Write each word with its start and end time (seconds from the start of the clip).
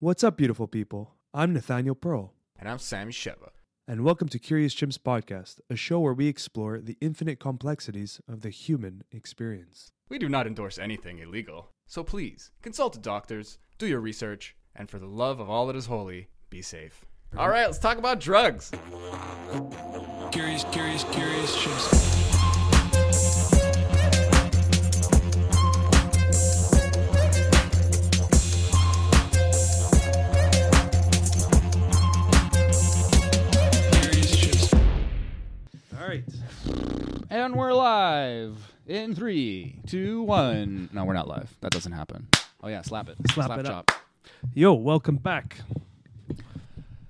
What's 0.00 0.22
up, 0.22 0.36
beautiful 0.36 0.66
people? 0.68 1.14
I'm 1.34 1.52
Nathaniel 1.52 1.94
Pearl, 1.94 2.32
And 2.58 2.68
I'm 2.68 2.78
Sammy 2.78 3.12
Sheva. 3.12 3.50
and 3.86 4.04
welcome 4.04 4.28
to 4.28 4.38
Curious 4.38 4.74
Chimps 4.74 4.98
Podcast, 4.98 5.60
a 5.70 5.76
show 5.76 5.98
where 6.00 6.12
we 6.14 6.28
explore 6.28 6.78
the 6.80 6.96
infinite 7.00 7.40
complexities 7.40 8.20
of 8.28 8.42
the 8.42 8.50
human 8.50 9.02
experience. 9.10 9.90
We 10.08 10.18
do 10.18 10.28
not 10.28 10.46
endorse 10.46 10.78
anything 10.78 11.18
illegal, 11.18 11.70
so 11.86 12.02
please 12.04 12.52
consult 12.62 12.92
the 12.92 13.00
doctors, 13.00 13.58
do 13.78 13.86
your 13.86 14.00
research, 14.00 14.54
and 14.74 14.88
for 14.88 14.98
the 14.98 15.06
love 15.06 15.40
of 15.40 15.50
all 15.50 15.66
that 15.66 15.76
is 15.76 15.86
holy, 15.86 16.28
be 16.50 16.62
safe. 16.62 17.04
All 17.36 17.48
right, 17.48 17.66
let's 17.66 17.78
talk 17.78 17.98
about 17.98 18.20
drugs. 18.20 18.70
Curious, 20.30 20.64
curious, 20.70 21.04
curious 21.04 21.56
chimps. 21.56 22.17
And 37.38 37.54
we're 37.54 37.72
live 37.72 38.74
in 38.88 39.14
three, 39.14 39.76
two, 39.86 40.22
one. 40.24 40.90
No, 40.92 41.04
we're 41.04 41.12
not 41.12 41.28
live. 41.28 41.56
That 41.60 41.70
doesn't 41.70 41.92
happen. 41.92 42.26
Oh 42.64 42.66
yeah, 42.66 42.82
slap 42.82 43.08
it. 43.08 43.16
Slap 43.30 43.56
it 43.60 43.64
chop. 43.64 43.92
Yo, 44.54 44.72
welcome 44.72 45.14
back. 45.14 45.58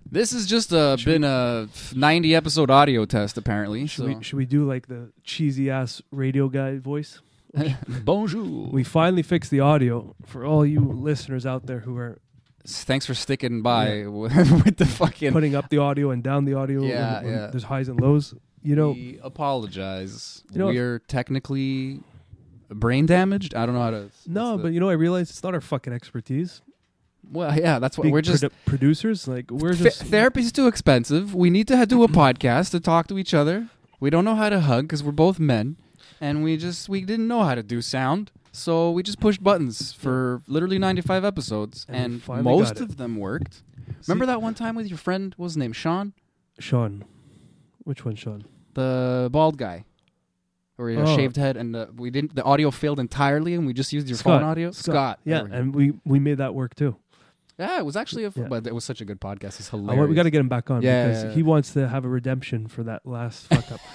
This 0.04 0.32
has 0.32 0.44
just 0.44 0.70
uh, 0.74 0.98
been 1.02 1.24
a 1.24 1.66
90 1.94 2.34
episode 2.34 2.70
audio 2.70 3.06
test, 3.06 3.38
apparently. 3.38 3.86
Should, 3.86 4.04
so. 4.04 4.04
we, 4.18 4.22
should 4.22 4.36
we 4.36 4.44
do 4.44 4.66
like 4.66 4.86
the 4.86 5.12
cheesy 5.24 5.70
ass 5.70 6.02
radio 6.10 6.48
guy 6.50 6.76
voice? 6.76 7.22
Bonjour. 7.88 8.68
We 8.70 8.84
finally 8.84 9.22
fixed 9.22 9.50
the 9.50 9.60
audio 9.60 10.14
for 10.26 10.44
all 10.44 10.66
you 10.66 10.80
listeners 10.80 11.46
out 11.46 11.64
there 11.64 11.80
who 11.80 11.96
are 11.96 12.18
Thanks 12.66 13.06
for 13.06 13.14
sticking 13.14 13.62
by 13.62 14.04
with 14.06 14.76
the 14.76 14.84
fucking. 14.84 15.32
putting 15.32 15.54
up 15.54 15.70
the 15.70 15.78
audio 15.78 16.10
and 16.10 16.22
down 16.22 16.44
the 16.44 16.52
audio. 16.52 16.80
when- 16.80 16.90
Yeah, 16.90 17.22
when 17.22 17.32
yeah. 17.32 17.46
There's 17.46 17.64
highs 17.64 17.88
and 17.88 17.98
lows. 17.98 18.34
You 18.62 18.76
know, 18.76 18.90
we 18.92 19.18
apologize. 19.22 20.42
You 20.52 20.58
know- 20.58 20.66
we 20.68 20.78
are 20.78 20.98
technically 21.00 22.00
brain 22.70 23.06
damaged. 23.06 23.54
I 23.54 23.64
don't 23.66 23.74
know 23.74 23.82
how 23.82 23.90
to. 23.90 24.10
no, 24.26 24.56
but 24.56 24.64
the- 24.64 24.72
you 24.72 24.80
know, 24.80 24.88
I 24.88 24.94
realize 24.94 25.30
it's 25.30 25.42
not 25.42 25.54
our 25.54 25.60
fucking 25.60 25.92
expertise. 25.92 26.60
well, 27.30 27.54
yeah, 27.58 27.78
that's 27.78 27.98
what 27.98 28.10
we're 28.10 28.20
just. 28.22 28.42
produ- 28.44 28.50
producers. 28.66 29.28
Like 29.28 29.50
we're 29.50 29.72
Th- 29.72 29.84
just 29.84 30.02
therapy's 30.04 30.52
too 30.52 30.66
expensive. 30.66 31.34
We 31.34 31.50
need 31.50 31.68
to 31.68 31.86
do 31.86 32.02
a 32.02 32.08
podcast 32.08 32.70
to 32.72 32.80
talk 32.80 33.06
to 33.08 33.18
each 33.18 33.34
other. 33.34 33.68
We 34.00 34.10
don't 34.10 34.24
know 34.24 34.36
how 34.36 34.48
to 34.48 34.60
hug 34.60 34.84
because 34.84 35.02
we're 35.02 35.12
both 35.12 35.38
men, 35.40 35.76
and 36.20 36.42
we 36.44 36.56
just 36.56 36.88
we 36.88 37.00
didn't 37.02 37.26
know 37.28 37.42
how 37.42 37.54
to 37.54 37.62
do 37.62 37.82
sound, 37.82 38.30
so 38.52 38.90
we 38.92 39.02
just 39.02 39.18
pushed 39.20 39.42
buttons 39.42 39.92
for 39.92 40.42
literally 40.46 40.78
ninety 40.78 41.02
five 41.02 41.24
episodes, 41.24 41.84
And 41.88 42.22
and, 42.28 42.44
most 42.44 42.80
of 42.80 42.96
them 42.96 43.16
worked. 43.16 43.62
Remember 44.06 44.26
that 44.26 44.40
one 44.40 44.54
time 44.54 44.74
with 44.76 44.86
your 44.88 44.98
friend? 44.98 45.34
What 45.36 45.44
was 45.44 45.52
his 45.52 45.56
name? 45.58 45.72
Sean, 45.72 46.12
Sean. 46.58 47.04
Which 47.88 48.04
one, 48.04 48.16
Sean? 48.16 48.44
the 48.74 49.28
bald 49.32 49.56
guy, 49.56 49.84
or 50.76 50.90
your 50.90 51.02
Oh. 51.08 51.16
shaved 51.16 51.36
head, 51.36 51.56
and 51.56 51.74
uh, 51.74 51.86
we 51.96 52.10
didn't. 52.10 52.34
The 52.36 52.44
audio 52.44 52.70
failed 52.70 53.00
entirely, 53.00 53.54
and 53.54 53.66
we 53.66 53.72
just 53.72 53.92
used 53.92 54.08
your 54.08 54.18
Scott. 54.18 54.40
phone 54.40 54.48
audio. 54.50 54.70
Scott, 54.72 55.18
Yeah, 55.24 55.42
we 55.44 55.50
and 55.56 55.74
we 55.74 55.92
we 56.04 56.18
made 56.20 56.36
that 56.38 56.54
work 56.54 56.74
too. 56.74 56.96
yeah, 57.58 57.78
it 57.78 57.84
was 57.86 57.96
actually 57.96 58.24
a. 58.24 58.28
f- 58.28 58.36
Yeah. 58.36 58.48
But 58.48 58.66
it 58.66 58.74
was 58.74 58.84
such 58.84 59.00
a 59.00 59.06
good 59.06 59.20
podcast. 59.20 59.58
It's 59.58 59.70
hilarious. 59.70 59.98
want, 59.98 60.10
we 60.10 60.14
got 60.14 60.24
to 60.24 60.30
get 60.30 60.40
him 60.40 60.48
back 60.50 60.70
on 60.70 60.82
Yeah, 60.82 61.06
because 61.08 61.22
yeah, 61.22 61.28
yeah. 61.30 61.34
he 61.34 61.42
wants 61.42 61.72
to 61.72 61.88
have 61.88 62.04
a 62.04 62.08
redemption 62.08 62.66
for 62.68 62.82
that 62.84 63.04
last 63.06 63.46
fuck 63.48 63.72
up. 63.72 63.80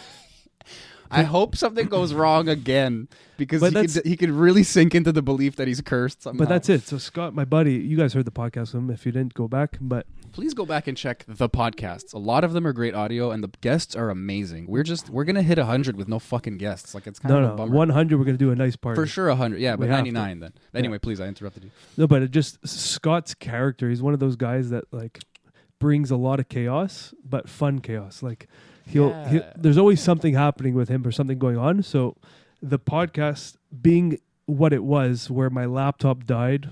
I 1.14 1.24
hope 1.24 1.56
something 1.56 1.88
goes 1.88 2.14
wrong 2.14 2.48
again 2.50 3.08
because 3.38 3.62
But 3.62 3.68
he 3.68 3.74
that's- 3.74 3.94
could, 3.96 4.06
he 4.06 4.18
could 4.18 4.32
really 4.32 4.64
sink 4.64 4.96
into 4.96 5.12
the 5.12 5.22
belief 5.22 5.56
that 5.58 5.68
he's 5.68 5.82
cursed 5.82 6.22
somehow. 6.24 6.40
But 6.40 6.50
that's 6.50 6.70
it. 6.70 6.84
So 6.84 6.98
Scott, 6.98 7.34
my 7.34 7.46
buddy, 7.46 7.74
you 7.76 7.98
guys 7.98 8.14
heard 8.14 8.26
the 8.26 8.32
podcast 8.32 8.74
with 8.74 8.76
him. 8.76 8.90
If 8.90 9.06
you 9.06 9.12
didn't 9.12 9.34
go 9.34 9.48
back, 9.48 9.78
but 9.82 10.06
Please 10.34 10.56
go 10.56 10.66
back 10.66 10.88
and 10.88 10.98
check 10.98 11.26
the 11.28 11.48
podcasts. 11.48 12.12
A 12.12 12.18
lot 12.18 12.44
of 12.44 12.54
them 12.54 12.66
are 12.66 12.74
great 12.74 12.96
audio, 12.96 13.30
and 13.30 13.44
the 13.44 13.52
guests 13.62 13.96
are 13.96 14.10
amazing. 14.10 14.66
We're 14.66 14.82
just 14.82 15.08
we're 15.08 15.26
gonna 15.26 15.44
hit 15.44 15.60
hundred 15.60 15.96
with 15.96 16.08
no 16.08 16.18
fucking 16.18 16.58
guests. 16.58 16.96
Like 16.96 17.06
it's 17.06 17.20
kind 17.20 17.32
no, 17.36 17.38
of 17.38 17.44
a 17.44 17.48
no, 17.50 17.56
bummer. 17.56 17.72
one 17.76 17.90
hundred. 17.90 18.18
We're 18.18 18.26
gonna 18.26 18.40
do 18.40 18.50
a 18.50 18.56
nice 18.56 18.76
party 18.76 19.00
For 19.00 19.06
sure, 19.06 19.34
hundred. 19.36 19.62
Yeah, 19.62 19.74
We 19.76 19.82
but 19.82 19.90
have 19.90 19.98
ninety 19.98 20.10
nine 20.10 20.40
then. 20.40 20.54
Anyway, 20.74 20.98
please, 20.98 21.22
I 21.22 21.28
interrupted 21.28 21.66
you. 21.66 21.72
No, 21.98 22.08
but 22.08 22.24
it 22.24 22.32
just 22.32 22.68
Scott's 22.68 23.36
character. 23.36 23.90
He's 23.90 24.02
one 24.02 24.16
of 24.16 24.20
those 24.20 24.36
guys 24.36 24.72
that 24.72 24.86
like 24.92 25.20
brings 25.78 26.10
a 26.10 26.18
lot 26.18 26.40
of 26.40 26.50
chaos, 26.50 27.14
but 27.24 27.48
fun 27.48 27.78
chaos. 27.78 28.24
Like 28.24 28.48
he'll, 28.86 29.14
he 29.26 29.38
Yeah. 29.38 29.54
there's 29.56 29.78
always 29.78 30.02
something 30.02 30.34
happening 30.34 30.74
with 30.74 30.90
him 30.90 31.06
or 31.06 31.12
something 31.12 31.38
going 31.40 31.58
on. 31.58 31.84
So 31.84 32.16
the 32.62 32.80
podcast 32.80 33.56
being 33.82 34.20
what 34.46 34.74
it 34.74 34.84
was, 34.84 35.30
where 35.30 35.50
my 35.50 35.66
laptop 35.66 36.26
died, 36.26 36.70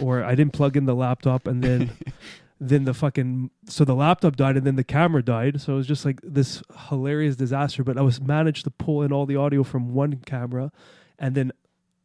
or 0.00 0.22
I 0.24 0.34
didn't 0.34 0.52
plug 0.52 0.76
in 0.76 0.84
the 0.86 0.94
laptop, 0.94 1.46
and 1.46 1.62
then 1.62 1.90
then 2.60 2.84
the 2.84 2.94
fucking 2.94 3.50
so 3.66 3.84
the 3.84 3.94
laptop 3.94 4.36
died, 4.36 4.56
and 4.56 4.66
then 4.66 4.76
the 4.76 4.84
camera 4.84 5.22
died. 5.22 5.60
So 5.60 5.74
it 5.74 5.76
was 5.76 5.86
just 5.86 6.04
like 6.04 6.20
this 6.22 6.62
hilarious 6.88 7.36
disaster. 7.36 7.82
But 7.84 7.98
I 7.98 8.02
was 8.02 8.20
managed 8.20 8.64
to 8.64 8.70
pull 8.70 9.02
in 9.02 9.12
all 9.12 9.26
the 9.26 9.36
audio 9.36 9.62
from 9.62 9.92
one 9.94 10.16
camera, 10.26 10.70
and 11.18 11.34
then 11.34 11.52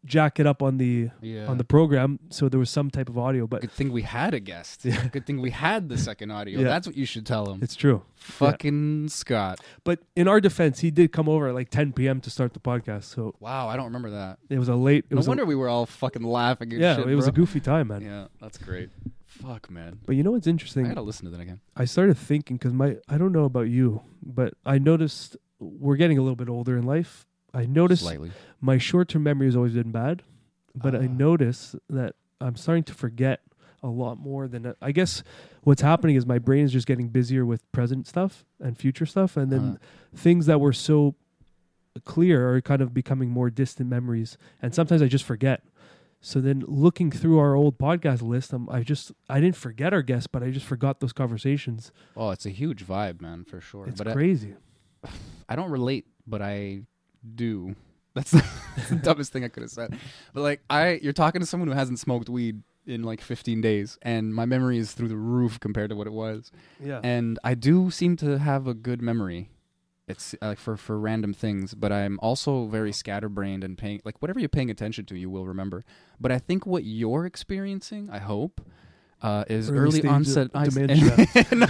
jack 0.05 0.39
it 0.39 0.47
up 0.47 0.61
on 0.63 0.77
the 0.77 1.09
Yeah. 1.21 1.47
on 1.47 1.57
the 1.57 1.63
program, 1.63 2.19
so 2.29 2.47
there 2.49 2.59
was 2.59 2.69
some 2.69 2.89
type 2.89 3.09
of 3.09 3.17
audio. 3.17 3.45
But 3.47 3.61
Good 3.61 3.71
thing 3.71 3.91
we 3.91 4.03
had 4.03 4.33
a 4.33 4.39
guest. 4.39 4.83
Good 5.11 5.25
thing 5.25 5.41
we 5.41 5.51
had 5.51 5.89
the 5.89 5.97
second 5.97 6.31
audio. 6.31 6.59
Yeah. 6.59 6.67
That's 6.67 6.87
what 6.87 6.95
you 6.95 7.05
should 7.05 7.25
tell 7.25 7.51
him. 7.51 7.59
it's 7.61 7.75
true. 7.75 8.03
Fucking 8.15 9.09
Scott. 9.09 9.59
But 9.83 9.99
in 10.15 10.27
our 10.27 10.39
defense, 10.39 10.79
he 10.79 10.91
did 10.91 11.11
come 11.11 11.27
over 11.27 11.49
at 11.49 11.53
like 11.55 11.69
10 11.69 11.93
p.m. 11.93 12.21
to 12.21 12.29
start 12.29 12.53
the 12.53 12.59
podcast, 12.59 13.03
so 13.05 13.35
Wow, 13.39 13.67
I 13.67 13.75
don't 13.75 13.85
remember 13.85 14.11
that. 14.11 14.39
it 14.49 14.59
was 14.59 14.69
a 14.69 14.75
late. 14.75 15.05
It 15.09 15.11
No 15.11 15.17
was 15.17 15.27
a- 15.27 15.29
wonder 15.31 15.45
we 15.45 15.55
were 15.55 15.69
all 15.69 15.85
fucking 15.85 16.23
laughing. 16.23 16.71
And 16.71 16.81
yeah, 16.81 16.95
shit, 16.95 17.07
it 17.07 17.15
was 17.15 17.27
a 17.27 17.31
goofy 17.31 17.59
time, 17.59 17.87
man. 17.89 18.01
Yeah, 18.01 18.27
that's 18.39 18.57
great. 18.57 18.89
Fuck, 19.25 19.69
man. 19.69 19.99
But 20.05 20.15
you 20.15 20.23
know 20.23 20.31
what's 20.31 20.47
interesting? 20.47 20.85
I 20.85 20.89
gotta 20.89 21.01
listen 21.01 21.25
to 21.25 21.31
that 21.31 21.41
again. 21.41 21.59
I 21.75 21.85
started 21.85 22.17
thinking 22.17 22.57
because 22.57 22.73
my 22.73 22.97
I 23.07 23.17
don't 23.17 23.31
know 23.33 23.43
about 23.45 23.69
you, 23.69 24.01
but 24.23 24.53
I 24.65 24.79
noticed 24.79 25.37
we're 25.59 25.95
getting 25.97 26.17
a 26.17 26.21
little 26.21 26.35
bit 26.35 26.49
older 26.49 26.77
in 26.77 26.83
life. 26.85 27.26
I 27.57 27.65
noticed 27.65 28.03
Slightly. 28.03 28.31
my 28.61 28.77
short 28.77 29.07
term 29.09 29.23
memory 29.23 29.47
has 29.47 29.55
always 29.55 29.73
been 29.73 29.91
bad, 29.91 30.23
but 30.75 30.95
I 30.95 31.05
Ah. 31.05 31.11
notice 31.11 31.75
that 31.89 32.15
I'm 32.39 32.55
starting 32.55 32.83
to 32.85 32.93
forget 32.93 33.41
a 33.83 33.87
lot 33.89 34.19
more 34.19 34.47
than 34.47 34.73
I 34.81 34.91
guess 34.91 35.23
what's 35.63 35.81
happening 35.81 36.15
is 36.15 36.25
my 36.25 36.39
brain 36.39 36.65
is 36.65 36.71
just 36.71 36.87
getting 36.87 37.09
busier 37.09 37.45
with 37.45 37.69
present 37.71 38.05
stuff 38.07 38.45
and 38.59 38.77
future 38.77 39.05
stuff, 39.05 39.37
and 39.37 39.51
then 39.51 39.61
Uh, 39.61 39.77
things 40.15 40.45
that 40.45 40.59
were 40.59 40.73
so 40.73 41.15
clear 42.05 42.53
are 42.53 42.61
kind 42.61 42.81
of 42.81 42.93
becoming 42.93 43.29
more 43.29 43.49
distant 43.49 43.89
memories, 43.89 44.37
and 44.61 44.73
sometimes 44.75 45.01
I 45.01 45.07
just 45.07 45.23
forget. 45.25 45.63
So 46.19 46.41
then, 46.41 46.63
looking 46.67 47.11
through 47.11 47.37
our 47.39 47.53
old 47.55 47.77
podcast 47.77 48.21
list, 48.23 48.51
I'm, 48.53 48.67
I 48.69 48.81
just 48.83 49.11
I 49.29 49.39
didn't 49.39 49.55
forget 49.55 49.93
our 49.93 50.01
guests, 50.01 50.27
but 50.27 50.41
I 50.43 50.49
just 50.51 50.65
forgot 50.65 50.99
those 50.99 51.13
conversations. 51.13 51.91
oh, 52.15 52.31
it's 52.31 52.45
a 52.45 52.49
huge 52.51 52.85
vibe, 52.85 53.21
man, 53.21 53.43
for 53.45 53.61
sure. 53.61 53.87
It's 53.87 53.97
but 53.99 54.07
I- 54.09 54.13
crazy. 54.13 54.55
I 55.49 55.55
don't 55.55 55.71
relate, 55.71 56.05
but 56.25 56.41
I 56.41 56.81
do. 57.35 57.75
That's 58.13 58.31
the, 58.31 58.43
that's 58.75 58.89
the 58.89 58.95
dumbest 58.95 59.31
thing 59.31 59.43
I 59.43 59.47
could 59.47 59.63
have 59.63 59.71
said. 59.71 59.97
But 60.33 60.41
like, 60.41 60.61
I 60.69 60.99
you're 61.03 61.13
talking 61.13 61.41
to 61.41 61.47
someone 61.47 61.67
who 61.67 61.75
hasn't 61.75 61.99
smoked 61.99 62.29
weed 62.29 62.63
in 62.85 63.03
like 63.03 63.21
15 63.21 63.59
days, 63.61 63.97
and 64.01 64.33
my 64.33 64.45
memory 64.45 64.77
is 64.77 64.93
through 64.93 65.09
the 65.09 65.17
roof 65.17 65.59
compared 65.59 65.89
to 65.89 65.95
what 65.95 66.07
it 66.07 66.13
was. 66.13 66.51
yeah, 66.83 67.01
And 67.03 67.37
I 67.43 67.53
do 67.53 67.91
seem 67.91 68.15
to 68.17 68.39
have 68.39 68.65
a 68.65 68.73
good 68.73 69.01
memory. 69.01 69.49
It's 70.07 70.33
uh, 70.41 70.47
like 70.47 70.57
for 70.57 70.77
for 70.77 70.97
random 70.97 71.33
things, 71.33 71.73
but 71.75 71.91
I'm 71.91 72.17
also 72.21 72.65
very 72.67 72.93
scatterbrained 72.93 73.63
and 73.65 73.77
paying 73.77 74.01
like 74.05 74.21
whatever 74.21 74.39
you're 74.39 74.47
paying 74.47 74.69
attention 74.71 75.05
to, 75.07 75.17
you 75.17 75.29
will 75.29 75.45
remember. 75.45 75.83
But 76.17 76.31
I 76.31 76.39
think 76.39 76.65
what 76.65 76.85
you're 76.85 77.25
experiencing, 77.25 78.09
I 78.09 78.19
hope, 78.19 78.61
uh, 79.21 79.43
is 79.49 79.69
Early 79.71 79.99
early, 80.01 80.07
onset 80.07 80.53
de- 80.53 80.63
dementia. 80.69 81.27
No, 81.55 81.65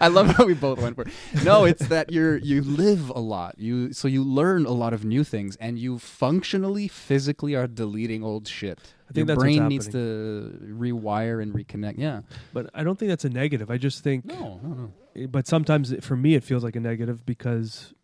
I 0.00 0.08
love 0.08 0.28
how 0.28 0.44
we 0.46 0.54
both 0.54 0.80
went 0.80 0.94
for 0.94 1.02
it. 1.02 1.08
No, 1.44 1.64
it's 1.64 1.88
that 1.88 2.12
you're 2.12 2.36
you 2.38 2.62
live 2.62 3.10
a 3.10 3.18
lot. 3.20 3.58
You 3.58 3.92
so 3.92 4.06
you 4.08 4.22
learn 4.22 4.64
a 4.66 4.70
lot 4.72 4.92
of 4.92 5.04
new 5.04 5.24
things, 5.24 5.56
and 5.56 5.78
you 5.78 5.98
functionally, 5.98 6.86
physically 6.88 7.54
are 7.56 7.66
deleting 7.66 8.22
old 8.22 8.46
shit. 8.46 8.78
I 9.10 9.12
think 9.12 9.26
Your 9.28 9.36
brain 9.36 9.66
needs 9.68 9.88
to 9.88 10.58
rewire 10.70 11.42
and 11.42 11.54
reconnect. 11.54 11.94
Yeah. 11.98 12.20
but 12.52 12.68
I 12.74 12.84
don't 12.84 12.98
think 12.98 13.08
that's 13.08 13.24
a 13.24 13.30
negative. 13.30 13.70
I 13.70 13.78
just 13.78 14.04
think, 14.04 14.26
No, 14.26 14.60
no, 14.62 14.92
no. 15.16 15.26
but 15.28 15.46
sometimes 15.48 15.90
it- 15.92 16.04
for 16.04 16.14
me 16.16 16.34
it 16.34 16.44
feels 16.44 16.62
like 16.62 16.76
a 16.76 16.80
negative 16.80 17.24
because 17.24 17.94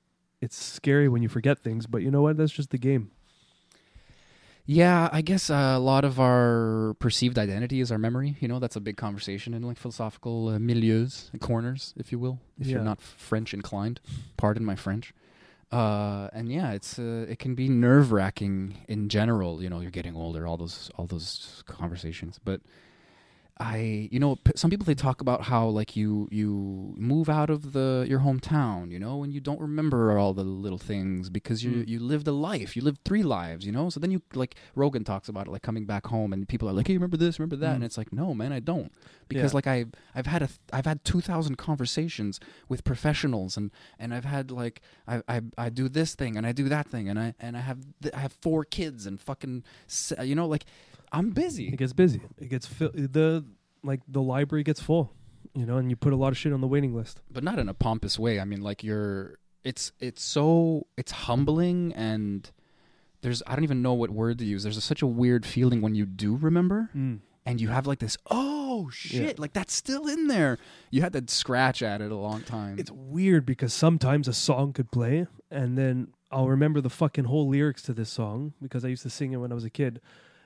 it's 0.41 0.57
scary 0.57 1.09
when 1.09 1.23
you 1.23 1.29
forget 1.29 1.59
things. 1.61 1.87
But 1.87 2.03
you 2.03 2.11
know 2.11 2.23
what? 2.23 2.37
That's 2.39 2.53
just 2.53 2.71
the 2.71 2.79
game. 2.79 3.11
Yeah, 4.67 5.11
I 5.13 5.21
guess 5.21 5.51
uh, 5.51 5.75
a 5.77 5.79
lot 5.79 6.05
of 6.07 6.19
our 6.19 6.95
perceived 6.99 7.39
identity 7.39 7.81
is 7.81 7.93
our 7.93 7.99
memory. 7.99 8.37
You 8.41 8.49
know, 8.49 8.59
that's 8.59 8.77
a 8.77 8.81
big 8.81 8.97
conversation 8.97 9.53
in 9.53 9.63
like 9.63 9.77
philosophical 9.77 10.49
uh, 10.49 10.53
milieus, 10.59 11.29
corners, 11.41 11.93
if 11.99 12.11
you 12.11 12.19
will, 12.19 12.39
if 12.59 12.67
Yeah. 12.67 12.75
you're 12.77 12.83
not 12.85 13.01
French 13.03 13.53
inclined. 13.53 14.01
Pardon 14.39 14.65
my 14.65 14.75
French. 14.75 15.13
Uh, 15.71 16.29
and 16.33 16.51
yeah, 16.51 16.71
it's 16.73 16.99
uh, 16.99 17.27
it 17.29 17.39
can 17.39 17.55
be 17.55 17.69
nerve 17.69 18.11
wracking 18.13 18.79
in 18.89 19.09
general. 19.09 19.63
You 19.63 19.69
know, 19.69 19.81
you're 19.81 19.91
getting 19.91 20.15
older, 20.17 20.47
all 20.47 20.57
those 20.57 20.91
all 20.97 21.07
those 21.07 21.63
conversations. 21.67 22.39
But 22.43 22.61
I, 23.61 24.09
you 24.11 24.19
know, 24.19 24.35
p- 24.35 24.51
some 24.57 24.69
people 24.69 24.85
they 24.85 24.97
talk 24.97 25.21
about 25.21 25.43
how 25.43 25.69
like 25.69 25.95
you 25.95 26.29
you 26.33 26.93
move 26.99 27.29
out 27.29 27.51
of 27.51 27.73
the 27.73 28.05
your 28.09 28.19
hometown, 28.19 28.91
you 28.91 28.99
know, 28.99 29.23
and 29.23 29.33
you 29.33 29.41
don't 29.41 29.61
remember 29.61 30.19
all 30.19 30.35
the 30.35 30.43
little 30.43 30.77
things 30.79 31.31
because 31.31 31.63
you 31.63 31.71
Mm. 31.71 31.89
you 31.89 32.01
lived 32.01 32.27
a 32.27 32.33
life, 32.33 32.75
you 32.75 32.83
lived 32.83 33.03
three 33.05 33.23
lives, 33.23 33.65
you 33.65 33.71
know. 33.71 33.91
So 33.91 34.01
then 34.01 34.11
you 34.11 34.23
like 34.35 34.57
Rogan 34.75 35.05
talks 35.05 35.29
about 35.29 35.47
it, 35.47 35.51
like 35.53 35.63
coming 35.63 35.87
back 35.87 36.07
home, 36.09 36.33
and 36.33 36.49
people 36.49 36.69
are 36.69 36.73
like, 36.73 36.89
"Hey, 36.89 36.95
remember 36.95 37.17
this? 37.17 37.39
Remember 37.39 37.55
that?" 37.55 37.71
Mm. 37.71 37.75
And 37.77 37.85
it's 37.85 37.97
like, 37.97 38.13
no, 38.13 38.35
man, 38.35 38.53
I 38.53 38.59
don't, 38.59 38.91
because 39.29 39.53
Yeah. 39.53 39.57
like 39.59 39.67
I 39.69 39.85
I've 40.17 40.27
had 40.27 40.43
a 40.43 40.49
th- 40.49 40.59
I've 40.73 40.87
had 40.87 41.05
two 41.05 41.21
thousand 41.21 41.55
conversations 41.57 42.41
with 42.69 42.83
professionals, 42.83 43.57
and 43.57 43.71
and 44.01 44.13
I've 44.13 44.25
had 44.25 44.51
like 44.51 44.81
I, 45.07 45.23
I 45.29 45.43
I 45.57 45.69
do 45.71 45.89
this 45.89 46.17
thing 46.17 46.37
and 46.37 46.45
I 46.45 46.51
do 46.51 46.69
that 46.71 46.89
thing, 46.89 47.09
and 47.09 47.21
I 47.21 47.35
and 47.39 47.57
I 47.57 47.61
have 47.61 47.79
th- 48.03 48.15
I 48.15 48.19
have 48.19 48.33
four 48.33 48.65
kids 48.65 49.07
and 49.07 49.21
fucking 49.21 49.63
you 50.25 50.35
know 50.35 50.49
like 50.49 50.65
I'm 51.15 51.31
busy. 51.31 51.69
It 51.69 51.77
gets 51.77 51.93
busy. 51.93 52.21
It 52.39 52.49
gets 52.49 52.67
fill 52.67 52.91
the 52.93 53.45
like 53.85 54.01
the 54.09 54.21
library 54.21 54.65
gets 54.65 54.81
full, 54.81 55.13
you 55.55 55.65
know, 55.65 55.77
and 55.77 55.89
you 55.89 55.97
put 55.97 56.13
a 56.13 56.17
lot 56.17 56.29
of 56.29 56.39
shit 56.39 56.53
on 56.53 56.61
the 56.61 56.67
waiting 56.67 56.95
list. 56.95 57.21
but 57.31 57.45
not 57.45 57.59
in 57.59 57.69
a 57.69 57.75
pompous 57.75 58.19
way. 58.19 58.41
I 58.41 58.45
mean, 58.45 58.63
like 58.63 58.83
you're, 58.83 59.39
it's 59.63 59.93
it's 60.01 60.23
so 60.23 60.87
it's 60.97 61.13
humbling 61.13 61.93
and 61.95 62.51
there's 63.23 63.43
I 63.47 63.55
don't 63.55 63.65
even 63.65 63.81
know 63.81 63.95
what 63.95 64.11
word 64.11 64.39
to 64.39 64.45
use. 64.45 64.65
There's 64.65 64.77
a, 64.77 64.81
such 64.81 65.03
a 65.03 65.07
weird 65.07 65.47
feeling 65.47 65.81
when 65.81 65.95
you 65.95 66.05
do 66.05 66.37
remember 66.37 66.91
mm. 66.95 67.21
and 67.47 67.61
you 67.61 67.69
have 67.69 67.87
like 67.87 68.01
this 68.01 68.19
oh 68.31 68.91
shit, 68.91 69.39
like 69.39 69.53
that's 69.53 69.73
still 69.73 70.09
in 70.09 70.27
there. 70.27 70.59
You 70.91 71.03
had 71.03 71.13
to 71.13 71.23
scratch 71.33 71.81
at 71.81 72.01
it 72.01 72.11
a 72.11 72.17
long 72.17 72.43
time. 72.43 72.79
It's 72.79 72.91
weird 72.91 73.47
because 73.47 73.73
sometimes 73.73 74.27
a 74.27 74.35
song 74.35 74.73
could 74.73 74.91
play 74.91 75.27
and 75.51 75.79
then 75.79 76.09
I'll 76.33 76.49
remember 76.49 76.81
the 76.81 76.91
fucking 76.91 77.25
whole 77.25 77.49
lyrics 77.49 77.83
to 77.83 77.93
this 77.93 78.11
song 78.11 78.55
because 78.61 78.85
I 78.85 78.89
used 78.89 79.05
to 79.05 79.11
sing 79.11 79.33
it 79.33 79.37
when 79.37 79.53
I 79.53 79.55
was 79.55 79.65
a 79.65 79.71
kid. 79.71 80.01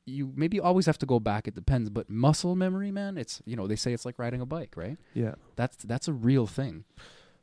you 0.06 0.32
maybe 0.34 0.58
always 0.58 0.86
have 0.86 0.98
to 0.98 1.06
go 1.06 1.20
back 1.20 1.46
it 1.46 1.54
depends 1.54 1.88
but 1.90 2.08
muscle 2.10 2.56
memory 2.56 2.90
man 2.90 3.16
it's 3.18 3.40
you 3.44 3.54
know 3.56 3.66
they 3.66 3.76
say 3.76 3.92
it's 3.92 4.04
like 4.04 4.18
riding 4.18 4.40
a 4.40 4.46
bike 4.46 4.72
right 4.76 4.96
yeah. 5.14 5.34
that's 5.56 5.76
that's 5.84 6.08
a 6.08 6.12
real 6.12 6.46
thing 6.46 6.84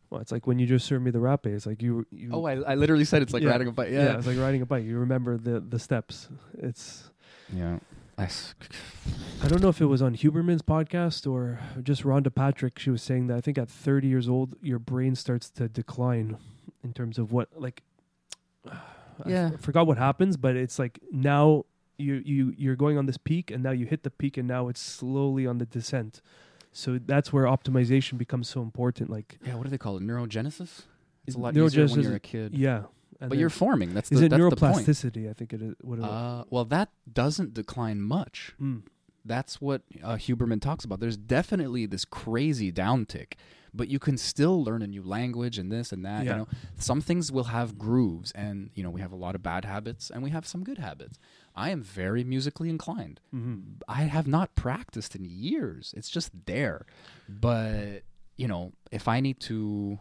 Well, 0.09 0.21
it's 0.21 0.31
like 0.31 0.47
when 0.47 0.57
you 0.59 0.65
just 0.65 0.85
served 0.85 1.03
me 1.05 1.11
the 1.11 1.19
rap 1.19 1.45
It's 1.45 1.65
like 1.65 1.81
you. 1.81 2.05
you 2.11 2.29
oh 2.33 2.45
i, 2.45 2.53
I 2.53 2.75
literally 2.75 3.05
said 3.05 3.21
it's 3.21 3.33
like 3.33 3.43
Yeah. 3.43 3.51
riding 3.51 3.67
a 3.67 3.71
bike 3.71 3.89
yeah. 3.91 4.03
yeah 4.05 4.17
It's 4.17 4.27
like 4.27 4.37
riding 4.37 4.61
a 4.61 4.65
bike. 4.65 4.85
You 4.85 4.97
remember 4.99 5.37
the 5.37 5.59
the 5.59 5.79
steps. 5.79 6.29
It's. 6.57 7.11
yeah 7.53 7.77
I 9.43 9.47
don't 9.47 9.61
know 9.61 9.69
if 9.69 9.79
it 9.79 9.85
was 9.85 10.01
on 10.01 10.15
Huberman's 10.15 10.63
podcast 10.63 11.29
or 11.31 11.59
just 11.83 12.01
Rhonda 12.03 12.33
Patrick. 12.33 12.79
She 12.79 12.89
was 12.89 13.03
saying 13.03 13.27
that 13.27 13.37
I 13.37 13.41
think 13.41 13.59
at 13.59 13.69
30 13.69 14.07
years 14.07 14.27
old, 14.27 14.55
your 14.59 14.79
brain 14.79 15.13
starts 15.15 15.51
to 15.51 15.69
decline 15.69 16.37
in 16.83 16.93
terms 16.93 17.19
of 17.19 17.31
what 17.31 17.49
like. 17.55 17.83
Yeah. 19.25 19.51
f- 19.53 19.61
forgot 19.61 19.87
what 19.87 19.97
happens, 19.97 20.37
but 20.37 20.55
it's 20.55 20.77
like 20.77 20.99
now 21.11 21.65
you 21.97 22.21
you 22.25 22.53
you're 22.57 22.75
going 22.75 22.97
on 22.97 23.05
this 23.05 23.17
peak, 23.17 23.51
and 23.51 23.63
now 23.63 23.71
you 23.71 23.85
hit 23.85 24.03
the 24.03 24.11
peak, 24.11 24.37
and 24.37 24.47
now 24.47 24.67
it's 24.67 24.81
slowly 24.81 25.45
on 25.47 25.57
the 25.57 25.65
descent. 25.65 26.21
So 26.73 26.99
that's 27.03 27.33
where 27.33 27.45
optimization 27.45 28.17
becomes 28.17 28.47
so 28.47 28.61
important. 28.61 29.09
Like, 29.09 29.39
yeah 29.45 29.55
what 29.55 29.63
do 29.63 29.69
they 29.69 29.77
call 29.79 29.97
it 29.97 30.03
neurogenesis 30.03 30.83
it's 31.25 31.35
a 31.35 31.39
lot 31.39 31.53
Neurogenesis 31.53 31.65
easier 31.67 31.87
when 31.87 32.01
you're 32.01 32.15
a 32.15 32.19
kid 32.19 32.53
yeah, 32.53 32.83
but 33.19 33.37
you're 33.37 33.49
forming. 33.49 33.93
That's 33.93 34.11
is 34.11 34.19
the, 34.19 34.25
it 34.27 34.29
that's 34.29 34.49
the 34.49 34.55
point. 34.55 34.75
neuroplasticity? 34.75 35.29
I 35.29 35.33
think 35.33 35.53
it 35.53 35.61
is. 35.61 35.75
What? 35.81 35.99
Uh, 35.99 36.43
well, 36.49 36.65
that 36.65 36.89
doesn't 37.11 37.53
decline 37.53 38.01
much. 38.01 38.53
Mm. 38.61 38.83
That's 39.25 39.59
what 39.59 39.81
uh, 40.03 40.15
Huberman 40.15 40.61
talks 40.61 40.85
about. 40.85 40.99
There's 40.99 41.17
definitely 41.17 41.85
this 41.85 42.05
crazy 42.05 42.71
downtick, 42.71 43.33
but 43.73 43.89
you 43.89 43.99
can 43.99 44.17
still 44.17 44.63
learn 44.63 44.81
a 44.81 44.87
new 44.87 45.03
language 45.03 45.57
and 45.57 45.71
this 45.71 45.91
and 45.91 46.05
that. 46.05 46.23
Yeah. 46.23 46.31
You 46.31 46.37
know, 46.37 46.47
some 46.77 47.01
things 47.01 47.31
will 47.31 47.45
have 47.45 47.77
grooves, 47.77 48.31
and 48.31 48.69
you 48.73 48.83
know, 48.83 48.89
we 48.89 49.01
have 49.01 49.11
a 49.11 49.17
lot 49.17 49.35
of 49.35 49.43
bad 49.43 49.65
habits 49.65 50.09
and 50.09 50.23
we 50.23 50.29
have 50.29 50.47
some 50.47 50.63
good 50.63 50.77
habits. 50.77 51.19
I 51.57 51.71
am 51.71 51.81
very 51.81 52.23
musically 52.23 52.69
inclined. 52.69 53.19
Mhm. 53.33 53.81
I 53.87 54.03
have 54.03 54.27
not 54.27 54.53
practiced 54.55 55.15
in 55.15 55.25
years. 55.25 55.93
It's 55.97 56.09
just 56.09 56.31
there. 56.45 56.85
But, 57.27 58.03
you 58.37 58.47
know, 58.47 58.73
if 58.91 59.07
I 59.07 59.19
need 59.19 59.39
to 59.41 59.99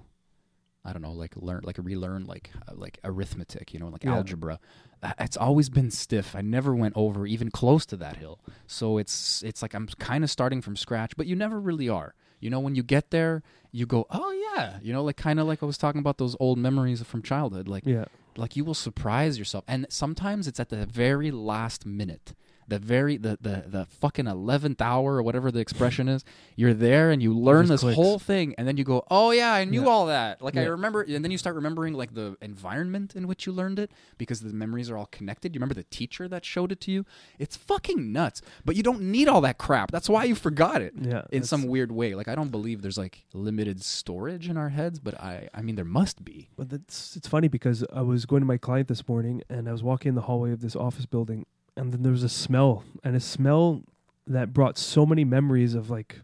I 0.88 0.92
don't 0.92 1.02
know, 1.02 1.10
like 1.12 1.34
learn 1.36 1.62
like 1.64 1.78
relearn 1.78 2.26
like 2.26 2.52
uh, 2.68 2.72
like 2.76 3.00
arithmetic, 3.02 3.74
you 3.74 3.80
know, 3.80 3.88
like 3.88 4.04
Yeah. 4.04 4.14
algebra. 4.14 4.60
uh, 5.02 5.14
It's 5.18 5.36
always 5.36 5.68
been 5.68 5.90
stiff. 5.90 6.36
I 6.36 6.42
never 6.42 6.76
went 6.76 6.94
over 6.96 7.26
even 7.26 7.50
close 7.50 7.84
to 7.86 7.96
that 7.96 8.18
hill. 8.18 8.38
So 8.68 8.96
it's 8.98 9.42
it's 9.42 9.62
like 9.62 9.74
I'm 9.74 9.88
kind 9.98 10.22
of 10.22 10.30
starting 10.30 10.60
from 10.62 10.76
scratch, 10.76 11.16
but 11.16 11.26
you 11.26 11.34
never 11.34 11.58
really 11.58 11.88
are. 11.88 12.14
You 12.46 12.50
know, 12.50 12.60
when 12.60 12.76
you 12.76 12.84
get 12.84 13.10
there, 13.10 13.42
you 13.72 13.86
go, 13.86 14.06
"Oh 14.08 14.30
yeah." 14.30 14.78
You 14.80 14.92
know, 14.92 15.02
like 15.02 15.16
kind 15.16 15.40
of 15.40 15.48
like 15.48 15.64
I 15.64 15.66
was 15.66 15.76
talking 15.76 15.98
about 15.98 16.18
those 16.18 16.36
old 16.38 16.58
memories 16.58 17.02
from 17.02 17.20
childhood. 17.20 17.66
Like 17.66 17.84
Yeah. 17.84 18.04
like 18.36 18.54
you 18.54 18.64
will 18.64 18.74
surprise 18.88 19.36
yourself 19.36 19.64
and 19.66 19.84
sometimes 19.88 20.46
it's 20.46 20.60
at 20.60 20.68
the 20.68 20.86
very 20.86 21.32
last 21.32 21.84
minute 21.84 22.34
the 22.68 22.78
very 22.78 23.16
the 23.16 23.38
the, 23.40 23.64
the 23.66 23.86
fucking 23.86 24.24
11th 24.24 24.80
hour 24.80 25.16
or 25.16 25.22
whatever 25.22 25.50
the 25.50 25.60
expression 25.60 26.08
is 26.08 26.24
you're 26.56 26.74
there 26.74 27.10
and 27.10 27.22
you 27.22 27.32
learn 27.32 27.66
this 27.66 27.80
clicks. 27.82 27.94
whole 27.96 28.18
thing 28.18 28.54
and 28.58 28.66
then 28.66 28.76
you 28.76 28.84
go 28.84 29.04
oh 29.10 29.30
yeah 29.30 29.52
i 29.52 29.64
knew 29.64 29.82
Yeah. 29.82 29.88
all 29.88 30.06
that 30.06 30.42
like 30.42 30.56
i 30.56 30.64
remember 30.64 31.02
and 31.02 31.24
then 31.24 31.30
you 31.30 31.38
start 31.38 31.54
remembering 31.56 31.94
like 31.94 32.14
the 32.14 32.36
environment 32.42 33.14
in 33.14 33.26
which 33.28 33.46
you 33.46 33.52
learned 33.52 33.78
it 33.78 33.90
because 34.18 34.40
the 34.40 34.52
memories 34.52 34.90
are 34.90 34.96
all 34.96 35.06
connected 35.06 35.54
you 35.54 35.58
remember 35.58 35.74
the 35.74 35.84
teacher 35.84 36.26
that 36.28 36.44
showed 36.44 36.72
it 36.72 36.80
to 36.80 36.90
you 36.90 37.04
it's 37.38 37.56
fucking 37.56 38.12
nuts 38.12 38.42
but 38.64 38.74
you 38.76 38.82
don't 38.82 39.00
need 39.00 39.28
all 39.28 39.40
that 39.40 39.58
crap 39.58 39.90
that's 39.90 40.08
why 40.08 40.24
you 40.24 40.34
forgot 40.34 40.82
it 40.82 40.92
Yeah. 41.00 41.22
in 41.30 41.42
some 41.44 41.64
weird 41.68 41.92
way 41.92 42.14
like 42.14 42.28
i 42.28 42.34
don't 42.34 42.50
believe 42.50 42.82
there's 42.82 42.98
like 42.98 43.24
limited 43.32 43.82
storage 43.82 44.48
in 44.48 44.56
our 44.56 44.70
heads 44.70 44.98
but 44.98 45.14
i 45.20 45.48
i 45.54 45.62
mean 45.62 45.76
there 45.76 45.84
must 45.84 46.24
be 46.24 46.48
But 46.56 46.70
that's 46.70 47.16
it's 47.16 47.28
funny 47.28 47.48
because 47.48 47.84
I 47.92 48.00
was 48.02 48.26
going 48.26 48.40
to 48.40 48.46
my 48.46 48.56
client 48.56 48.88
this 48.88 49.06
morning 49.08 49.42
and 49.48 49.68
I 49.68 49.72
was 49.72 49.82
walking 49.82 50.10
in 50.10 50.14
the 50.14 50.22
hallway 50.22 50.50
of 50.52 50.60
this 50.60 50.74
office 50.74 51.06
building 51.06 51.46
and 51.76 51.92
then 51.92 52.02
there 52.02 52.12
was 52.12 52.22
a 52.22 52.28
smell 52.28 52.84
and 53.04 53.14
a 53.16 53.20
smell 53.20 53.82
that 54.26 54.52
brought 54.52 54.76
so 54.78 55.04
many 55.06 55.24
memories 55.24 55.74
of 55.74 55.90
like 55.90 56.20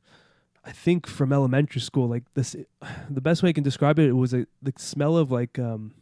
I 0.65 0.73
think 0.73 1.07
from 1.07 1.33
elementary 1.33 1.81
school 1.81 2.09
like 2.09 2.25
this 2.35 2.57
the 3.11 3.21
best 3.21 3.43
way 3.43 3.51
I 3.51 3.53
can 3.53 3.65
describe 3.65 3.99
it 3.99 4.09
it 4.09 4.13
was 4.13 4.33
a 4.35 4.47
the 4.63 4.73
smell 4.77 5.17
of 5.17 5.31
like 5.31 5.59
um 5.59 5.93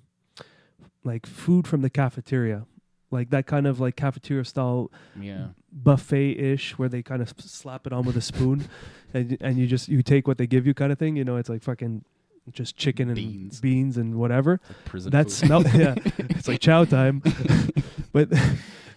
like 1.04 1.26
food 1.26 1.66
from 1.66 1.82
the 1.82 1.90
cafeteria 1.90 2.66
like 3.10 3.30
that 3.30 3.46
kind 3.46 3.66
of 3.66 3.80
like 3.80 3.96
cafeteria 3.96 4.44
style 4.44 4.90
yeah 5.18 5.48
buffet 5.72 6.30
ish 6.38 6.78
where 6.78 6.88
they 6.88 7.02
kind 7.02 7.22
of 7.22 7.32
slap 7.38 7.86
it 7.86 7.92
on 7.92 8.04
with 8.04 8.16
a 8.16 8.20
spoon, 8.20 8.68
and 9.14 9.36
and 9.40 9.56
you 9.58 9.66
just 9.66 9.88
you 9.88 10.02
take 10.02 10.26
what 10.28 10.36
they 10.38 10.46
give 10.46 10.66
you 10.66 10.74
kind 10.74 10.90
of 10.92 10.98
thing. 10.98 11.14
You 11.16 11.24
know, 11.24 11.36
it's 11.36 11.48
like 11.48 11.62
fucking 11.62 12.04
just 12.50 12.76
chicken 12.76 13.08
and 13.08 13.14
Beans. 13.16 13.60
beans 13.60 13.96
and 13.96 14.16
whatever. 14.16 14.60
Like 14.92 15.04
That 15.12 15.24
food. 15.26 15.32
smell, 15.32 15.62
yeah, 15.74 15.94
it's 16.18 16.48
like 16.48 16.60
chow 16.60 16.84
time. 16.84 17.22
but 18.12 18.28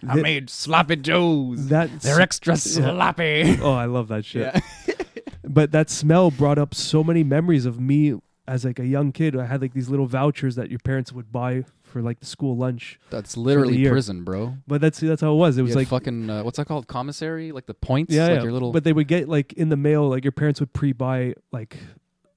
I 0.08 0.16
made 0.16 0.50
sloppy 0.50 0.96
joes. 0.96 1.68
that 1.68 2.00
They're 2.00 2.20
extra 2.20 2.56
sloppy. 2.56 3.58
oh, 3.62 3.72
I 3.72 3.86
love 3.86 4.08
that 4.08 4.24
shit. 4.24 4.54
Yeah. 4.54 4.94
but 5.44 5.72
that 5.72 5.90
smell 5.90 6.30
brought 6.30 6.58
up 6.58 6.74
so 6.74 7.04
many 7.04 7.24
memories 7.24 7.66
of 7.66 7.80
me 7.80 8.14
as 8.46 8.64
like 8.64 8.78
a 8.78 8.86
young 8.86 9.12
kid. 9.12 9.36
I 9.36 9.46
had 9.46 9.60
like 9.60 9.72
these 9.72 9.88
little 9.88 10.06
vouchers 10.06 10.56
that 10.56 10.70
your 10.70 10.78
parents 10.80 11.12
would 11.12 11.32
buy 11.32 11.64
for 11.82 12.02
like 12.02 12.20
the 12.20 12.26
school 12.26 12.56
lunch. 12.56 12.98
That's 13.10 13.36
literally 13.36 13.88
prison, 13.88 14.24
bro. 14.24 14.56
But 14.66 14.80
that's 14.80 15.00
that's 15.00 15.22
how 15.22 15.32
it 15.32 15.36
was. 15.36 15.56
It 15.56 15.60
It 15.60 15.62
was 15.62 15.70
was 15.70 15.76
like 15.76 15.88
fucking 15.88 16.28
uh, 16.28 16.42
what's 16.42 16.58
that 16.58 16.66
called? 16.66 16.86
Commissary, 16.86 17.52
like 17.52 17.66
the 17.66 17.74
points, 17.74 18.12
yeah, 18.12 18.24
like 18.24 18.36
yeah. 18.36 18.42
your 18.42 18.52
little. 18.52 18.72
But 18.72 18.84
they 18.84 18.92
would 18.92 19.08
get 19.08 19.28
like 19.28 19.52
in 19.54 19.68
the 19.68 19.76
mail, 19.76 20.08
like 20.08 20.24
your 20.24 20.32
parents 20.32 20.60
would 20.60 20.72
pre-buy 20.72 21.34
like 21.52 21.78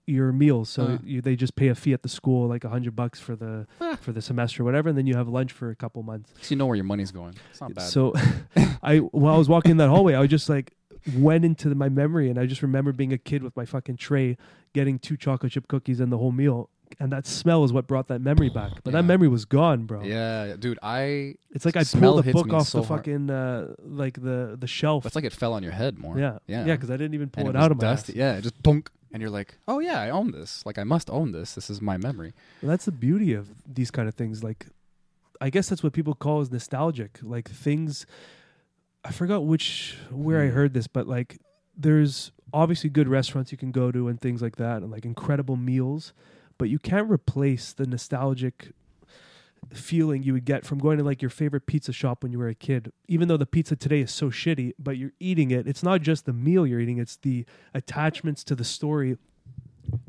your 0.08 0.32
meals, 0.32 0.70
so 0.70 0.84
Uh. 0.84 0.98
you, 1.04 1.22
they 1.22 1.36
just 1.36 1.56
pay 1.56 1.68
a 1.68 1.76
fee 1.76 1.94
at 1.94 2.02
the 2.02 2.10
school, 2.10 2.48
like 2.48 2.64
a 2.64 2.70
hundred 2.70 2.96
bucks 2.96 3.20
for 3.20 3.36
the 3.36 3.68
for 4.02 4.12
the 4.12 4.22
semester, 4.22 4.64
or 4.64 4.66
whatever, 4.66 4.90
and 4.90 4.98
then 4.98 5.06
you 5.06 5.16
have 5.16 5.28
lunch 5.28 5.52
for 5.52 5.70
a 5.70 5.76
couple 5.76 6.02
months. 6.02 6.32
so 6.42 6.54
you 6.54 6.58
know 6.58 6.66
where 6.66 6.76
your 6.76 6.86
money's 6.86 7.12
going. 7.12 7.36
It's 7.52 7.62
not 7.62 7.74
bad. 7.76 7.88
So 7.90 8.14
I 8.82 8.98
while 8.98 9.36
I 9.36 9.38
was 9.38 9.50
walking 9.50 9.72
in 9.72 9.78
that 9.78 9.90
hallway, 9.90 10.14
I 10.16 10.20
was 10.22 10.30
just 10.30 10.50
like 10.50 10.74
went 11.16 11.46
into 11.46 11.74
my 11.76 11.90
memory 11.90 12.30
and 12.30 12.40
I 12.40 12.46
just 12.46 12.62
remember 12.62 12.92
being 12.92 13.14
a 13.14 13.18
kid 13.18 13.44
with 13.44 13.56
my 13.56 13.66
fucking 13.66 13.98
tray 13.98 14.38
getting 14.74 15.00
two 15.00 15.16
chocolate 15.16 15.52
chip 15.54 15.68
cookies 15.68 16.00
and 16.00 16.12
the 16.12 16.18
whole 16.18 16.32
meal. 16.32 16.70
And 17.02 17.12
that 17.12 17.28
smell 17.28 17.66
is 17.66 17.74
what 17.74 17.86
brought 17.86 18.08
that 18.08 18.22
memory 18.22 18.50
back. 18.50 18.72
But 18.84 18.94
Yeah. 18.94 19.02
that 19.02 19.04
memory 19.08 19.28
was 19.28 19.44
gone, 19.44 19.86
bro. 19.86 20.04
yeah, 20.04 20.56
dude, 20.58 20.80
I. 20.82 21.36
It's 21.52 21.66
like 21.66 21.76
I 21.76 21.84
pulled 21.84 22.24
the 22.24 22.32
book 22.32 22.54
off 22.54 22.70
so 22.70 22.80
the 22.80 22.88
fucking 22.88 23.30
uh 23.30 23.74
like 23.84 24.22
the 24.22 24.56
the 24.58 24.68
shelf. 24.68 25.06
It's 25.06 25.16
like 25.16 25.26
it 25.26 25.34
fell 25.34 25.52
on 25.54 25.64
your 25.64 25.74
head 25.74 25.98
more. 26.00 26.18
yeah. 26.18 26.40
yeah, 26.48 26.66
Yeah, 26.66 26.76
because 26.76 26.90
I 26.90 26.96
didn't 26.96 27.14
even 27.14 27.30
pull 27.30 27.42
And 27.42 27.50
it, 27.50 27.58
was 27.58 27.64
out 27.66 27.72
of 27.72 27.78
my 27.78 27.82
dusty. 27.82 28.14
ass. 28.14 28.18
Yeah, 28.18 28.38
it 28.38 28.42
just 28.42 28.62
punk, 28.64 28.90
and 29.12 29.22
you're 29.22 29.30
like, 29.32 29.58
oh 29.68 29.80
yeah, 29.80 30.00
I 30.02 30.10
own 30.10 30.32
this. 30.32 30.66
Like 30.66 30.78
I 30.78 30.84
must 30.84 31.10
own 31.10 31.32
this. 31.32 31.56
This 31.56 31.70
is 31.70 31.82
my 31.82 31.98
memory. 31.98 32.34
And 32.62 32.70
that's 32.70 32.86
the 32.86 32.92
beauty 32.92 33.34
of 33.34 33.50
these 33.66 33.92
kind 33.92 34.08
of 34.08 34.16
things. 34.16 34.44
Like, 34.44 34.68
I 35.40 35.50
guess 35.50 35.70
that's 35.70 35.84
what 35.84 35.94
people 35.94 36.14
call 36.16 36.42
is 36.42 36.52
nostalgic. 36.52 37.20
Like 37.22 37.50
things, 37.50 38.06
I 39.06 39.12
forgot 39.12 39.46
which 39.46 39.98
where 40.12 40.42
I 40.42 40.48
Hmm. 40.48 40.54
heard 40.54 40.74
this, 40.74 40.88
but 40.88 41.08
like 41.08 41.40
there's 41.78 42.32
obviously 42.54 42.90
good 42.90 43.08
restaurants 43.08 43.52
you 43.52 43.58
can 43.58 43.72
go 43.72 43.92
to 43.92 44.08
and 44.08 44.20
things 44.20 44.42
like 44.42 44.56
that, 44.56 44.82
and 44.82 44.92
like 44.92 45.06
incredible 45.06 45.56
meals, 45.58 46.14
but 46.58 46.70
you 46.70 46.80
can't 46.80 47.10
replace 47.10 47.72
the 47.74 47.86
nostalgic 47.86 48.72
feeling 49.74 50.24
you 50.24 50.34
would 50.34 50.46
get 50.46 50.66
from 50.66 50.80
going 50.80 50.98
to 50.98 51.04
like 51.04 51.22
your 51.22 51.30
favorite 51.30 51.66
pizza 51.66 51.92
shop 51.92 52.24
when 52.24 52.32
you 52.32 52.40
were 52.40 52.48
a 52.48 52.56
kid. 52.56 52.92
Even 53.08 53.28
though 53.28 53.38
the 53.38 53.46
pizza 53.46 53.76
today 53.76 54.02
is 54.02 54.12
so 54.12 54.30
shitty, 54.30 54.74
but 54.80 54.98
you're 54.98 55.14
eating 55.20 55.52
it. 55.52 55.68
It's 55.68 55.84
not 55.84 56.02
just 56.02 56.26
the 56.26 56.34
meal 56.34 56.66
you're 56.66 56.80
eating; 56.80 56.98
it's 56.98 57.18
the 57.18 57.46
attachments 57.74 58.44
to 58.46 58.56
the 58.56 58.64
story 58.64 59.18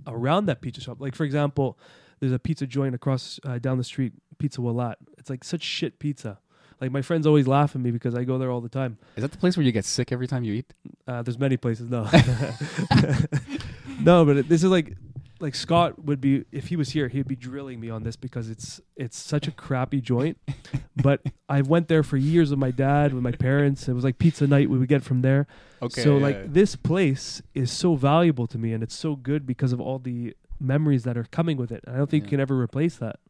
around 0.07 0.47
that 0.47 0.61
pizza 0.61 0.81
shop. 0.81 1.01
Like 1.01 1.15
for 1.15 1.25
example, 1.25 1.79
there's 2.21 2.33
a 2.33 2.39
pizza 2.39 2.67
joint 2.67 2.95
across 2.95 3.39
uh, 3.45 3.59
down 3.59 3.79
the 3.79 3.85
street, 3.85 4.13
Pizza 4.39 4.61
Walat. 4.61 4.95
It's 5.19 5.31
like 5.31 5.45
such 5.45 5.63
shit 5.63 5.99
pizza. 5.99 6.39
Like 6.81 6.93
my 6.93 7.03
friends 7.03 7.27
always 7.27 7.49
laugh 7.49 7.75
at 7.75 7.81
me 7.81 7.91
because 7.91 8.15
I 8.15 8.25
go 8.25 8.39
there 8.39 8.51
all 8.51 8.61
the 8.61 8.69
time. 8.69 8.99
Is 9.17 9.23
that 9.23 9.33
the 9.33 9.39
place 9.39 9.57
where 9.57 9.67
you 9.67 9.73
get 9.73 9.85
sick 9.85 10.13
every 10.13 10.29
time 10.29 10.45
you 10.45 10.55
eat? 10.55 10.73
Uh, 11.07 11.23
there's 11.23 11.39
many 11.39 11.57
places. 11.57 11.91
No, 11.91 12.05
no, 14.01 14.25
but 14.25 14.37
it, 14.39 14.49
this 14.49 14.63
is 14.63 14.71
like, 14.71 14.97
like 15.41 15.55
Scott 15.55 16.05
would 16.05 16.21
be 16.21 16.45
if 16.53 16.67
he 16.69 16.77
was 16.77 16.91
here, 16.91 17.09
he'd 17.09 17.29
be 17.29 17.37
drilling 17.37 17.81
me 17.81 17.91
on 17.91 18.03
this 18.03 18.17
because 18.17 18.49
it's 18.51 18.81
it's 18.97 19.17
such 19.17 19.47
a 19.47 19.51
crappy 19.53 20.01
joint. 20.01 20.39
but 20.97 21.21
I 21.49 21.63
went 21.63 21.89
there 21.89 22.03
for 22.03 22.17
years 22.17 22.51
with 22.51 22.59
my 22.59 22.71
dad, 22.71 23.13
with 23.15 23.23
my 23.23 23.33
parents. 23.33 23.89
It 23.89 23.93
was 23.95 24.05
like 24.05 24.19
pizza 24.19 24.47
night 24.47 24.69
we 24.71 24.79
would 24.79 24.89
get 24.89 25.03
from 25.03 25.23
there. 25.23 25.47
Okay. 25.81 26.03
so 26.03 26.17
like 26.17 26.53
this 26.53 26.75
place 26.77 27.41
is 27.55 27.71
so 27.71 27.95
valuable 27.95 28.47
to 28.49 28.59
me, 28.59 28.73
and 28.73 28.83
it's 28.83 28.95
so 28.97 29.15
good 29.17 29.47
because 29.47 29.73
of 29.73 29.81
all 29.81 29.99
the 29.99 30.35
memories 30.61 31.05
that 31.05 31.17
are 31.17 31.25
coming 31.31 31.57
with 31.57 31.71
it. 31.71 31.85
I 31.87 31.97
don't 31.97 32.11
think 32.11 32.23
Yeah. 32.25 32.27
you 32.27 32.31
can 32.31 32.41
ever 32.41 32.59
replace 32.61 32.97
that. 32.97 33.21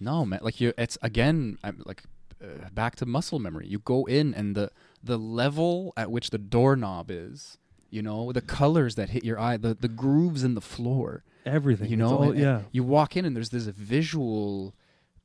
No, 0.00 0.24
man. 0.24 0.40
Like 0.42 0.60
you, 0.60 0.72
it's 0.78 0.96
again, 1.02 1.58
I'm 1.62 1.82
like 1.84 2.02
uh, 2.42 2.68
back 2.72 2.96
to 2.96 3.06
muscle 3.06 3.38
memory. 3.38 3.66
You 3.68 3.78
go 3.78 4.04
in, 4.06 4.32
and 4.34 4.54
the 4.56 4.70
the 5.04 5.18
level 5.18 5.92
at 5.96 6.10
which 6.10 6.30
the 6.30 6.38
doorknob 6.38 7.10
is, 7.10 7.58
you 7.90 8.00
know, 8.02 8.32
the 8.32 8.40
colors 8.40 8.94
that 8.94 9.10
hit 9.10 9.22
your 9.24 9.38
eye, 9.38 9.56
the 9.58 9.74
the 9.78 9.88
grooves 9.88 10.42
in 10.42 10.54
the 10.54 10.60
floor. 10.62 11.24
Everything, 11.44 11.90
You 11.90 11.96
know, 11.96 12.16
all- 12.18 12.34
yeah. 12.36 12.62
You 12.72 12.84
walk 12.84 13.16
in, 13.16 13.24
and 13.24 13.34
there's 13.36 13.50
this 13.50 13.64
visual 13.64 14.74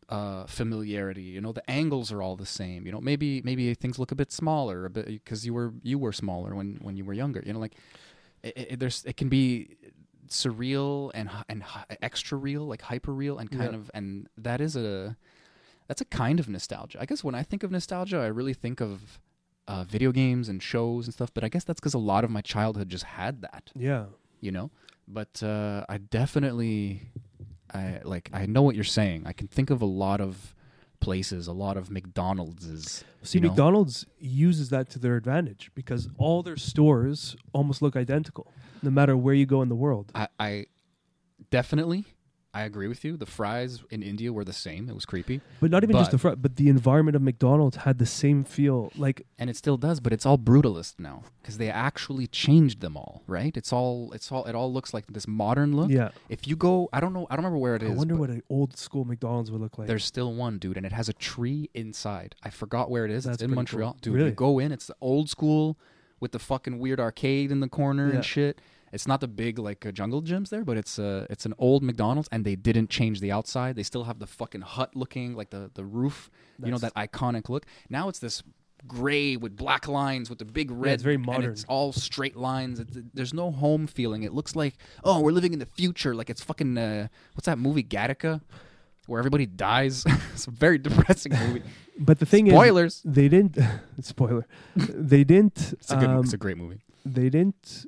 uh, 0.10 0.46
familiarity. 0.46 1.24
You 1.24 1.42
know, 1.42 1.52
the 1.52 1.70
angles 1.70 2.12
are 2.12 2.22
all 2.22 2.36
the 2.36 2.46
same. 2.46 2.86
You 2.86 2.92
know, 2.92 3.02
maybe 3.02 3.42
maybe 3.44 3.74
things 3.74 4.00
look 4.00 4.12
a 4.12 4.16
bit 4.16 4.32
smaller, 4.32 4.86
a 4.86 4.90
bit 4.90 5.06
because 5.08 5.46
you 5.46 5.54
were 5.54 5.74
you 5.84 5.98
were 6.00 6.14
smaller 6.14 6.56
when 6.56 6.80
when 6.82 6.96
you 6.98 7.06
were 7.06 7.14
younger. 7.14 7.44
You 7.46 7.54
know, 7.54 7.60
like 7.60 7.76
it, 8.44 8.54
it, 8.72 8.80
there's 8.80 9.04
it 9.06 9.18
can 9.18 9.30
be 9.30 9.76
surreal 10.30 11.12
and 11.14 11.30
and 11.50 11.64
extra 12.02 12.38
real, 12.38 12.66
like 12.66 12.82
hyper 12.84 13.14
real, 13.14 13.38
and 13.38 13.50
kind 13.52 13.72
Yeah. 13.74 13.78
of 13.78 13.92
and 13.94 14.28
that 14.38 14.62
is 14.62 14.76
a 14.76 15.18
that's 15.88 16.02
a 16.02 16.06
kind 16.06 16.40
of 16.40 16.50
nostalgia. 16.50 17.00
I 17.02 17.06
guess 17.06 17.24
when 17.24 17.36
I 17.36 17.44
think 17.44 17.64
of 17.64 17.72
nostalgia, 17.72 18.18
I 18.18 18.28
really 18.28 18.54
think 18.54 18.82
of 18.82 19.20
uh, 19.68 19.84
video 19.84 20.12
games 20.12 20.48
and 20.50 20.62
shows 20.64 21.06
and 21.06 21.14
stuff. 21.14 21.34
But 21.34 21.44
I 21.44 21.50
guess 21.50 21.64
that's 21.64 21.80
because 21.80 21.94
a 21.94 21.98
lot 22.00 22.24
of 22.24 22.30
my 22.30 22.42
childhood 22.42 22.90
just 22.90 23.04
had 23.04 23.42
that, 23.42 23.72
Yeah. 23.76 24.06
You 24.42 24.52
know. 24.52 24.72
But 25.08 25.42
uh, 25.42 25.86
I 25.88 25.98
definitely, 25.98 27.10
I 27.74 28.02
like 28.04 28.30
I 28.34 28.46
know 28.46 28.62
what 28.62 28.76
you're 28.76 28.84
saying. 28.84 29.24
I 29.26 29.34
can 29.34 29.48
think 29.48 29.70
of 29.70 29.82
a 29.82 29.86
lot 29.86 30.20
of 30.22 30.54
places, 31.00 31.48
a 31.48 31.54
lot 31.54 31.78
of 31.78 31.90
McDonald's. 31.90 33.04
See, 33.24 33.40
know? 33.40 33.50
McDonald's 33.50 34.06
uses 34.20 34.70
that 34.70 34.90
to 34.92 35.00
their 35.00 35.16
advantage 35.16 35.72
because 35.76 36.10
all 36.18 36.44
their 36.44 36.58
stores 36.58 37.36
almost 37.54 37.82
look 37.82 37.96
identical, 37.96 38.52
no 38.82 38.90
matter 38.90 39.16
where 39.16 39.34
you 39.34 39.46
go 39.46 39.62
in 39.62 39.70
the 39.70 39.76
world. 39.76 40.12
I, 40.16 40.28
I 40.40 40.66
definitely, 41.50 42.06
I 42.58 42.64
agree 42.64 42.88
with 42.88 43.06
you. 43.06 43.18
The 43.18 43.26
fries 43.26 43.84
in 43.90 44.02
India 44.02 44.34
were 44.34 44.44
the 44.44 44.54
same. 44.54 44.90
It 44.90 44.96
was 44.96 45.06
creepy. 45.06 45.42
But 45.62 45.70
not 45.72 45.84
even 45.84 45.96
just 45.96 46.12
the 46.12 46.18
front, 46.18 46.42
but 46.42 46.56
the 46.56 46.70
environment 46.70 47.16
of 47.16 47.22
McDonald's 47.22 47.78
had 47.78 48.00
the 48.00 48.06
same 48.06 48.44
feel. 48.44 48.92
Like 48.96 49.26
and 49.40 49.50
it 49.50 49.56
still 49.56 49.78
does 49.78 50.00
but 50.00 50.12
it's 50.14 50.26
all 50.26 50.38
brutalist 50.38 50.96
now 51.00 51.24
because 51.42 51.58
they 51.58 51.70
actually 51.70 52.26
changed 52.28 52.82
them 52.82 52.98
all 52.98 53.22
right 53.28 53.56
it's 53.56 53.72
all 53.72 54.12
it's 54.14 54.32
all 54.32 54.44
it 54.46 54.56
all 54.56 54.72
looks 54.74 54.94
like 54.96 55.06
this 55.08 55.28
modern 55.28 55.76
look 55.78 55.90
Yeah. 55.92 56.10
if 56.30 56.48
you 56.48 56.56
go 56.56 56.90
i 56.92 57.00
don't 57.00 57.14
know 57.14 57.28
i 57.30 57.36
don't 57.36 57.44
remember 57.46 57.60
where 57.60 57.76
it 57.76 57.84
is 57.84 57.92
I 57.92 57.94
wonder 57.94 58.16
what 58.16 58.30
an 58.32 58.42
old 58.50 58.76
school 58.78 59.06
McDonald's 59.06 59.52
would 59.52 59.62
look 59.62 59.78
like. 59.78 59.88
there's 59.88 60.04
still 60.06 60.34
one 60.34 60.58
dude 60.58 60.76
and 60.78 60.86
it 60.86 60.92
has 60.92 61.08
a 61.08 61.14
tree 61.14 61.70
inside 61.76 62.36
i 62.44 62.50
forgot 62.50 62.90
where 62.90 63.06
it 63.06 63.12
is 63.12 63.24
That's 63.26 63.36
it's 63.36 63.44
in 63.44 63.54
montreal 63.54 63.92
cool. 63.94 64.00
dude 64.02 64.14
Really? 64.16 64.30
you 64.30 64.36
go 64.36 64.58
in 64.60 64.72
it's 64.72 64.88
the 64.88 64.96
old 65.00 65.30
school 65.30 65.78
with 66.20 66.32
the 66.32 66.40
fucking 66.40 66.80
weird 66.80 67.00
arcade 67.00 67.52
in 67.52 67.60
the 67.60 67.70
corner 67.70 68.08
Yeah. 68.10 68.16
and 68.16 68.26
shit 68.26 68.60
it's 68.92 69.08
not 69.08 69.22
the 69.22 69.28
big 69.28 69.60
like 69.60 69.86
uh, 69.86 69.92
jungle 69.92 70.22
gyms 70.22 70.50
there, 70.50 70.64
but 70.64 70.78
it's 70.78 70.98
uh, 71.00 71.26
it's 71.30 71.46
an 71.46 71.54
old 71.58 71.84
McDonald's, 71.84 72.30
and 72.32 72.46
they 72.46 72.56
didn't 72.56 72.90
change 72.90 73.20
the 73.20 73.32
outside. 73.32 73.76
They 73.76 73.84
still 73.84 74.06
have 74.06 74.20
the 74.20 74.28
fucking 74.28 74.62
hut 74.62 74.96
looking, 74.96 75.36
like 75.36 75.50
the 75.50 75.70
the 75.74 75.84
roof, 75.84 76.30
you 76.64 76.72
know, 76.72 76.78
That's- 76.78 76.94
that 76.94 77.12
iconic 77.12 77.50
look. 77.50 77.66
Now 77.90 78.10
it's 78.10 78.20
this 78.20 78.44
gray 78.88 79.36
with 79.36 79.56
black 79.56 79.88
lines 79.88 80.30
with 80.30 80.40
the 80.40 80.46
big 80.46 80.70
red. 80.72 80.94
it's 80.94 81.04
very 81.04 81.16
and 81.16 81.26
modern. 81.26 81.52
it's 81.52 81.66
all 81.66 81.92
straight 81.92 82.36
lines. 82.38 82.80
It's, 82.80 82.98
there's 83.14 83.34
no 83.34 83.52
home 83.52 83.88
feeling. 83.88 84.24
It 84.24 84.34
looks 84.34 84.56
like 84.56 84.76
oh, 85.04 85.20
we're 85.22 85.32
living 85.32 85.54
in 85.54 85.60
the 85.60 85.66
future. 85.66 86.16
Like 86.16 86.30
it's 86.30 86.44
fucking 86.44 86.78
uh, 86.78 87.08
what's 87.34 87.46
that 87.46 87.58
movie 87.58 87.84
Gattaca, 87.84 88.42
where 89.08 89.20
everybody 89.20 89.46
dies. 89.46 90.06
it's 90.34 90.48
a 90.48 90.52
very 90.52 90.78
depressing 90.78 91.34
movie. 91.34 91.64
but 92.00 92.20
the 92.20 92.26
thing 92.26 92.48
is 92.48 92.54
Spoilers. 92.54 92.96
is, 92.98 93.02
they 93.04 93.28
didn't. 93.28 93.58
spoiler. 94.02 94.46
They 94.76 95.24
didn't. 95.24 95.74
It's 95.74 95.92
a 95.92 95.98
good. 95.98 96.10
um, 96.10 96.24
it's 96.24 96.34
a 96.34 96.38
great 96.38 96.58
movie. 96.58 96.82
they 97.06 97.30
didn't 97.30 97.86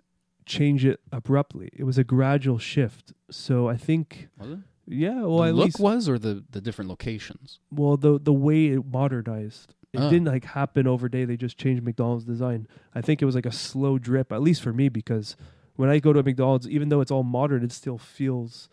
change 0.49 0.83
it 0.85 0.99
abruptly. 1.11 1.69
It 1.73 1.83
was 1.85 1.97
a 1.97 2.03
gradual 2.03 2.57
shift. 2.57 3.13
So 3.31 3.69
I 3.69 3.77
think, 3.77 4.27
Was 4.39 4.51
it? 4.51 4.59
yeah. 4.87 5.21
Well, 5.21 5.39
the 5.43 5.49
at 5.49 5.55
look 5.55 5.65
least, 5.65 5.79
was 5.79 6.09
or 6.09 6.17
the 6.19 6.43
the 6.51 6.61
different 6.61 6.89
locations. 6.89 7.59
well, 7.71 7.95
the 7.97 8.19
the 8.19 8.33
way 8.33 8.67
it 8.75 8.83
modernized. 8.85 9.75
It 9.91 9.99
Ah. 10.01 10.09
didn't 10.09 10.27
like 10.27 10.45
happen 10.45 10.85
over 10.87 11.09
day. 11.09 11.25
They 11.25 11.37
just 11.37 11.57
changed 11.57 11.81
McDonald's 11.83 12.25
design. 12.25 12.67
I 12.93 13.01
think 13.01 13.21
it 13.21 13.25
was 13.25 13.33
like 13.35 13.47
a 13.47 13.51
slow 13.67 13.97
drip, 13.97 14.31
at 14.31 14.41
least 14.41 14.61
for 14.61 14.71
me, 14.73 14.87
because 14.89 15.35
when 15.77 15.89
I 15.89 15.97
go 15.99 16.13
to 16.13 16.19
a 16.19 16.23
McDonald's, 16.23 16.67
even 16.67 16.89
though 16.89 17.01
it's 17.01 17.09
all 17.11 17.23
modern, 17.23 17.63
it 17.63 17.71
still 17.71 17.97
feels 17.97 18.69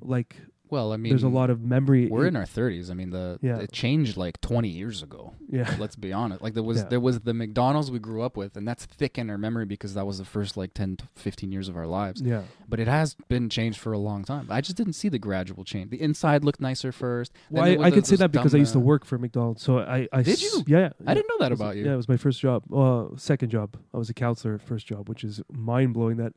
like 0.00 0.36
Well, 0.74 0.92
I 0.92 0.96
mean, 0.96 1.10
there's 1.10 1.22
a 1.22 1.28
lot 1.28 1.50
of 1.50 1.62
memory. 1.62 2.08
We're 2.08 2.26
in 2.26 2.34
our 2.34 2.42
30s. 2.44 2.90
I 2.90 2.94
mean, 2.94 3.10
the 3.10 3.38
Yeah. 3.42 3.58
it 3.58 3.70
changed 3.70 4.16
like 4.16 4.40
20 4.40 4.68
years 4.68 5.02
ago. 5.04 5.32
yeah. 5.48 5.72
Let's 5.78 5.94
be 5.94 6.12
honest. 6.12 6.42
Like 6.42 6.54
there 6.54 6.64
was 6.64 6.78
Yeah. 6.78 6.88
there 6.88 6.98
was 7.00 7.20
the 7.20 7.32
McDonald's 7.32 7.90
we 7.92 8.00
grew 8.00 8.22
up 8.22 8.36
with, 8.36 8.56
and 8.56 8.66
that's 8.66 8.84
thick 8.84 9.16
in 9.18 9.30
our 9.30 9.38
memory 9.38 9.66
because 9.66 9.94
that 9.94 10.04
was 10.04 10.18
the 10.18 10.24
first 10.24 10.56
like 10.56 10.74
10 10.74 10.96
to 10.96 11.04
15 11.14 11.52
years 11.52 11.68
of 11.68 11.76
our 11.76 11.86
lives. 11.86 12.20
Yeah. 12.20 12.42
But 12.68 12.80
it 12.80 12.88
has 12.88 13.14
been 13.28 13.48
changed 13.48 13.78
for 13.78 13.92
a 13.92 13.98
long 13.98 14.24
time. 14.24 14.48
I 14.50 14.60
just 14.60 14.76
didn't 14.76 14.94
see 14.94 15.08
the 15.08 15.18
gradual 15.20 15.62
change. 15.64 15.90
The 15.90 16.00
inside 16.02 16.42
looked 16.44 16.60
nicer 16.60 16.90
first. 16.90 17.32
Well, 17.50 17.62
I, 17.64 17.76
I 17.86 17.90
could 17.92 18.06
say 18.06 18.16
that 18.16 18.32
because 18.32 18.52
I 18.54 18.58
used 18.58 18.72
to 18.72 18.78
uh, 18.80 18.82
work 18.82 19.04
for 19.04 19.16
McDonald's. 19.16 19.62
So 19.62 19.78
I, 19.78 20.08
I 20.12 20.22
Did 20.22 20.42
you? 20.42 20.64
Yeah, 20.66 20.78
yeah. 20.78 20.90
I 21.06 21.14
didn't 21.14 21.28
know 21.28 21.38
that 21.38 21.50
was- 21.52 21.60
about 21.60 21.76
you. 21.76 21.84
Yeah, 21.84 21.92
it 21.94 21.96
was 21.96 22.08
my 22.08 22.16
first 22.16 22.40
job. 22.40 22.64
Uh, 22.72 23.16
second 23.16 23.50
job. 23.50 23.76
I 23.94 23.98
was 23.98 24.10
a 24.10 24.14
counselor. 24.14 24.58
First 24.58 24.86
job, 24.86 25.08
which 25.08 25.22
is 25.22 25.40
mind 25.52 25.94
blowing 25.94 26.16
that 26.16 26.32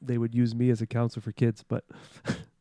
they 0.00 0.18
would 0.18 0.34
use 0.34 0.54
me 0.54 0.70
as 0.70 0.80
a 0.82 0.86
counselor 0.86 1.22
for 1.22 1.32
kids. 1.32 1.64
But 1.66 1.84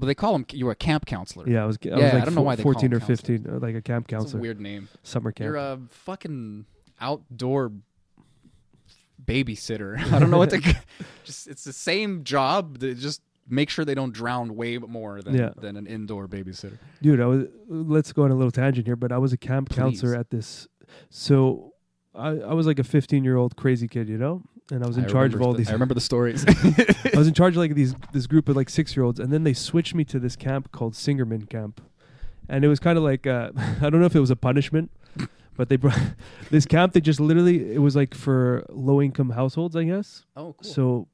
But 0.00 0.06
they 0.06 0.14
call 0.14 0.32
them 0.32 0.46
you 0.52 0.64
were 0.66 0.72
a 0.72 0.76
camp 0.76 1.06
counselor. 1.06 1.48
yeah, 1.48 1.62
I 1.62 1.66
was. 1.66 1.78
I 1.84 1.88
Yeah, 1.88 1.94
was 1.96 2.22
I 2.22 2.24
don't 2.24 2.34
know 2.34 2.40
why 2.42 2.56
they 2.56 2.62
call 2.62 2.72
fourteen 2.72 2.92
or 2.94 2.98
them 2.98 3.06
counselors. 3.08 3.20
fifteen, 3.20 3.54
uh, 3.54 3.58
like 3.60 3.74
a 3.76 3.82
camp 3.82 4.06
It's 4.06 4.12
a 4.12 4.16
counselor, 4.16 4.40
weird 4.40 4.60
name. 4.60 4.88
summer 5.02 5.30
camp. 5.30 5.44
You're 5.46 5.56
a 5.56 5.78
fucking 5.90 6.64
outdoor 7.00 7.72
babysitter. 9.24 9.98
I 10.12 10.18
don't 10.18 10.30
know 10.30 10.38
what 10.38 10.50
to. 10.50 10.58
just 11.24 11.46
it's 11.46 11.64
the 11.64 11.72
same 11.72 12.24
job. 12.24 12.78
They 12.78 12.94
just 12.94 13.22
make 13.48 13.68
sure 13.70 13.84
they 13.84 13.94
don't 13.94 14.12
drown 14.12 14.54
way 14.56 14.78
more 14.78 15.22
than 15.22 15.34
Yeah. 15.34 15.50
than 15.56 15.76
an 15.76 15.86
indoor 15.86 16.28
babysitter. 16.28 16.78
Dude, 17.02 17.20
I 17.20 17.26
was. 17.26 17.46
Let's 17.68 18.12
go 18.12 18.24
on 18.24 18.30
a 18.30 18.34
little 18.34 18.50
tangent 18.52 18.86
here, 18.86 18.96
but 18.96 19.12
I 19.12 19.18
was 19.18 19.32
a 19.32 19.36
camp 19.38 19.70
counselor 19.70 20.14
Please. 20.14 20.20
at 20.20 20.30
this. 20.30 20.68
So, 21.08 21.74
I, 22.14 22.28
I 22.30 22.54
was 22.54 22.66
like 22.66 22.78
a 22.78 22.84
15 22.84 23.22
year 23.22 23.36
old 23.36 23.56
crazy 23.56 23.86
kid, 23.86 24.08
you 24.08 24.18
know, 24.18 24.42
and 24.70 24.84
I 24.84 24.86
was 24.86 24.96
in 24.96 25.04
I 25.04 25.08
charge 25.08 25.34
of 25.34 25.42
all 25.42 25.52
the- 25.52 25.58
these. 25.58 25.68
I 25.68 25.72
remember 25.72 25.94
the 25.94 26.00
stories. 26.00 26.44
I 27.14 27.16
was 27.18 27.28
in 27.28 27.34
charge 27.34 27.54
of 27.54 27.58
like 27.58 27.74
these 27.74 27.94
this 28.12 28.26
group 28.26 28.48
of 28.48 28.56
like 28.56 28.68
six 28.70 28.96
year 28.96 29.04
olds, 29.04 29.18
and 29.20 29.32
then 29.32 29.44
they 29.44 29.52
switched 29.54 29.94
me 29.94 30.04
to 30.04 30.18
this 30.18 30.36
camp 30.36 30.72
called 30.72 30.94
Singerman 30.94 31.48
Camp, 31.48 31.80
and 32.48 32.64
it 32.64 32.68
was 32.68 32.78
kind 32.80 32.96
of 32.98 33.04
like 33.04 33.26
uh, 33.26 33.50
I 33.80 33.90
don't 33.90 34.00
know 34.00 34.06
if 34.06 34.14
it 34.14 34.20
was 34.20 34.30
a 34.30 34.36
punishment, 34.36 34.90
but 35.56 35.68
they 35.68 35.76
brought 35.76 35.98
this 36.50 36.66
camp. 36.66 36.92
They 36.92 37.00
just 37.00 37.20
literally 37.20 37.72
it 37.74 37.78
was 37.80 37.96
like 37.96 38.14
for 38.14 38.64
low 38.68 39.00
income 39.02 39.30
households, 39.30 39.76
I 39.76 39.84
guess. 39.84 40.24
oh, 40.36 40.54
cool. 40.60 40.70
So 40.72 41.08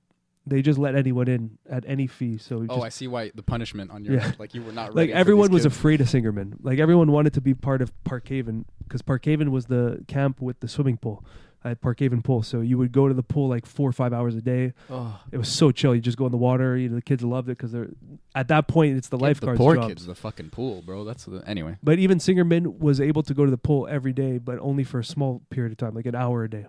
they 0.49 0.63
just 0.63 0.79
let 0.79 0.95
anyone 0.95 1.27
in 1.27 1.59
at 1.69 1.83
any 1.89 2.07
fee. 2.07 2.39
So 2.39 2.59
oh, 2.69 2.75
just, 2.77 2.81
I 2.87 2.89
see 2.91 3.09
why 3.09 3.33
the 3.35 3.43
punishment 3.43 3.91
on 3.91 4.05
your 4.05 4.15
Yeah. 4.15 4.31
like 4.39 4.55
you 4.55 4.63
were 4.63 4.71
not 4.71 4.95
like 4.95 5.11
everyone 5.11 5.51
was 5.51 5.65
kids. 5.65 5.75
afraid 5.77 6.01
of 6.01 6.07
Singerman. 6.07 6.55
Like 6.63 6.79
everyone 6.79 7.11
wanted 7.11 7.33
to 7.35 7.41
be 7.41 7.53
part 7.53 7.83
of 7.83 7.93
Parkhaven 8.05 8.65
because 8.85 9.03
Parkhaven 9.03 9.49
was 9.49 9.67
the 9.67 10.05
camp 10.07 10.41
with 10.41 10.61
the 10.61 10.69
swimming 10.69 10.99
pool 10.99 11.25
at 11.67 11.81
Parkhaven 11.81 12.23
Pool. 12.23 12.43
So 12.43 12.61
you 12.61 12.79
would 12.79 12.93
go 12.93 13.09
to 13.09 13.15
the 13.15 13.23
pool 13.23 13.49
like 13.49 13.67
four 13.67 13.89
or 13.89 13.93
five 13.93 14.13
hours 14.13 14.35
a 14.35 14.41
day. 14.41 14.73
Oh, 14.89 15.21
It 15.33 15.39
was 15.39 15.49
so 15.49 15.71
chill. 15.73 15.95
You 15.95 16.01
just 16.01 16.17
go 16.17 16.27
in 16.27 16.33
the 16.33 16.39
water. 16.39 16.77
You 16.77 16.89
know, 16.89 16.97
the 16.97 17.03
kids 17.03 17.23
loved 17.23 17.49
it 17.49 17.59
because 17.59 17.73
they're 17.73 17.89
at 18.35 18.49
that 18.49 18.69
point 18.69 18.97
it's 18.97 19.09
the 19.09 19.17
the 19.17 19.25
lifeguards' 19.25 19.59
poor 19.59 19.75
jobs. 19.75 19.89
kids 19.89 20.07
the 20.07 20.15
fucking 20.15 20.51
pool, 20.51 20.83
bro. 20.83 21.05
That's 21.05 21.25
the 21.25 21.43
anyway. 21.47 21.77
But 21.83 21.99
even 21.99 22.19
Singerman 22.19 22.79
was 22.79 23.01
able 23.01 23.23
to 23.25 23.35
go 23.35 23.45
to 23.45 23.51
the 23.51 23.59
pool 23.59 23.87
every 23.89 24.13
day, 24.13 24.39
but 24.39 24.59
only 24.61 24.85
for 24.85 25.01
a 25.01 25.05
small 25.05 25.43
period 25.51 25.73
of 25.73 25.79
time, 25.79 25.95
like 25.95 26.07
an 26.07 26.15
hour 26.15 26.45
a 26.45 26.51
day. 26.51 26.67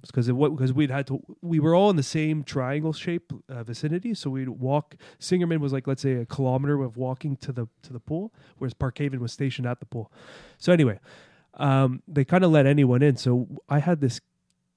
Because 0.00 0.28
it 0.28 0.38
because 0.38 0.72
we'd 0.72 0.92
had 0.92 1.08
to 1.08 1.20
we 1.42 1.58
were 1.58 1.74
all 1.74 1.90
in 1.90 1.96
the 1.96 2.02
same 2.04 2.44
triangle 2.44 2.92
shape 2.92 3.32
uh, 3.48 3.64
vicinity 3.64 4.14
so 4.14 4.30
we'd 4.30 4.48
walk 4.48 4.94
singerman 5.18 5.58
was 5.58 5.72
like 5.72 5.88
let's 5.88 6.02
say 6.02 6.12
a 6.12 6.24
kilometer 6.24 6.80
of 6.84 6.96
walking 6.96 7.36
to 7.38 7.50
the 7.50 7.66
to 7.82 7.92
the 7.92 7.98
pool 7.98 8.32
whereas 8.58 8.74
parkhaven 8.74 9.18
was 9.18 9.32
stationed 9.32 9.66
at 9.66 9.80
the 9.80 9.86
pool 9.86 10.12
so 10.56 10.72
anyway 10.72 11.00
um 11.56 12.02
they 12.06 12.24
kind 12.24 12.44
of 12.44 12.50
let 12.50 12.66
anyone 12.66 13.02
in. 13.02 13.16
So 13.16 13.46
i 13.68 13.78
had 13.78 14.00
this 14.00 14.20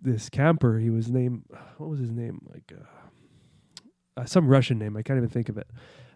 this 0.01 0.29
camper. 0.29 0.79
He 0.79 0.89
was 0.89 1.09
named 1.09 1.43
what 1.77 1.89
was 1.89 1.99
his 1.99 2.11
name? 2.11 2.45
Like 2.53 2.71
uh, 2.73 4.21
uh, 4.21 4.25
some 4.25 4.47
russian 4.47 4.79
name. 4.79 4.95
I 4.97 5.01
can't 5.01 5.17
even 5.17 5.29
think 5.29 5.49
of 5.49 5.57
it. 5.57 5.67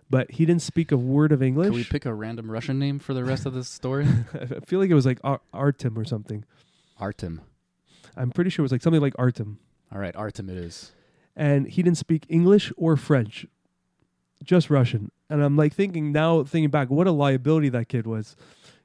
But 0.10 0.32
he 0.32 0.46
didn't 0.46 0.62
speak 0.62 0.92
a 0.92 0.98
word 0.98 1.32
of 1.32 1.42
english 1.42 1.68
can 1.68 1.74
we 1.76 1.84
pick 1.84 2.06
a 2.06 2.14
random 2.14 2.52
Russian 2.52 2.78
name 2.78 3.00
for 3.00 3.14
the 3.14 3.24
rest 3.24 3.46
of 3.46 3.54
this 3.54 3.68
story? 3.80 4.06
i 4.34 4.60
feel 4.66 4.80
like 4.80 4.90
it 4.90 4.94
was 4.96 5.06
like 5.06 5.20
Ar- 5.24 5.42
artem 5.54 5.98
or 5.98 6.06
something. 6.06 6.44
Artem. 7.00 7.42
i'm 8.16 8.30
pretty 8.32 8.50
sure 8.50 8.62
it 8.64 8.68
was 8.68 8.72
like 8.72 8.82
something 8.84 9.02
like 9.02 9.16
artem. 9.18 9.60
All 9.92 10.00
right, 10.00 10.16
Artem 10.16 10.50
it 10.50 10.58
is. 10.58 10.92
and 11.36 11.68
he 11.68 11.84
didn't 11.84 11.98
speak 12.00 12.26
English 12.30 12.72
or 12.78 12.98
French, 12.98 13.46
just 14.44 14.70
Russian. 14.72 15.12
And 15.30 15.44
I'm 15.44 15.56
like 15.56 15.74
thinking 15.74 16.12
now, 16.12 16.44
thinking 16.44 16.70
back, 16.72 16.90
what 16.90 17.06
a 17.08 17.12
liability 17.12 17.70
that 17.70 17.90
kid 17.90 18.08
was, 18.08 18.36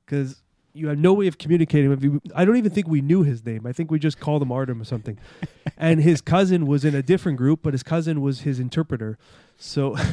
because 0.04 0.42
you 0.78 0.88
had 0.88 0.98
no 0.98 1.12
way 1.12 1.26
of 1.26 1.38
communicating 1.38 1.90
with 1.90 2.02
him. 2.02 2.20
I 2.34 2.44
don't 2.44 2.56
even 2.56 2.70
think 2.70 2.88
we 2.88 3.00
knew 3.00 3.22
his 3.22 3.44
name. 3.44 3.66
I 3.66 3.72
think 3.72 3.90
we 3.90 3.98
just 3.98 4.20
called 4.20 4.42
him 4.42 4.52
Artem 4.52 4.80
or 4.80 4.84
something. 4.84 5.18
and 5.76 6.00
his 6.00 6.20
cousin 6.20 6.66
was 6.66 6.84
in 6.84 6.94
a 6.94 7.02
different 7.02 7.38
group, 7.38 7.60
but 7.62 7.74
his 7.74 7.82
cousin 7.82 8.20
was 8.20 8.40
his 8.40 8.60
interpreter. 8.60 9.18
So. 9.56 9.96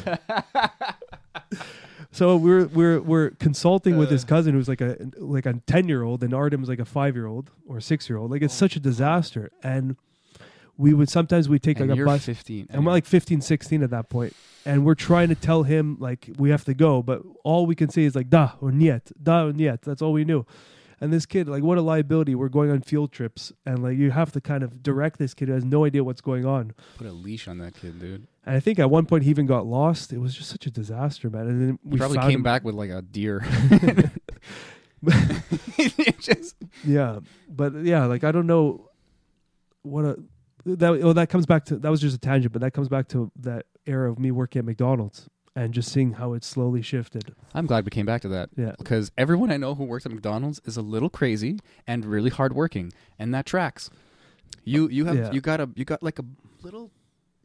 So 2.12 2.34
we're 2.34 2.66
we're 2.68 3.00
we're 3.02 3.30
consulting 3.32 3.98
with 3.98 4.10
his 4.10 4.24
uh. 4.24 4.28
cousin 4.28 4.54
who's 4.54 4.68
like 4.68 4.80
a 4.80 4.96
like 5.18 5.44
a 5.44 5.60
ten 5.66 5.86
year 5.86 6.02
old 6.02 6.22
and 6.22 6.32
Artem's 6.32 6.66
like 6.66 6.78
a 6.78 6.86
five 6.86 7.14
year 7.14 7.26
old 7.26 7.50
or 7.68 7.78
six 7.78 8.08
year 8.08 8.16
old. 8.16 8.30
Like 8.30 8.40
it's 8.40 8.54
oh 8.54 8.64
such 8.64 8.74
a 8.74 8.80
disaster. 8.80 9.50
And 9.62 9.96
we 10.78 10.92
would 10.94 11.08
sometimes 11.08 11.48
we 11.48 11.58
take 11.58 11.80
and 11.80 11.90
like 11.90 11.98
a 12.00 12.04
bus. 12.04 12.24
15. 12.24 12.66
and 12.70 12.84
we're 12.84 12.92
like 12.92 13.06
15 13.06 13.40
16 13.40 13.82
at 13.82 13.90
that 13.90 14.08
point. 14.08 14.34
And 14.64 14.84
we're 14.84 14.94
trying 14.96 15.28
to 15.28 15.34
tell 15.34 15.62
him 15.62 15.96
like 16.00 16.28
we 16.38 16.50
have 16.50 16.64
to 16.64 16.74
go 16.74 17.02
but 17.02 17.22
all 17.44 17.66
we 17.66 17.74
can 17.74 17.88
say 17.88 18.02
is 18.04 18.14
like 18.14 18.28
da 18.30 18.52
or 18.60 18.70
niet 18.72 19.12
da 19.22 19.44
or 19.46 19.52
niet. 19.52 19.82
That's 19.82 20.02
all 20.02 20.12
we 20.12 20.24
knew. 20.24 20.44
And 21.00 21.12
this 21.12 21.26
kid 21.26 21.48
like 21.48 21.62
what 21.62 21.78
a 21.78 21.82
liability. 21.82 22.34
We're 22.34 22.48
going 22.48 22.70
on 22.70 22.80
field 22.82 23.12
trips 23.12 23.52
and 23.64 23.82
like 23.82 23.96
you 23.96 24.10
have 24.10 24.32
to 24.32 24.40
kind 24.40 24.62
of 24.62 24.82
direct 24.82 25.18
this 25.18 25.34
kid 25.34 25.48
who 25.48 25.54
has 25.54 25.64
no 25.64 25.84
idea 25.84 26.02
what's 26.04 26.20
going 26.22 26.44
on. 26.46 26.72
Put 26.98 27.06
a 27.06 27.12
leash 27.12 27.48
on 27.48 27.58
that 27.58 27.74
kid, 27.74 27.98
dude. 28.00 28.26
and 28.44 28.56
i 28.56 28.60
think 28.60 28.78
at 28.78 28.90
one 28.90 29.06
point 29.06 29.24
he 29.24 29.30
even 29.30 29.46
got 29.46 29.66
lost. 29.66 30.12
It 30.12 30.18
was 30.18 30.34
just 30.34 30.50
such 30.50 30.66
a 30.66 30.70
disaster 30.70 31.30
man. 31.30 31.46
And 31.48 31.60
then 31.60 31.78
He 31.84 31.90
we 31.90 31.98
probably 31.98 32.18
came 32.18 32.30
him- 32.30 32.42
back 32.42 32.64
with 32.64 32.74
like 32.74 32.90
a 32.90 33.02
deer. 33.02 33.44
Just- 36.20 36.56
yeah. 36.84 37.20
But 37.48 37.74
yeah 37.84 38.06
like 38.06 38.24
i 38.24 38.32
don't 38.32 38.46
know 38.46 38.90
what 39.82 40.04
a 40.04 40.16
that 40.66 40.90
oh 41.02 41.12
that 41.12 41.28
comes 41.28 41.46
back 41.46 41.64
to 41.64 41.76
that 41.76 41.90
was 41.90 42.00
just 42.00 42.14
a 42.16 42.18
tangent 42.18 42.52
but 42.52 42.60
that 42.60 42.72
comes 42.72 42.88
back 42.88 43.08
to 43.08 43.30
that 43.36 43.64
era 43.86 44.10
of 44.10 44.18
me 44.18 44.30
working 44.30 44.58
at 44.60 44.64
mcdonald's 44.64 45.28
and 45.54 45.72
just 45.72 45.90
seeing 45.90 46.12
how 46.14 46.32
it 46.34 46.44
slowly 46.44 46.82
shifted 46.82 47.34
I'm 47.54 47.64
glad 47.66 47.84
we 47.86 47.90
came 47.90 48.04
back 48.04 48.20
to 48.22 48.28
that. 48.28 48.50
yeah 48.56 48.72
because 48.76 49.10
everyone 49.16 49.50
I 49.50 49.56
know 49.56 49.74
who 49.74 49.84
works 49.84 50.04
at 50.04 50.12
McDonald's 50.12 50.60
is 50.66 50.76
a 50.76 50.82
little 50.82 51.08
crazy 51.08 51.58
and 51.86 52.04
really 52.04 52.28
hardworking, 52.28 52.92
and 53.18 53.32
that 53.32 53.46
tracks. 53.46 53.88
You 54.64 54.88
you 54.90 55.06
have 55.06 55.16
Yeah. 55.16 55.32
you 55.32 55.40
got 55.40 55.60
a 55.60 55.70
you 55.74 55.86
got 55.86 56.02
like 56.02 56.18
a 56.18 56.24
little 56.62 56.90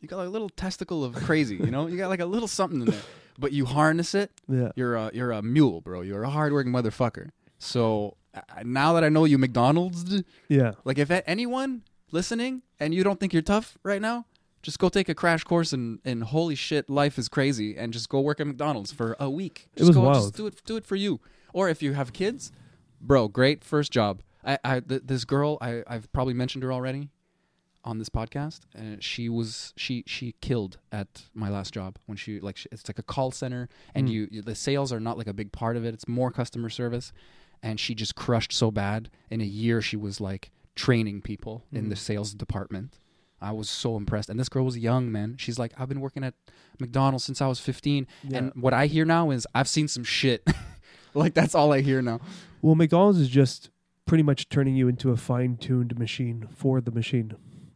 you 0.01 0.09
got 0.09 0.17
like 0.17 0.27
a 0.27 0.31
little 0.31 0.49
testicle 0.49 1.05
of 1.05 1.13
crazy, 1.15 1.55
you 1.55 1.71
know. 1.71 1.87
You 1.87 1.95
got 1.95 2.09
like 2.09 2.19
a 2.19 2.25
little 2.25 2.49
something 2.49 2.81
in 2.81 2.87
there, 2.87 3.01
but 3.39 3.53
you 3.53 3.63
harness 3.65 4.13
it. 4.13 4.31
yeah 4.49 4.71
You're 4.75 4.95
a 4.95 5.11
you're 5.13 5.31
a 5.31 5.41
mule, 5.41 5.79
bro. 5.79 6.01
You're 6.01 6.23
a 6.23 6.29
hardworking 6.29 6.73
motherfucker. 6.73 7.29
So 7.59 8.17
uh, 8.35 8.41
now 8.65 8.91
that 8.93 9.05
I 9.05 9.09
know 9.09 9.23
you 9.23 9.37
McDonald's, 9.37 10.21
yeah 10.49 10.73
like 10.83 10.97
if 10.97 11.09
anyone 11.25 11.83
listening 12.11 12.61
and 12.79 12.93
you 12.93 13.03
don't 13.03 13.19
think 13.19 13.33
you're 13.33 13.41
tough 13.41 13.77
right 13.83 14.01
now. 14.01 14.25
Just 14.61 14.77
go 14.77 14.89
take 14.89 15.09
a 15.09 15.15
crash 15.15 15.43
course 15.43 15.73
and 15.73 15.99
in 16.05 16.21
holy 16.21 16.53
shit, 16.55 16.87
life 16.89 17.17
is 17.17 17.27
crazy, 17.27 17.75
and 17.75 17.91
just 17.91 18.09
go 18.09 18.19
work 18.21 18.39
at 18.39 18.45
McDonald's 18.45 18.91
for 18.91 19.15
a 19.19 19.27
week. 19.29 19.67
It 19.75 19.79
Just 19.79 19.87
was 19.89 19.95
go, 19.95 20.03
wild. 20.03 20.15
Just 20.23 20.35
do 20.35 20.45
it, 20.47 20.61
do 20.65 20.77
it 20.77 20.85
for 20.85 20.95
you. 20.95 21.19
Or 21.51 21.67
if 21.67 21.81
you 21.81 21.93
have 21.93 22.13
kids, 22.13 22.51
bro, 23.01 23.27
great 23.27 23.63
first 23.63 23.91
job. 23.91 24.21
I, 24.45 24.59
I 24.63 24.79
th- 24.79 25.01
this 25.05 25.25
girl, 25.25 25.57
I, 25.61 25.83
I've 25.87 26.11
probably 26.13 26.35
mentioned 26.35 26.63
her 26.63 26.71
already 26.71 27.09
on 27.83 27.97
this 27.97 28.09
podcast. 28.09 28.59
And 28.75 29.03
she 29.03 29.29
was 29.29 29.73
she 29.75 30.03
she 30.05 30.35
killed 30.41 30.77
at 30.91 31.23
my 31.33 31.49
last 31.49 31.73
job 31.73 31.97
when 32.05 32.15
she 32.17 32.39
like 32.39 32.57
she, 32.57 32.69
it's 32.71 32.87
like 32.87 32.99
a 32.99 33.03
call 33.03 33.31
center, 33.31 33.67
and 33.95 34.07
Mm. 34.07 34.11
you, 34.11 34.27
you 34.29 34.41
the 34.43 34.53
sales 34.53 34.93
are 34.93 34.99
not 34.99 35.17
like 35.17 35.27
a 35.27 35.33
big 35.33 35.51
part 35.51 35.75
of 35.75 35.83
it. 35.85 35.93
It's 35.95 36.07
more 36.07 36.29
customer 36.29 36.69
service, 36.69 37.11
and 37.63 37.79
she 37.79 37.95
just 37.95 38.13
crushed 38.15 38.53
so 38.53 38.69
bad. 38.69 39.09
In 39.31 39.41
a 39.41 39.45
year, 39.45 39.81
she 39.81 39.97
was 39.97 40.21
like 40.21 40.51
training 40.75 41.21
people 41.21 41.65
in 41.71 41.89
the 41.89 41.95
Mhm. 41.95 41.99
sales 41.99 42.33
department. 42.33 42.97
I 43.41 43.51
was 43.51 43.69
so 43.69 43.97
impressed. 43.97 44.29
And 44.29 44.39
this 44.39 44.49
girl 44.49 44.65
was 44.65 44.77
young, 44.77 45.11
man. 45.11 45.35
She's 45.37 45.57
like, 45.57 45.73
I've 45.77 45.89
been 45.89 45.99
working 46.01 46.23
at 46.23 46.35
McDonald's 46.79 47.23
since 47.25 47.41
I 47.41 47.47
was 47.47 47.59
15. 47.59 48.05
Yeah. 48.23 48.37
And 48.37 48.51
what 48.55 48.73
I 48.73 48.85
hear 48.85 49.03
now 49.05 49.31
is 49.31 49.47
I've 49.55 49.67
seen 49.67 49.87
some 49.87 50.03
shit. 50.03 50.47
like 51.15 51.33
that's 51.33 51.55
all 51.55 51.73
I 51.73 51.81
hear 51.81 52.01
now. 52.01 52.19
Well, 52.61 52.75
McDonald's 52.75 53.19
is 53.19 53.29
just 53.29 53.69
pretty 54.05 54.23
much 54.23 54.47
turning 54.49 54.75
you 54.75 54.87
into 54.87 55.09
a 55.11 55.17
fine-tuned 55.17 55.97
machine 55.97 56.47
for 56.53 56.81
the 56.81 56.91
machine. 56.91 57.33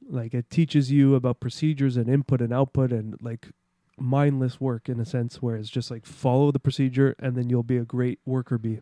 Like 0.07 0.33
it 0.35 0.49
teaches 0.51 0.91
you 0.91 1.15
about 1.15 1.39
procedures 1.39 1.97
and 1.97 2.07
input 2.07 2.41
and 2.41 2.53
output 2.53 2.91
and 2.91 3.15
like 3.21 3.49
mindless 3.97 4.59
work 4.61 4.87
in 4.89 4.99
a 4.99 5.05
sense 5.05 5.41
where 5.41 5.55
it's 5.55 5.69
just 5.69 5.89
like 5.89 6.05
follow 6.05 6.51
the 6.51 6.59
procedure 6.59 7.15
and 7.17 7.35
then 7.35 7.49
you'll 7.49 7.63
be 7.63 7.77
a 7.77 7.85
great 7.85 8.19
worker 8.25 8.57
bee. 8.59 8.81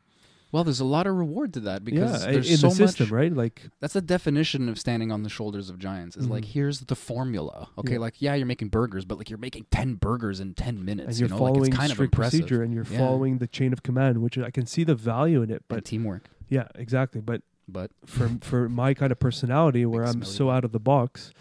Well, 0.54 0.64
there's 0.64 0.80
a 0.80 0.86
lot 0.86 1.08
of 1.08 1.16
reward 1.16 1.52
to 1.56 1.60
that 1.62 1.84
because 1.84 2.24
yeah, 2.24 2.32
there's 2.32 2.50
in 2.50 2.58
so 2.58 2.70
the 2.70 2.76
system, 2.76 3.08
much. 3.08 3.12
right? 3.12 3.34
Like 3.36 3.64
That's 3.82 3.94
the 3.96 4.02
definition 4.02 4.70
of 4.70 4.80
standing 4.80 5.12
on 5.12 5.24
the 5.24 5.30
shoulders 5.30 5.70
of 5.70 5.80
giants. 5.80 6.16
Is 6.16 6.30
like 6.30 6.44
Mhm. 6.46 6.54
here's 6.54 6.80
the 6.82 6.96
formula. 6.96 7.70
Okay, 7.80 7.94
Yeah. 7.94 8.00
like 8.00 8.22
yeah, 8.22 8.36
you're 8.36 8.46
making 8.46 8.70
burgers, 8.70 9.04
but 9.04 9.18
like 9.18 9.30
you're 9.32 9.40
making 9.40 9.66
ten 9.72 9.96
burgers 9.96 10.40
in 10.40 10.54
ten 10.54 10.86
minutes. 10.86 11.08
and 11.10 11.20
you're 11.20 11.28
you 11.28 11.34
know, 11.34 11.38
following 11.40 11.62
like 11.62 11.68
it's 11.70 11.78
kind 11.78 11.92
of 11.92 11.96
strict 11.96 12.14
procedure 12.14 12.62
and 12.62 12.72
you're 12.74 12.86
Yeah. 12.90 13.00
following 13.00 13.40
the 13.40 13.48
chain 13.48 13.74
of 13.74 13.82
command, 13.84 14.22
which 14.22 14.38
I 14.38 14.52
can 14.52 14.66
see 14.68 14.84
the 14.84 14.96
value 14.96 15.42
in 15.42 15.50
it. 15.50 15.64
But 15.68 15.78
But 15.78 15.86
teamwork. 15.86 16.30
yeah, 16.50 16.68
exactly. 16.76 17.20
But 17.20 17.42
But 17.68 17.90
for 18.06 18.28
for 18.42 18.70
my 18.70 18.94
kind 18.94 19.12
of 19.12 19.20
personality 19.20 19.86
where 19.88 20.04
I'm 20.06 20.24
so 20.24 20.52
out 20.52 20.64
of 20.64 20.72
the 20.72 20.80
box, 20.80 21.32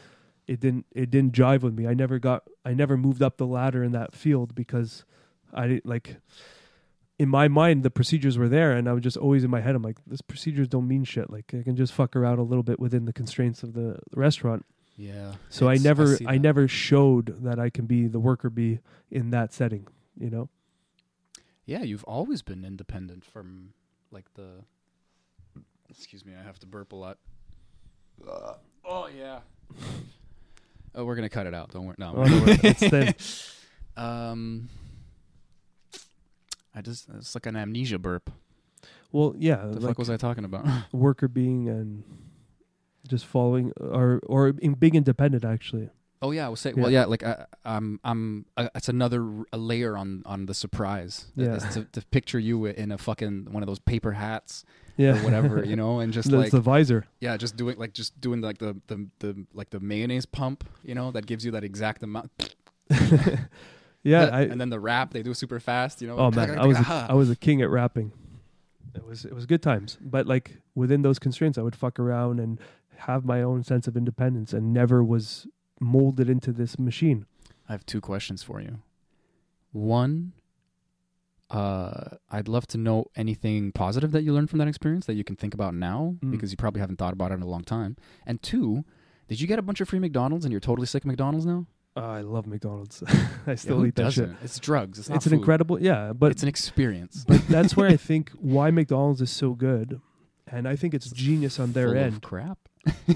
it 0.47 0.59
didn't 0.59 0.87
it 0.93 1.11
didn't 1.11 1.35
jive 1.35 1.61
with 1.61 1.75
me. 1.75 1.87
I 1.87 1.93
never 1.93 2.19
got 2.19 2.45
I 2.65 2.73
never 2.73 2.97
moved 2.97 3.21
up 3.21 3.37
the 3.37 3.47
ladder 3.47 3.85
in 3.85 3.93
that 3.93 4.15
field 4.15 4.55
because 4.55 5.05
I 5.53 5.83
like 5.85 6.17
in 7.19 7.29
my 7.29 7.49
mind 7.49 7.83
the 7.83 7.91
procedures 7.91 8.39
were 8.39 8.49
there 8.49 8.73
and 8.73 8.89
I 8.89 8.93
was 8.93 9.03
just 9.03 9.17
always 9.17 9.45
in 9.45 9.51
my 9.51 9.61
head 9.61 9.75
I'm 9.75 9.83
like 9.83 9.99
this 10.07 10.21
procedures 10.23 10.69
don't 10.69 10.89
mean 10.89 11.05
shit. 11.05 11.31
Like 11.31 11.53
I 11.55 11.63
can 11.63 11.77
just 11.77 11.93
fuck 11.93 12.17
around 12.17 12.39
a 12.39 12.43
little 12.43 12.63
bit 12.63 12.81
within 12.81 13.05
the 13.05 13.13
constraints 13.13 13.63
of 13.63 13.75
the 13.75 13.99
restaurant. 14.15 14.65
yeah. 14.97 15.35
So 15.49 15.69
I 15.69 15.77
never 15.77 16.17
see 16.17 16.27
I, 16.27 16.39
never 16.39 16.67
showed 16.69 17.43
that 17.45 17.59
I 17.59 17.71
can 17.71 17.87
be 17.87 18.07
the 18.09 18.21
worker 18.21 18.51
bee 18.51 18.81
in 19.11 19.31
that 19.31 19.53
setting, 19.53 19.87
you 20.19 20.31
know? 20.31 20.49
Yeah, 21.67 21.83
you've 21.83 22.05
always 22.05 22.43
been 22.43 22.65
independent 22.65 23.25
from 23.25 23.73
like 24.11 24.27
the. 24.35 24.65
Excuse 25.89 26.25
me, 26.25 26.33
I 26.39 26.43
have 26.43 26.59
to 26.61 26.67
burp 26.67 26.93
a 26.93 26.97
lot. 26.97 27.19
oh 28.85 29.09
yeah. 29.17 29.41
Oh, 30.95 31.05
we're 31.07 31.15
gonna 31.15 31.31
cut 31.31 31.47
it 31.47 31.55
out. 31.55 31.71
Don't 31.71 31.87
worry. 31.87 31.97
No. 31.99 32.13
Oh, 32.15 32.25
no, 32.93 33.09
um, 34.03 34.69
I 36.75 36.81
just 36.83 37.09
it's 37.19 37.35
like 37.35 37.47
an 37.47 37.57
amnesia 37.57 37.99
burp. 37.99 38.31
Well, 39.13 39.35
yeah, 39.39 39.57
The 39.57 39.81
like 39.81 39.91
fuck 39.91 39.99
was 39.99 40.11
I 40.11 40.17
talking 40.17 40.45
about? 40.45 40.67
worker 40.93 41.29
being 41.29 41.69
and 41.69 42.03
just 43.07 43.27
following 43.27 43.73
or 43.81 44.21
or 44.27 44.49
in 44.61 44.75
big 44.75 44.95
independent 44.95 45.45
actually. 45.45 45.91
Oh 46.25 46.31
yeah, 46.31 46.47
I 46.47 46.49
was 46.51 46.61
saying. 46.61 46.77
Yeah. 46.77 46.83
Well, 46.83 46.93
yeah, 46.93 47.05
like 47.07 47.25
I, 47.25 47.47
am 47.65 47.99
I'm. 48.05 48.47
Uh, 48.57 48.69
it's 48.77 48.89
another 48.89 49.23
r- 49.25 49.45
a 49.53 49.59
layer 49.59 49.97
on 49.97 50.23
on 50.25 50.47
the 50.47 50.55
surprise. 50.55 51.27
Yeah. 51.35 51.59
To, 51.59 51.85
to 51.85 52.01
picture 52.07 52.39
you 52.39 52.65
in 52.67 52.93
a 52.93 52.97
fucking 52.99 53.49
one 53.51 53.63
of 53.63 53.67
those 53.67 53.81
paper 53.81 54.13
hats 54.13 54.65
Yeah, 54.97 55.19
or 55.19 55.25
whatever, 55.25 55.65
you 55.71 55.75
know, 55.75 55.99
and 55.99 56.13
just 56.13 56.31
That's 56.31 56.43
like 56.45 56.51
the 56.53 56.61
visor. 56.61 57.07
yeah, 57.21 57.37
just 57.37 57.57
doing 57.57 57.77
like 57.77 57.93
just 57.93 58.21
doing 58.21 58.41
like 58.41 58.59
the, 58.59 58.77
the 58.87 59.09
the 59.19 59.47
like 59.53 59.71
the 59.71 59.81
mayonnaise 59.81 60.25
pump, 60.25 60.63
you 60.85 60.95
know, 60.95 61.11
that 61.11 61.27
gives 61.27 61.45
you 61.45 61.51
that 61.51 61.65
exact 61.65 62.05
amount. 62.05 62.31
yeah, 64.03 64.29
I, 64.33 64.43
and 64.43 64.61
then 64.61 64.71
the 64.71 64.81
rap 64.81 65.13
they 65.13 65.23
do 65.23 65.35
super 65.35 65.61
fast, 65.61 66.03
you 66.03 66.09
know. 66.09 66.17
oh 66.19 66.31
man, 66.31 66.59
I 66.59 66.67
was 66.67 66.79
a, 66.79 67.07
I 67.11 67.15
was 67.15 67.31
a 67.31 67.37
king 67.37 67.63
at 67.63 67.71
rapping. 67.71 68.13
It 68.95 69.05
was 69.07 69.25
it 69.25 69.35
was 69.35 69.47
good 69.47 69.63
times, 69.63 69.99
but 70.01 70.27
like 70.27 70.59
within 70.75 71.03
those 71.03 71.19
constraints, 71.19 71.57
I 71.59 71.63
would 71.63 71.77
fuck 71.77 71.99
around 71.99 72.41
and 72.41 72.59
have 72.99 73.25
my 73.25 73.43
own 73.43 73.63
sense 73.65 73.87
of 73.89 73.97
independence, 73.97 74.53
and 74.53 74.73
never 74.73 75.03
was 75.03 75.47
molded 75.81 76.29
into 76.31 76.53
this 76.53 76.79
machine. 76.79 77.27
I 77.69 77.73
have 77.73 77.87
two 77.87 78.01
questions 78.01 78.43
for 78.43 78.61
you. 78.61 78.81
One, 79.73 80.33
uh, 81.51 82.17
I'd 82.31 82.49
love 82.49 82.67
to 82.69 82.79
know 82.79 83.07
anything 83.17 83.73
positive 83.73 84.11
that 84.13 84.23
you 84.23 84.33
learned 84.33 84.51
from 84.51 84.59
that 84.59 84.69
experience 84.69 85.07
that 85.07 85.15
you 85.15 85.25
can 85.25 85.37
think 85.37 85.55
about 85.55 85.75
now 85.75 86.17
Mm. 86.23 86.31
because 86.31 86.51
you 86.51 86.57
probably 86.57 86.81
haven't 86.81 86.97
thought 86.97 87.13
about 87.13 87.31
it 87.31 87.35
in 87.35 87.43
a 87.43 87.47
long 87.47 87.63
time. 87.65 87.97
And 88.27 88.43
two, 88.43 88.85
did 89.29 89.41
you 89.41 89.47
get 89.47 89.59
a 89.59 89.63
bunch 89.63 89.81
of 89.81 89.89
free 89.89 89.99
McDonald's 89.99 90.45
and 90.45 90.53
you're 90.53 90.61
totally 90.61 90.87
sick 90.87 91.03
of 91.05 91.09
McDonald's 91.09 91.47
now? 91.47 91.67
Uh, 91.97 92.01
I 92.01 92.21
love 92.23 92.47
McDonald's. 92.47 93.03
I 93.09 93.29
Yeah, 93.49 93.55
still 93.57 93.79
who 93.79 93.87
eat 93.87 93.97
that 93.97 94.13
shit. 94.13 94.25
doesn't? 94.25 94.39
It's 94.43 94.59
drugs. 94.59 94.99
It's 94.99 95.09
not 95.09 95.17
It's 95.17 95.27
an 95.27 95.35
incredible, 95.35 95.81
yeah, 95.81 96.13
but 96.15 96.31
it's 96.33 96.43
an 96.43 96.49
experience. 96.49 97.25
but 97.29 97.47
that's 97.49 97.77
where 97.77 97.89
I 97.89 97.97
think 98.09 98.31
why 98.41 98.71
McDonald's 98.71 99.21
is 99.21 99.31
so 99.31 99.53
good, 99.53 100.01
and 100.47 100.67
I 100.67 100.75
think 100.77 100.95
it's 100.95 101.11
genius 101.11 101.61
on 101.61 101.73
their 101.73 101.95
end. 101.95 102.23
Crap. 102.23 102.59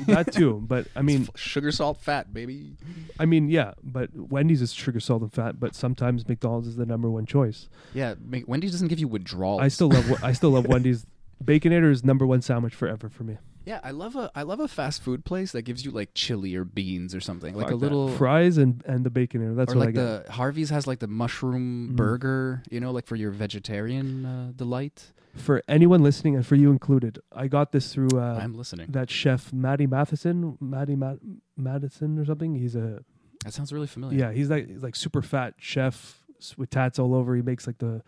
that 0.06 0.32
too, 0.32 0.62
but 0.68 0.86
I 0.94 1.02
mean, 1.02 1.22
It's 1.22 1.30
f- 1.30 1.40
sugar, 1.40 1.72
salt, 1.72 2.00
fat, 2.00 2.32
baby. 2.34 2.76
I 3.18 3.24
mean, 3.24 3.48
yeah, 3.48 3.72
but 3.82 4.10
Wendy's 4.14 4.62
is 4.62 4.72
sugar, 4.72 5.00
salt, 5.00 5.22
and 5.22 5.32
fat. 5.32 5.58
But 5.58 5.74
sometimes 5.74 6.28
McDonald's 6.28 6.68
is 6.68 6.76
the 6.76 6.86
number 6.86 7.10
one 7.10 7.24
choice. 7.26 7.68
Yeah, 7.94 8.14
Wendy's 8.46 8.72
doesn't 8.72 8.88
give 8.88 8.98
you 9.00 9.08
withdrawals. 9.08 9.62
I 9.62 9.68
still 9.68 9.88
love. 9.88 10.22
I 10.22 10.32
still 10.32 10.50
love 10.50 10.66
Wendy's. 10.66 11.06
Baconator 11.42 11.90
is 11.90 12.04
number 12.04 12.26
one 12.26 12.42
sandwich 12.42 12.74
forever 12.74 13.08
for 13.08 13.24
me. 13.24 13.38
Yeah, 13.66 13.80
I 13.82 13.90
love 13.90 14.14
a 14.16 14.30
I 14.34 14.42
love 14.42 14.60
a 14.60 14.68
fast 14.68 15.02
food 15.02 15.24
place 15.24 15.50
that 15.52 15.62
gives 15.62 15.84
you 15.84 15.90
like 15.90 16.10
chili 16.14 16.54
or 16.54 16.64
beans 16.64 17.14
or 17.16 17.20
something, 17.20 17.52
like 17.54 17.64
Fuck 17.66 17.72
a 17.74 17.76
that. 17.76 17.82
little 17.84 18.08
fries 18.16 18.56
and 18.58 18.80
and 18.86 19.04
the 19.04 19.10
Baconator. 19.10 19.56
That's 19.56 19.72
or 19.74 19.76
what 19.78 19.82
I 19.82 19.86
like 19.86 19.94
get. 19.96 20.26
the 20.26 20.32
Harvey's 20.32 20.70
has 20.70 20.86
like 20.86 21.00
the 21.00 21.08
mushroom 21.08 21.90
Mm. 21.92 21.96
burger, 21.96 22.62
you 22.70 22.78
know, 22.80 22.92
like 22.92 23.06
for 23.06 23.16
your 23.16 23.32
vegetarian 23.32 24.24
uh, 24.24 24.52
delight. 24.54 25.12
For 25.34 25.62
anyone 25.68 26.02
listening, 26.02 26.34
and 26.36 26.46
for 26.46 26.54
you 26.54 26.70
included, 26.70 27.18
I 27.30 27.46
got 27.48 27.72
this 27.72 27.92
through 27.92 28.08
uh, 28.18 28.38
I'm 28.40 28.54
listening. 28.54 28.86
that 28.92 29.10
chef 29.10 29.52
Matty 29.52 29.86
Matheson, 29.86 30.56
Matty 30.60 30.94
Mat- 30.96 31.18
Madison 31.58 32.18
or 32.18 32.24
something. 32.24 32.54
He's 32.54 32.74
a 32.76 33.04
That 33.44 33.52
sounds 33.52 33.72
really 33.72 33.86
familiar. 33.88 34.16
yeah. 34.18 34.32
He's 34.32 34.48
like 34.48 34.68
he's 34.68 34.82
like 34.82 34.94
super 34.96 35.22
fat 35.22 35.54
chef 35.58 36.22
with 36.56 36.70
tats 36.70 36.98
all 36.98 37.14
over. 37.14 37.34
He 37.34 37.42
makes 37.42 37.66
like 37.66 37.78
the 37.78 38.02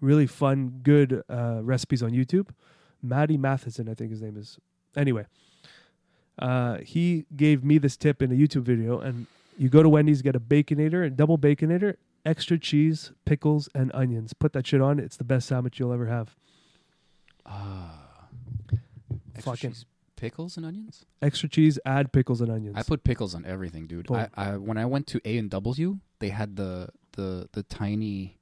really 0.00 0.26
fun, 0.26 0.80
good 0.82 1.22
uh, 1.30 1.60
recipes 1.62 2.02
on 2.02 2.10
YouTube. 2.10 2.48
Matty 3.00 3.36
Matheson, 3.38 3.88
I 3.88 3.94
think 3.94 4.10
his 4.10 4.20
name 4.20 4.36
is. 4.36 4.58
Anyway, 4.96 5.26
uh, 6.38 6.78
he 6.78 7.26
gave 7.36 7.64
me 7.64 7.78
this 7.78 7.96
tip 7.96 8.22
in 8.22 8.30
a 8.30 8.34
YouTube 8.34 8.62
video, 8.62 8.98
and 9.00 9.26
you 9.58 9.68
go 9.68 9.82
to 9.82 9.88
Wendy's, 9.88 10.22
get 10.22 10.34
a 10.36 10.40
baconator, 10.40 11.06
a 11.06 11.10
double 11.10 11.38
baconator, 11.38 11.96
extra 12.24 12.58
cheese, 12.58 13.12
pickles, 13.24 13.68
and 13.74 13.90
onions. 13.94 14.32
Put 14.32 14.52
that 14.54 14.66
shit 14.66 14.80
on. 14.80 14.98
It's 14.98 15.16
the 15.16 15.24
best 15.24 15.48
sandwich 15.48 15.78
you'll 15.78 15.92
ever 15.92 16.06
have. 16.06 16.34
Ah. 17.46 18.00
Extra 19.34 19.52
Fucking- 19.52 19.70
cheese, 19.72 19.86
pickles 20.16 20.56
and 20.56 20.64
onions. 20.64 21.04
Extra 21.20 21.48
cheese, 21.48 21.78
add 21.84 22.12
pickles 22.12 22.40
and 22.40 22.50
onions. 22.50 22.76
I 22.76 22.82
put 22.82 23.04
pickles 23.04 23.34
on 23.34 23.44
everything, 23.44 23.86
dude. 23.86 24.10
I, 24.10 24.28
I 24.34 24.56
when 24.56 24.78
I 24.78 24.86
went 24.86 25.06
to 25.08 25.20
A 25.24 25.36
and 25.38 25.50
W, 25.50 25.98
they 26.20 26.28
had 26.30 26.56
the 26.56 26.88
the 27.12 27.48
the 27.52 27.62
tiny, 27.64 28.38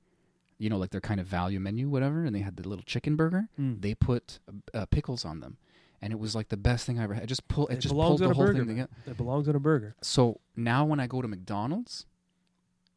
you 0.59 0.69
know, 0.71 0.77
like 0.77 0.91
their 0.91 1.01
kind 1.01 1.19
of 1.21 1.27
value 1.27 1.59
menu, 1.61 1.89
whatever, 1.89 2.25
and 2.25 2.35
they 2.37 2.41
had 2.41 2.57
the 2.57 2.69
little 2.69 2.85
chicken 2.85 3.17
burger. 3.17 3.49
Mm. 3.59 3.81
They 3.81 3.95
put 3.95 4.39
uh, 4.75 4.87
pickles 4.87 5.25
on 5.25 5.41
them, 5.41 5.57
and 6.03 6.13
it 6.13 6.19
was 6.19 6.35
like 6.35 6.49
the 6.51 6.57
best 6.57 6.85
thing 6.85 6.99
I 6.99 7.05
ever 7.05 7.15
had. 7.15 7.23
It 7.25 7.27
just 7.29 7.47
pull 7.49 7.69
it, 7.69 7.75
It 7.75 7.79
just 7.81 7.95
belongs 7.95 8.21
pulled 8.21 8.21
the 8.21 8.31
a 8.31 8.35
whole 8.35 8.47
burger, 8.47 8.59
thing 8.59 8.69
together. 8.69 8.91
It 9.07 9.17
belongs 9.17 9.49
on 9.49 9.55
a 9.57 9.61
burger. 9.61 9.95
So 10.03 10.41
now 10.57 10.85
when 10.85 11.01
I 11.01 11.07
go 11.07 11.23
to 11.23 11.29
McDonald's, 11.29 12.07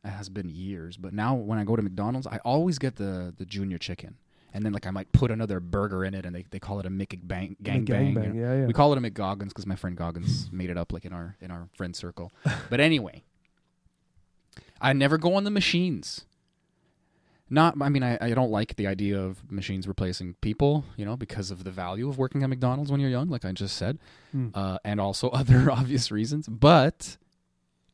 it 0.03 0.09
has 0.09 0.27
been 0.29 0.49
years, 0.49 0.97
but 0.97 1.13
now 1.13 1.35
when 1.35 1.57
I 1.57 1.63
go 1.63 1.75
to 1.75 1.81
McDonald's, 1.81 2.27
I 2.27 2.39
always 2.43 2.77
get 2.79 2.95
the 2.97 3.33
the 3.37 3.45
junior 3.45 3.77
chicken. 3.77 4.17
And 4.53 4.63
then 4.65 4.71
like 4.71 4.87
I 4.87 4.91
might 4.91 5.11
put 5.11 5.31
another 5.31 5.59
burger 5.59 6.05
in 6.05 6.13
it, 6.13 6.25
and 6.25 6.33
they, 6.33 6.45
they 6.49 6.59
call 6.59 6.79
it 6.79 6.85
a 6.85 6.89
McBang 6.89 7.57
gang 7.61 7.83
The 7.83 7.91
bang. 7.91 8.07
you 8.13 8.19
know? 8.19 8.33
Yeah, 8.33 8.59
yeah. 8.61 8.65
We 8.65 8.71
call 8.71 8.93
it 8.93 8.97
a 8.97 9.01
McGoggins 9.01 9.49
because 9.49 9.65
my 9.67 9.75
friend 9.75 9.97
Goggins 9.97 10.49
made 10.53 10.69
it 10.69 10.77
up 10.77 10.93
like 10.93 11.03
in 11.03 11.11
our 11.11 11.35
in 11.41 11.51
our 11.51 11.67
friend 11.75 11.93
circle. 11.95 12.31
But 12.69 12.79
anyway, 12.79 13.23
I 14.79 14.93
never 14.93 15.17
go 15.17 15.33
on 15.35 15.43
the 15.43 15.51
machines. 15.51 16.25
Not, 17.49 17.75
I 17.79 17.89
mean, 17.89 18.01
I, 18.01 18.17
I 18.19 18.33
don't 18.33 18.49
like 18.49 18.75
the 18.75 18.87
idea 18.87 19.21
of 19.21 19.51
machines 19.51 19.87
replacing 19.87 20.33
people, 20.41 20.83
you 20.97 21.05
know, 21.05 21.15
because 21.15 21.51
of 21.51 21.63
the 21.63 21.69
value 21.71 22.09
of 22.09 22.17
working 22.17 22.41
at 22.41 22.49
McDonald's 22.49 22.91
when 22.91 22.99
you're 22.99 23.09
young, 23.11 23.29
like 23.29 23.45
I 23.45 23.51
just 23.51 23.77
said, 23.77 23.99
Mm. 24.35 24.51
uh, 24.55 24.79
and 24.83 24.99
also 24.99 25.29
other 25.41 25.69
obvious 25.79 26.11
reasons. 26.11 26.47
But 26.47 27.17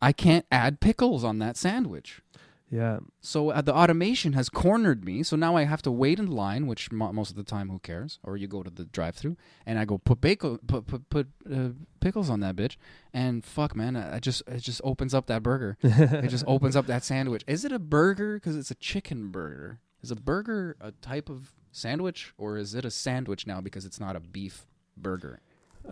I 0.01 0.13
can't 0.13 0.45
add 0.51 0.79
pickles 0.79 1.23
on 1.25 1.39
that 1.39 1.57
sandwich. 1.57 2.21
Yeah. 2.71 2.99
So 3.19 3.49
uh, 3.49 3.61
the 3.61 3.75
automation 3.75 4.31
has 4.33 4.47
cornered 4.47 5.03
me. 5.03 5.23
So 5.23 5.35
now 5.35 5.57
I 5.57 5.65
have 5.65 5.81
to 5.81 5.91
wait 5.91 6.19
in 6.19 6.27
line, 6.27 6.67
which 6.67 6.89
mo- 6.89 7.11
most 7.11 7.29
of 7.29 7.35
the 7.35 7.43
time, 7.43 7.69
who 7.69 7.79
cares? 7.79 8.17
Or 8.23 8.37
you 8.37 8.47
go 8.47 8.63
to 8.63 8.69
the 8.69 8.85
drive-through, 8.85 9.35
and 9.65 9.77
I 9.77 9.83
go 9.83 9.97
put 9.97 10.21
bacon, 10.21 10.57
put 10.65 10.87
put 10.87 11.09
put 11.09 11.27
uh, 11.53 11.69
pickles 11.99 12.29
on 12.29 12.39
that 12.39 12.55
bitch, 12.55 12.77
and 13.13 13.43
fuck, 13.43 13.75
man, 13.75 13.97
I 13.97 14.15
I 14.15 14.19
just 14.19 14.41
it 14.47 14.61
just 14.61 14.79
opens 14.85 15.13
up 15.13 15.27
that 15.27 15.43
burger. 15.43 15.77
it 15.83 16.29
just 16.29 16.45
opens 16.47 16.77
up 16.77 16.87
that 16.87 17.03
sandwich. 17.03 17.43
Is 17.45 17.65
it 17.65 17.73
a 17.73 17.79
burger? 17.79 18.35
Because 18.35 18.55
it's 18.55 18.71
a 18.71 18.75
chicken 18.75 19.29
burger. 19.29 19.79
Is 20.01 20.09
a 20.09 20.15
burger 20.15 20.77
a 20.79 20.91
type 20.93 21.29
of 21.29 21.51
sandwich, 21.73 22.33
or 22.37 22.57
is 22.57 22.73
it 22.73 22.85
a 22.85 22.91
sandwich 22.91 23.45
now 23.45 23.59
because 23.59 23.85
it's 23.85 23.99
not 23.99 24.15
a 24.15 24.21
beef 24.21 24.65
burger? 24.95 25.41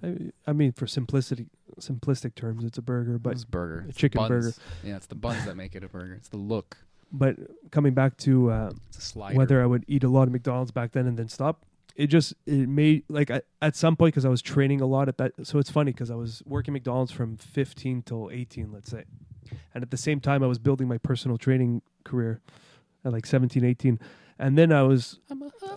I, 0.03 0.31
I 0.47 0.53
mean, 0.53 0.71
for 0.71 0.87
simplicity, 0.87 1.47
simplistic 1.79 2.35
terms, 2.35 2.63
it's 2.63 2.77
a 2.77 2.81
burger. 2.81 3.17
But 3.17 3.31
it's 3.33 3.45
burger. 3.45 3.83
a 3.85 3.89
It's 3.89 3.97
chicken 3.97 4.19
buns. 4.19 4.29
burger. 4.29 4.53
Yeah, 4.83 4.95
it's 4.97 5.07
the 5.07 5.15
buns 5.15 5.45
that 5.45 5.55
make 5.55 5.75
it 5.75 5.83
a 5.83 5.87
burger. 5.89 6.13
It's 6.13 6.29
the 6.29 6.37
look. 6.37 6.77
but 7.11 7.35
coming 7.71 7.93
back 7.93 8.17
to 8.17 8.51
uh, 8.51 8.71
It's 8.89 8.97
a 8.97 9.01
slider. 9.01 9.35
whether 9.37 9.61
I 9.61 9.65
would 9.65 9.83
eat 9.87 10.03
a 10.03 10.09
lot 10.09 10.23
of 10.23 10.31
McDonald's 10.31 10.71
back 10.71 10.91
then 10.91 11.07
and 11.07 11.17
then 11.17 11.27
stop. 11.27 11.65
It 11.95 12.07
just 12.07 12.33
it 12.45 12.69
made 12.69 13.03
like 13.09 13.29
I, 13.29 13.41
at 13.61 13.75
some 13.75 13.95
point 13.97 14.13
because 14.13 14.23
I 14.25 14.29
was 14.29 14.41
training 14.41 14.79
a 14.79 14.85
lot 14.85 15.09
at 15.09 15.17
that. 15.17 15.33
So 15.43 15.59
it's 15.59 15.69
funny 15.69 15.91
because 15.91 16.09
I 16.09 16.15
was 16.15 16.41
working 16.45 16.73
McDonald's 16.73 17.11
from 17.11 17.35
15 17.35 18.03
till 18.03 18.29
18, 18.31 18.71
let's 18.71 18.89
say, 18.89 19.03
and 19.73 19.83
at 19.83 19.91
the 19.91 19.97
same 19.97 20.21
time 20.21 20.41
I 20.41 20.47
was 20.47 20.59
building 20.59 20.87
my 20.87 20.97
personal 20.97 21.37
training 21.37 21.81
career 22.05 22.39
at 23.03 23.11
like 23.11 23.25
17, 23.25 23.65
18, 23.65 23.99
and 24.39 24.57
then 24.57 24.71
I 24.71 24.83
was 24.83 25.19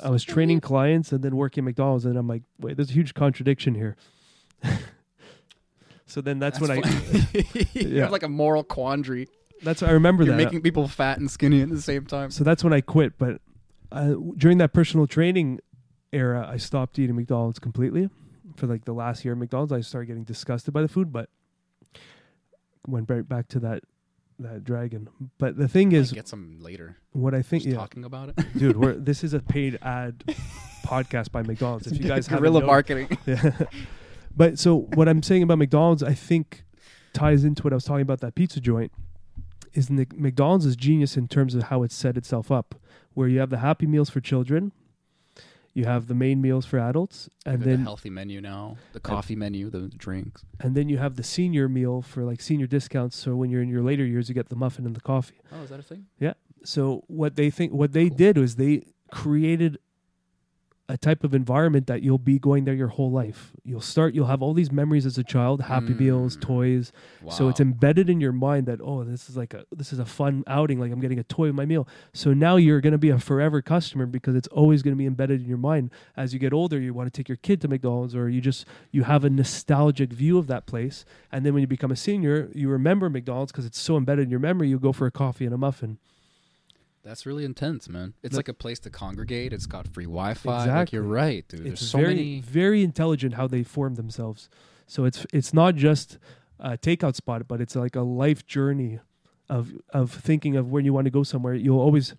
I 0.03 0.09
was 0.09 0.22
training 0.22 0.61
clients 0.61 1.12
and 1.12 1.22
then 1.22 1.37
working 1.37 1.62
at 1.62 1.66
McDonald's, 1.66 2.05
and 2.05 2.16
I'm 2.16 2.29
like, 2.29 2.44
wait, 2.61 2.77
there's 2.77 2.90
a 2.90 2.94
huge 2.94 3.12
contradiction 3.12 3.75
here. 3.75 3.96
so 6.07 6.20
then 6.20 6.38
that's, 6.38 6.61
when 6.61 6.70
I 6.70 6.77
I. 6.77 7.46
you 7.75 8.01
have 8.01 8.12
like 8.12 8.22
a 8.22 8.29
moral 8.29 8.62
quandary. 8.62 9.29
that's 9.62 9.83
I 9.83 9.90
remember 9.90 10.22
You're 10.22 10.37
that. 10.37 10.44
making 10.44 10.62
people 10.62 10.87
fat 10.87 11.18
and 11.18 11.31
skinny 11.31 11.61
at 11.61 11.70
the 11.70 11.83
same 11.83 12.07
time. 12.07 12.31
So 12.31 12.44
that's 12.44 12.62
when 12.62 12.72
I 12.72 12.81
quit. 12.81 13.18
But 13.18 13.40
uh, 13.90 14.14
during 14.37 14.59
that 14.59 14.72
personal 14.72 15.09
training 15.09 15.59
era, 16.12 16.48
I 16.48 16.57
stopped 16.57 16.98
eating 16.98 17.16
McDonald's 17.16 17.59
completely. 17.59 18.09
For 18.57 18.66
like 18.66 18.85
the 18.85 18.92
last 18.92 19.25
year 19.25 19.33
at 19.33 19.38
McDonald's, 19.38 19.72
I 19.72 19.81
started 19.81 20.07
getting 20.07 20.25
disgusted 20.25 20.72
by 20.72 20.83
the 20.83 20.88
food, 20.88 21.12
but 21.12 21.31
went 22.87 23.11
right 23.11 23.29
back 23.29 23.48
to 23.48 23.61
that 23.61 23.83
that 24.38 24.64
dragon. 24.64 25.09
But 25.38 25.57
the 25.57 25.68
thing 25.68 25.92
is, 25.92 26.12
get 26.12 26.29
some 26.29 26.59
later. 26.61 26.97
what 27.12 27.35
I 27.35 27.42
think, 27.42 27.64
Just 27.64 27.73
yeah, 27.75 27.79
talking 27.79 28.05
about 28.05 28.31
it. 28.31 28.37
dude, 28.59 28.77
we're, 28.77 28.95
this 28.99 29.25
is 29.25 29.35
a 29.35 29.40
paid 29.40 29.79
ad 29.83 30.25
podcast 30.87 31.33
by 31.33 31.42
McDonald's. 31.42 31.87
If 31.87 31.99
you 31.99 32.09
guys 32.09 32.27
have 32.27 32.40
guerrilla 32.40 32.64
marketing. 32.64 33.16
yeah. 33.27 33.53
But 34.35 34.59
so 34.59 34.88
what 34.95 35.09
I'm 35.09 35.23
saying 35.23 35.42
about 35.42 35.59
McDonald's, 35.59 36.03
I 36.03 36.14
think 36.14 36.64
ties 37.12 37.45
into 37.45 37.62
what 37.62 37.73
I 37.73 37.77
was 37.77 37.85
talking 37.85 38.03
about 38.03 38.21
that 38.21 38.35
pizza 38.35 38.61
joint. 38.61 38.92
Is 39.75 39.88
the 39.88 40.07
McDonald's 40.14 40.66
is 40.66 40.77
genius 40.77 41.16
in 41.16 41.29
terms 41.29 41.55
of 41.55 41.64
how 41.64 41.83
it 41.83 41.92
set 41.92 42.16
itself 42.18 42.51
up, 42.51 42.75
where 43.14 43.27
you 43.29 43.40
have 43.40 43.49
the 43.49 43.59
Happy 43.59 43.87
Meals 43.87 44.11
for 44.11 44.21
children, 44.21 44.73
you 45.74 45.85
have 45.85 46.06
the 46.06 46.14
main 46.14 46.40
meals 46.40 46.66
for 46.66 46.78
adults, 46.78 47.28
and 47.46 47.62
the 47.62 47.66
then 47.70 47.82
healthy 47.82 48.11
menu 48.11 48.40
now, 48.40 48.76
the 48.92 49.00
coffee 49.00 49.37
menu, 49.37 49.70
the 49.70 49.88
drinks. 49.88 50.44
and 50.61 50.74
then 50.74 50.88
you 50.88 50.98
have 50.98 51.16
the 51.16 51.22
senior 51.22 51.68
meal 51.68 52.02
for 52.02 52.24
like 52.24 52.40
senior 52.40 52.66
discounts. 52.66 53.16
So 53.16 53.35
when 53.37 53.50
you're 53.50 53.62
in 53.62 53.68
your 53.68 53.82
later 53.82 54.04
years, 54.04 54.28
you 54.28 54.35
get 54.35 54.48
the 54.48 54.56
muffin 54.56 54.87
and 54.87 54.94
the 54.94 55.00
coffee. 55.00 55.40
Oh, 55.52 55.62
is 55.62 55.70
that 55.70 55.80
a 55.80 55.82
thing? 55.82 56.06
Yeah. 56.18 56.35
So 56.64 57.04
what 57.08 57.37
they 57.37 57.50
think, 57.50 57.72
what 57.72 57.92
they 57.92 58.08
did 58.08 58.37
was 58.38 58.56
they 58.56 58.87
created 59.11 59.78
a 60.92 60.98
type 60.98 61.24
of 61.24 61.33
environment 61.35 61.87
that 61.87 62.02
you'll 62.02 62.18
be 62.33 62.38
going 62.38 62.64
there 62.66 62.74
your 62.74 62.88
whole 62.96 63.11
life. 63.11 63.40
You'll 63.64 63.81
start 63.81 64.14
you'll 64.14 64.26
have 64.26 64.42
all 64.42 64.52
these 64.52 64.70
memories 64.70 65.07
as 65.07 65.16
a 65.16 65.24
child, 65.24 65.62
happy 65.62 65.94
meals, 65.94 66.37
Mm. 66.37 66.40
toys. 66.42 66.92
So 67.31 67.48
it's 67.48 67.61
embedded 67.61 68.11
in 68.11 68.20
your 68.20 68.33
mind 68.33 68.66
that 68.66 68.78
oh, 68.83 69.02
this 69.02 69.31
is 69.31 69.37
like 69.37 69.55
a 69.55 69.64
this 69.74 69.92
is 69.94 69.98
a 69.98 70.05
fun 70.05 70.44
outing, 70.46 70.78
like 70.78 70.92
I'm 70.92 71.00
getting 71.00 71.18
a 71.18 71.24
toy 71.24 71.46
with 71.46 71.55
my 71.55 71.64
meal. 71.64 71.88
So 72.12 72.35
now 72.35 72.57
you're 72.57 72.83
going 72.83 72.92
to 72.92 72.98
be 72.98 73.09
a 73.11 73.18
forever 73.18 73.62
customer 73.62 74.05
because 74.07 74.35
it's 74.37 74.48
always 74.48 74.83
going 74.83 74.94
to 74.94 74.98
be 74.98 75.07
embedded 75.07 75.40
in 75.42 75.48
your 75.48 75.57
mind. 75.72 75.90
As 76.16 76.35
you 76.35 76.38
get 76.38 76.52
older, 76.52 76.78
you 76.78 76.92
want 76.92 77.07
to 77.12 77.16
take 77.18 77.28
your 77.28 77.37
kid 77.48 77.61
to 77.62 77.68
McDonald's 77.68 78.14
or 78.14 78.28
you 78.28 78.40
just 78.42 78.66
you 78.90 79.05
have 79.05 79.24
a 79.24 79.31
nostalgic 79.31 80.12
view 80.12 80.37
of 80.37 80.46
that 80.48 80.66
place. 80.66 81.05
And 81.33 81.46
then 81.46 81.55
when 81.55 81.62
you 81.62 81.66
become 81.66 81.90
a 81.90 81.96
senior, 81.96 82.50
you 82.55 82.68
remember 82.68 83.09
McDonald's 83.09 83.50
because 83.52 83.64
it's 83.64 83.81
so 83.81 83.96
embedded 83.96 84.24
in 84.24 84.31
your 84.31 84.40
memory. 84.40 84.68
You 84.68 84.78
go 84.78 84.92
for 84.92 85.07
a 85.07 85.11
coffee 85.11 85.46
and 85.46 85.55
a 85.55 85.59
muffin. 85.59 85.96
That's 87.04 87.26
really 87.26 87.44
intense, 87.44 87.88
man. 87.88 88.14
It's 88.22 88.32
The- 88.32 88.38
like 88.38 88.48
a 88.48 88.54
place 88.54 88.78
to 88.80 88.90
congregate. 88.90 89.52
It's 89.52 89.66
got 89.66 89.88
free 89.88 90.04
Wi-Fi. 90.04 90.50
Like 90.50 90.66
Exactly. 90.68 90.96
you're 90.96 91.06
right, 91.06 91.46
dude. 91.48 91.60
it's 91.66 91.80
There's 91.80 91.90
so 91.90 91.98
very 91.98 92.14
many. 92.14 92.40
very 92.40 92.82
intelligent 92.84 93.34
how 93.34 93.46
they 93.48 93.62
form 93.64 93.96
themselves. 93.96 94.48
So 94.86 95.04
it's 95.04 95.26
it's 95.32 95.52
not 95.52 95.74
just 95.74 96.18
a 96.60 96.76
takeout 96.78 97.16
spot, 97.16 97.48
but 97.48 97.60
it's 97.60 97.74
like 97.74 97.96
a 97.96 98.02
life 98.02 98.46
journey 98.46 99.00
of 99.48 99.72
of 99.90 100.12
thinking 100.12 100.56
of 100.56 100.70
when 100.70 100.84
you 100.84 100.92
want 100.92 101.06
to 101.06 101.10
go 101.10 101.22
somewhere. 101.24 101.54
You'll 101.54 101.80
always 101.80 102.14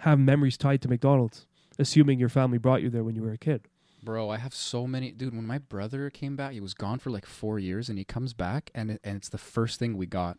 have 0.00 0.18
memories 0.18 0.56
tied 0.58 0.82
to 0.82 0.88
McDonald's, 0.88 1.46
assuming 1.78 2.18
your 2.18 2.28
family 2.28 2.58
brought 2.58 2.82
you 2.82 2.90
there 2.90 3.04
when 3.04 3.14
you 3.16 3.22
were 3.22 3.32
a 3.32 3.38
kid. 3.38 3.62
Bro, 4.04 4.30
I 4.30 4.36
have 4.38 4.52
so 4.54 4.86
many. 4.86 5.12
Dude, 5.12 5.34
when 5.34 5.46
my 5.46 5.58
brother 5.58 6.10
came 6.10 6.34
back, 6.34 6.52
he 6.52 6.60
was 6.60 6.74
gone 6.74 6.98
for 6.98 7.10
like 7.10 7.24
four 7.24 7.58
years, 7.58 7.88
and 7.88 7.96
he 7.98 8.04
comes 8.04 8.34
back, 8.34 8.70
and 8.74 8.90
it, 8.90 9.00
and 9.04 9.16
it's 9.16 9.28
the 9.28 9.38
first 9.38 9.78
thing 9.78 9.96
we 9.96 10.06
got. 10.06 10.38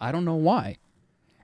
I 0.00 0.10
don't 0.12 0.24
know 0.24 0.34
why. 0.34 0.76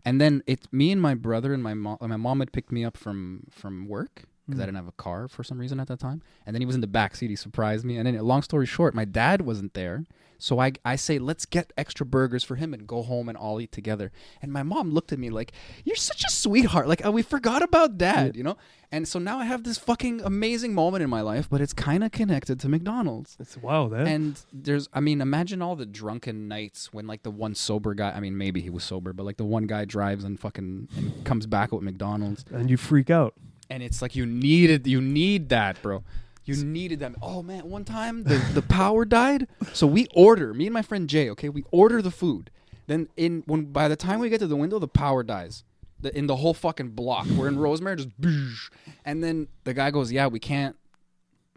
And 0.08 0.18
then 0.18 0.42
it's 0.46 0.72
me 0.72 0.90
and 0.90 1.02
my 1.02 1.12
brother 1.12 1.52
and 1.52 1.62
my 1.62 1.74
mom. 1.74 1.98
My 2.00 2.16
mom 2.16 2.40
had 2.40 2.50
picked 2.50 2.72
me 2.72 2.82
up 2.82 2.96
from 2.96 3.42
from 3.50 3.86
work 3.86 4.22
because 4.48 4.60
I 4.60 4.64
Mm. 4.64 4.66
didn't 4.68 4.76
have 4.76 4.88
a 4.88 4.92
car 4.92 5.28
for 5.28 5.44
some 5.44 5.58
reason 5.58 5.78
at 5.78 5.86
that 5.88 6.00
time. 6.00 6.22
And 6.46 6.54
then 6.54 6.60
he 6.62 6.66
was 6.66 6.74
in 6.74 6.80
the 6.80 6.86
back 6.86 7.14
seat. 7.14 7.28
He 7.30 7.36
surprised 7.36 7.84
me. 7.84 7.96
And 7.98 8.06
then, 8.06 8.18
long 8.18 8.42
story 8.42 8.66
short, 8.66 8.94
my 8.94 9.04
dad 9.04 9.42
wasn't 9.42 9.74
there. 9.74 10.04
So 10.40 10.60
I 10.60 10.70
I 10.84 10.94
say 10.94 11.18
let's 11.18 11.46
get 11.46 11.72
extra 11.76 12.06
burgers 12.06 12.44
for 12.44 12.54
him 12.54 12.72
and 12.72 12.86
go 12.86 13.02
home 13.02 13.28
and 13.28 13.36
all 13.36 13.60
eat 13.60 13.72
together. 13.72 14.12
And 14.40 14.52
my 14.52 14.62
mom 14.62 14.92
looked 14.92 15.12
at 15.12 15.18
me 15.18 15.30
like, 15.30 15.50
"You're 15.84 15.96
such 15.96 16.22
a 16.24 16.30
sweetheart. 16.30 16.86
Like 16.86 17.04
uh, 17.04 17.10
we 17.10 17.22
forgot 17.22 17.60
about 17.60 17.98
dad, 17.98 18.36
you 18.36 18.44
know." 18.44 18.56
And 18.92 19.06
so 19.08 19.18
now 19.18 19.38
I 19.40 19.44
have 19.46 19.64
this 19.64 19.78
fucking 19.78 20.20
amazing 20.22 20.74
moment 20.74 21.02
in 21.02 21.10
my 21.10 21.20
life, 21.22 21.50
but 21.50 21.60
it's 21.60 21.72
kind 21.74 22.04
of 22.04 22.12
connected 22.12 22.60
to 22.60 22.68
McDonald's. 22.68 23.36
It's 23.40 23.56
wow, 23.56 23.88
that 23.88 24.06
And 24.06 24.40
there's, 24.52 24.88
I 24.94 25.00
mean, 25.00 25.20
imagine 25.20 25.60
all 25.60 25.74
the 25.76 25.84
drunken 25.84 26.46
nights 26.48 26.90
when 26.92 27.06
like 27.08 27.24
the 27.24 27.32
one 27.32 27.54
sober 27.56 27.92
guy. 27.94 28.12
I 28.12 28.20
mean, 28.20 28.38
maybe 28.38 28.60
he 28.60 28.70
was 28.70 28.84
sober, 28.84 29.12
but 29.12 29.26
like 29.26 29.36
the 29.38 29.44
one 29.44 29.66
guy 29.66 29.84
drives 29.86 30.22
and 30.24 30.38
fucking 30.38 30.86
and 30.96 31.24
comes 31.24 31.46
back 31.46 31.72
with 31.72 31.82
McDonald's, 31.82 32.44
and 32.52 32.70
you 32.70 32.76
freak 32.76 33.10
out. 33.10 33.34
And 33.70 33.82
it's 33.82 34.00
like 34.02 34.16
you 34.16 34.26
needed, 34.26 34.86
you 34.86 35.00
need 35.00 35.48
that, 35.50 35.80
bro. 35.82 36.04
You 36.44 36.56
needed 36.64 37.00
that. 37.00 37.12
Oh 37.20 37.42
man, 37.42 37.68
one 37.68 37.84
time 37.84 38.22
the 38.22 38.38
the 38.54 38.62
power 38.62 39.04
died, 39.04 39.48
so 39.74 39.86
we 39.86 40.06
order. 40.14 40.54
Me 40.54 40.66
and 40.66 40.72
my 40.72 40.80
friend 40.80 41.06
Jay. 41.06 41.28
Okay, 41.30 41.50
we 41.50 41.62
order 41.70 42.00
the 42.00 42.10
food. 42.10 42.50
Then 42.86 43.08
in 43.18 43.42
when 43.44 43.66
by 43.66 43.86
the 43.86 43.96
time 43.96 44.18
we 44.18 44.30
get 44.30 44.40
to 44.40 44.46
the 44.46 44.56
window, 44.56 44.78
the 44.78 44.88
power 44.88 45.22
dies. 45.22 45.64
The, 46.00 46.16
in 46.16 46.26
the 46.26 46.36
whole 46.36 46.54
fucking 46.54 46.90
block. 46.90 47.26
We're 47.26 47.48
in 47.48 47.58
Rosemary, 47.58 47.96
just 47.96 48.20
boosh. 48.20 48.70
and 49.04 49.22
then 49.22 49.48
the 49.64 49.74
guy 49.74 49.90
goes, 49.90 50.10
"Yeah, 50.10 50.28
we 50.28 50.38
can't, 50.38 50.76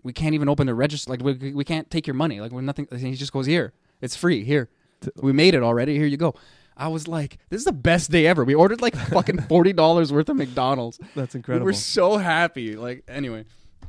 we 0.03 0.11
can't 0.11 0.33
even 0.33 0.49
open 0.49 0.67
the 0.67 0.73
register. 0.73 1.09
Like 1.11 1.21
we, 1.21 1.53
we 1.53 1.63
can't 1.63 1.89
take 1.89 2.05
your 2.05 2.15
money. 2.15 2.41
Like 2.41 2.51
we're 2.51 2.61
nothing." 2.61 2.87
And 2.91 2.99
he 2.99 3.13
just 3.13 3.31
goes, 3.31 3.45
"Here, 3.45 3.71
it's 4.01 4.15
free. 4.15 4.43
Here, 4.43 4.67
we 5.21 5.31
made 5.31 5.53
it 5.53 5.63
already. 5.63 5.95
Here 5.95 6.07
you 6.07 6.17
go." 6.17 6.35
I 6.81 6.87
was 6.87 7.07
like, 7.07 7.37
"This 7.49 7.59
is 7.59 7.65
the 7.65 7.71
best 7.71 8.09
day 8.11 8.25
ever." 8.27 8.43
We 8.43 8.55
ordered 8.55 8.81
like 8.81 8.95
fucking 8.95 9.41
forty 9.49 9.73
dollars 9.73 10.11
worth 10.11 10.29
of 10.29 10.35
McDonald's. 10.37 10.97
That's 11.15 11.35
incredible. 11.35 11.35
We 11.35 11.35
incredible. 11.37 11.65
were 11.65 11.73
so 11.73 12.17
happy. 12.17 12.75
Like 12.75 13.03
anyway, 13.07 13.45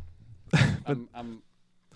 I'm, 0.87 1.09
I'm 1.15 1.43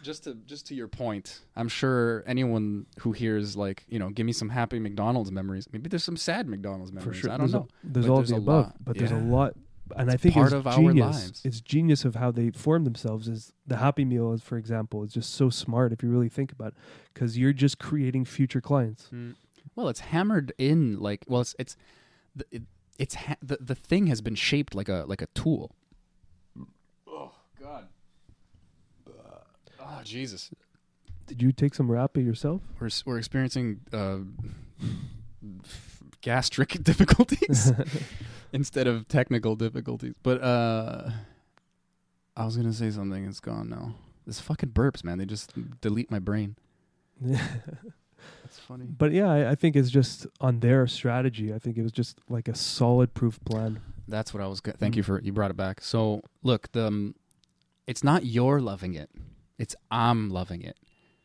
just 0.03 0.25
to 0.25 0.35
just 0.47 0.67
to 0.69 0.75
your 0.75 0.89
point. 0.89 1.41
I'm 1.57 1.69
sure 1.69 2.25
anyone 2.27 2.87
who 3.01 3.13
hears 3.13 3.57
like 3.57 3.85
you 3.89 3.99
know, 3.99 4.09
give 4.11 4.27
me 4.27 4.33
some 4.33 4.49
happy 4.49 4.79
McDonald's 4.79 5.31
memories. 5.31 5.69
Maybe 5.73 5.89
there's 5.89 6.05
some 6.05 6.17
sad 6.17 6.49
McDonald's 6.49 6.93
memories. 6.93 7.17
for 7.17 7.23
sure. 7.27 7.31
I 7.31 7.37
don't 7.37 7.51
there's 7.51 7.53
know. 7.55 7.69
A, 7.69 7.87
there's 7.93 8.07
But 8.07 8.13
all 8.13 8.17
there's 8.19 8.31
of 8.31 8.37
the 8.37 8.43
above, 8.43 8.65
lot. 8.67 8.77
but 8.85 8.99
there's 8.99 9.11
a 9.13 9.17
lot. 9.17 9.55
And 9.97 10.11
I 10.11 10.17
think 10.17 10.35
part 10.35 10.47
it's 10.47 10.55
of 10.55 10.67
our 10.67 10.75
genius. 10.77 11.05
lives. 11.17 11.43
It's 11.45 11.61
genius 11.61 12.05
of 12.05 12.17
how 12.17 12.33
they 12.33 12.51
form 12.51 12.83
themselves. 12.83 13.29
Is 13.29 13.53
the 13.69 13.77
Happy 13.77 14.05
Meal, 14.05 14.33
is 14.33 14.43
for 14.43 14.57
example, 14.59 15.05
is 15.05 15.13
just 15.13 15.35
so 15.35 15.49
smart 15.49 15.93
if 15.93 16.03
you 16.03 16.09
really 16.09 16.29
think 16.29 16.51
about, 16.51 16.69
it, 16.69 16.75
because 17.15 17.39
you're 17.39 17.53
just 17.53 17.79
creating 17.79 18.25
future 18.25 18.61
clients. 18.61 19.09
Mm. 19.15 19.37
Well, 19.77 19.89
it's 19.89 20.01
hammered 20.01 20.53
in 20.59 20.99
like 20.99 21.25
well, 21.29 21.43
it's 21.43 21.55
it's 21.59 21.77
the- 22.35 22.47
it, 22.51 22.62
it's 22.99 23.15
ha- 23.15 23.37
the 23.43 23.59
the 23.61 23.75
thing 23.75 24.07
has 24.09 24.21
been 24.23 24.35
shaped 24.35 24.75
like 24.75 24.89
a 24.89 25.05
like 25.07 25.21
a 25.23 25.27
tool. 25.35 25.71
Oh 27.07 27.33
God. 27.61 27.87
Oh 29.79 30.01
Jesus. 30.03 30.51
Did 31.27 31.43
you 31.43 31.53
take 31.53 31.75
some 31.75 31.89
Rappi 31.89 32.25
yourself? 32.25 32.62
We're 32.81 32.89
we're 33.05 33.19
experiencing 33.19 33.81
uh, 33.93 34.19
gastric 36.21 36.71
difficulties 36.83 37.73
instead 38.53 38.87
of 38.87 39.09
technical 39.09 39.57
difficulties. 39.57 40.15
But 40.23 40.43
uh, 40.43 41.11
I 42.37 42.45
was 42.45 42.57
gonna 42.57 42.73
say 42.73 42.91
something. 42.91 43.27
It's 43.27 43.41
gone 43.41 43.69
now. 43.69 43.95
This 44.27 44.41
fucking 44.41 44.71
burps, 44.71 45.05
man. 45.05 45.19
They 45.19 45.27
just 45.27 45.53
delete 45.81 46.11
my 46.11 46.19
brain. 46.19 46.57
That's 48.42 48.59
funny. 48.59 48.85
But 48.87 49.12
yeah, 49.12 49.31
I, 49.31 49.50
I 49.50 49.55
think 49.55 49.76
it's 49.76 49.90
just 49.90 50.26
on 50.40 50.61
their 50.61 50.87
strategy. 50.87 51.52
I 51.52 51.59
think 51.59 51.76
it 51.76 51.83
was 51.83 51.92
just 51.92 52.18
like 52.29 52.48
a 52.48 52.55
solid 52.55 53.14
proof 53.14 53.38
plan. 53.44 53.81
That's 54.09 54.33
what 54.33 54.42
I 54.42 54.46
was. 54.46 54.61
Go- 54.61 54.72
Thank 54.72 54.96
you 54.96 55.02
for 55.02 55.20
you 55.20 55.33
brought 55.33 55.50
it 55.50 55.57
back. 55.57 55.81
So 55.81 56.22
look, 56.42 56.70
the 56.72 56.87
um, 56.87 57.14
it's 57.87 58.05
not 58.05 58.24
you're 58.24 58.61
loving 58.61 58.94
it. 58.94 59.11
It's 59.59 59.74
I'm 59.90 60.31
loving 60.31 60.62
it. 60.62 60.76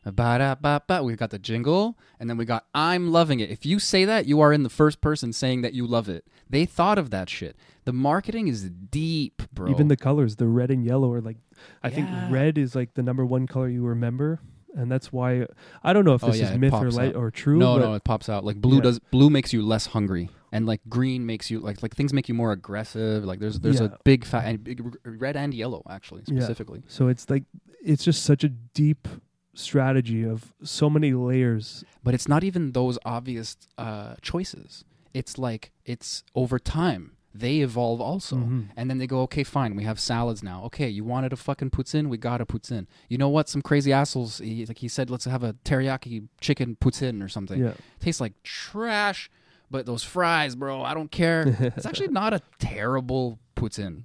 Ba-da-ba-ba. 0.03 1.03
We 1.03 1.15
got 1.15 1.29
the 1.29 1.37
jingle, 1.37 1.95
and 2.19 2.27
then 2.27 2.35
we 2.37 2.45
got 2.45 2.65
I'm 2.73 3.11
loving 3.11 3.39
it. 3.39 3.51
If 3.51 3.67
you 3.67 3.77
say 3.77 4.03
that, 4.05 4.25
you 4.25 4.39
are 4.41 4.51
in 4.51 4.63
the 4.63 4.69
first 4.69 4.99
person 4.99 5.31
saying 5.31 5.61
that 5.61 5.73
you 5.73 5.85
love 5.85 6.09
it. 6.09 6.25
They 6.49 6.65
thought 6.65 6.97
of 6.97 7.11
that 7.11 7.29
shit. 7.29 7.55
The 7.85 7.93
marketing 7.93 8.47
is 8.47 8.69
deep, 8.69 9.43
bro. 9.53 9.69
Even 9.69 9.89
the 9.89 9.97
colors, 9.97 10.37
the 10.37 10.47
red 10.47 10.71
and 10.71 10.83
yellow, 10.83 11.11
are 11.13 11.21
like 11.21 11.37
I 11.83 11.91
think 11.91 12.09
red 12.31 12.57
is 12.57 12.73
like 12.73 12.95
the 12.95 13.03
number 13.03 13.23
one 13.23 13.45
color 13.45 13.69
you 13.69 13.83
remember, 13.85 14.39
and 14.75 14.91
that's 14.91 15.11
why 15.11 15.45
I 15.83 15.93
don't 15.93 16.05
know 16.05 16.13
if 16.13 16.23
Oh, 16.23 16.27
this 16.27 16.39
yeah, 16.39 16.51
is 16.53 16.57
myth 16.57 16.73
or 16.73 16.91
light 16.91 17.15
or 17.15 17.31
true. 17.31 17.57
no, 17.57 17.77
but 17.79 17.85
no, 17.85 17.93
it 17.93 18.03
pops 18.03 18.29
out. 18.29 18.43
Like 18.45 18.57
blue 18.57 18.77
Yeah. 18.77 18.81
does. 18.83 18.99
Blue 19.11 19.29
makes 19.29 19.51
you 19.53 19.61
less 19.61 19.87
hungry, 19.87 20.29
and 20.51 20.65
like 20.65 20.81
green 20.89 21.25
makes 21.25 21.49
you 21.51 21.59
like 21.59 21.81
like 21.83 21.95
things 21.95 22.13
make 22.13 22.27
you 22.29 22.35
more 22.35 22.51
aggressive. 22.51 23.23
Like 23.25 23.39
there's 23.39 23.59
there's 23.59 23.79
Yeah. 23.79 23.87
a 23.87 23.97
big 24.03 24.25
fat 24.25 24.45
and 24.45 24.63
big, 24.63 24.81
red 25.05 25.35
and 25.35 25.53
yellow 25.53 25.83
actually 25.89 26.23
specifically. 26.25 26.83
So 26.87 27.07
it's 27.07 27.29
like 27.29 27.43
it's 27.83 28.03
just 28.03 28.23
such 28.23 28.43
a 28.43 28.49
deep 28.49 29.07
strategy 29.53 30.23
of 30.23 30.53
so 30.63 30.89
many 30.89 31.13
layers. 31.13 31.83
but 32.03 32.13
it's 32.13 32.27
not 32.27 32.43
even 32.43 32.71
those 32.71 32.97
obvious 33.05 33.57
uh, 33.77 34.15
choices. 34.21 34.85
It's 35.13 35.37
like 35.37 35.71
it's 35.85 36.23
over 36.35 36.57
time 36.57 37.11
they 37.33 37.59
evolve 37.59 38.01
also, 38.01 38.35
Mhm. 38.35 38.67
and 38.75 38.89
then 38.89 38.97
they 38.97 39.07
go, 39.07 39.21
okay, 39.21 39.43
fine, 39.43 39.75
we 39.75 39.83
have 39.83 39.99
salads 39.99 40.43
now. 40.43 40.63
Okay, 40.65 40.89
you 40.89 41.03
wanted 41.03 41.31
a 41.31 41.35
fucking 41.37 41.69
poutine, 41.69 42.07
we 42.09 42.17
got 42.17 42.41
a 42.41 42.45
poutine. 42.45 42.87
You 43.09 43.17
know 43.17 43.29
what? 43.29 43.47
Some 43.47 43.61
crazy 43.61 43.93
assholes, 43.93 44.39
he, 44.39 44.65
like 44.65 44.79
he 44.79 44.87
said, 44.87 45.09
let's 45.09 45.25
have 45.25 45.43
a 45.43 45.53
teriyaki 45.63 46.27
chicken 46.41 46.75
poutine 46.81 47.23
or 47.23 47.29
something. 47.29 47.59
Yeah, 47.63 47.73
Tastes 47.99 48.19
like 48.19 48.33
trash, 48.43 49.29
but 49.69 49.85
those 49.85 50.03
fries, 50.03 50.55
bro, 50.55 50.81
I 50.83 50.93
don't 50.93 51.11
care. 51.11 51.43
it's 51.75 51.85
actually 51.85 52.07
not 52.21 52.33
a 52.33 52.41
terrible 52.59 53.39
poutine. 53.55 54.03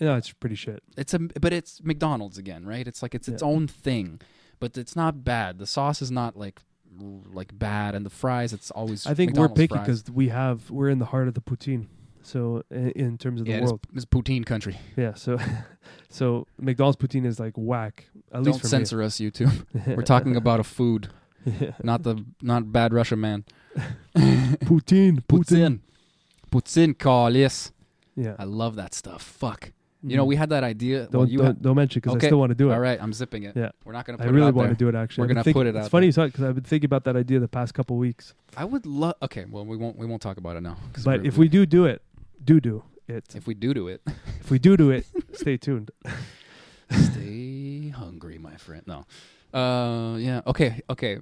yeah, 0.00 0.16
it's 0.16 0.32
pretty 0.32 0.54
shit. 0.56 0.82
It's 0.96 1.12
a 1.12 1.18
but 1.18 1.52
it's 1.52 1.82
McDonald's 1.82 2.38
again, 2.38 2.64
right? 2.64 2.86
It's 2.86 3.02
like 3.02 3.14
it's 3.14 3.28
its 3.28 3.42
own 3.42 3.66
thing, 3.66 4.20
but 4.60 4.78
it's 4.78 4.94
not 4.94 5.24
bad. 5.24 5.58
The 5.58 5.66
sauce 5.66 6.00
is 6.00 6.10
not 6.10 6.36
like 6.36 6.60
like 7.32 7.58
bad, 7.58 7.94
and 7.94 8.04
the 8.06 8.10
fries 8.10 8.52
it's 8.52 8.70
always. 8.70 9.06
I 9.06 9.14
think 9.14 9.30
McDonald's 9.30 9.58
we're 9.58 9.66
picky 9.68 9.78
because 9.78 10.04
we 10.10 10.28
have 10.28 10.70
we're 10.70 10.88
in 10.88 10.98
the 11.00 11.06
heart 11.06 11.28
of 11.28 11.34
the 11.34 11.40
poutine. 11.40 11.86
So 12.22 12.62
in, 12.70 12.90
in 12.90 13.18
terms 13.18 13.40
of 13.40 13.46
the 13.46 13.52
yeah, 13.52 13.58
it's, 13.58 13.66
world, 13.66 13.80
it's 13.94 14.04
poutine 14.04 14.44
country. 14.44 14.78
yeah. 14.96 15.14
So 15.14 15.38
so 16.08 16.46
McDonald's 16.58 16.96
poutine 16.96 17.26
is 17.26 17.40
like 17.40 17.54
whack. 17.56 18.06
At 18.32 18.42
least 18.42 18.62
Don't 18.62 18.68
censor 18.68 19.02
us, 19.02 19.18
YouTube. 19.18 19.66
We're 19.86 20.02
talking 20.02 20.36
about 20.36 20.60
a 20.60 20.64
food, 20.64 21.08
Yeah. 21.44 21.72
not 21.82 22.02
the 22.02 22.24
not 22.42 22.72
bad 22.72 22.92
Russian 22.92 23.20
man. 23.20 23.44
poutine, 24.16 25.24
poutine. 25.26 25.80
Poutine, 26.50 26.94
Carlis. 26.94 27.70
Yeah. 28.16 28.34
I 28.38 28.44
love 28.44 28.76
that 28.76 28.94
stuff. 28.94 29.22
Fuck. 29.22 29.72
You 30.02 30.16
know, 30.16 30.24
mm. 30.24 30.28
we 30.28 30.36
had 30.36 30.48
that 30.48 30.64
idea. 30.64 31.06
don't 31.06 31.20
well, 31.20 31.28
you 31.28 31.38
don't, 31.38 31.46
had- 31.48 31.62
don't 31.62 31.76
mention 31.76 32.00
because 32.00 32.16
Okay. 32.16 32.26
I 32.26 32.30
still 32.30 32.38
want 32.38 32.50
to 32.50 32.54
do 32.54 32.70
it. 32.70 32.74
all 32.74 32.80
right, 32.80 33.00
I'm 33.00 33.12
zipping 33.12 33.42
it. 33.42 33.54
Yeah. 33.54 33.70
we're 33.84 33.92
not 33.92 34.06
gonna. 34.06 34.22
I 34.22 34.26
really 34.26 34.46
it 34.46 34.48
out 34.48 34.54
want 34.54 34.70
to 34.70 34.74
do 34.74 34.88
it. 34.88 34.94
Actually, 34.94 35.22
We're 35.22 35.34
gonna 35.34 35.52
put 35.52 35.66
it 35.66 35.76
It's 35.76 35.86
out 35.86 35.90
funny 35.90 36.06
you 36.06 36.12
because 36.12 36.42
I've 36.42 36.54
been 36.54 36.64
thinking 36.64 36.86
about 36.86 37.04
that 37.04 37.16
idea 37.16 37.38
the 37.38 37.48
past 37.48 37.74
couple 37.74 37.96
weeks. 37.96 38.34
I 38.56 38.64
would 38.64 38.86
love. 38.86 39.14
Okay, 39.22 39.44
well, 39.44 39.66
we 39.66 39.76
won't. 39.76 39.98
We 39.98 40.06
won't 40.06 40.22
talk 40.22 40.38
about 40.38 40.56
it 40.56 40.62
now. 40.62 40.78
But 41.04 41.26
if 41.26 41.36
we 41.36 41.48
do 41.48 41.66
do 41.66 41.84
it, 41.84 42.00
do 42.44 42.60
do 42.60 42.84
it. 43.08 43.34
if 43.34 43.46
we 43.46 43.54
do 43.54 43.74
do 43.74 43.88
it, 43.88 44.02
If 44.40 44.50
we 44.50 44.58
do 44.58 44.76
do 44.76 44.90
it, 44.90 45.06
stay 45.32 45.56
tuned. 45.66 45.90
Stay 46.90 47.88
hungry, 47.90 48.38
my 48.38 48.56
friend. 48.56 48.82
No. 48.86 49.06
Uh, 49.58 50.16
yeah. 50.18 50.40
Okay. 50.46 50.80
Okay. 50.90 51.18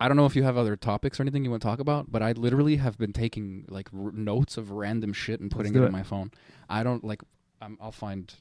I 0.00 0.08
don't 0.08 0.16
know 0.16 0.26
if 0.26 0.34
you 0.34 0.42
have 0.42 0.56
other 0.56 0.76
topics 0.76 1.20
or 1.20 1.22
anything 1.22 1.44
you 1.44 1.50
want 1.50 1.62
to 1.62 1.68
talk 1.68 1.78
about, 1.78 2.10
but 2.10 2.22
I 2.22 2.32
literally 2.32 2.76
have 2.76 2.98
been 2.98 3.12
taking 3.12 3.66
like 3.68 3.88
r- 3.96 4.10
notes 4.12 4.56
of 4.56 4.70
random 4.70 5.12
shit 5.12 5.40
and 5.40 5.50
putting 5.50 5.72
it 5.74 5.78
do 5.78 5.84
in 5.84 5.92
my 5.92 6.02
phone. 6.02 6.30
I 6.68 6.82
don't 6.82 7.04
like. 7.04 7.22
I'm, 7.60 7.78
I'll 7.80 7.92
find. 7.92 8.32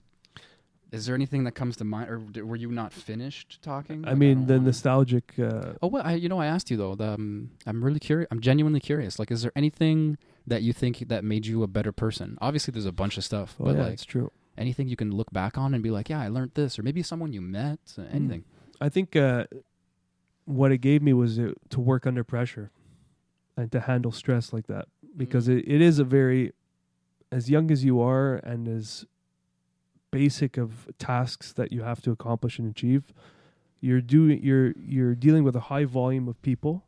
Is 0.91 1.05
there 1.05 1.15
anything 1.15 1.43
that 1.45 1.53
comes 1.53 1.77
to 1.77 1.83
mind, 1.85 2.09
or 2.09 2.17
d- 2.17 2.41
were 2.41 2.55
you 2.57 2.69
not 2.71 2.91
finished 2.91 3.61
talking? 3.61 4.03
I 4.05 4.09
Like, 4.09 4.17
mean, 4.17 4.37
don't 4.39 4.47
the 4.47 4.59
nostalgic. 4.59 5.33
Uh, 5.39 5.73
Oh 5.81 5.87
well, 5.87 6.01
I, 6.05 6.13
you 6.15 6.27
know, 6.29 6.39
I 6.39 6.47
asked 6.47 6.69
you 6.71 6.77
though. 6.77 6.95
The, 6.95 7.13
um, 7.13 7.51
I'm 7.67 7.83
really 7.83 7.99
curious. 7.99 8.27
I'm 8.31 8.39
genuinely 8.41 8.79
curious. 8.79 9.19
Like, 9.19 9.31
is 9.31 9.41
there 9.43 9.51
anything 9.55 10.17
that 10.47 10.61
you 10.63 10.73
think 10.73 10.99
that 11.07 11.23
made 11.23 11.45
you 11.45 11.63
a 11.63 11.67
better 11.67 11.91
person? 11.91 12.37
Obviously, 12.41 12.71
there's 12.71 12.85
a 12.85 12.91
bunch 12.91 13.17
of 13.17 13.23
stuff, 13.23 13.55
oh 13.59 13.65
but 13.65 13.75
yeah, 13.75 13.83
like 13.83 13.93
it's 13.93 14.05
true. 14.05 14.31
anything 14.57 14.87
you 14.87 14.95
can 14.95 15.11
look 15.11 15.31
back 15.31 15.57
on 15.57 15.73
and 15.73 15.81
be 15.83 15.91
like, 15.91 16.09
yeah, 16.09 16.19
I 16.21 16.27
learned 16.27 16.51
this, 16.55 16.77
or 16.79 16.83
maybe 16.83 17.01
someone 17.03 17.31
you 17.33 17.41
met, 17.41 17.79
uh, 17.97 18.03
anything. 18.11 18.43
I 18.79 18.89
think 18.89 19.15
uh, 19.15 19.45
what 20.45 20.71
it 20.71 20.79
gave 20.79 21.01
me 21.01 21.13
was 21.13 21.39
uh, 21.39 21.53
to 21.69 21.79
work 21.79 22.07
under 22.07 22.23
pressure 22.23 22.71
and 23.55 23.71
to 23.71 23.79
handle 23.81 24.11
stress 24.11 24.51
like 24.53 24.67
that 24.67 24.87
because 25.15 25.47
Mm. 25.47 25.59
it, 25.59 25.65
it 25.75 25.81
is 25.81 25.99
a 25.99 26.03
very 26.03 26.53
as 27.31 27.49
young 27.49 27.69
as 27.71 27.83
you 27.85 28.01
are 28.01 28.35
and 28.37 28.67
as 28.67 29.05
basic 30.09 30.57
of 30.57 30.87
tasks 30.97 31.53
that 31.53 31.71
you 31.71 31.83
have 31.83 32.01
to 32.01 32.11
accomplish 32.11 32.59
and 32.59 32.69
achieve 32.69 33.13
you're 33.79 34.01
doing 34.01 34.41
you're 34.43 34.73
you're 34.77 35.15
dealing 35.15 35.43
with 35.43 35.55
a 35.55 35.61
high 35.61 35.85
volume 35.85 36.27
of 36.27 36.41
people 36.41 36.83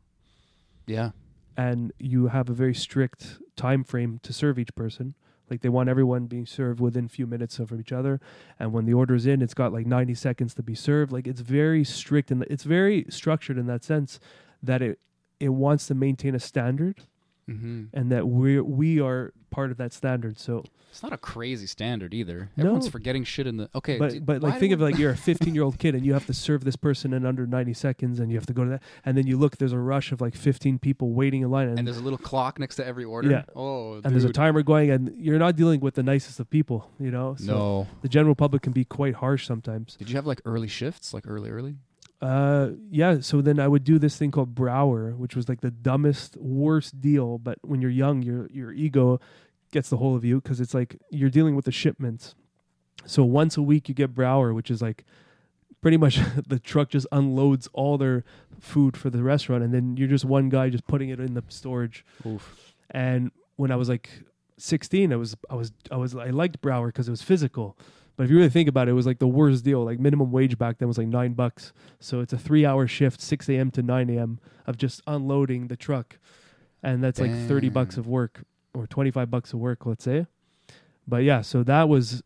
Yeah, 0.86 1.10
and 1.56 1.92
you 1.98 2.28
have 2.28 2.48
a 2.48 2.52
very 2.52 2.74
strict 2.74 3.38
time 3.56 3.84
frame 3.84 4.20
to 4.22 4.32
serve 4.32 4.58
each 4.58 4.74
person. 4.74 5.14
Like 5.50 5.60
they 5.60 5.68
want 5.68 5.88
everyone 5.88 6.26
being 6.26 6.46
served 6.46 6.80
within 6.80 7.04
a 7.04 7.08
few 7.08 7.26
minutes 7.26 7.58
of 7.58 7.72
each 7.72 7.92
other 7.92 8.20
and 8.58 8.72
when 8.72 8.86
the 8.86 8.94
order 8.94 9.14
is 9.14 9.26
in 9.26 9.42
it's 9.42 9.54
got 9.54 9.72
like 9.72 9.86
90 9.86 10.14
seconds 10.14 10.54
to 10.54 10.62
be 10.62 10.74
served. 10.74 11.12
Like 11.12 11.26
it's 11.26 11.42
very 11.42 11.84
strict 11.84 12.30
and 12.30 12.42
it's 12.44 12.64
very 12.64 13.04
structured 13.08 13.58
in 13.58 13.66
that 13.66 13.84
sense 13.84 14.18
that 14.62 14.82
it 14.82 14.98
it 15.40 15.50
wants 15.50 15.86
to 15.88 15.94
maintain 15.94 16.34
a 16.34 16.40
standard 16.40 17.02
mm-hmm. 17.48 17.84
and 17.92 18.10
that 18.12 18.26
we 18.28 18.60
we 18.60 19.00
are 19.00 19.32
part 19.50 19.70
of 19.70 19.76
that 19.76 19.92
standard 19.92 20.38
so 20.38 20.64
it's 20.90 21.02
not 21.02 21.12
a 21.12 21.18
crazy 21.18 21.66
standard 21.66 22.14
either. 22.14 22.50
No. 22.56 22.62
Everyone's 22.66 22.86
forgetting 22.88 23.24
shit 23.24 23.48
in 23.48 23.56
the 23.56 23.68
okay. 23.74 23.94
d- 23.94 24.20
but 24.20 24.24
but 24.24 24.42
like 24.42 24.60
think 24.60 24.72
of 24.72 24.78
we- 24.78 24.84
like 24.86 24.96
you're 24.98 25.10
a 25.10 25.16
15 25.32 25.52
year 25.52 25.64
old 25.64 25.76
kid 25.76 25.96
and 25.96 26.06
you 26.06 26.12
have 26.12 26.24
to 26.26 26.32
serve 26.32 26.62
this 26.62 26.76
person 26.76 27.12
in 27.12 27.26
under 27.26 27.48
90 27.48 27.72
seconds 27.72 28.20
and 28.20 28.30
you 28.30 28.36
have 28.36 28.46
to 28.46 28.52
go 28.52 28.62
to 28.62 28.70
that 28.70 28.82
and 29.04 29.18
then 29.18 29.26
you 29.26 29.36
look 29.36 29.56
there's 29.56 29.72
a 29.72 29.78
rush 29.78 30.12
of 30.12 30.20
like 30.20 30.36
15 30.36 30.78
people 30.78 31.10
waiting 31.10 31.42
in 31.42 31.50
line 31.50 31.68
and, 31.68 31.80
and 31.80 31.88
there's 31.88 31.98
a 31.98 32.02
little 32.02 32.18
clock 32.18 32.60
next 32.60 32.76
to 32.76 32.86
every 32.86 33.04
order. 33.04 33.28
Yeah. 33.28 33.42
Oh, 33.56 33.94
and 33.94 34.14
there's 34.14 34.24
a 34.24 34.32
timer 34.32 34.62
going 34.62 34.90
and 34.90 35.12
you're 35.18 35.38
not 35.38 35.56
dealing 35.56 35.80
with 35.80 35.94
the 35.94 36.04
nicest 36.04 36.38
of 36.38 36.48
people 36.48 36.92
you 37.00 37.10
know 37.10 37.34
so 37.40 37.52
No. 37.52 37.86
the 38.02 38.08
general 38.08 38.36
public 38.36 38.62
can 38.62 38.72
be 38.72 38.84
quite 38.84 39.14
harsh 39.16 39.48
sometimes 39.48 39.96
Did 39.96 40.08
you 40.10 40.14
have 40.14 40.26
like 40.26 40.42
early 40.44 40.68
shifts, 40.68 41.12
like 41.12 41.24
early, 41.26 41.50
early? 41.50 41.74
Uh 42.20 42.70
yeah 42.90 43.20
so 43.20 43.40
then 43.40 43.58
i 43.58 43.68
would 43.68 43.84
do 43.84 43.98
this 43.98 44.16
thing 44.16 44.30
called 44.30 44.54
brower 44.54 45.10
which 45.10 45.36
was 45.36 45.48
like 45.48 45.60
the 45.60 45.70
dumbest 45.70 46.36
worst 46.36 47.00
deal 47.00 47.38
but 47.38 47.58
when 47.62 47.80
you're 47.80 47.90
young 47.90 48.22
your 48.22 48.48
your 48.50 48.72
ego 48.72 49.20
gets 49.72 49.90
the 49.90 49.96
whole 49.96 50.14
of 50.14 50.24
you 50.24 50.40
because 50.40 50.60
it's 50.60 50.74
like 50.74 50.96
you're 51.10 51.30
dealing 51.30 51.56
with 51.56 51.64
the 51.64 51.72
shipments 51.72 52.34
so 53.04 53.24
once 53.24 53.56
a 53.56 53.62
week 53.62 53.88
you 53.88 53.94
get 53.94 54.14
brower 54.14 54.54
which 54.54 54.70
is 54.70 54.80
like 54.80 55.04
pretty 55.80 55.96
much 55.96 56.18
the 56.46 56.58
truck 56.58 56.88
just 56.88 57.06
unloads 57.12 57.68
all 57.72 57.98
their 57.98 58.24
food 58.60 58.96
for 58.96 59.10
the 59.10 59.22
restaurant 59.22 59.62
and 59.62 59.74
then 59.74 59.96
you're 59.96 60.08
just 60.08 60.24
one 60.24 60.48
guy 60.48 60.68
just 60.70 60.86
putting 60.86 61.08
it 61.10 61.18
in 61.18 61.34
the 61.34 61.42
storage 61.48 62.04
Oof. 62.24 62.74
and 62.90 63.32
when 63.56 63.70
I 63.70 63.76
was 63.76 63.88
like 63.88 64.10
16, 64.58 65.12
I 65.12 65.16
was 65.16 65.36
I 65.50 65.54
was 65.54 65.72
I 65.90 65.96
was 65.96 66.14
I 66.14 66.30
liked 66.30 66.60
Brower 66.60 66.88
because 66.88 67.08
it 67.08 67.10
was 67.10 67.22
physical. 67.22 67.76
But 68.16 68.24
if 68.24 68.30
you 68.30 68.36
really 68.36 68.48
think 68.48 68.68
about 68.68 68.86
it, 68.88 68.92
it 68.92 68.94
was 68.94 69.06
like 69.06 69.18
the 69.18 69.26
worst 69.26 69.64
deal. 69.64 69.84
Like 69.84 69.98
minimum 69.98 70.30
wage 70.30 70.56
back 70.56 70.78
then 70.78 70.86
was 70.86 70.98
like 70.98 71.08
nine 71.08 71.32
bucks. 71.32 71.72
So 71.98 72.20
it's 72.20 72.32
a 72.32 72.38
three 72.38 72.64
hour 72.64 72.86
shift, 72.86 73.20
6 73.20 73.48
a.m. 73.48 73.70
to 73.72 73.82
9 73.82 74.10
a.m. 74.10 74.38
of 74.66 74.76
just 74.76 75.02
unloading 75.06 75.66
the 75.66 75.76
truck. 75.76 76.18
And 76.82 77.02
that's 77.02 77.18
like 77.18 77.30
30 77.48 77.70
bucks 77.70 77.96
of 77.96 78.06
work 78.06 78.44
or 78.74 78.86
25 78.86 79.30
bucks 79.30 79.52
of 79.52 79.58
work, 79.58 79.86
let's 79.86 80.04
say. 80.04 80.26
But 81.08 81.22
yeah, 81.24 81.40
so 81.40 81.62
that 81.64 81.88
was, 81.88 82.22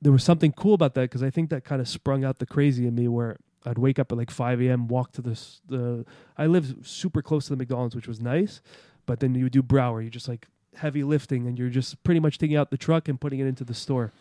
there 0.00 0.12
was 0.12 0.22
something 0.22 0.52
cool 0.52 0.74
about 0.74 0.94
that 0.94 1.02
because 1.02 1.22
I 1.22 1.30
think 1.30 1.50
that 1.50 1.64
kind 1.64 1.80
of 1.80 1.88
sprung 1.88 2.24
out 2.24 2.38
the 2.38 2.46
crazy 2.46 2.86
in 2.86 2.94
me 2.94 3.08
where 3.08 3.38
I'd 3.64 3.78
wake 3.78 3.98
up 3.98 4.12
at 4.12 4.18
like 4.18 4.30
5 4.30 4.60
a.m., 4.62 4.86
walk 4.86 5.12
to 5.12 5.22
this, 5.22 5.60
the, 5.68 6.04
I 6.38 6.46
lived 6.46 6.86
super 6.86 7.20
close 7.22 7.46
to 7.46 7.50
the 7.50 7.56
McDonald's, 7.56 7.96
which 7.96 8.06
was 8.06 8.20
nice. 8.20 8.60
But 9.06 9.20
then 9.20 9.34
you 9.34 9.44
would 9.44 9.52
do 9.52 9.62
Brower, 9.62 10.02
you 10.02 10.10
just 10.10 10.28
like 10.28 10.46
heavy 10.76 11.02
lifting 11.02 11.46
and 11.46 11.58
you're 11.58 11.70
just 11.70 12.02
pretty 12.04 12.20
much 12.20 12.38
taking 12.38 12.56
out 12.56 12.70
the 12.70 12.76
truck 12.76 13.08
and 13.08 13.20
putting 13.20 13.40
it 13.40 13.46
into 13.46 13.64
the 13.64 13.74
store. 13.74 14.12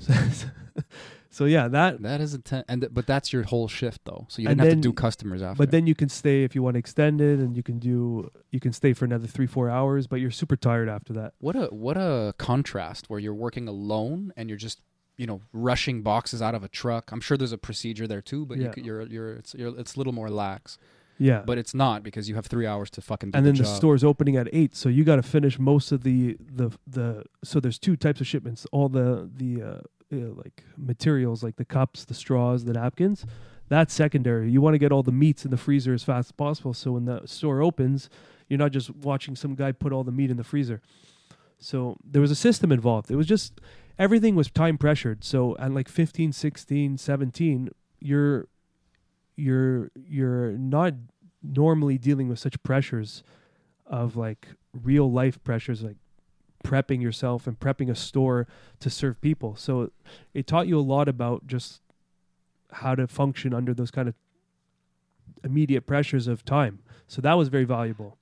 So, 0.00 0.12
so 1.30 1.44
yeah, 1.44 1.68
that 1.68 2.02
That 2.02 2.20
is 2.20 2.34
intense. 2.34 2.64
And 2.68 2.80
th- 2.82 2.94
but 2.94 3.06
that's 3.06 3.32
your 3.32 3.42
whole 3.44 3.68
shift 3.68 4.02
though, 4.04 4.26
so 4.28 4.40
you 4.42 4.48
And 4.48 4.58
didn't 4.58 4.60
have 4.60 4.68
then- 4.76 4.82
to 4.82 4.88
do 4.88 4.92
customers 4.92 5.42
after. 5.42 5.58
but 5.58 5.70
then 5.70 5.86
you 5.86 5.94
can 5.94 6.08
stay 6.08 6.44
if 6.44 6.54
you 6.54 6.62
want 6.62 6.74
to 6.74 6.78
extend 6.78 7.20
it 7.20 7.38
and 7.38 7.56
you 7.56 7.62
can 7.62 7.78
do 7.78 8.30
you 8.50 8.60
can 8.60 8.72
stay 8.72 8.92
for 8.92 9.04
another 9.04 9.26
3-4 9.26 9.70
hours, 9.70 10.06
but 10.06 10.16
you're 10.20 10.30
super 10.30 10.56
tired 10.56 10.88
after 10.88 11.12
that. 11.14 11.34
what 11.38 11.56
a 11.56 11.66
what 11.66 11.96
a 11.96 12.34
contrast 12.38 13.08
where 13.10 13.18
you're 13.20 13.34
working 13.34 13.68
alone 13.68 14.32
and 14.36 14.48
you're 14.48 14.58
just 14.58 14.80
you 15.16 15.26
know 15.26 15.40
rushing 15.52 16.02
boxes 16.02 16.42
out 16.42 16.54
of 16.54 16.62
a 16.62 16.68
truck. 16.68 17.10
I'm 17.12 17.20
sure 17.20 17.36
there's 17.36 17.52
a 17.52 17.58
procedure 17.58 18.06
there 18.06 18.22
too, 18.22 18.44
but 18.46 18.58
you 18.58 18.64
Yeah. 18.64 18.74
c 18.74 18.80
you're 18.82 19.02
you're 19.06 19.32
it's 19.34 19.54
you're, 19.54 19.78
it's 19.78 19.94
a 19.94 19.98
little 19.98 20.12
more 20.12 20.30
lax. 20.30 20.78
Yeah. 21.18 21.42
But 21.46 21.58
it's 21.58 21.74
not 21.74 22.02
because 22.02 22.28
you 22.28 22.34
have 22.34 22.46
three 22.46 22.66
hours 22.66 22.90
to 22.90 23.00
fucking 23.00 23.30
do 23.30 23.36
and 23.38 23.46
the 23.46 23.52
then 23.52 23.58
the 23.58 23.64
job. 23.64 23.76
store's 23.76 24.04
opening 24.04 24.36
at 24.36 24.48
8, 24.52 24.76
so 24.76 24.88
you 24.88 25.04
got 25.04 25.16
to 25.16 25.22
finish 25.22 25.58
most 25.58 25.92
of 25.92 26.02
the 26.02 26.36
the 26.40 26.70
the 26.86 27.24
so 27.42 27.60
there's 27.60 27.78
two 27.78 27.96
types 27.96 28.20
of 28.20 28.26
shipments, 28.26 28.66
all 28.72 28.88
the 28.88 29.30
the 29.34 29.62
uh, 29.62 29.66
uh, 30.12 30.32
like 30.34 30.62
materials 30.76 31.42
like 31.42 31.56
the 31.56 31.64
cups, 31.64 32.04
the 32.04 32.14
straws, 32.14 32.64
the 32.64 32.74
napkins. 32.74 33.24
That's 33.68 33.92
secondary. 33.92 34.50
You 34.50 34.60
want 34.60 34.74
to 34.74 34.78
get 34.78 34.92
all 34.92 35.02
the 35.02 35.12
meats 35.12 35.44
in 35.44 35.50
the 35.50 35.56
freezer 35.56 35.92
as 35.92 36.04
fast 36.04 36.28
as 36.28 36.32
possible 36.32 36.72
so 36.72 36.92
when 36.92 37.04
the 37.04 37.22
store 37.26 37.62
opens, 37.62 38.08
you're 38.48 38.58
not 38.58 38.70
just 38.70 38.94
watching 38.94 39.34
some 39.34 39.54
guy 39.56 39.72
put 39.72 39.92
all 39.92 40.04
the 40.04 40.12
meat 40.12 40.30
in 40.30 40.36
the 40.36 40.44
freezer. 40.44 40.80
So 41.58 41.96
there 42.04 42.22
was 42.22 42.30
a 42.30 42.36
system 42.36 42.70
involved. 42.70 43.10
It 43.10 43.16
was 43.16 43.26
just 43.26 43.60
everything 43.98 44.36
was 44.36 44.50
time 44.50 44.78
pressured. 44.78 45.24
So 45.24 45.56
at 45.58 45.72
like 45.72 45.88
15, 45.88 46.32
16, 46.32 46.98
17, 46.98 47.70
you're 47.98 48.46
you're 49.36 49.90
you're 50.08 50.52
not 50.52 50.94
normally 51.42 51.98
dealing 51.98 52.28
with 52.28 52.38
such 52.38 52.60
pressures 52.62 53.22
of 53.86 54.16
like 54.16 54.48
real 54.72 55.10
life 55.10 55.42
pressures 55.44 55.82
like 55.82 55.96
prepping 56.64 57.00
yourself 57.00 57.46
and 57.46 57.60
prepping 57.60 57.90
a 57.90 57.94
store 57.94 58.46
to 58.80 58.90
serve 58.90 59.20
people. 59.20 59.54
So 59.54 59.92
it 60.34 60.46
taught 60.46 60.66
you 60.66 60.78
a 60.78 60.80
lot 60.80 61.08
about 61.08 61.46
just 61.46 61.80
how 62.72 62.94
to 62.96 63.06
function 63.06 63.54
under 63.54 63.72
those 63.72 63.92
kind 63.92 64.08
of 64.08 64.14
immediate 65.44 65.86
pressures 65.86 66.26
of 66.26 66.44
time. 66.44 66.80
So 67.06 67.22
that 67.22 67.34
was 67.34 67.48
very 67.48 67.64
valuable. 67.64 68.18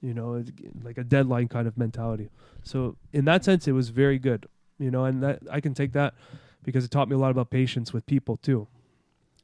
You 0.00 0.14
know, 0.14 0.44
like 0.84 0.96
a 0.96 1.02
deadline 1.02 1.48
kind 1.48 1.66
of 1.66 1.76
mentality. 1.76 2.28
So 2.62 2.96
in 3.12 3.24
that 3.24 3.44
sense 3.44 3.66
it 3.66 3.72
was 3.72 3.88
very 3.88 4.18
good. 4.18 4.46
You 4.78 4.92
know, 4.92 5.04
and 5.04 5.20
that 5.24 5.40
I 5.50 5.60
can 5.60 5.74
take 5.74 5.92
that 5.94 6.14
because 6.62 6.84
it 6.84 6.92
taught 6.92 7.08
me 7.08 7.16
a 7.16 7.18
lot 7.18 7.32
about 7.32 7.50
patience 7.50 7.92
with 7.92 8.06
people 8.06 8.36
too. 8.36 8.68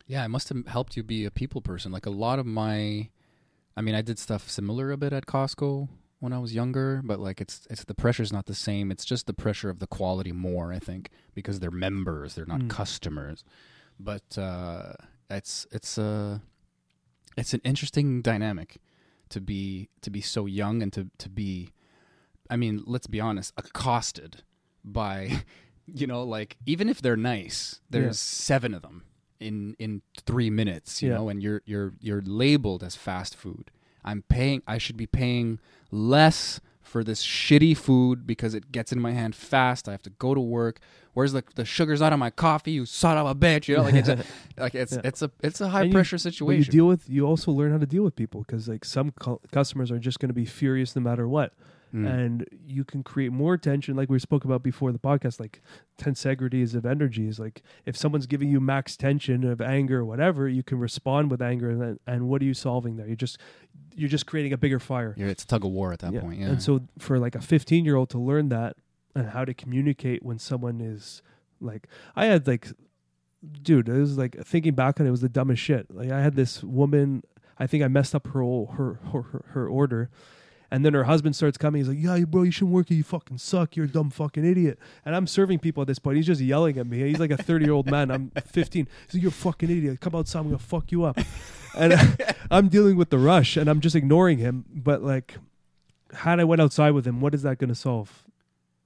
Yeah, 0.07 0.25
it 0.25 0.29
must 0.29 0.49
have 0.51 0.67
helped 0.67 0.97
you 0.97 1.03
be 1.03 1.25
a 1.25 1.31
people 1.31 1.61
person. 1.61 1.91
Like 1.93 2.07
a 2.07 2.11
lot 2.11 2.39
of 2.39 2.47
my, 2.47 3.09
I 3.77 3.81
mean, 3.81 3.95
I 3.95 4.03
did 4.03 4.19
stuff 4.19 4.51
similar 4.51 4.91
a 4.93 4.97
bit 4.97 5.13
at 5.13 5.27
Costco 5.27 5.89
when 6.21 6.33
I 6.33 6.39
was 6.39 6.55
younger, 6.55 7.01
but 7.05 7.21
like 7.21 7.41
it's 7.41 7.67
it's 7.71 7.85
the 7.85 7.95
pressure's 7.95 8.33
not 8.33 8.47
the 8.47 8.55
same. 8.55 8.91
It's 8.91 9.05
just 9.05 9.27
the 9.27 9.35
pressure 9.35 9.71
of 9.71 9.79
the 9.79 9.87
quality 9.87 10.33
more, 10.33 10.73
I 10.73 10.79
think, 10.79 11.11
because 11.35 11.61
they're 11.61 11.71
members, 11.71 12.35
they're 12.35 12.47
not 12.47 12.61
Mm. 12.61 12.71
customers. 12.71 13.45
But 13.99 14.37
uh, 14.39 14.93
it's 15.31 15.67
it's 15.73 15.97
uh, 15.99 16.39
it's 17.37 17.55
an 17.55 17.61
interesting 17.65 18.23
dynamic 18.23 18.79
to 19.31 19.41
be 19.41 19.89
to 20.03 20.11
be 20.11 20.21
so 20.21 20.47
young 20.47 20.83
and 20.83 20.93
to 20.93 21.11
to 21.19 21.29
be, 21.31 21.73
I 22.51 22.57
mean, 22.57 22.83
let's 22.87 23.07
be 23.07 23.21
honest, 23.21 23.53
accosted 23.57 24.43
by, 24.85 25.45
you 25.87 26.07
know, 26.07 26.23
like 26.25 26.57
even 26.67 26.89
if 26.91 27.01
they're 27.01 27.17
nice, 27.17 27.81
there's 27.89 28.21
seven 28.21 28.75
of 28.75 28.83
them 28.83 29.05
in 29.41 29.75
in 29.79 30.03
three 30.27 30.51
minutes, 30.51 31.03
you 31.03 31.11
Yeah. 31.11 31.17
know, 31.17 31.29
and 31.29 31.43
you're 31.43 31.63
you're 31.65 31.93
you're 32.01 32.23
labeled 32.23 32.83
as 32.83 32.97
fast 32.97 33.35
food. 33.37 33.71
I'm 34.05 34.23
paying. 34.29 34.63
I 34.67 34.79
should 34.79 34.97
be 34.97 35.07
paying 35.07 35.59
less 35.91 36.61
for 36.83 37.03
this 37.03 37.25
shitty 37.25 37.77
food 37.77 38.27
because 38.27 38.55
it 38.55 38.71
gets 38.71 38.93
in 38.93 39.01
my 39.01 39.13
hand 39.13 39.35
fast. 39.35 39.89
I 39.89 39.93
have 39.93 40.03
to 40.03 40.11
go 40.11 40.35
to 40.35 40.41
work. 40.41 40.79
Where's 41.15 41.33
the 41.33 41.43
the 41.55 41.65
sugar's 41.65 42.03
out 42.03 42.13
of 42.13 42.19
my 42.19 42.31
coffee? 42.31 42.73
You 42.73 42.87
son 42.87 43.17
of 43.17 43.27
a 43.27 43.35
bitch! 43.35 43.69
You 43.69 43.77
know, 43.77 43.83
like 43.85 43.95
it's 43.95 44.09
a, 44.09 44.25
like 44.59 44.75
it's 44.75 44.93
Yeah. 44.93 45.01
it's 45.05 45.23
a 45.23 45.31
it's 45.43 45.61
a 45.61 45.69
high 45.69 45.83
And 45.85 45.93
pressure 45.93 46.17
But 46.17 46.21
situation. 46.23 46.65
you 46.65 46.71
deal 46.71 46.87
with 46.87 47.09
you 47.09 47.27
also 47.27 47.51
learn 47.53 47.73
how 47.73 47.79
to 47.79 47.87
deal 47.87 48.03
with 48.03 48.15
people 48.17 48.43
because 48.43 48.69
like 48.69 48.85
some 48.85 49.13
cu- 49.13 49.41
customers 49.53 49.91
are 49.91 49.99
just 49.99 50.19
going 50.21 50.29
to 50.29 50.35
be 50.35 50.45
furious 50.45 50.95
no 50.95 51.03
matter 51.03 51.27
what, 51.29 51.53
Mm. 51.95 52.13
and 52.13 52.49
you 52.67 52.85
can 52.85 53.05
create 53.05 53.31
more 53.31 53.57
tension. 53.57 53.95
Like 53.95 54.11
we 54.11 54.19
spoke 54.19 54.45
about 54.45 54.65
before 54.65 54.91
the 54.91 54.99
podcast, 54.99 55.39
like 55.39 55.63
tensegrities 55.97 56.75
of 56.75 56.85
energies. 56.85 57.39
Like 57.39 57.63
if 57.87 57.97
someone's 57.97 58.27
giving 58.27 58.51
you 58.51 58.61
max 58.61 58.97
tension 58.97 59.45
of 59.45 59.61
anger 59.61 60.01
or 60.01 60.05
whatever, 60.05 60.49
you 60.49 60.65
can 60.65 60.79
respond 60.79 61.31
with 61.31 61.41
anger, 61.41 61.71
and 61.71 61.81
then, 61.81 62.01
and 62.07 62.29
what 62.29 62.43
are 62.43 62.47
you 62.47 62.55
solving 62.55 62.97
there? 62.97 63.07
You're 63.07 63.15
just 63.17 63.39
you're 63.95 64.09
just 64.09 64.27
creating 64.27 64.53
a 64.53 64.59
bigger 64.59 64.81
fire. 64.81 65.15
Yeah, 65.17 65.27
it's 65.27 65.45
a 65.45 65.47
tug 65.47 65.65
of 65.65 65.71
war 65.71 65.93
at 65.93 66.01
that 66.01 66.19
point. 66.21 66.41
Yeah, 66.41 66.49
And 66.49 66.63
so 66.63 66.81
for 66.99 67.19
like 67.19 67.37
a 67.37 67.41
15 67.41 67.85
year 67.85 67.95
old 67.97 68.11
to 68.11 68.19
learn 68.19 68.49
that 68.49 68.77
and 69.15 69.29
how 69.29 69.45
to 69.45 69.55
communicate 69.55 70.25
when 70.25 70.39
someone 70.41 70.81
is 70.81 71.23
like, 71.61 71.87
I 72.17 72.27
had 72.27 72.47
like, 72.49 72.69
dude, 73.63 73.89
it 73.89 73.93
was 73.93 74.19
like 74.19 74.37
thinking 74.45 74.75
back 74.75 74.99
on 74.99 75.07
it, 75.07 75.09
it 75.09 75.13
was 75.13 75.21
the 75.21 75.29
dumbest 75.29 75.63
shit. 75.63 75.95
Like 75.95 76.11
I 76.11 76.21
had 76.23 76.35
this 76.35 76.63
woman, 76.65 77.23
I 77.57 77.69
think 77.69 77.85
I 77.85 77.89
messed 77.89 78.15
up 78.15 78.27
her 78.29 78.43
her, 78.43 78.99
her, 79.13 79.45
her 79.51 79.69
order. 79.69 80.11
And 80.75 80.85
then 80.85 80.93
her 80.93 81.05
husband 81.05 81.37
starts 81.37 81.57
coming. 81.57 81.79
He's 81.79 81.89
like, 81.89 81.99
"Yeah, 82.01 82.25
bro, 82.25 82.43
you 82.43 82.51
shouldn't 82.51 82.73
work 82.73 82.89
here. 82.89 82.97
You 82.97 83.05
fucking 83.05 83.39
suck. 83.39 83.77
You're 83.77 83.85
a 83.87 83.89
dumb 83.89 84.11
fucking 84.11 84.45
idiot." 84.45 84.77
And 85.05 85.15
I'm 85.15 85.29
serving 85.29 85.61
people 85.61 85.83
at 85.83 85.87
this 85.87 86.01
point. 86.01 86.17
He's 86.17 86.27
just 86.27 86.41
yelling 86.41 86.79
at 86.79 86.87
me. 86.89 86.99
He's 86.99 87.21
like 87.21 87.31
a 87.31 87.37
30 87.37 87.65
year 87.65 87.73
old 87.75 87.89
man. 87.89 88.11
I'm 88.11 88.33
15. 88.45 88.89
He's 89.07 89.15
like, 89.15 89.23
"You're 89.23 89.29
a 89.29 89.33
fucking 89.33 89.71
idiot. 89.71 90.01
Come 90.01 90.17
outside. 90.17 90.41
I'm 90.41 90.47
gonna 90.47 90.59
fuck 90.59 90.91
you 90.91 91.05
up." 91.05 91.17
And 91.79 91.95
I'm 92.51 92.67
dealing 92.69 92.97
with 92.97 93.11
the 93.11 93.19
rush, 93.19 93.57
and 93.57 93.71
I'm 93.71 93.79
just 93.81 93.95
ignoring 93.95 94.39
him. 94.39 94.65
But 94.75 95.01
like, 95.05 95.37
had 96.13 96.41
I 96.41 96.45
went 96.45 96.61
outside 96.61 96.91
with 96.91 97.07
him, 97.07 97.21
what 97.21 97.35
is 97.37 97.43
that 97.43 97.59
gonna 97.59 97.77
solve? 97.77 98.25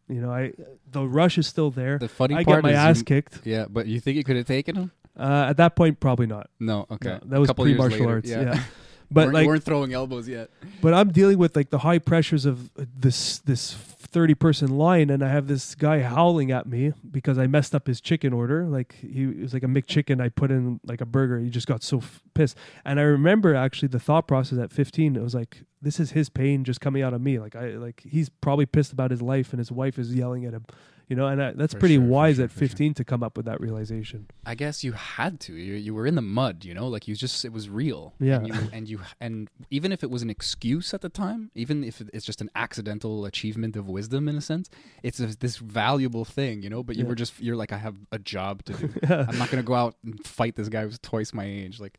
You 0.08 0.20
know, 0.20 0.30
I 0.30 0.52
the 0.92 1.06
rush 1.08 1.38
is 1.38 1.46
still 1.46 1.70
there. 1.70 1.98
The 1.98 2.08
funny 2.08 2.34
I 2.34 2.44
part 2.44 2.58
get 2.58 2.62
my 2.64 2.70
is 2.72 2.76
ass 2.76 2.98
you- 2.98 3.04
kicked. 3.04 3.40
Yeah, 3.46 3.64
but 3.70 3.86
you 3.86 3.98
think 3.98 4.18
you 4.18 4.24
could 4.24 4.36
have 4.36 4.46
taken 4.46 4.76
him? 4.76 4.92
Uh, 5.18 5.46
at 5.48 5.56
that 5.56 5.74
point, 5.74 6.00
probably 6.00 6.26
not. 6.26 6.50
No. 6.60 6.86
Okay. 6.90 7.08
No, 7.08 7.20
that 7.24 7.40
was 7.40 7.52
pre 7.52 7.74
martial 7.74 8.08
arts. 8.08 8.28
yeah. 8.28 8.42
Yeah. 8.42 8.62
But 9.10 9.26
weren't, 9.26 9.34
like, 9.34 9.46
weren't 9.46 9.64
throwing 9.64 9.92
elbows 9.94 10.28
yet. 10.28 10.50
but 10.82 10.92
I'm 10.92 11.10
dealing 11.10 11.38
with 11.38 11.56
like 11.56 11.70
the 11.70 11.78
high 11.78 11.98
pressures 11.98 12.44
of 12.44 12.70
this 12.76 13.38
this 13.38 13.72
30 13.74 14.34
person 14.34 14.78
line, 14.78 15.10
and 15.10 15.22
I 15.22 15.28
have 15.28 15.48
this 15.48 15.74
guy 15.74 16.00
howling 16.00 16.50
at 16.50 16.66
me 16.66 16.92
because 17.10 17.38
I 17.38 17.46
messed 17.46 17.74
up 17.74 17.86
his 17.86 18.00
chicken 18.00 18.32
order. 18.32 18.64
Like 18.64 18.96
he 19.00 19.24
it 19.24 19.40
was 19.40 19.54
like 19.54 19.62
a 19.62 19.66
McChicken. 19.66 20.20
I 20.20 20.28
put 20.28 20.50
in 20.50 20.80
like 20.84 21.00
a 21.00 21.06
burger. 21.06 21.38
He 21.38 21.50
just 21.50 21.66
got 21.66 21.82
so 21.82 21.98
f- 21.98 22.22
pissed. 22.34 22.56
And 22.84 22.98
I 22.98 23.02
remember 23.02 23.54
actually 23.54 23.88
the 23.88 24.00
thought 24.00 24.26
process 24.26 24.58
at 24.58 24.72
15. 24.72 25.16
It 25.16 25.22
was 25.22 25.34
like 25.34 25.62
this 25.80 26.00
is 26.00 26.12
his 26.12 26.28
pain 26.28 26.64
just 26.64 26.80
coming 26.80 27.02
out 27.02 27.14
of 27.14 27.20
me. 27.20 27.38
Like 27.38 27.54
I 27.56 27.70
like 27.70 28.02
he's 28.08 28.28
probably 28.28 28.66
pissed 28.66 28.92
about 28.92 29.10
his 29.10 29.22
life, 29.22 29.52
and 29.52 29.58
his 29.58 29.72
wife 29.72 29.98
is 29.98 30.14
yelling 30.14 30.44
at 30.44 30.52
him. 30.52 30.64
You 31.08 31.16
know, 31.16 31.26
and 31.26 31.42
I, 31.42 31.52
that's 31.52 31.72
For 31.72 31.80
pretty 31.80 31.94
sure, 31.96 32.04
wise 32.04 32.36
sure, 32.36 32.44
at 32.44 32.50
for 32.52 32.58
sure. 32.58 32.68
15 32.68 32.94
to 32.94 33.04
come 33.04 33.22
up 33.22 33.36
with 33.38 33.46
that 33.46 33.62
realization. 33.62 34.26
I 34.44 34.54
guess 34.54 34.84
you 34.84 34.92
had 34.92 35.40
to. 35.40 35.54
You, 35.54 35.72
you 35.72 35.94
were 35.94 36.06
in 36.06 36.16
the 36.16 36.20
mud, 36.22 36.66
you 36.66 36.74
know, 36.74 36.86
like 36.86 37.08
you 37.08 37.16
just 37.16 37.46
it 37.46 37.52
was 37.52 37.70
real. 37.70 38.12
Yeah. 38.20 38.36
And 38.36 38.46
you, 38.48 38.54
and 38.74 38.88
you 38.88 39.00
and 39.18 39.50
even 39.70 39.90
if 39.90 40.02
it 40.04 40.10
was 40.10 40.20
an 40.20 40.28
excuse 40.28 40.92
at 40.92 41.00
the 41.00 41.08
time, 41.08 41.50
even 41.54 41.82
if 41.82 42.02
it's 42.12 42.26
just 42.26 42.42
an 42.42 42.50
accidental 42.54 43.24
achievement 43.24 43.74
of 43.74 43.88
wisdom 43.88 44.28
in 44.28 44.36
a 44.36 44.42
sense, 44.42 44.68
it's 45.02 45.18
a, 45.18 45.26
this 45.38 45.56
valuable 45.56 46.26
thing, 46.26 46.62
you 46.62 46.68
know. 46.68 46.82
But 46.82 46.96
you 46.96 47.04
Yeah. 47.04 47.08
were 47.08 47.14
just 47.14 47.40
you're 47.40 47.56
like 47.56 47.72
I 47.72 47.78
have 47.78 47.96
a 48.12 48.18
job 48.18 48.64
to 48.66 48.74
do. 48.74 48.90
I'm 49.08 49.38
not 49.38 49.50
gonna 49.50 49.62
go 49.62 49.74
out 49.74 49.94
and 50.04 50.22
fight 50.26 50.56
this 50.56 50.68
guy 50.68 50.82
who's 50.82 50.98
twice 50.98 51.32
my 51.32 51.46
age. 51.46 51.80
Like, 51.80 51.96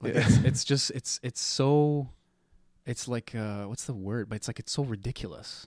like 0.00 0.14
it's, 0.14 0.36
it's 0.38 0.64
just 0.64 0.90
it's 0.92 1.20
it's 1.22 1.40
so. 1.42 2.08
It's 2.86 3.06
like 3.06 3.34
uh, 3.34 3.64
what's 3.66 3.84
the 3.84 3.92
word? 3.94 4.28
But 4.30 4.36
it's 4.36 4.48
like 4.48 4.58
it's 4.58 4.72
so 4.72 4.82
ridiculous 4.84 5.66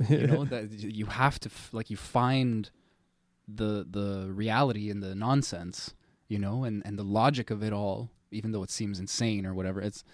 you 0.08 0.26
know 0.26 0.44
that 0.44 0.70
you 0.70 1.06
have 1.06 1.38
to 1.40 1.48
f- 1.48 1.70
like 1.72 1.90
you 1.90 1.96
find 1.96 2.70
the 3.46 3.86
the 3.88 4.28
reality 4.32 4.90
in 4.90 5.00
the 5.00 5.14
nonsense 5.14 5.94
you 6.28 6.38
know 6.38 6.64
and 6.64 6.82
and 6.84 6.98
the 6.98 7.04
logic 7.04 7.50
of 7.50 7.62
it 7.62 7.72
all 7.72 8.10
even 8.34 8.52
though 8.52 8.62
it 8.62 8.70
seems 8.70 8.98
insane 8.98 9.46
or 9.46 9.54
whatever. 9.54 9.80
It's 9.80 10.04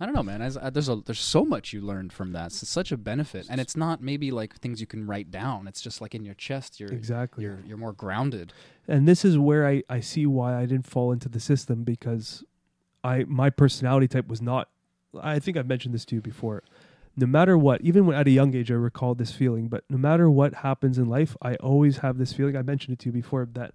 i 0.00 0.06
don't 0.06 0.14
know 0.14 0.22
man. 0.22 0.42
As, 0.42 0.56
uh, 0.56 0.70
there's 0.70 0.88
a 0.88 0.96
there's 1.06 1.18
so 1.20 1.44
much 1.44 1.72
you 1.72 1.80
learned 1.80 2.12
from 2.12 2.32
that. 2.32 2.46
It's 2.46 2.68
such 2.68 2.92
a 2.92 2.96
benefit. 2.96 3.46
And 3.48 3.60
it's 3.60 3.76
not 3.76 4.02
maybe 4.02 4.30
like 4.30 4.56
things 4.56 4.80
you 4.80 4.86
can 4.86 5.06
write 5.06 5.30
down. 5.30 5.66
It's 5.66 5.80
just 5.80 6.00
like 6.00 6.14
in 6.14 6.24
your 6.24 6.34
chest 6.34 6.78
you're 6.78 6.92
exactly. 6.92 7.44
you're 7.44 7.60
you're 7.64 7.78
more 7.78 7.92
grounded. 7.92 8.52
And 8.86 9.08
this 9.08 9.24
is 9.24 9.38
where 9.38 9.66
I, 9.66 9.82
I 9.88 10.00
see 10.00 10.26
why 10.26 10.56
I 10.56 10.66
didn't 10.66 10.86
fall 10.86 11.12
into 11.12 11.28
the 11.28 11.40
system 11.40 11.84
because 11.84 12.44
I 13.02 13.24
my 13.24 13.50
personality 13.50 14.08
type 14.08 14.28
was 14.28 14.42
not 14.42 14.68
I 15.20 15.38
think 15.38 15.56
I've 15.56 15.66
mentioned 15.66 15.94
this 15.94 16.04
to 16.06 16.16
you 16.16 16.20
before. 16.20 16.62
No 17.18 17.26
matter 17.26 17.58
what, 17.58 17.80
even 17.80 18.06
when 18.06 18.16
at 18.16 18.28
a 18.28 18.30
young 18.30 18.54
age 18.54 18.70
I 18.70 18.74
recall 18.74 19.16
this 19.16 19.32
feeling, 19.32 19.66
but 19.66 19.82
no 19.90 19.98
matter 19.98 20.30
what 20.30 20.54
happens 20.54 20.98
in 20.98 21.08
life, 21.08 21.36
I 21.42 21.56
always 21.56 21.98
have 21.98 22.16
this 22.16 22.32
feeling. 22.32 22.56
I 22.56 22.62
mentioned 22.62 22.92
it 22.94 23.00
to 23.00 23.06
you 23.06 23.12
before 23.12 23.44
that 23.54 23.74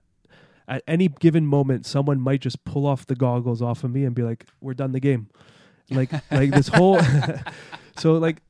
at 0.65 0.81
any 0.87 1.09
given 1.09 1.45
moment 1.45 1.85
someone 1.85 2.21
might 2.21 2.39
just 2.39 2.63
pull 2.63 2.87
off 2.87 3.05
the 3.05 3.15
goggles 3.15 3.61
off 3.61 3.83
of 3.83 3.91
me 3.91 4.05
and 4.05 4.15
be 4.15 4.23
like, 4.23 4.45
We're 4.61 4.73
done 4.73 4.93
the 4.93 5.01
game. 5.01 5.29
Like 5.89 6.11
like 6.31 6.51
this 6.51 6.69
whole 6.69 7.01
so 7.97 8.13
like 8.13 8.41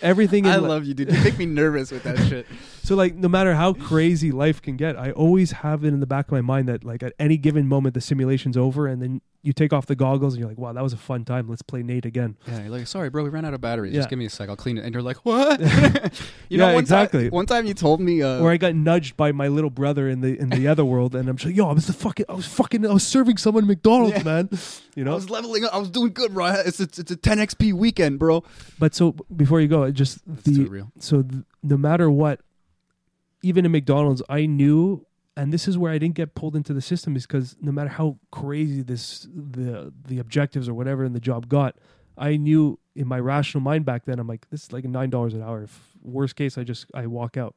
everything 0.00 0.46
in 0.46 0.62
li- 0.66 0.86
you 0.86 0.94
dude 0.94 1.12
you 1.12 1.22
make 1.22 1.38
me 1.38 1.44
nervous 1.46 1.90
with 1.90 2.04
that 2.04 2.16
shit 2.28 2.46
so 2.88 2.94
like 2.94 3.14
no 3.14 3.28
matter 3.28 3.54
how 3.54 3.74
crazy 3.74 4.32
life 4.32 4.62
can 4.62 4.76
get, 4.78 4.96
I 4.98 5.10
always 5.12 5.52
have 5.52 5.84
it 5.84 5.88
in 5.88 6.00
the 6.00 6.06
back 6.06 6.26
of 6.28 6.32
my 6.32 6.40
mind 6.40 6.68
that 6.68 6.84
like 6.84 7.02
at 7.02 7.12
any 7.18 7.36
given 7.36 7.68
moment 7.68 7.94
the 7.94 8.00
simulation's 8.00 8.56
over 8.56 8.86
and 8.86 9.02
then 9.02 9.20
you 9.42 9.52
take 9.52 9.72
off 9.72 9.86
the 9.86 9.94
goggles 9.94 10.34
and 10.34 10.40
you're 10.40 10.48
like, 10.48 10.58
wow, 10.58 10.72
that 10.72 10.82
was 10.82 10.92
a 10.92 10.96
fun 10.96 11.24
time. 11.24 11.48
Let's 11.48 11.62
play 11.62 11.82
Nate 11.82 12.04
again. 12.04 12.36
Yeah, 12.46 12.62
you're 12.62 12.70
like, 12.70 12.86
sorry, 12.86 13.08
bro, 13.08 13.22
we 13.22 13.28
ran 13.30 13.44
out 13.44 13.54
of 13.54 13.60
batteries. 13.60 13.92
Yeah. 13.92 14.00
Just 14.00 14.08
give 14.10 14.18
me 14.18 14.24
a 14.26 14.30
sec, 14.30 14.48
I'll 14.48 14.56
clean 14.56 14.78
it. 14.78 14.84
And 14.84 14.92
you're 14.92 15.02
like, 15.02 15.18
what? 15.18 15.60
you 16.48 16.58
Yeah, 16.58 16.72
one 16.72 16.78
exactly. 16.82 17.24
Time, 17.24 17.30
one 17.30 17.46
time 17.46 17.66
you 17.66 17.74
told 17.74 18.00
me, 18.00 18.22
uh, 18.22 18.40
or 18.40 18.50
I 18.50 18.56
got 18.56 18.74
nudged 18.74 19.16
by 19.16 19.32
my 19.32 19.48
little 19.48 19.70
brother 19.70 20.08
in 20.08 20.22
the 20.22 20.38
in 20.38 20.48
the 20.48 20.66
other 20.66 20.84
world 20.84 21.14
and 21.14 21.28
I'm 21.28 21.36
just 21.36 21.46
like, 21.46 21.56
yo, 21.56 21.68
I 21.68 21.72
was 21.74 21.86
the 21.86 21.92
fucking 21.92 22.26
I 22.28 22.32
was 22.32 22.46
fucking 22.46 22.84
I 22.86 22.92
was 22.92 23.06
serving 23.06 23.36
someone 23.36 23.66
McDonald's, 23.66 24.16
Yeah. 24.16 24.22
man. 24.22 24.48
You 24.96 25.04
know, 25.04 25.10
I 25.10 25.12
know? 25.12 25.16
was 25.18 25.30
leveling 25.30 25.64
up. 25.64 25.72
I 25.72 25.78
was 25.78 25.90
doing 25.90 26.12
good, 26.12 26.34
bro. 26.34 26.46
It's 26.66 26.80
a, 26.80 26.82
it's 26.82 26.98
a 27.12 27.14
10 27.16 27.38
XP 27.38 27.72
weekend, 27.72 28.18
bro. 28.18 28.42
But 28.80 28.96
so 28.96 29.12
before 29.36 29.60
you 29.60 29.68
go, 29.68 29.88
just 29.92 30.18
That's 30.26 30.42
the 30.42 30.88
so 30.98 31.22
th- 31.22 31.44
no 31.62 31.76
matter 31.76 32.10
what, 32.10 32.40
even 33.42 33.64
in 33.64 33.72
McDonald's, 33.72 34.22
I 34.28 34.46
knew, 34.46 35.06
and 35.36 35.52
this 35.52 35.68
is 35.68 35.78
where 35.78 35.92
I 35.92 35.98
didn't 35.98 36.14
get 36.16 36.34
pulled 36.34 36.56
into 36.56 36.72
the 36.72 36.80
system, 36.80 37.14
is 37.16 37.26
because 37.26 37.56
no 37.60 37.70
matter 37.72 37.90
how 37.90 38.18
crazy 38.30 38.82
this 38.82 39.26
the 39.34 39.92
the 40.06 40.18
objectives 40.18 40.68
or 40.68 40.74
whatever 40.74 41.04
in 41.04 41.12
the 41.12 41.20
job 41.20 41.48
got, 41.48 41.76
I 42.16 42.36
knew 42.36 42.78
in 42.96 43.06
my 43.06 43.20
rational 43.20 43.62
mind 43.62 43.84
back 43.84 44.04
then, 44.04 44.18
I'm 44.18 44.26
like, 44.26 44.48
this 44.50 44.64
is 44.64 44.72
like 44.72 44.84
nine 44.84 45.10
dollars 45.10 45.34
an 45.34 45.42
hour. 45.42 45.62
If 45.62 45.92
worst 46.02 46.34
case, 46.36 46.58
I 46.58 46.64
just 46.64 46.86
I 46.94 47.06
walk 47.06 47.36
out. 47.36 47.54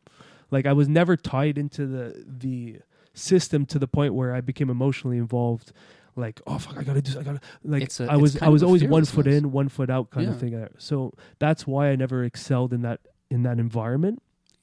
Like 0.51 0.65
I 0.65 0.73
was 0.73 0.87
never 0.87 1.15
tied 1.17 1.57
into 1.57 1.87
the 1.87 2.23
the 2.27 2.79
system 3.13 3.65
to 3.65 3.79
the 3.79 3.87
point 3.87 4.13
where 4.13 4.33
I 4.33 4.41
became 4.41 4.69
emotionally 4.69 5.17
involved. 5.17 5.71
Like 6.15 6.41
oh 6.45 6.57
fuck, 6.59 6.77
I 6.77 6.83
gotta 6.83 7.01
do, 7.01 7.19
I 7.19 7.23
gotta 7.23 7.39
like 7.63 7.83
a- 7.83 8.11
I 8.11 8.17
was 8.17 8.35
I 8.41 8.49
was 8.49 8.61
always 8.67 8.81
one 8.91 9.01
foot 9.09 9.25
in, 9.27 9.51
one 9.51 9.69
foot 9.69 9.89
out 9.89 10.11
kind 10.11 10.27
of 10.33 10.39
thing. 10.39 10.67
So 10.77 11.13
that's 11.39 11.65
why 11.65 11.89
I 11.89 11.95
never 11.95 12.23
excelled 12.23 12.73
in 12.73 12.81
that 12.81 12.99
in 13.29 13.43
that 13.43 13.59
environment 13.59 14.21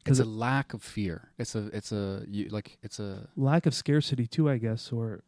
because 0.08 0.20
a 0.20 0.24
lack 0.24 0.74
of 0.74 0.82
fear. 0.82 1.30
It's 1.38 1.54
a, 1.54 1.66
it's 1.72 1.92
a, 1.92 2.24
you, 2.28 2.48
like, 2.48 2.78
it's 2.82 2.98
a, 2.98 3.28
lack 3.36 3.66
of 3.66 3.74
scarcity 3.74 4.26
too, 4.26 4.48
I 4.48 4.58
guess, 4.58 4.92
or 4.92 5.22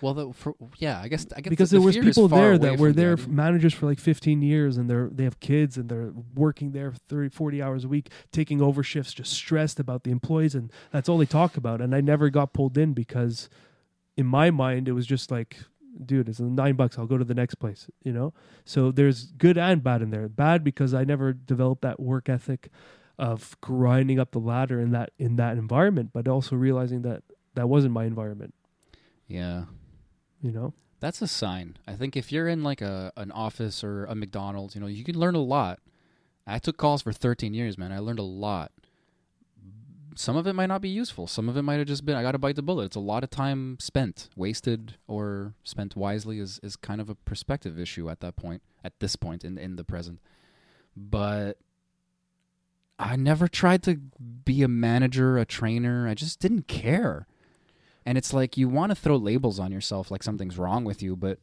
well, 0.00 0.14
the, 0.14 0.32
for, 0.32 0.54
yeah, 0.78 1.00
I 1.00 1.08
guess, 1.08 1.26
I 1.34 1.40
guess 1.40 1.50
because 1.50 1.70
the 1.70 1.78
there 1.78 1.86
was 1.86 1.96
people 1.96 2.28
there 2.28 2.58
that 2.58 2.72
were 2.72 2.88
from 2.88 2.96
the 2.96 3.02
there 3.02 3.16
managers 3.28 3.74
for 3.74 3.86
like 3.86 3.98
15 3.98 4.42
years 4.42 4.76
and 4.76 4.88
they're 4.88 5.08
they 5.10 5.24
have 5.24 5.40
kids 5.40 5.76
and 5.76 5.88
they're 5.88 6.12
working 6.34 6.72
there 6.72 6.92
30 7.08 7.30
40 7.30 7.62
hours 7.62 7.84
a 7.84 7.88
week 7.88 8.10
taking 8.32 8.60
over 8.60 8.82
shifts 8.82 9.12
just 9.12 9.32
stressed 9.32 9.80
about 9.80 10.04
the 10.04 10.10
employees 10.10 10.54
and 10.54 10.72
that's 10.92 11.08
all 11.08 11.18
they 11.18 11.26
talk 11.26 11.56
about 11.56 11.80
and 11.80 11.94
I 11.94 12.00
never 12.00 12.30
got 12.30 12.52
pulled 12.52 12.76
in 12.76 12.92
because 12.92 13.48
in 14.16 14.26
my 14.26 14.50
mind 14.50 14.88
it 14.88 14.92
was 14.92 15.06
just 15.06 15.30
like 15.30 15.58
dude 16.04 16.28
it's 16.28 16.40
9 16.40 16.74
bucks 16.74 16.98
I'll 16.98 17.06
go 17.06 17.18
to 17.18 17.24
the 17.24 17.34
next 17.34 17.56
place 17.56 17.88
you 18.02 18.12
know? 18.12 18.34
So 18.64 18.90
there's 18.90 19.32
good 19.32 19.56
and 19.58 19.82
bad 19.82 20.02
in 20.02 20.10
there. 20.10 20.28
Bad 20.28 20.62
because 20.62 20.92
I 20.94 21.04
never 21.04 21.32
developed 21.32 21.82
that 21.82 21.98
work 22.00 22.28
ethic 22.28 22.70
of 23.18 23.56
grinding 23.60 24.18
up 24.18 24.30
the 24.32 24.38
ladder 24.38 24.80
in 24.80 24.90
that 24.92 25.10
in 25.18 25.36
that 25.36 25.56
environment 25.56 26.10
but 26.12 26.28
also 26.28 26.54
realizing 26.56 27.02
that 27.02 27.22
that 27.54 27.68
wasn't 27.68 27.92
my 27.92 28.04
environment 28.04 28.52
Yeah. 29.26 29.64
you 30.42 30.50
know 30.52 30.72
That's 31.00 31.20
a 31.22 31.28
sign. 31.28 31.76
I 31.86 31.94
think 31.94 32.16
if 32.16 32.30
you're 32.32 32.48
in 32.48 32.62
like 32.62 32.80
a 32.82 33.12
an 33.16 33.30
office 33.32 33.84
or 33.84 34.04
a 34.06 34.14
McDonald's, 34.14 34.74
you 34.74 34.80
know, 34.80 34.86
you 34.86 35.04
can 35.04 35.18
learn 35.18 35.34
a 35.34 35.40
lot. 35.42 35.78
I 36.46 36.58
took 36.58 36.76
calls 36.78 37.02
for 37.02 37.12
13 37.12 37.52
years, 37.54 37.76
man. 37.76 37.92
I 37.92 37.98
learned 37.98 38.18
a 38.18 38.22
lot. 38.46 38.72
Some 40.14 40.36
of 40.36 40.46
it 40.46 40.54
might 40.54 40.66
not 40.72 40.80
be 40.80 40.88
useful. 40.88 41.26
Some 41.26 41.48
of 41.50 41.56
it 41.58 41.62
might 41.62 41.76
have 41.78 41.86
just 41.86 42.04
been 42.06 42.16
I 42.16 42.22
got 42.22 42.32
to 42.32 42.38
bite 42.38 42.56
the 42.56 42.62
bullet. 42.62 42.84
It's 42.86 42.96
a 42.96 43.00
lot 43.00 43.22
of 43.24 43.28
time 43.30 43.76
spent, 43.78 44.30
wasted 44.36 44.96
or 45.06 45.52
spent 45.64 45.94
wisely 45.96 46.38
is 46.38 46.58
is 46.62 46.76
kind 46.76 47.00
of 47.02 47.10
a 47.10 47.14
perspective 47.14 47.78
issue 47.78 48.08
at 48.08 48.20
that 48.20 48.34
point, 48.36 48.62
at 48.82 48.98
this 49.00 49.16
point 49.16 49.44
in 49.44 49.58
in 49.58 49.76
the 49.76 49.84
present. 49.84 50.20
But 50.96 51.58
I 52.98 53.16
never 53.16 53.46
tried 53.48 53.82
to 53.84 53.96
be 53.96 54.62
a 54.62 54.68
manager, 54.68 55.38
a 55.38 55.44
trainer. 55.44 56.08
I 56.08 56.14
just 56.14 56.40
didn't 56.40 56.66
care. 56.66 57.26
And 58.06 58.16
it's 58.16 58.32
like 58.32 58.56
you 58.56 58.68
want 58.68 58.90
to 58.90 58.96
throw 58.96 59.16
labels 59.16 59.58
on 59.58 59.72
yourself 59.72 60.10
like 60.10 60.22
something's 60.22 60.56
wrong 60.56 60.84
with 60.84 61.02
you, 61.02 61.16
but 61.16 61.38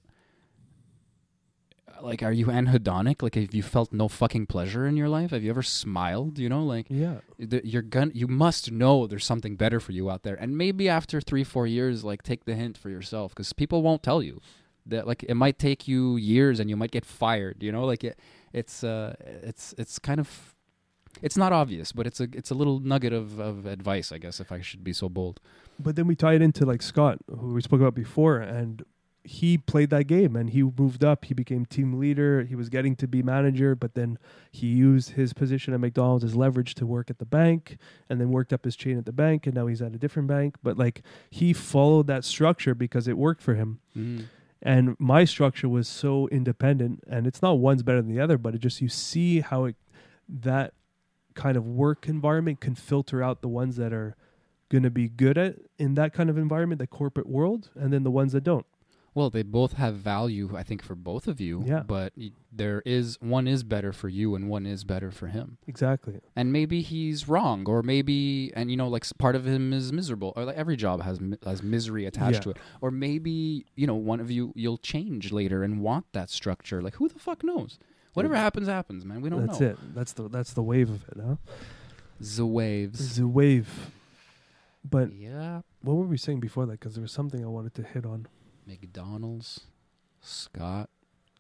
like 2.01 2.24
are 2.24 2.32
you 2.32 2.47
anhedonic? 2.47 3.22
Like 3.22 3.36
have 3.36 3.54
you 3.54 3.62
felt 3.64 3.93
no 3.93 4.08
fucking 4.08 4.47
pleasure 4.47 4.88
in 4.88 4.97
your 4.97 5.10
life? 5.10 5.32
Have 5.32 5.43
you 5.43 5.49
ever 5.49 5.62
smiled, 5.62 6.39
you 6.39 6.49
know? 6.49 6.64
Like 6.64 6.88
yeah 6.89 7.18
you're 7.38 7.82
gonna 7.82 8.12
you 8.14 8.28
must 8.28 8.72
know 8.72 9.08
there's 9.08 9.26
something 9.26 9.56
better 9.56 9.80
for 9.80 9.91
you 9.91 10.10
out 10.10 10.24
there. 10.24 10.36
And 10.36 10.58
maybe 10.58 10.89
after 10.89 11.20
3-4 11.20 11.70
years 11.70 12.04
like 12.04 12.24
take 12.24 12.45
the 12.45 12.56
hint 12.56 12.78
for 12.78 12.89
yourself 12.89 13.36
cuz 13.36 13.54
people 13.54 13.82
won't 13.82 14.01
tell 14.01 14.24
you. 14.24 14.41
That 14.86 15.08
like 15.08 15.24
it 15.24 15.36
might 15.36 15.60
take 15.60 15.88
you 15.88 16.18
years 16.18 16.60
and 16.60 16.70
you 16.70 16.76
might 16.76 16.91
get 16.91 17.06
fired, 17.06 17.62
you 17.62 17.72
know? 17.72 17.86
Like 17.86 18.04
it 18.04 18.20
it's 18.54 18.84
uh 18.84 19.16
it's 19.20 19.74
it's 19.78 19.99
kind 19.99 20.20
of 20.20 20.53
it's 21.24 21.38
not 21.38 21.53
obvious, 21.53 21.93
but 21.93 22.05
it's 22.05 22.19
a 22.19 22.28
it's 22.34 22.51
a 22.51 22.53
little 22.53 22.80
nugget 22.80 23.13
of, 23.13 23.39
of 23.39 23.65
advice, 23.65 24.11
I 24.11 24.17
guess, 24.17 24.39
if 24.41 24.51
I 24.51 24.59
should 24.59 24.84
be 24.84 24.91
so 24.93 25.07
bold. 25.07 25.39
but 25.80 25.95
then 25.95 26.05
we 26.05 26.15
tie 26.15 26.34
it 26.34 26.41
into 26.41 26.65
like 26.65 26.82
Scott, 26.82 27.17
who 27.39 27.53
we 27.53 27.61
spoke 27.61 27.80
about 27.80 27.95
before, 27.95 28.39
and 28.39 28.84
he 29.24 29.57
played 29.57 29.89
that 29.89 30.03
game 30.03 30.36
and 30.36 30.49
he 30.49 30.61
moved 30.61 31.01
up. 31.01 31.24
He 31.24 31.34
became 31.34 31.65
team 31.65 31.97
leader. 31.97 32.43
He 32.43 32.55
was 32.55 32.67
getting 32.67 32.97
to 32.97 33.07
be 33.07 33.24
manager, 33.24 33.74
but 33.74 33.95
then 33.95 34.19
he 34.51 34.67
used 34.67 35.11
his 35.11 35.32
position 35.32 35.74
at 35.74 35.80
McDonald's 35.80 36.26
as 36.26 36.36
leverage 36.36 36.76
to 36.76 36.86
work 36.86 37.09
at 37.09 37.19
the 37.19 37.26
bank, 37.26 37.78
and 38.09 38.19
then 38.19 38.30
worked 38.30 38.51
up 38.51 38.65
his 38.65 38.76
chain 38.76 38.97
at 38.97 39.05
the 39.05 39.13
bank, 39.13 39.47
and 39.47 39.55
now 39.55 39.67
he's 39.67 39.82
at 39.82 39.95
a 39.95 39.97
different 39.97 40.28
bank. 40.28 40.57
But 40.61 40.78
like 40.78 41.03
he 41.30 41.53
followed 41.53 42.07
that 42.07 42.26
structure 42.26 42.76
because 42.76 43.07
it 43.07 43.17
worked 43.17 43.41
for 43.41 43.55
him. 43.55 43.80
Mm. 43.97 44.26
And 44.61 44.95
my 44.99 45.26
structure 45.26 45.69
was 45.69 45.88
so 45.88 46.28
independent, 46.28 47.03
and 47.07 47.28
it's 47.28 47.41
not 47.41 47.59
one's 47.59 47.84
better 47.84 48.01
than 48.01 48.13
the 48.13 48.21
other, 48.21 48.38
but 48.38 48.55
it 48.55 48.59
just 48.59 48.82
you 48.82 48.89
see 48.89 49.39
how 49.39 49.65
it 49.65 49.76
that 50.28 50.74
kind 51.36 51.57
of 51.57 51.65
work 51.65 52.07
environment 52.07 52.59
can 52.61 52.75
filter 52.75 53.21
out 53.23 53.41
the 53.41 53.47
ones 53.47 53.75
that 53.77 53.93
are 53.93 54.15
going 54.69 54.84
to 54.84 54.89
be 54.89 55.07
good 55.07 55.38
at 55.38 55.57
in 55.77 55.93
that 55.95 56.13
kind 56.13 56.29
of 56.29 56.38
environment, 56.38 56.79
the 56.79 56.88
corporate 56.88 57.27
world, 57.27 57.69
and 57.75 57.93
then 57.93 58.03
the 58.03 58.11
ones 58.11 58.31
that 58.34 58.43
don't. 58.43 58.65
Well, 59.15 59.29
they 59.29 59.43
both 59.43 59.73
have 59.73 59.93
value, 59.97 60.55
I 60.57 60.63
think, 60.63 60.81
for 60.81 60.95
both 60.95 61.27
of 61.27 61.39
you. 61.39 61.63
Yeah. 61.67 61.84
But 61.86 62.13
there 62.51 62.81
is 62.84 63.17
one 63.21 63.47
is 63.47 63.63
better 63.63 63.93
for 63.93 64.09
you, 64.09 64.34
and 64.34 64.49
one 64.49 64.65
is 64.65 64.84
better 64.84 65.11
for 65.11 65.27
him. 65.27 65.59
Exactly. 65.67 66.19
And 66.36 66.51
maybe 66.51 66.81
he's 66.81 67.27
wrong, 67.29 67.69
or 67.69 67.84
maybe, 67.84 68.51
and 68.55 68.71
you 68.71 68.77
know, 68.77 68.88
like 68.88 69.05
part 69.19 69.36
of 69.36 69.45
him 69.45 69.71
is 69.71 69.93
miserable, 69.93 70.34
or 70.36 70.45
like 70.45 70.55
every 70.55 70.75
job 70.75 71.03
has 71.03 71.19
has 71.45 71.61
misery 71.61 72.07
attached 72.07 72.38
Yeah. 72.38 72.39
to 72.41 72.49
it. 72.51 72.57
Or 72.81 72.89
maybe 72.89 73.67
you 73.75 73.86
know, 73.86 73.93
one 73.93 74.19
of 74.19 74.31
you 74.31 74.51
you'll 74.55 74.79
change 74.79 75.31
later 75.31 75.61
and 75.61 75.79
want 75.81 76.07
that 76.13 76.31
structure. 76.31 76.81
Like 76.81 76.95
who 76.95 77.07
the 77.07 77.19
fuck 77.19 77.43
knows? 77.43 77.77
Whatever 78.14 78.36
happens, 78.36 78.68
happens, 78.68 79.05
man. 79.05 79.22
We 79.22 79.30
don't 79.30 79.47
That's 79.47 79.59
know. 79.59 79.68
That's 79.68 79.82
it. 79.82 79.95
That's 79.95 80.14
the 80.14 80.30
that's 80.30 80.53
the 80.53 80.61
wave 80.61 80.89
of 80.89 81.03
it, 81.09 81.18
huh? 81.26 81.36
The 82.20 82.45
waves. 82.45 83.18
The 83.18 83.28
wave. 83.28 83.91
But 84.88 85.14
yeah. 85.14 85.61
what 85.82 85.95
were 85.95 86.05
we 86.05 86.18
saying 86.18 86.39
before 86.39 86.66
that? 86.66 86.80
Because 86.80 86.95
there 86.95 87.01
was 87.01 87.11
something 87.11 87.43
I 87.43 87.47
wanted 87.47 87.74
to 87.76 87.84
hit 87.84 88.05
on. 88.05 88.28
McDonald's. 88.68 89.61
Scott. 90.22 90.89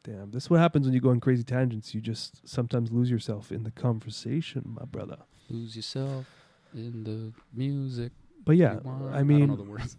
Damn, 0.03 0.31
this 0.31 0.43
is 0.43 0.49
what 0.49 0.59
happens 0.59 0.85
when 0.85 0.93
you 0.93 0.99
go 0.99 1.11
on 1.11 1.21
crazy 1.21 1.43
tangents. 1.43 1.95
You 1.95 2.01
just 2.01 2.47
sometimes 2.47 2.91
lose 2.91 3.09
yourself 3.09 3.51
in 3.51 3.63
the 3.63 3.71
conversation, 3.71 4.63
my 4.65 4.83
brother. 4.83 5.17
Lose 5.49 5.77
yourself 5.77 6.25
in 6.73 7.05
the 7.05 7.31
music. 7.53 8.11
But 8.43 8.57
yeah. 8.57 8.79
I 9.11 9.19
don't 9.19 9.27
mean, 9.27 9.47
know 9.47 9.55
the 9.55 9.63
words. 9.63 9.95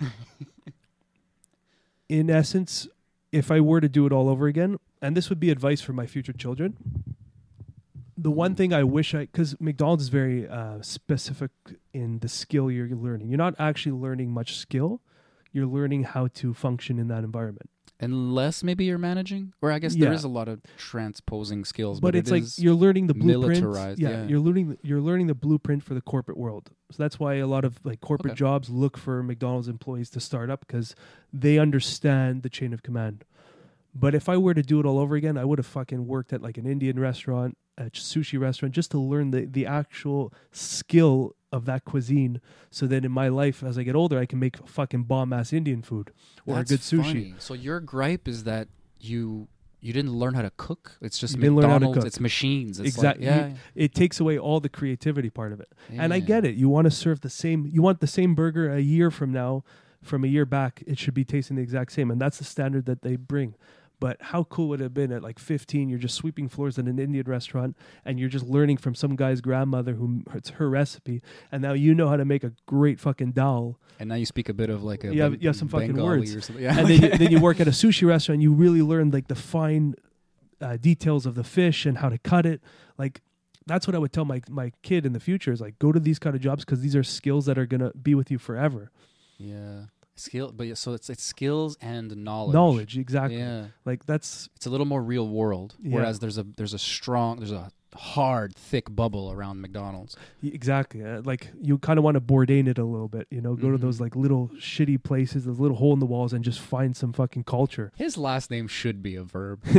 in 2.11 2.29
essence, 2.29 2.87
if 3.35 3.51
I 3.51 3.59
were 3.59 3.81
to 3.81 3.89
do 3.89 4.07
it 4.07 4.13
all 4.13 4.29
over 4.29 4.47
again, 4.47 4.79
and 5.03 5.17
this 5.17 5.29
would 5.29 5.41
be 5.41 5.51
advice 5.51 5.81
for 5.81 5.93
my 5.93 6.07
future 6.07 6.33
children, 6.33 6.77
the 8.17 8.31
one 8.31 8.55
thing 8.55 8.73
I 8.73 8.85
wish 8.85 9.13
I, 9.13 9.23
because 9.23 9.61
McDonald's 9.61 10.05
is 10.05 10.09
very 10.09 10.49
uh, 10.49 10.81
specific 10.83 11.51
in 11.93 12.21
the 12.21 12.29
skill 12.29 12.71
you're 12.71 12.89
learning. 12.89 13.29
You're 13.31 13.39
not 13.39 13.57
actually 13.59 14.01
learning 14.01 14.31
much 14.31 14.57
skill. 14.57 15.01
You're 15.53 15.67
learning 15.67 16.05
how 16.05 16.29
to 16.35 16.55
function 16.55 17.01
in 17.01 17.09
that 17.09 17.25
environment. 17.25 17.71
Unless 18.01 18.65
maybe 18.65 18.85
you're 18.85 18.99
managing, 18.99 19.53
or 19.63 19.71
I 19.71 19.79
guess 19.79 19.95
there 19.95 20.09
Yeah. 20.11 20.15
is 20.15 20.25
a 20.25 20.29
lot 20.29 20.49
of 20.49 20.61
transposing 20.77 21.65
skills, 21.65 22.01
but, 22.01 22.09
but, 22.09 22.15
it's 22.17 22.31
it 22.31 22.35
like 22.35 22.45
you're 22.59 22.75
learning 22.75 23.07
the 23.07 23.15
blueprint. 23.15 23.63
militarized, 23.63 24.01
yeah. 24.01 24.27
you're 24.27 24.41
learning 24.41 24.77
you're 24.83 25.01
learning 25.01 25.29
the 25.29 25.35
blueprint 25.35 25.83
for 25.85 25.95
the 25.95 26.01
corporate 26.01 26.37
world. 26.37 26.71
So 26.91 27.03
that's 27.03 27.19
why 27.21 27.35
a 27.35 27.47
lot 27.47 27.65
of 27.65 27.79
like 27.85 28.01
corporate 28.01 28.33
Okay. 28.33 28.39
jobs 28.39 28.69
look 28.69 28.97
for 28.99 29.23
McDonald's 29.23 29.69
employees 29.69 30.11
to 30.11 30.21
start 30.21 30.51
up 30.51 30.67
because 30.67 30.95
they 31.33 31.59
understand 31.59 32.43
the 32.43 32.51
chain 32.51 32.73
of 32.73 32.83
command. 32.83 33.25
But 33.95 34.13
if 34.15 34.29
I 34.29 34.37
were 34.39 34.55
to 34.55 34.63
do 34.63 34.81
it 34.81 34.87
all 34.87 34.99
over 34.99 35.15
again, 35.15 35.39
I 35.39 35.45
would 35.45 35.59
have 35.61 35.67
fucking 35.67 36.07
worked 36.09 36.33
at 36.33 36.43
like 36.43 36.59
an 36.59 36.67
Indian 36.67 36.99
restaurant, 36.99 37.57
a 37.79 37.85
sushi 37.91 38.41
restaurant, 38.41 38.75
just 38.75 38.91
to 38.91 38.99
learn 38.99 39.31
the 39.31 39.47
the 39.47 39.67
actual 39.67 40.33
skill 40.51 41.37
of 41.55 41.65
that 41.67 41.85
cuisine. 41.85 42.41
So 42.71 42.87
that 42.89 43.05
in 43.05 43.13
my 43.13 43.29
life, 43.29 43.63
as 43.63 43.79
I 43.79 43.83
get 43.85 43.95
older, 43.95 44.19
I 44.19 44.27
can 44.27 44.39
make 44.39 44.57
fucking 44.67 45.05
bomb 45.05 45.33
ass 45.33 45.53
Indian 45.53 45.83
food 45.83 46.11
or 46.47 46.57
That's 46.57 46.71
a 46.71 46.75
good 46.75 46.81
sushi. 46.81 47.03
funny. 47.05 47.35
So 47.39 47.55
your 47.55 47.81
gripe 47.81 48.27
is 48.29 48.45
that 48.45 48.69
you 49.01 49.49
you 49.81 49.93
didn't 49.93 50.13
learn 50.13 50.33
how 50.33 50.41
to 50.41 50.53
cook. 50.57 50.97
It's 51.03 51.19
just 51.19 51.37
You 51.39 51.55
learn 51.55 51.69
how 51.69 51.79
to 51.79 51.85
McDonald's. 51.87 52.07
It's 52.07 52.21
machines. 52.21 52.81
It's 52.81 52.89
Exactly. 52.97 53.27
Like, 53.27 53.51
yeah, 53.51 53.57
It 53.75 53.95
takes 53.95 54.19
away 54.19 54.39
all 54.39 54.59
the 54.59 54.71
creativity 54.71 55.29
part 55.29 55.53
of 55.53 55.61
it. 55.61 55.71
And 55.91 56.15
I 56.15 56.21
get 56.21 56.43
it. 56.47 56.55
You 56.55 56.71
want 56.71 56.87
to 56.87 56.91
serve 56.91 57.21
the 57.21 57.29
same. 57.29 57.67
You 57.67 57.83
want 57.83 58.01
the 58.01 58.07
same 58.07 58.35
burger 58.35 58.73
a 58.75 58.81
year 58.81 59.11
from 59.11 59.31
now, 59.31 59.63
from 60.03 60.25
a 60.25 60.27
year 60.27 60.47
back. 60.47 60.83
It 60.87 60.99
should 60.99 61.13
be 61.13 61.25
tasting 61.25 61.57
the 61.57 61.63
exact 61.63 61.93
same, 61.93 62.11
and 62.11 62.19
that's 62.19 62.39
the 62.39 62.45
standard 62.45 62.87
that 62.87 63.03
they 63.03 63.17
bring. 63.17 63.57
But 64.05 64.19
how 64.21 64.45
cool 64.45 64.69
would 64.69 64.81
it 64.81 64.85
have 64.85 64.93
been 64.93 65.11
at 65.13 65.23
like 65.23 65.39
15? 65.39 65.89
You're 65.89 65.99
just 65.99 66.15
sweeping 66.15 66.47
floors 66.51 66.77
in 66.77 66.87
an 66.89 66.99
Indian 66.99 67.25
restaurant, 67.27 67.75
and 68.05 68.21
you're 68.21 68.29
just 68.29 68.45
learning 68.45 68.77
from 68.77 68.95
some 68.95 69.17
guy's 69.17 69.41
grandmother 69.41 69.95
who 69.95 70.23
it's 70.35 70.51
her 70.51 70.69
recipe, 70.69 71.23
and 71.51 71.63
now 71.63 71.73
you 71.73 71.95
know 71.95 72.09
how 72.11 72.17
to 72.19 72.27
make 72.27 72.45
a 72.45 72.53
great 72.67 73.01
fucking 73.01 73.33
dal. 73.33 73.79
And 73.99 74.11
now 74.11 74.17
you 74.17 74.27
speak 74.27 74.51
a 74.51 74.53
bit 74.53 74.69
of 74.69 74.83
like 74.85 75.05
a 75.05 75.15
You 75.15 75.23
have- 75.23 75.33
Ben- 75.33 75.41
you 75.41 75.49
have 75.49 75.57
some 75.57 75.69
fucking 75.69 75.93
Bengali 75.93 76.19
words. 76.19 76.35
or 76.35 76.43
something. 76.43 76.63
Yeah. 76.63 76.79
And 76.79 76.87
then 76.89 77.01
you, 77.03 77.09
then 77.21 77.31
you 77.33 77.41
work 77.41 77.61
at 77.61 77.67
a 77.67 77.71
sushi 77.71 78.07
restaurant. 78.07 78.35
And 78.37 78.43
you 78.43 78.53
really 78.53 78.83
learn 78.83 79.11
like 79.11 79.29
the 79.29 79.35
fine 79.35 79.95
uh, 80.61 80.77
details 80.77 81.25
of 81.25 81.35
the 81.35 81.45
fish 81.45 81.87
and 81.87 81.97
how 81.99 82.11
to 82.11 82.19
cut 82.19 82.45
it. 82.45 82.61
Like 82.99 83.23
that's 83.67 83.87
what 83.87 83.95
I 83.97 83.99
would 83.99 84.13
tell 84.13 84.27
my 84.27 84.43
my 84.51 84.73
kid 84.83 85.07
in 85.07 85.15
the 85.15 85.21
future 85.21 85.51
is 85.51 85.61
like 85.63 85.79
go 85.79 85.93
to 85.93 85.99
these 86.01 86.19
kind 86.19 86.37
of 86.37 86.43
jobs 86.43 86.63
because 86.65 86.83
these 86.83 86.95
are 86.95 87.03
skills 87.03 87.47
that 87.47 87.57
are 87.57 87.65
gonna 87.67 87.93
be 87.95 88.15
with 88.15 88.31
you 88.31 88.39
forever. 88.39 88.91
yeah. 89.39 89.85
Skill, 90.17 90.53
but 90.55 90.67
yeah, 90.67 90.75
so 90.75 90.93
it's 90.93 91.11
it's 91.11 91.23
skills 91.23 91.77
and 91.81 92.15
knowledge. 92.17 92.55
Knowledge, 92.55 92.97
exactly. 92.99 93.39
Yeah, 93.39 93.67
Like 93.85 94.07
that's 94.07 94.49
it's 94.57 94.67
a 94.67 94.71
little 94.71 94.87
more 94.87 95.03
real 95.03 95.29
world. 95.29 95.75
Yeah. 95.83 95.97
Whereas 95.97 96.21
there's 96.21 96.39
a 96.39 96.45
there's 96.57 96.75
a 96.75 96.79
strong 96.79 97.39
there's 97.39 97.51
a 97.53 97.71
hard 97.97 98.57
thick 98.57 98.87
bubble 98.93 99.31
around 99.31 99.61
McDonald's. 99.61 100.17
exactly 100.43 101.05
uh, 101.05 101.23
like 101.25 101.51
you 101.61 101.79
kind 101.79 101.97
of 101.97 102.05
want 102.05 102.17
to 102.17 102.21
Bourdain 102.21 102.67
it 102.67 102.77
a 102.79 102.85
little 102.85 103.07
bit. 103.09 103.27
You 103.31 103.41
know, 103.41 103.55
go 103.55 103.71
to 103.71 103.79
Mhm. 103.79 103.83
those 103.83 104.01
like 104.01 104.17
little 104.17 104.51
shitty 104.59 105.03
places, 105.03 105.45
those 105.45 105.61
little 105.61 105.77
hole 105.77 105.93
in 105.93 106.01
the 106.01 106.07
walls, 106.07 106.33
and 106.33 106.45
just 106.45 106.59
find 106.61 106.97
some 106.97 107.13
fucking 107.13 107.45
culture. 107.45 107.93
His 107.97 108.17
last 108.19 108.51
name 108.51 108.67
should 108.69 109.01
be 109.03 109.15
a 109.17 109.23
verb. 109.25 109.63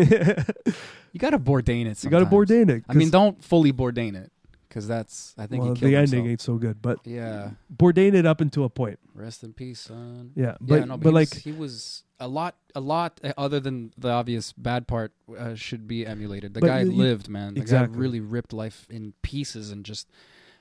you 1.14 1.20
got 1.20 1.32
to 1.32 1.40
Bourdain 1.40 1.86
it. 1.88 2.04
You 2.04 2.10
got 2.10 2.20
to. 2.20 2.26
Bourdain 2.26 2.70
it. 2.70 2.84
I 2.90 2.94
mean, 2.94 3.10
don't 3.10 3.44
fully 3.44 3.72
Bourdain 3.74 4.16
it, 4.16 4.32
because 4.76 4.90
that's 4.90 5.34
I 5.38 5.48
think 5.48 5.64
well, 5.64 5.74
he 5.74 5.80
killed 5.80 5.94
the 5.94 5.98
himself. 5.98 6.18
ending 6.18 6.32
ain't 6.32 6.42
so 6.42 6.56
good, 6.58 6.82
but 6.82 7.00
Yeah, 7.06 7.52
Bourdain 7.74 8.14
it 8.14 8.26
up 8.26 8.42
into 8.42 8.66
a 8.66 8.70
point. 8.70 9.00
rest 9.14 9.42
in 9.42 9.54
peace, 9.54 9.80
son. 9.80 10.34
Yeah, 10.36 10.58
but 10.60 10.76
yeah, 10.80 10.86
no, 10.86 10.98
but, 10.98 11.04
but, 11.04 11.10
he 11.12 11.14
like 11.14 11.30
was, 11.30 11.44
he 11.44 11.52
was 11.54 12.04
a 12.20 12.28
lot, 12.28 12.56
a 12.76 12.82
lot 12.82 13.22
uh, 13.24 13.32
other 13.38 13.62
than 13.62 13.94
the 13.98 14.10
obvious 14.10 14.52
bad 14.52 14.86
part 14.86 15.14
uh, 15.38 15.56
should 15.56 15.88
be 15.88 16.06
emulated. 16.06 16.54
The 16.54 16.60
guy 16.60 16.82
you- 16.82 16.92
lived, 16.92 17.30
man. 17.30 17.54
The 17.54 17.62
Exactly. 17.62 17.94
guy 17.96 18.00
really 18.02 18.20
ripped 18.20 18.52
life 18.52 18.86
in 18.90 19.14
pieces 19.22 19.72
and 19.72 19.86
just. 19.86 20.10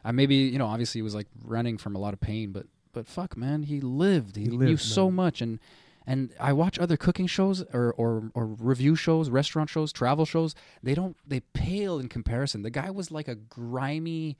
Uh, 0.05 0.13
maybe 0.13 0.37
you 0.37 0.59
know, 0.59 0.67
obviously, 0.67 0.99
he 0.99 1.03
was 1.03 1.15
like 1.15 1.27
running 1.45 1.77
from 1.77 1.97
a 1.97 1.99
lot 1.99 2.13
of 2.15 2.21
pain, 2.21 2.53
but 2.53 2.67
but 2.93 3.09
fuck, 3.09 3.37
man, 3.37 3.65
he 3.65 3.81
lived. 3.81 4.37
He, 4.37 4.45
He 4.45 4.49
knew 4.51 4.59
lived, 4.59 4.83
so 4.83 5.11
much, 5.11 5.41
and 5.41 5.59
and 6.07 6.33
I 6.39 6.53
watch 6.53 6.79
other 6.79 6.97
cooking 6.97 7.27
shows 7.27 7.63
or, 7.73 7.95
or 7.97 8.31
or 8.35 8.47
review 8.47 8.95
shows, 8.97 9.31
restaurant 9.31 9.71
shows, 9.71 9.93
travel 9.93 10.25
shows. 10.25 10.55
They 10.83 10.95
don't 10.95 11.17
they 11.27 11.41
pale 11.41 11.99
in 11.99 12.09
comparison. 12.09 12.63
The 12.63 12.71
guy 12.71 12.91
was 12.91 13.11
like 13.11 13.29
a 13.29 13.35
grimy, 13.35 14.37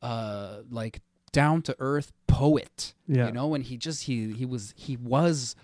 uh, 0.00 0.58
like 0.70 1.00
down 1.32 1.62
to 1.62 1.76
earth 1.78 2.12
poet. 2.26 2.94
Yeah. 3.08 3.26
you 3.26 3.32
know, 3.32 3.54
and 3.54 3.64
he 3.64 3.76
just 3.76 4.04
he 4.04 4.32
he 4.32 4.44
was 4.44 4.74
he 4.76 4.96
was 4.96 5.56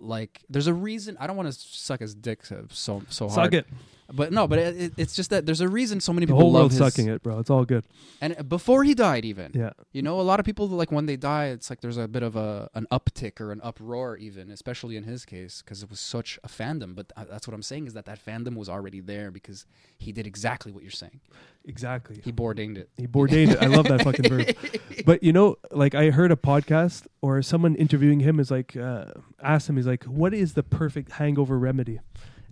like 0.00 0.42
there's 0.50 0.66
a 0.66 0.74
reason 0.74 1.16
I 1.18 1.26
don't 1.26 1.36
want 1.36 1.50
to 1.50 1.58
suck 1.58 2.00
his 2.00 2.14
dick 2.14 2.44
so 2.44 2.66
so, 2.70 3.02
so 3.08 3.28
hard 3.28 3.46
suck 3.46 3.52
it. 3.54 3.66
But 4.12 4.32
no 4.32 4.46
but 4.48 4.58
it, 4.58 4.76
it- 4.80 4.92
it's 4.96 5.14
just 5.14 5.30
that 5.30 5.44
there's 5.46 5.60
a 5.60 5.68
reason 5.68 6.00
so 6.00 6.12
many 6.12 6.24
The 6.26 6.30
people 6.32 6.40
whole 6.40 6.52
love 6.52 6.62
world's 6.62 6.78
his, 6.78 6.94
sucking 6.94 7.08
it, 7.08 7.22
bro. 7.22 7.38
It's 7.38 7.50
all 7.50 7.64
good. 7.64 7.84
and 8.20 8.48
before 8.48 8.82
he 8.84 8.94
died 8.94 9.24
even 9.24 9.52
Yeah. 9.54 9.70
you 9.92 10.02
know, 10.02 10.20
a 10.20 10.22
lot 10.22 10.40
of 10.40 10.46
people 10.46 10.66
like 10.68 10.90
when 10.90 11.06
they 11.06 11.16
die, 11.16 11.46
it's 11.46 11.68
like 11.70 11.80
there's 11.80 11.96
a 11.98 12.08
bit 12.08 12.22
of 12.22 12.34
a 12.36 12.68
an 12.74 12.86
uptick 12.90 13.40
or 13.40 13.52
an 13.52 13.60
uproar, 13.62 14.16
even, 14.16 14.50
especially 14.50 14.96
in 14.96 15.04
his 15.04 15.24
case, 15.24 15.62
because 15.62 15.82
it 15.82 15.90
was 15.90 16.00
such 16.00 16.38
a 16.42 16.48
fandom. 16.48 16.94
But 16.94 17.12
uh, 17.16 17.24
that's 17.30 17.46
what 17.46 17.54
I'm 17.54 17.62
saying 17.62 17.86
is 17.86 17.92
that 17.94 18.06
that 18.06 18.24
fandom 18.24 18.54
was 18.56 18.68
already 18.68 19.00
there 19.00 19.30
because 19.30 19.66
he 19.98 20.10
did 20.12 20.26
exactly 20.26 20.72
what 20.72 20.82
you're 20.82 20.90
saying. 20.90 21.20
Exactly. 21.66 22.20
He 22.24 22.32
Bourdained 22.32 22.78
it. 22.78 22.88
He 22.96 23.06
Bourdained 23.06 23.52
it. 23.52 23.58
I 23.62 23.66
love 23.66 23.86
that 23.88 24.02
fucking 24.02 24.28
verb. 24.28 24.56
But 25.04 25.22
you 25.22 25.32
know, 25.32 25.56
like 25.70 25.94
I 25.94 26.10
heard 26.10 26.32
a 26.32 26.36
podcast 26.36 27.06
or 27.22 27.40
someone 27.42 27.74
interviewing 27.76 28.20
him 28.20 28.40
is 28.40 28.50
like 28.50 28.76
uh, 28.76 29.06
asked 29.42 29.68
him, 29.68 29.76
he's 29.76 29.86
like, 29.86 30.04
"What 30.04 30.34
is 30.34 30.54
the 30.54 30.62
perfect 30.62 31.12
hangover 31.12 31.58
remedy?" 31.58 32.00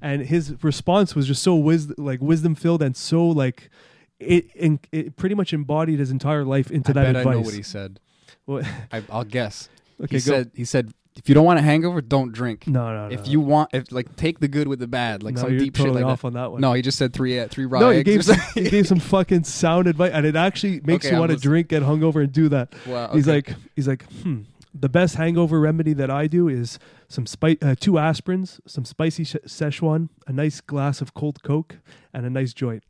And 0.03 0.23
his 0.23 0.63
response 0.63 1.15
was 1.15 1.27
just 1.27 1.43
so 1.43 1.55
wis- 1.55 1.93
like 1.99 2.21
wisdom 2.21 2.55
filled 2.55 2.83
and 2.83 2.97
so 2.97 3.27
like 3.27 3.71
it, 4.19 4.47
in, 4.55 4.81
it 4.93 5.17
pretty 5.17 5.35
much 5.35 5.53
embodied 5.53 5.99
his 5.99 6.11
entire 6.11 6.45
life 6.45 6.71
into 6.71 6.91
I 6.91 6.95
that 6.95 7.03
bet 7.03 7.17
advice. 7.17 7.27
I 7.27 7.35
know 7.35 7.41
what 7.41 7.55
he 7.55 7.63
said. 7.63 8.01
What- 8.45 8.65
I, 8.93 9.03
I'll 9.11 9.25
guess. 9.25 9.69
okay, 10.03 10.17
he 10.17 10.23
go. 10.23 10.33
said 10.33 10.51
he 10.55 10.65
said 10.65 10.93
if 11.17 11.31
you 11.31 11.35
don't 11.35 11.47
want 11.47 11.59
a 11.59 11.63
hangover, 11.63 12.03
don't 12.03 12.31
drink. 12.33 12.67
no, 12.67 12.93
no, 12.93 13.09
no. 13.09 13.15
If 13.15 13.27
you 13.27 13.41
want, 13.41 13.71
if 13.73 13.91
like 13.91 14.17
take 14.17 14.39
the 14.39 14.49
good 14.49 14.69
with 14.69 14.79
the 14.79 14.87
bad, 14.87 15.23
like 15.23 15.35
no, 15.37 15.43
some 15.43 15.59
deep 15.59 15.75
totally 15.75 16.01
shit 16.01 16.05
like 16.05 16.13
off 16.13 16.23
that. 16.23 16.27
on 16.29 16.33
that 16.35 16.53
one. 16.53 16.61
No, 16.61 16.75
he 16.75 16.83
just 16.83 16.99
said 16.99 17.15
three 17.15 17.39
uh, 17.41 17.49
three 17.49 17.65
raw 17.65 17.81
no, 17.81 17.91
he 17.91 18.03
gave 18.03 18.23
some, 18.25 18.39
he 18.55 18.69
gave 18.69 18.87
some 18.87 19.01
fucking 19.01 19.45
sound 19.45 19.87
advice, 19.87 20.13
and 20.13 20.27
it 20.27 20.37
actually 20.37 20.81
makes 20.81 21.07
Okay, 21.07 21.15
you 21.15 21.21
want 21.21 21.33
to 21.33 21.39
drink, 21.39 21.69
get 21.69 21.83
hungover, 21.83 22.23
and 22.23 22.33
do 22.33 22.51
that. 22.51 22.75
Wow, 22.87 23.13
He's 23.15 23.27
like, 23.27 23.55
he's 23.75 23.89
like, 23.89 24.05
hmm. 24.23 24.43
The 24.79 24.89
best 24.89 25.15
hangover 25.15 25.59
remedy 25.59 25.95
that 25.95 26.11
I 26.11 26.27
do 26.27 26.49
is 26.49 26.79
some 27.09 27.27
spice, 27.27 27.57
uh, 27.63 27.75
two 27.79 27.93
aspirins, 27.93 28.61
some 28.67 28.85
spicy 28.85 29.25
sh- 29.25 29.37
Szechuan, 29.47 30.11
a 30.27 30.33
nice 30.33 30.61
glass 30.61 31.01
of 31.01 31.15
cold 31.15 31.43
Coke, 31.43 31.79
and 32.13 32.27
a 32.27 32.31
nice 32.31 32.53
joint. 32.53 32.85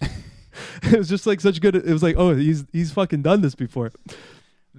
it 0.82 0.98
was 0.98 1.08
just 1.08 1.26
like 1.26 1.40
such 1.40 1.60
good. 1.60 1.76
It 1.76 1.92
was 1.92 2.02
like, 2.02 2.16
oh, 2.16 2.34
he's 2.34 2.64
he's 2.72 2.92
fucking 2.92 3.22
done 3.22 3.42
this 3.42 3.54
before. 3.54 3.92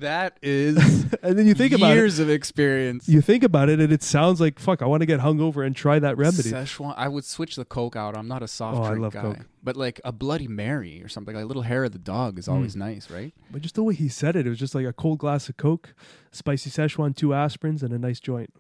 That 0.02 0.38
is 0.42 0.78
And 1.24 1.38
then 1.38 1.48
you 1.48 1.54
think 1.54 1.74
about 1.74 1.92
it, 1.92 1.96
years 1.96 2.20
of 2.20 2.30
experience. 2.30 3.08
you 3.08 3.22
think 3.22 3.44
about 3.44 3.70
it, 3.70 3.80
and 3.80 3.92
it 3.92 4.04
sounds 4.04 4.40
like 4.40 4.60
fuck. 4.60 4.82
I 4.82 4.86
want 4.86 5.02
to 5.02 5.06
get 5.06 5.20
hungover 5.20 5.66
and 5.66 5.76
try 5.76 6.00
that 6.00 6.18
remedy. 6.18 6.52
Szechuan. 6.52 6.94
I 6.98 7.08
would 7.08 7.26
switch 7.26 7.56
the 7.56 7.66
Coke 7.66 7.96
out. 7.96 8.18
I'm 8.18 8.28
not 8.28 8.44
a 8.44 8.48
soft 8.48 8.78
Oh, 8.78 8.84
I 8.84 8.90
drink 8.90 9.02
love 9.02 9.14
guy. 9.14 9.22
Coke. 9.22 9.46
But 9.64 9.78
like 9.78 10.02
a 10.04 10.12
Bloody 10.12 10.48
Mary 10.48 11.02
or 11.04 11.08
something, 11.08 11.36
like 11.36 11.44
a 11.44 11.48
little 11.48 11.64
hair 11.64 11.84
of 11.84 11.92
the 11.92 12.00
dog 12.00 12.38
is 12.38 12.46
hmm. 12.46 12.54
always 12.54 12.76
nice, 12.76 13.10
right? 13.10 13.34
But 13.50 13.62
just 13.62 13.76
the 13.76 13.84
way 13.84 13.94
he 13.94 14.10
said 14.10 14.36
it, 14.36 14.46
it 14.46 14.50
was 14.50 14.60
just 14.60 14.76
like 14.76 14.86
a 14.86 14.94
cold 14.94 15.20
glass 15.20 15.50
of 15.50 15.58
Coke, 15.58 15.94
spicy 16.32 16.70
Szechuan, 16.70 17.16
two 17.16 17.30
aspirins, 17.30 17.82
and 17.84 17.94
a 17.94 18.00
nice 18.00 18.20
joint. 18.20 18.54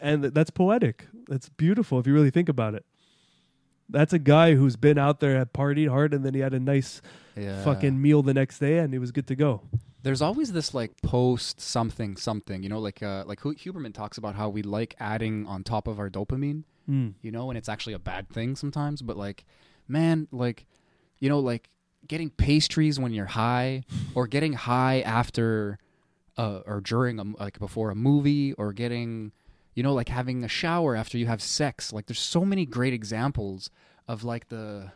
And 0.00 0.22
th- 0.22 0.34
that's 0.34 0.50
poetic. 0.50 1.06
That's 1.28 1.48
beautiful 1.48 1.98
if 1.98 2.06
you 2.06 2.12
really 2.12 2.30
think 2.30 2.48
about 2.48 2.74
it. 2.74 2.84
That's 3.88 4.12
a 4.12 4.18
guy 4.18 4.54
who's 4.54 4.76
been 4.76 4.98
out 4.98 5.20
there, 5.20 5.36
had 5.36 5.52
partied 5.52 5.88
hard, 5.88 6.14
and 6.14 6.24
then 6.24 6.34
he 6.34 6.40
had 6.40 6.54
a 6.54 6.60
nice 6.60 7.02
Yeah. 7.36 7.62
fucking 7.64 8.00
meal 8.00 8.22
the 8.22 8.34
next 8.34 8.58
day, 8.58 8.78
and 8.78 8.94
it 8.94 8.98
was 8.98 9.10
good 9.12 9.26
to 9.28 9.34
go. 9.36 9.62
There's 10.02 10.20
always 10.22 10.52
this 10.52 10.74
like 10.74 11.00
post 11.02 11.60
something 11.60 12.16
something, 12.16 12.62
you 12.62 12.68
know, 12.68 12.78
like 12.78 13.02
uh, 13.02 13.24
like 13.26 13.40
Hu- 13.40 13.54
Huberman 13.54 13.94
talks 13.94 14.18
about 14.18 14.34
how 14.34 14.48
we 14.50 14.62
like 14.62 14.94
adding 15.00 15.46
on 15.46 15.64
top 15.64 15.88
of 15.88 15.98
our 15.98 16.10
dopamine, 16.10 16.64
Mm. 16.88 17.14
you 17.22 17.30
know, 17.30 17.48
and 17.50 17.56
it's 17.56 17.68
actually 17.70 17.94
a 17.94 17.98
bad 17.98 18.28
thing 18.28 18.54
sometimes. 18.56 19.00
But 19.00 19.16
like, 19.16 19.46
man, 19.88 20.28
like, 20.30 20.66
you 21.18 21.30
know, 21.30 21.38
like 21.38 21.70
getting 22.06 22.28
pastries 22.28 23.00
when 23.00 23.12
you're 23.14 23.24
high, 23.24 23.84
or 24.14 24.26
getting 24.26 24.52
high 24.52 25.00
after, 25.00 25.78
uh, 26.36 26.60
or 26.66 26.82
during 26.82 27.18
a, 27.18 27.24
like 27.40 27.58
before 27.58 27.88
a 27.90 27.94
movie, 27.94 28.52
or 28.54 28.74
getting, 28.74 29.32
you 29.74 29.82
know, 29.82 29.94
like 29.94 30.10
having 30.10 30.44
a 30.44 30.48
shower 30.48 30.94
after 30.94 31.16
you 31.16 31.26
have 31.26 31.40
sex. 31.40 31.90
Like, 31.94 32.04
there's 32.06 32.18
so 32.20 32.44
many 32.44 32.66
great 32.66 32.92
examples 32.92 33.70
of 34.06 34.22
like 34.22 34.50
the. 34.50 34.92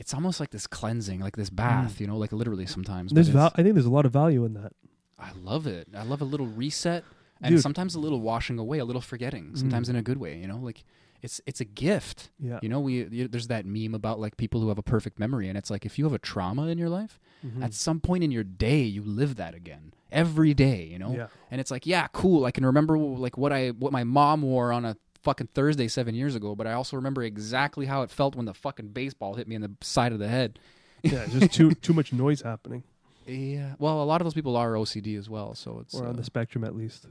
It's 0.00 0.14
almost 0.14 0.40
like 0.40 0.50
this 0.50 0.66
cleansing, 0.66 1.20
like 1.20 1.36
this 1.36 1.50
bath, 1.50 2.00
you 2.00 2.06
know, 2.06 2.16
like 2.16 2.32
literally 2.32 2.66
sometimes. 2.66 3.12
There's 3.12 3.28
val- 3.28 3.52
I 3.54 3.62
think 3.62 3.74
there's 3.74 3.86
a 3.86 3.90
lot 3.90 4.06
of 4.06 4.12
value 4.12 4.44
in 4.46 4.54
that. 4.54 4.72
I 5.18 5.30
love 5.42 5.66
it. 5.66 5.88
I 5.94 6.02
love 6.02 6.20
a 6.22 6.24
little 6.24 6.46
reset 6.46 7.04
and 7.42 7.54
Dude. 7.54 7.62
sometimes 7.62 7.94
a 7.94 8.00
little 8.00 8.20
washing 8.20 8.58
away, 8.58 8.78
a 8.78 8.84
little 8.86 9.02
forgetting. 9.02 9.54
Sometimes 9.54 9.88
in 9.90 9.96
a 9.96 10.02
good 10.02 10.16
way, 10.18 10.38
you 10.38 10.46
know, 10.48 10.56
like 10.56 10.84
it's 11.22 11.38
it's 11.46 11.60
a 11.60 11.66
gift. 11.66 12.30
Yeah. 12.38 12.58
You 12.62 12.70
know, 12.70 12.80
we 12.80 13.04
you, 13.06 13.28
there's 13.28 13.48
that 13.48 13.66
meme 13.66 13.94
about 13.94 14.18
like 14.18 14.38
people 14.38 14.62
who 14.62 14.68
have 14.70 14.78
a 14.78 14.82
perfect 14.82 15.18
memory, 15.18 15.48
and 15.50 15.58
it's 15.58 15.70
like 15.70 15.84
if 15.84 15.98
you 15.98 16.04
have 16.06 16.14
a 16.14 16.18
trauma 16.18 16.68
in 16.68 16.78
your 16.78 16.88
life, 16.88 17.20
Mhm. 17.46 17.62
at 17.62 17.74
some 17.74 18.00
point 18.00 18.24
in 18.24 18.30
your 18.30 18.44
day, 18.44 18.80
you 18.82 19.02
live 19.02 19.36
that 19.36 19.54
again 19.54 19.92
every 20.10 20.54
day. 20.54 20.84
You 20.84 20.98
know, 20.98 21.12
Yeah. 21.14 21.26
and 21.50 21.60
it's 21.60 21.70
like 21.70 21.84
yeah, 21.86 22.06
cool. 22.12 22.46
I 22.46 22.50
can 22.50 22.64
remember 22.64 22.96
like 22.98 23.36
what 23.36 23.52
I 23.52 23.68
what 23.70 23.92
my 23.92 24.04
mom 24.04 24.40
wore 24.40 24.72
on 24.72 24.86
a 24.86 24.96
fucking 25.22 25.48
Thursday 25.54 25.88
seven 25.88 26.14
years 26.14 26.34
ago, 26.34 26.54
but 26.54 26.66
I 26.66 26.72
also 26.72 26.96
remember 26.96 27.22
exactly 27.22 27.86
how 27.86 28.02
it 28.02 28.10
felt 28.10 28.34
when 28.36 28.46
the 28.46 28.54
fucking 28.54 28.88
baseball 28.88 29.34
hit 29.34 29.46
me 29.48 29.54
in 29.54 29.62
the 29.62 29.72
side 29.80 30.12
of 30.12 30.18
the 30.18 30.28
head. 30.28 30.58
yeah, 31.02 31.26
just 31.26 31.52
too 31.52 31.72
too 31.72 31.92
much 31.92 32.12
noise 32.12 32.42
happening, 32.42 32.82
Yeah. 33.26 33.74
Well, 33.78 34.02
a 34.02 34.04
lot 34.04 34.20
of 34.20 34.24
those 34.24 34.34
people 34.34 34.56
are 34.56 34.72
OCD 34.72 35.16
as 35.18 35.28
well, 35.30 35.54
so 35.54 35.78
it's 35.80 35.94
or 35.94 36.04
on 36.04 36.10
uh, 36.10 36.12
the 36.14 36.24
spectrum 36.24 36.64
at 36.64 36.74
least. 36.74 37.06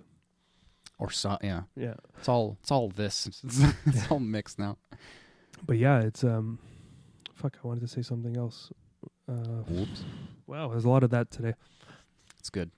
or 0.97 1.09
so, 1.11 1.37
yeah. 1.41 1.61
Yeah, 1.75 1.93
It's 2.17 2.27
all 2.29 2.57
it's 2.61 2.71
all 2.71 2.89
this. 2.89 3.27
It's, 3.43 3.61
it's 3.85 4.11
all 4.11 4.19
mixed 4.19 4.59
now. 4.59 4.77
but 5.65 5.77
yeah, 5.77 6.01
it's 6.01 6.23
um, 6.23 6.59
fuck. 7.35 7.57
I 7.63 7.67
wanted 7.67 7.81
to 7.81 7.87
say 7.87 8.01
something 8.01 8.35
else. 8.37 8.71
Uh, 9.27 9.63
Whoops. 9.69 10.03
wow, 10.47 10.67
there's 10.69 10.85
a 10.85 10.89
lot 10.89 11.03
of 11.03 11.11
that 11.11 11.29
today. 11.31 11.53
It's 12.39 12.49
good. 12.49 12.71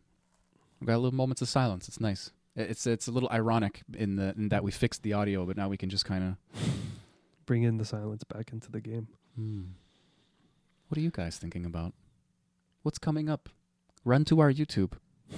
We 0.80 0.88
got 0.88 0.96
little 1.00 1.16
moments 1.16 1.42
of 1.42 1.50
silence. 1.50 1.88
It's 1.88 2.00
nice. 2.00 2.32
It- 2.56 2.70
It's 2.72 2.86
it's 2.88 3.08
a 3.08 3.12
little 3.12 3.30
ironic 3.32 3.82
in 3.94 4.16
the 4.16 4.34
in 4.38 4.50
that 4.50 4.64
we 4.64 4.72
fixed 4.72 5.04
the 5.04 5.14
audio, 5.14 5.46
but 5.46 5.58
now 5.58 5.70
we 5.70 5.78
can 5.78 5.90
just 5.90 6.06
kind 6.06 6.24
of. 6.24 6.62
Bring 7.46 7.64
in 7.64 7.78
the 7.78 7.86
silence 7.86 8.24
back 8.24 8.52
into 8.54 8.72
the 8.72 8.80
game. 8.80 9.08
Hmm. 9.36 9.62
What 10.88 10.98
are 10.98 11.02
you 11.02 11.12
guys 11.12 11.38
thinking 11.38 11.66
about? 11.66 11.94
What's 12.84 12.98
coming 13.00 13.30
up? 13.30 13.50
Run 14.06 14.26
to 14.26 14.40
our 14.40 14.52
YouTube. 14.52 14.94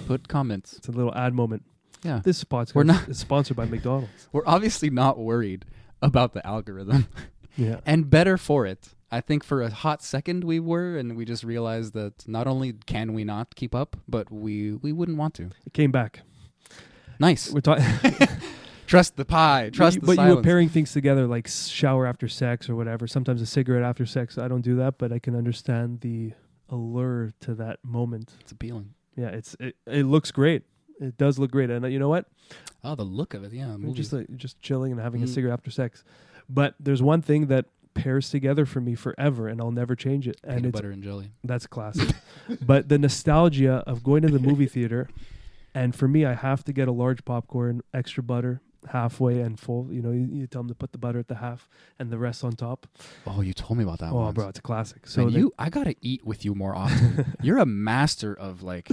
Put 0.06 0.28
comments. 0.28 0.74
It's 0.74 0.88
a 0.88 0.92
little 0.92 1.14
ad 1.14 1.34
moment. 1.34 1.64
Yeah. 2.02 2.20
This 2.22 2.44
podcast 2.44 2.74
We're 2.74 2.84
not- 2.84 3.08
is 3.08 3.18
sponsored 3.18 3.56
by 3.56 3.64
McDonald's. 3.66 4.28
We're 4.32 4.46
obviously 4.46 4.90
not 4.90 5.18
worried 5.18 5.64
about 6.02 6.34
the 6.34 6.46
algorithm, 6.46 7.06
Yeah, 7.56 7.80
and 7.86 8.10
better 8.10 8.36
for 8.36 8.66
it. 8.66 8.88
I 9.10 9.20
think 9.20 9.44
for 9.44 9.62
a 9.62 9.70
hot 9.70 10.02
second 10.02 10.44
we 10.44 10.58
were, 10.60 10.96
and 10.98 11.16
we 11.16 11.24
just 11.24 11.44
realized 11.44 11.94
that 11.94 12.26
not 12.28 12.46
only 12.46 12.72
can 12.86 13.12
we 13.14 13.24
not 13.24 13.54
keep 13.54 13.74
up, 13.74 13.96
but 14.08 14.30
we 14.30 14.72
we 14.72 14.92
wouldn't 14.92 15.16
want 15.18 15.34
to. 15.34 15.50
it 15.66 15.72
came 15.72 15.92
back. 15.92 16.20
Nice. 17.20 17.50
We're 17.50 17.60
talking. 17.60 17.84
Trust 18.86 19.16
the 19.16 19.24
pie. 19.24 19.70
Trust 19.72 20.00
but 20.00 20.10
you, 20.10 20.16
but 20.16 20.28
you 20.28 20.36
were 20.36 20.42
pairing 20.42 20.68
things 20.68 20.92
together 20.92 21.26
like 21.26 21.48
shower 21.48 22.06
after 22.06 22.28
sex 22.28 22.68
or 22.68 22.76
whatever. 22.76 23.06
Sometimes 23.06 23.40
a 23.40 23.46
cigarette 23.46 23.82
after 23.82 24.04
sex. 24.04 24.36
I 24.36 24.46
don't 24.48 24.60
do 24.60 24.76
that, 24.76 24.98
but 24.98 25.12
I 25.12 25.18
can 25.18 25.34
understand 25.34 26.00
the 26.02 26.32
allure 26.68 27.32
to 27.40 27.54
that 27.54 27.78
moment. 27.82 28.32
it's 28.40 28.52
appealing. 28.52 28.94
Yeah, 29.16 29.28
it's 29.28 29.56
it, 29.60 29.76
it 29.86 30.04
looks 30.04 30.30
great. 30.30 30.62
It 31.00 31.16
does 31.16 31.38
look 31.38 31.50
great, 31.50 31.70
and 31.70 31.84
uh, 31.84 31.88
you 31.88 31.98
know 31.98 32.08
what? 32.08 32.26
Oh, 32.84 32.94
the 32.94 33.04
look 33.04 33.32
of 33.34 33.42
it. 33.44 33.52
Yeah. 33.52 33.76
Just 33.92 34.12
like 34.12 34.26
just 34.36 34.60
chilling 34.60 34.92
and 34.92 35.00
having 35.00 35.22
a 35.22 35.26
Mm. 35.26 35.34
cigarette 35.34 35.54
after 35.54 35.70
sex. 35.70 36.04
But 36.48 36.74
there's 36.78 37.02
one 37.02 37.22
thing 37.22 37.46
that 37.46 37.66
pairs 37.94 38.28
together 38.28 38.66
for 38.66 38.80
me 38.80 38.94
forever, 38.94 39.48
and 39.48 39.60
I'll 39.60 39.70
never 39.70 39.96
change 39.96 40.28
it. 40.28 40.36
And 40.44 40.56
peanut 40.56 40.68
it's 40.68 40.72
butter 40.76 40.90
and 40.90 41.02
jelly. 41.02 41.30
that's 41.42 41.66
classic. 41.66 42.14
but 42.66 42.88
the 42.90 42.98
nostalgia 42.98 43.82
of 43.86 44.02
going 44.04 44.22
to 44.22 44.28
the 44.28 44.38
movie 44.40 44.66
theater, 44.66 45.08
and 45.74 45.94
for 45.94 46.08
me, 46.08 46.24
I 46.24 46.34
have 46.34 46.64
to 46.64 46.72
get 46.72 46.88
a 46.88 46.92
large 46.92 47.24
popcorn, 47.24 47.82
extra 47.92 48.22
butter, 48.22 48.60
halfway 48.90 49.40
and 49.40 49.58
full. 49.58 49.88
You 49.92 50.02
know, 50.02 50.10
you, 50.12 50.28
you 50.30 50.46
tell 50.46 50.60
them 50.62 50.68
to 50.68 50.74
put 50.74 50.92
the 50.92 50.98
butter 50.98 51.18
at 51.18 51.28
the 51.28 51.36
half 51.36 51.68
and 51.98 52.10
the 52.10 52.18
rest 52.18 52.44
on 52.44 52.52
top. 52.52 52.86
Oh, 53.26 53.40
you 53.40 53.52
told 53.54 53.78
me 53.78 53.84
about 53.84 53.98
that 54.00 54.12
oh, 54.12 54.16
one. 54.16 54.34
bro, 54.34 54.48
it's 54.48 54.58
a 54.58 54.62
classic. 54.62 55.06
So 55.06 55.22
So 55.24 55.30
then- 55.30 55.40
you, 55.40 55.52
I 55.58 55.70
gotta 55.70 55.94
eat 56.00 56.24
with 56.24 56.44
you 56.44 56.54
more 56.54 56.74
often. 56.76 57.34
You're 57.42 57.58
a 57.58 57.66
master 57.66 58.34
of 58.34 58.62
like 58.62 58.88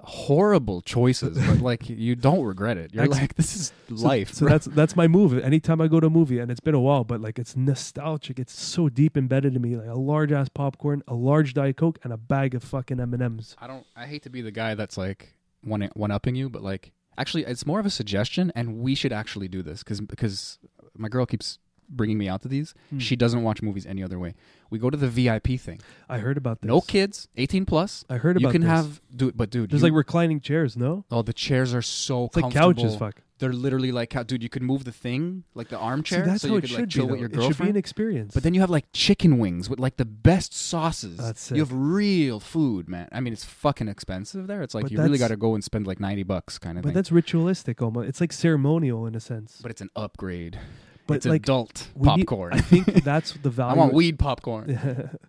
horrible 0.00 0.82
choices, 0.82 1.38
but 1.46 1.60
like 1.60 1.88
you 1.88 2.14
don't 2.14 2.42
regret 2.44 2.76
it. 2.76 2.92
You're 2.94 3.04
Ex- 3.04 3.12
like, 3.12 3.34
this 3.34 3.56
is 3.56 3.72
So- 3.88 3.94
life. 4.06 4.32
So, 4.34 4.40
bro. 4.46 4.50
that's 4.50 4.66
that's 4.66 4.96
my 4.96 5.08
move. 5.08 5.36
Anytime 5.38 5.80
I 5.80 5.88
go 5.88 5.98
to 6.00 6.06
a 6.06 6.10
movie, 6.10 6.38
and 6.38 6.50
it's 6.50 6.60
been 6.60 6.74
a 6.74 6.80
while, 6.80 7.04
but 7.04 7.20
like 7.20 7.38
it's 7.38 7.56
nostalgic. 7.56 8.38
It's 8.38 8.58
so 8.58 8.88
deep 8.88 9.16
embedded 9.16 9.56
in 9.56 9.62
me. 9.62 9.76
Like 9.76 9.88
a 9.88 9.94
large 9.98 10.32
ass 10.32 10.48
popcorn, 10.48 11.02
a 11.08 11.14
large 11.14 11.54
diet 11.54 11.76
coke, 11.76 11.98
and 12.04 12.12
a 12.12 12.16
bag 12.16 12.54
of 12.54 12.62
fucking 12.62 13.00
M 13.00 13.14
and 13.14 13.22
M's. 13.22 13.56
I 13.58 13.66
don't. 13.66 13.86
I 13.96 14.06
hate 14.06 14.22
to 14.24 14.30
be 14.30 14.42
the 14.42 14.50
guy 14.52 14.74
that's 14.74 14.96
like 14.98 15.34
one 15.64 15.88
one 15.94 16.10
upping 16.10 16.34
you, 16.34 16.48
but 16.48 16.62
like 16.62 16.92
actually, 17.18 17.44
it's 17.44 17.66
more 17.66 17.80
of 17.80 17.86
a 17.86 17.90
suggestion, 17.90 18.52
and 18.54 18.78
we 18.78 18.94
should 18.94 19.12
actually 19.12 19.48
do 19.48 19.62
this 19.62 19.82
because 19.82 20.00
because 20.00 20.58
my 20.96 21.08
girl 21.08 21.26
keeps 21.26 21.58
bringing 21.96 22.18
me 22.18 22.28
out 22.28 22.42
to 22.42 22.48
these. 22.48 22.74
Hmm. 22.90 22.98
She 22.98 23.16
doesn't 23.16 23.42
watch 23.42 23.62
movies 23.62 23.86
any 23.86 24.02
other 24.02 24.18
way. 24.18 24.34
We 24.70 24.78
go 24.78 24.90
to 24.90 24.96
the 24.96 25.08
VIP 25.08 25.58
thing. 25.60 25.80
I 26.08 26.18
heard 26.18 26.36
about 26.36 26.60
this. 26.62 26.68
No 26.68 26.80
kids, 26.80 27.28
eighteen 27.36 27.64
plus. 27.64 28.04
I 28.10 28.16
heard 28.16 28.36
about 28.36 28.48
You 28.48 28.52
can 28.52 28.62
this. 28.62 28.70
have 28.70 29.00
do 29.14 29.30
but 29.32 29.50
dude, 29.50 29.70
There's 29.70 29.82
you- 29.82 29.88
like 29.88 29.96
reclining 29.96 30.40
chairs. 30.40 30.76
No, 30.76 31.04
oh 31.10 31.22
the 31.22 31.32
chairs 31.32 31.72
are 31.74 31.82
so 31.82 32.24
it's 32.26 32.36
like 32.36 32.42
comfortable. 32.52 32.82
couches. 32.82 32.96
Fuck. 32.96 33.20
They're 33.40 33.52
literally 33.52 33.90
like 33.92 34.12
how 34.12 34.22
dude, 34.22 34.42
you 34.44 34.48
could 34.48 34.62
move 34.62 34.84
the 34.84 34.92
thing 34.92 35.42
like 35.54 35.68
the 35.68 35.76
See, 35.76 35.82
armchair, 35.82 36.24
that's 36.24 36.42
so 36.42 36.48
how 36.48 36.54
you 36.54 36.58
it 36.58 36.60
could 36.62 36.70
should 36.70 36.78
like 36.78 36.88
be. 36.88 36.90
chill 36.92 37.06
though. 37.06 37.10
with 37.12 37.20
your 37.20 37.28
It 37.28 37.32
should 37.34 37.40
be 37.40 37.46
girlfriend. 37.48 37.70
an 37.70 37.76
experience. 37.76 38.34
But 38.34 38.42
then 38.44 38.54
you 38.54 38.60
have 38.60 38.70
like 38.70 38.86
chicken 38.92 39.38
wings 39.38 39.68
with 39.68 39.80
like 39.80 39.96
the 39.96 40.04
best 40.04 40.54
sauces. 40.54 41.18
That's 41.18 41.50
You 41.50 41.58
have 41.58 41.72
real 41.72 42.38
food, 42.40 42.88
man. 42.88 43.08
I 43.12 43.20
mean, 43.20 43.32
it's 43.32 43.44
fucking 43.44 43.88
expensive 43.88 44.46
there. 44.46 44.62
It's 44.62 44.74
like 44.74 44.84
But 44.84 44.92
you 44.92 44.98
really 45.02 45.18
got 45.18 45.28
to 45.28 45.36
go 45.36 45.54
and 45.54 45.62
spend 45.64 45.86
like 45.86 45.98
ninety 46.00 46.22
bucks, 46.22 46.58
kind 46.58 46.78
of 46.78 46.82
but 46.82 46.88
thing. 46.90 46.94
that's 46.94 47.10
ritualistic 47.12 47.82
almost. 47.82 48.08
It's 48.08 48.20
like 48.20 48.32
ceremonial 48.32 49.04
in 49.06 49.14
a 49.16 49.20
sense. 49.20 49.58
But 49.60 49.70
it's 49.72 49.80
an 49.80 49.90
upgrade. 49.96 50.58
But 51.06 51.14
it's 51.18 51.26
like 51.26 51.42
adult 51.42 51.88
we 51.94 52.08
need- 52.16 52.26
popcorn. 52.26 52.52
I 52.54 52.60
think 52.60 52.86
that's 53.04 53.32
the 53.32 53.50
value. 53.50 53.74
I 53.74 53.78
want 53.78 53.92
weed 53.92 54.18
popcorn. 54.18 54.78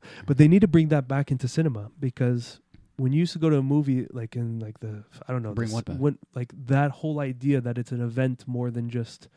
but 0.26 0.38
they 0.38 0.48
need 0.48 0.62
to 0.62 0.68
bring 0.68 0.88
that 0.90 1.08
back 1.08 1.32
into 1.32 1.48
cinema 1.48 1.92
because 2.00 2.60
when 2.98 3.12
you 3.12 3.20
used 3.20 3.34
to 3.34 3.40
go 3.40 3.50
to 3.50 3.58
a 3.58 3.62
movie 3.64 4.08
like 4.12 4.36
in 4.38 4.60
like 4.60 4.80
the 4.80 5.04
I 5.28 5.34
don't 5.34 5.44
know 5.44 5.54
Bring 5.54 5.70
this- 5.70 5.88
when 6.00 6.18
like 6.34 6.54
that 6.68 6.92
whole 6.92 7.20
idea 7.20 7.60
that 7.62 7.78
it's 7.78 7.92
an 7.92 8.02
event 8.02 8.46
more 8.48 8.72
than 8.72 8.90
just 8.90 9.28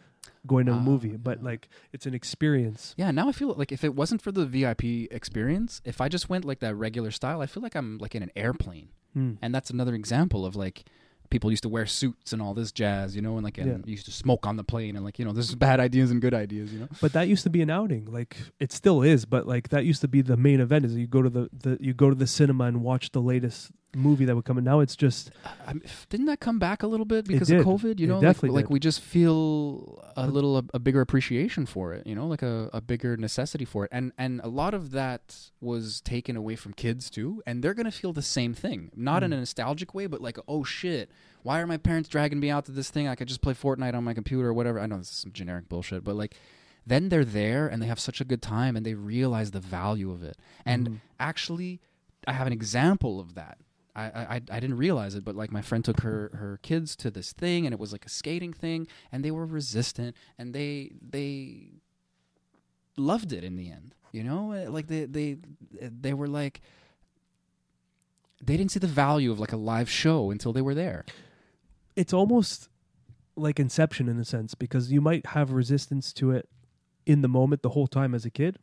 going 0.46 0.66
to 0.66 0.72
a 0.72 0.76
Ah, 0.76 0.80
movie, 0.80 1.16
but 1.16 1.38
yeah. 1.38 1.44
like 1.44 1.68
it's 1.92 2.06
an 2.06 2.14
experience. 2.14 2.94
Yeah, 2.96 3.10
now 3.10 3.28
I 3.28 3.32
feel 3.32 3.52
like 3.54 3.72
if 3.72 3.82
it 3.82 3.94
wasn't 3.94 4.22
for 4.22 4.30
the 4.30 4.46
VIP 4.46 4.84
experience, 5.10 5.80
if 5.84 6.00
I 6.00 6.08
just 6.08 6.28
went 6.28 6.44
like 6.44 6.60
that 6.60 6.74
regular 6.76 7.10
style, 7.10 7.40
I 7.40 7.46
feel 7.46 7.62
like 7.62 7.74
I'm 7.74 7.98
like 7.98 8.14
in 8.14 8.22
an 8.22 8.30
airplane. 8.36 8.88
Hmm. 9.14 9.32
And 9.42 9.54
that's 9.54 9.70
another 9.70 9.94
example 9.94 10.46
of 10.46 10.54
like 10.54 10.84
people 11.30 11.50
used 11.50 11.62
to 11.62 11.68
wear 11.68 11.86
suits 11.86 12.32
and 12.32 12.40
all 12.40 12.54
this 12.54 12.72
jazz, 12.72 13.14
you 13.14 13.22
know, 13.22 13.36
and 13.36 13.44
like 13.44 13.58
and 13.58 13.84
Yeah. 13.86 13.90
used 13.90 14.06
to 14.06 14.10
smoke 14.12 14.46
on 14.46 14.56
the 14.56 14.64
plane 14.64 14.96
and 14.96 15.04
like, 15.04 15.18
you 15.18 15.24
know, 15.24 15.32
there's 15.32 15.54
bad 15.54 15.80
ideas 15.80 16.10
and 16.10 16.20
good 16.20 16.34
ideas, 16.34 16.72
you 16.72 16.80
know. 16.80 16.88
But 17.00 17.12
that 17.12 17.28
used 17.28 17.42
to 17.44 17.50
be 17.50 17.62
an 17.62 17.70
outing. 17.70 18.06
Like 18.06 18.36
it 18.58 18.72
still 18.72 19.02
is, 19.02 19.24
but 19.24 19.46
like 19.46 19.68
that 19.68 19.84
used 19.84 20.00
to 20.00 20.08
be 20.08 20.22
the 20.22 20.36
main 20.36 20.60
event. 20.60 20.84
Is 20.84 20.94
you 20.94 21.06
go 21.06 21.22
to 21.22 21.30
the, 21.30 21.48
the 21.52 21.78
you 21.80 21.92
go 21.94 22.08
to 22.08 22.14
the 22.16 22.26
cinema 22.26 22.64
and 22.64 22.82
watch 22.82 23.10
the 23.12 23.20
latest 23.20 23.70
movie 23.96 24.24
that 24.26 24.36
would 24.36 24.44
come. 24.44 24.58
in. 24.58 24.64
now 24.64 24.80
it's 24.80 24.94
just 24.96 25.30
I 25.66 25.72
didn't 26.10 26.26
that 26.26 26.40
come 26.40 26.58
back 26.58 26.82
a 26.82 26.86
little 26.86 27.06
bit 27.06 27.26
because 27.26 27.50
of 27.50 27.64
COVID? 27.64 27.98
You 27.98 28.06
know, 28.06 28.20
like, 28.20 28.42
like 28.42 28.70
we 28.70 28.78
just 28.78 29.00
feel 29.00 30.04
a 30.16 30.26
little 30.26 30.58
a, 30.58 30.64
a 30.74 30.78
bigger 30.78 31.00
appreciation 31.00 31.66
for 31.66 31.94
it. 31.94 32.06
You 32.06 32.14
know, 32.14 32.26
like 32.26 32.42
a, 32.42 32.68
a 32.72 32.80
bigger 32.80 33.16
necessity 33.16 33.64
for 33.64 33.84
it, 33.84 33.90
and 33.92 34.12
and 34.18 34.40
a 34.44 34.48
lot 34.48 34.74
of 34.74 34.90
that 34.92 35.50
was 35.60 36.00
taken 36.02 36.36
away 36.36 36.54
from 36.56 36.72
kids 36.74 37.08
too, 37.10 37.42
and 37.46 37.62
they're 37.62 37.74
gonna 37.74 37.90
feel 37.90 38.12
the 38.12 38.22
same 38.22 38.54
thing, 38.54 38.90
not 38.94 39.22
in 39.22 39.32
a 39.32 39.36
Mm. 39.36 39.40
nostalgic 39.40 39.94
way, 39.94 40.06
but 40.06 40.20
like, 40.20 40.38
oh 40.46 40.64
shit, 40.64 41.10
why 41.42 41.60
are 41.60 41.66
my 41.66 41.76
parents 41.78 42.08
dragging 42.08 42.40
me 42.40 42.50
out 42.50 42.64
to 42.66 42.72
this 42.72 42.90
thing? 42.90 43.08
I 43.08 43.14
could 43.14 43.28
just 43.28 43.40
play 43.40 43.54
Fortnite 43.54 43.94
on 43.94 44.04
my 44.04 44.14
computer 44.14 44.48
or 44.48 44.52
whatever. 44.54 44.78
I 44.80 44.86
know 44.86 44.98
this 44.98 45.10
is 45.10 45.16
some 45.16 45.32
generic 45.32 45.68
bullshit, 45.68 46.04
but 46.04 46.14
like. 46.16 46.34
Then 46.86 47.10
they're 47.10 47.22
there 47.22 47.68
and 47.68 47.82
they 47.82 47.86
have 47.86 48.00
such 48.00 48.18
a 48.22 48.24
good 48.24 48.40
time 48.40 48.74
and 48.74 48.86
they 48.86 48.94
realize 48.94 49.50
the 49.50 49.60
value 49.60 50.10
of 50.10 50.22
it. 50.22 50.38
And 50.64 50.88
Mhm. 50.88 50.96
actually, 51.20 51.80
I 52.26 52.32
have 52.32 52.46
an 52.46 52.52
example 52.54 53.20
of 53.20 53.34
that. 53.34 53.58
I, 54.06 54.22
I 54.36 54.40
I 54.56 54.60
didn't 54.60 54.76
realize 54.76 55.14
it, 55.14 55.24
but 55.24 55.34
like 55.34 55.50
my 55.52 55.62
friend 55.62 55.84
took 55.84 56.00
her 56.00 56.30
her 56.34 56.58
kids 56.62 56.94
to 56.96 57.10
this 57.10 57.32
thing, 57.32 57.66
and 57.66 57.72
it 57.72 57.80
was 57.80 57.92
like 57.92 58.06
a 58.06 58.08
skating 58.08 58.52
thing, 58.52 58.86
and 59.12 59.24
they 59.24 59.30
were 59.30 59.46
resistant, 59.46 60.14
and 60.38 60.54
they 60.54 60.92
they 61.16 61.72
loved 62.96 63.32
it 63.32 63.44
in 63.44 63.56
the 63.56 63.70
end. 63.70 63.94
You 64.12 64.22
know, 64.24 64.52
Uh, 64.52 64.70
like 64.70 64.86
they 64.86 65.04
they 65.04 65.38
they 65.80 66.14
were 66.14 66.28
like 66.28 66.60
they 68.42 68.56
didn't 68.56 68.70
see 68.70 68.78
the 68.80 68.86
value 68.86 69.30
of 69.32 69.40
like 69.40 69.52
a 69.52 69.56
live 69.56 69.90
show 69.90 70.30
until 70.30 70.52
they 70.52 70.62
were 70.62 70.74
there. 70.74 71.04
it's 71.96 72.12
almost 72.12 72.68
like 73.34 73.58
Inception 73.60 74.08
in 74.08 74.18
a 74.18 74.24
sense 74.24 74.54
because 74.54 74.90
you 74.92 75.00
might 75.00 75.26
have 75.26 75.50
resistance 75.52 76.12
to 76.12 76.30
it 76.30 76.48
in 77.06 77.22
the 77.22 77.28
moment 77.28 77.62
the 77.62 77.70
whole 77.70 77.86
time 77.88 78.14
as 78.14 78.24
a 78.24 78.30
kid, 78.30 78.58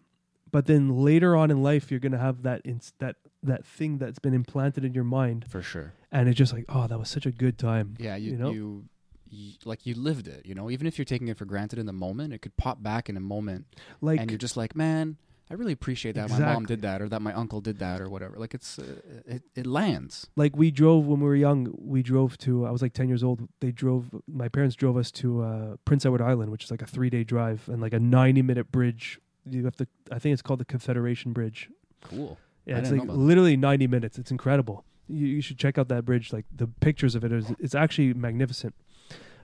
but 0.51 0.65
then 0.65 0.89
later 0.89 1.35
on 1.35 1.51
in 1.51 1.61
life 1.61 1.91
you're 1.91 1.99
gonna 1.99 2.17
have 2.17 2.43
that 2.43 2.61
ins- 2.65 2.93
that 2.99 3.15
that 3.45 3.65
thing 3.65 3.97
that's 3.97 4.19
been 4.19 4.33
implanted 4.33 4.83
in 4.85 4.93
your 4.93 5.03
mind, 5.03 5.45
For 5.49 5.61
sure. 5.61 5.93
and 6.11 6.27
it's 6.29 6.37
just 6.37 6.53
like, 6.53 6.65
oh, 6.69 6.87
that 6.87 6.97
was 6.99 7.09
such 7.09 7.25
a 7.25 7.31
good 7.31 7.57
time. 7.57 7.95
Yeah, 7.99 8.15
you, 8.15 8.31
You 8.31 8.37
know? 8.37 8.51
you, 8.51 8.85
you 9.29 9.53
like 9.65 9.85
you 9.85 9.95
lived 9.95 10.27
it. 10.27 10.45
You 10.45 10.55
know, 10.55 10.69
even 10.69 10.87
if 10.87 10.97
you're 10.97 11.05
taking 11.05 11.27
it 11.27 11.37
for 11.37 11.45
granted 11.45 11.79
in 11.79 11.85
the 11.85 11.93
moment, 11.93 12.33
it 12.33 12.41
could 12.41 12.55
pop 12.57 12.81
back 12.83 13.09
in 13.09 13.17
a 13.17 13.21
moment, 13.21 13.65
Like 14.01 14.19
and 14.19 14.29
you're 14.31 14.37
just 14.37 14.55
like, 14.55 14.75
man, 14.75 15.17
I 15.49 15.53
really 15.55 15.73
appreciate 15.73 16.15
that 16.15 16.29
my 16.29 16.39
mom 16.39 16.65
did 16.65 16.81
that, 16.81 17.01
or 17.03 17.09
that 17.09 17.21
my 17.21 17.31
uncle 17.33 17.61
did 17.61 17.77
that, 17.79 18.01
or 18.01 18.09
whatever. 18.09 18.37
Like 18.37 18.53
it's 18.55 18.79
uh, 18.79 18.83
it 19.27 19.43
it 19.55 19.67
lands. 19.67 20.27
like 20.35 20.55
we 20.55 20.71
drove 20.71 21.05
when 21.05 21.19
we 21.19 21.25
were 21.27 21.35
young. 21.35 21.71
We 21.77 22.01
drove 22.01 22.37
to. 22.39 22.65
I 22.65 22.71
was 22.71 22.81
like 22.81 22.93
ten 22.93 23.07
years 23.09 23.23
old. 23.23 23.47
They 23.59 23.71
drove. 23.71 24.05
My 24.27 24.47
parents 24.49 24.75
drove 24.75 24.97
us 24.97 25.11
to 25.21 25.43
uh, 25.43 25.75
Prince 25.85 26.03
Edward 26.05 26.21
Island, 26.21 26.49
which 26.51 26.63
is 26.63 26.71
like 26.71 26.81
a 26.81 26.87
three 26.87 27.09
day 27.11 27.23
drive 27.23 27.67
and 27.67 27.79
like 27.81 27.93
a 27.93 27.99
ninety 27.99 28.41
minute 28.41 28.71
bridge. 28.71 29.19
You 29.47 29.65
have 29.65 29.75
to. 29.75 29.87
I 30.11 30.17
think 30.17 30.33
it's 30.33 30.41
called 30.41 30.59
the 30.61 30.65
Confederation 30.65 31.31
Bridge. 31.31 31.69
Cool. 32.01 32.39
Yeah, 32.65 32.77
I 32.77 32.79
it's 32.79 32.91
like 32.91 33.03
literally 33.05 33.57
ninety 33.57 33.87
minutes. 33.87 34.17
It's 34.17 34.31
incredible. 34.31 34.85
You, 35.07 35.27
you 35.27 35.41
should 35.41 35.57
check 35.59 35.77
out 35.77 35.87
that 35.89 36.03
bridge. 36.05 36.33
Like 36.33 36.45
the 36.55 36.67
pictures 36.67 37.15
of 37.15 37.23
it 37.23 37.31
is. 37.31 37.51
It's 37.59 37.75
actually 37.75 38.13
magnificent. 38.13 38.73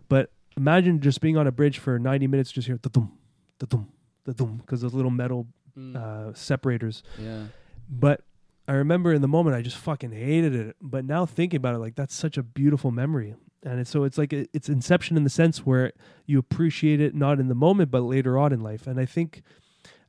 But 0.10 0.32
imagine 0.58 1.00
just 1.02 1.22
being 1.22 1.38
on 1.38 1.48
a 1.48 1.52
bridge 1.52 1.78
for 1.80 2.00
ninety 2.00 2.28
minutes, 2.28 2.52
just 2.52 2.68
hear 2.68 2.80
the 2.82 2.90
dum, 2.90 3.12
the 3.60 3.68
dum, 3.68 3.90
the 4.26 4.34
dum, 4.34 4.58
because 4.58 4.82
those 4.82 4.94
little 4.94 5.12
metal 5.12 5.48
Mm. 5.78 5.96
uh, 5.96 6.34
separators. 6.34 7.02
yeah. 7.18 7.46
But 7.90 8.26
I 8.68 8.74
remember 8.74 9.14
in 9.14 9.22
the 9.22 9.30
moment 9.30 9.56
I 9.56 9.62
just 9.62 9.78
fucking 9.78 10.12
hated 10.12 10.54
it. 10.54 10.76
But 10.82 11.06
now 11.06 11.26
thinking 11.26 11.56
about 11.58 11.76
it, 11.76 11.78
like 11.78 11.96
that's 11.96 12.14
such 12.14 12.38
a 12.38 12.44
beautiful 12.44 12.92
memory. 12.92 13.36
And 13.64 13.80
it's, 13.80 13.90
so 13.90 14.04
it's 14.04 14.18
like 14.18 14.34
a, 14.34 14.48
it's 14.54 14.68
inception 14.68 15.16
in 15.16 15.24
the 15.24 15.30
sense 15.30 15.66
where 15.66 15.94
you 16.26 16.40
appreciate 16.40 17.00
it 17.00 17.16
not 17.16 17.40
in 17.40 17.48
the 17.48 17.56
moment 17.56 17.90
but 17.90 18.02
later 18.02 18.38
on 18.38 18.52
in 18.52 18.60
life. 18.60 18.86
And 18.86 19.00
I 19.00 19.06
think 19.06 19.44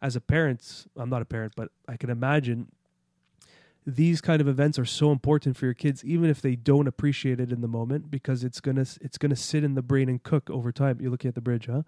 as 0.02 0.16
a 0.16 0.20
parent, 0.20 0.86
I'm 0.96 1.08
not 1.08 1.22
a 1.22 1.26
parent, 1.26 1.52
but 1.56 1.68
I 1.86 1.96
can 1.96 2.10
imagine 2.10 2.72
these 3.86 4.20
kind 4.20 4.40
of 4.40 4.46
events 4.46 4.78
are 4.78 4.84
so 4.84 5.10
important 5.10 5.56
for 5.56 5.64
your 5.64 5.74
kids 5.74 6.04
even 6.04 6.30
if 6.30 6.40
they 6.40 6.54
don't 6.54 6.86
appreciate 6.86 7.40
it 7.40 7.50
in 7.50 7.60
the 7.60 7.68
moment 7.68 8.10
because 8.10 8.44
it's 8.44 8.60
going 8.60 8.76
to 8.76 8.86
it's 9.00 9.18
going 9.18 9.30
to 9.30 9.36
sit 9.36 9.64
in 9.64 9.74
the 9.74 9.82
brain 9.82 10.08
and 10.08 10.22
cook 10.22 10.48
over 10.50 10.70
time. 10.70 10.98
You're 11.00 11.10
looking 11.10 11.28
at 11.28 11.34
the 11.34 11.40
bridge, 11.40 11.66
huh? 11.66 11.82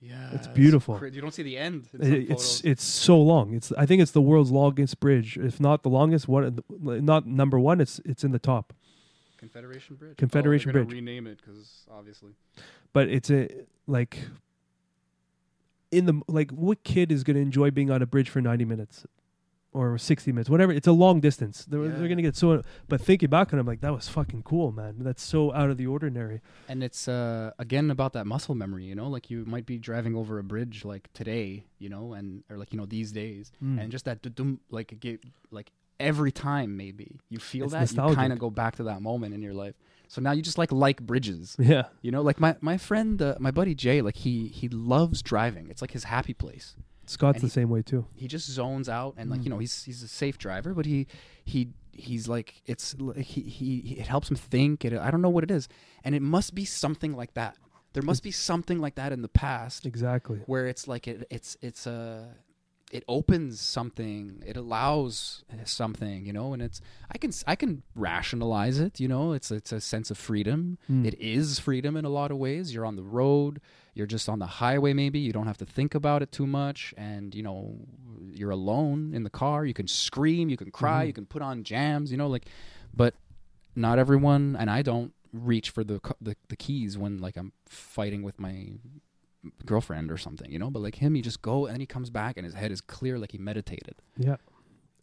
Yeah, 0.00 0.30
It's 0.32 0.48
beautiful. 0.48 0.96
cra- 0.98 1.12
You 1.12 1.20
don't 1.20 1.32
see 1.32 1.44
the 1.44 1.56
end. 1.56 1.88
in 1.92 2.02
eh, 2.02 2.26
it's 2.28 2.60
it's 2.62 2.82
so 2.82 3.20
long. 3.20 3.54
It's 3.54 3.70
I 3.78 3.86
think 3.86 4.02
it's 4.02 4.10
the 4.10 4.20
world's 4.20 4.50
longest 4.50 4.98
bridge, 4.98 5.38
if 5.38 5.60
not 5.60 5.84
the 5.84 5.90
longest. 5.90 6.26
One, 6.26 6.58
not 6.80 7.26
number 7.26 7.60
one. 7.60 7.80
It's 7.80 8.00
it's 8.04 8.24
in 8.24 8.32
the 8.32 8.40
top, 8.40 8.72
Confederation 9.38 9.94
Bridge. 9.94 10.16
Confederation 10.16 10.70
oh, 10.70 10.72
Bridge. 10.72 10.90
Rename 10.90 11.28
it 11.28 11.40
because 11.40 11.84
obviously. 11.88 12.32
but 12.92 13.08
it's 13.08 13.30
a 13.30 13.48
like 13.86 14.18
in 15.92 16.06
the 16.06 16.20
like 16.26 16.50
what 16.50 16.82
kid 16.82 17.12
is 17.12 17.22
going 17.22 17.36
to 17.36 17.42
enjoy 17.42 17.70
being 17.70 17.90
on 17.90 18.02
a 18.02 18.06
bridge 18.06 18.28
for 18.28 18.40
ninety 18.40 18.64
minutes 18.64 19.06
or 19.72 19.96
sixty 19.98 20.32
minutes, 20.32 20.50
whatever. 20.50 20.72
It's 20.72 20.86
a 20.86 20.92
long 20.92 21.20
distance. 21.20 21.64
They're, 21.64 21.82
Yeah. 21.82 21.88
they're 21.90 22.08
going 22.08 22.16
to 22.18 22.22
get 22.22 22.36
so. 22.36 22.62
But 22.88 23.00
thinking 23.00 23.30
back 23.30 23.52
on, 23.52 23.58
it, 23.58 23.60
I'm 23.62 23.66
like 23.66 23.80
that 23.80 23.92
was 23.92 24.08
fucking 24.08 24.42
cool, 24.42 24.70
man. 24.72 24.96
That's 25.00 25.22
so 25.22 25.52
out 25.54 25.70
of 25.70 25.76
the 25.78 25.86
ordinary. 25.86 26.40
And 26.68 26.82
it's 26.82 27.08
uh, 27.08 27.52
again 27.58 27.90
about 27.90 28.12
that 28.12 28.26
muscle 28.26 28.54
memory, 28.54 28.84
you 28.84 28.94
know, 28.94 29.08
like 29.08 29.30
you 29.30 29.44
might 29.46 29.66
be 29.66 29.78
driving 29.78 30.14
over 30.14 30.38
a 30.38 30.44
bridge 30.44 30.84
like 30.84 31.12
today, 31.14 31.64
you 31.78 31.88
know, 31.88 32.12
and 32.12 32.44
or 32.50 32.56
like 32.58 32.72
you 32.72 32.78
know 32.78 32.86
these 32.86 33.12
days, 33.12 33.50
Mm. 33.62 33.80
and 33.80 33.90
just 33.92 34.04
that 34.04 34.18
like 34.70 34.98
get 35.00 35.20
like 35.50 35.70
every 36.00 36.32
time 36.32 36.76
maybe 36.76 37.20
you 37.28 37.38
feel 37.38 37.64
It's 37.64 37.72
that 37.72 38.08
you 38.10 38.14
kind 38.14 38.32
of 38.32 38.38
go 38.38 38.50
back 38.50 38.76
to 38.76 38.82
that 38.84 39.00
moment 39.02 39.34
in 39.34 39.42
your 39.42 39.54
life. 39.54 39.74
So 40.08 40.20
now 40.20 40.32
you 40.32 40.42
just 40.42 40.58
like 40.58 40.70
like 40.72 41.00
bridges, 41.00 41.56
Yeah, 41.58 41.84
you 42.02 42.10
know, 42.10 42.20
like 42.20 42.38
my 42.40 42.56
my 42.60 42.76
friend, 42.76 43.22
uh, 43.22 43.36
my 43.38 43.50
buddy 43.50 43.74
Jay, 43.74 44.02
like 44.02 44.16
he 44.16 44.48
he 44.48 44.68
loves 44.68 45.22
driving. 45.22 45.70
It's 45.70 45.80
like 45.80 45.92
his 45.92 46.04
happy 46.04 46.34
place. 46.34 46.76
Scott's 47.06 47.36
And 47.36 47.42
the 47.42 47.46
he- 47.48 47.60
same 47.60 47.68
way 47.70 47.82
too. 47.82 48.06
He 48.14 48.28
just 48.28 48.48
zones 48.48 48.88
out 48.88 49.14
and 49.16 49.28
like 49.30 49.40
Mm. 49.40 49.44
you 49.44 49.50
know 49.50 49.58
he's 49.58 49.82
he's 49.84 50.02
a 50.02 50.08
safe 50.08 50.38
driver, 50.38 50.72
but 50.74 50.86
he 50.86 51.06
he 51.44 51.70
he's 51.92 52.28
like 52.28 52.62
it's 52.66 52.94
he, 53.16 53.22
he 53.42 53.80
he- 53.80 53.98
it 53.98 54.06
helps 54.06 54.30
him 54.30 54.36
think. 54.36 54.84
It 54.84 54.92
I 54.94 55.10
don't 55.10 55.22
know 55.22 55.28
what 55.30 55.44
it 55.44 55.50
is, 55.50 55.68
and 56.04 56.14
it 56.14 56.22
must 56.22 56.54
be 56.54 56.64
something 56.64 57.14
like 57.16 57.34
that. 57.34 57.56
There 57.92 58.02
must 58.02 58.22
be 58.22 58.30
something 58.30 58.78
like 58.80 58.94
that 58.94 59.12
in 59.12 59.20
the 59.20 59.28
past 59.28 59.84
Exactly. 59.84 60.38
where 60.46 60.66
it's 60.66 60.88
like 60.88 61.06
it 61.06 61.26
it's 61.30 61.56
it's 61.60 61.86
a 61.86 62.34
it 62.90 63.04
opens 63.08 63.58
something 63.60 64.42
it 64.46 64.56
allows 64.56 65.44
something 65.64 66.26
you 66.26 66.32
know 66.32 66.52
and 66.52 66.60
it's 66.62 66.80
i 67.10 67.16
can 67.16 67.28
s- 67.30 67.42
i 67.46 67.56
can 67.56 67.82
rationalize 67.94 68.78
it 68.78 69.00
you 69.00 69.08
know 69.08 69.32
it's 69.32 69.50
it's 69.50 69.72
a 69.72 69.80
sense 69.80 70.10
of 70.10 70.18
freedom 70.18 70.76
Mm. 70.90 71.06
it 71.06 71.18
is 71.18 71.58
freedom 71.58 71.96
in 71.96 72.04
a 72.04 72.10
lot 72.10 72.30
of 72.30 72.36
ways 72.36 72.74
you're 72.74 72.84
on 72.84 72.96
the 72.96 73.02
road 73.02 73.60
you're 73.94 74.06
just 74.06 74.28
on 74.28 74.38
the 74.38 74.46
highway 74.46 74.92
maybe. 74.92 75.18
You 75.18 75.32
don't 75.32 75.46
have 75.46 75.58
to 75.58 75.66
think 75.66 75.94
about 75.94 76.22
it 76.22 76.32
too 76.32 76.46
much. 76.46 76.94
And 76.96 77.34
you 77.34 77.42
know 77.42 77.76
you're 78.34 78.50
alone 78.50 79.12
in 79.14 79.22
the 79.24 79.30
car. 79.30 79.64
You 79.66 79.74
can 79.74 79.86
scream 79.88 80.48
you 80.48 80.56
can 80.56 80.70
cry 80.70 81.04
Mhm. 81.04 81.06
you 81.08 81.12
can 81.12 81.26
put 81.26 81.42
on 81.42 81.64
jams 81.64 82.10
you 82.10 82.16
know 82.16 82.28
like 82.28 82.46
but 82.94 83.14
not 83.76 83.98
everyone 83.98 84.56
and 84.58 84.70
i 84.70 84.80
don't 84.82 85.12
reach 85.32 85.68
for 85.70 85.82
the 85.84 85.98
the, 86.20 86.34
the 86.48 86.56
keys 86.56 86.96
when 86.96 87.18
like 87.18 87.36
i'm 87.36 87.52
fighting 87.66 88.22
with 88.22 88.38
my 88.38 88.72
girlfriend 89.66 90.10
or 90.10 90.16
something 90.16 90.50
you 90.50 90.58
know? 90.58 90.70
But 90.70 90.80
like 90.82 90.96
him 90.96 91.14
he 91.14 91.22
just 91.22 91.42
go 91.42 91.66
and 91.66 91.80
he 91.80 91.86
comes 91.86 92.10
back 92.10 92.36
and 92.36 92.44
his 92.44 92.54
head 92.54 92.70
is 92.70 92.80
clear 92.80 93.18
like 93.18 93.32
he 93.32 93.38
meditated. 93.38 93.96
Yeah, 94.16 94.36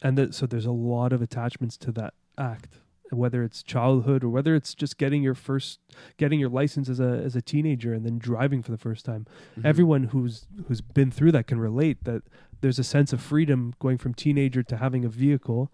and 0.01 0.17
th- 0.17 0.33
so 0.33 0.45
there's 0.45 0.65
a 0.65 0.71
lot 0.71 1.11
of 1.13 1.21
attachments 1.21 1.77
to 1.77 1.91
that 1.93 2.13
act, 2.37 2.77
whether 3.11 3.43
it's 3.43 3.63
childhood 3.63 4.23
or 4.23 4.29
whether 4.29 4.55
it's 4.55 4.73
just 4.73 4.97
getting 4.97 5.23
your 5.23 5.35
first, 5.35 5.79
getting 6.17 6.39
your 6.39 6.49
license 6.49 6.89
as 6.89 6.99
a 6.99 7.21
as 7.23 7.35
a 7.35 7.41
teenager 7.41 7.93
and 7.93 8.05
then 8.05 8.17
driving 8.17 8.61
for 8.61 8.71
the 8.71 8.77
first 8.77 9.05
time. 9.05 9.25
Mm-hmm. 9.51 9.67
Everyone 9.67 10.03
who's 10.05 10.47
who's 10.67 10.81
been 10.81 11.11
through 11.11 11.31
that 11.33 11.47
can 11.47 11.59
relate 11.59 12.03
that 12.03 12.23
there's 12.61 12.79
a 12.79 12.83
sense 12.83 13.13
of 13.13 13.21
freedom 13.21 13.73
going 13.79 13.97
from 13.97 14.13
teenager 14.13 14.63
to 14.63 14.77
having 14.77 15.05
a 15.05 15.09
vehicle, 15.09 15.71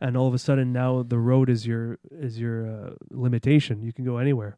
and 0.00 0.16
all 0.16 0.28
of 0.28 0.34
a 0.34 0.38
sudden 0.38 0.72
now 0.72 1.02
the 1.02 1.18
road 1.18 1.48
is 1.48 1.66
your 1.66 1.98
is 2.10 2.38
your 2.38 2.66
uh, 2.66 2.90
limitation. 3.10 3.82
You 3.82 3.92
can 3.92 4.04
go 4.04 4.18
anywhere, 4.18 4.56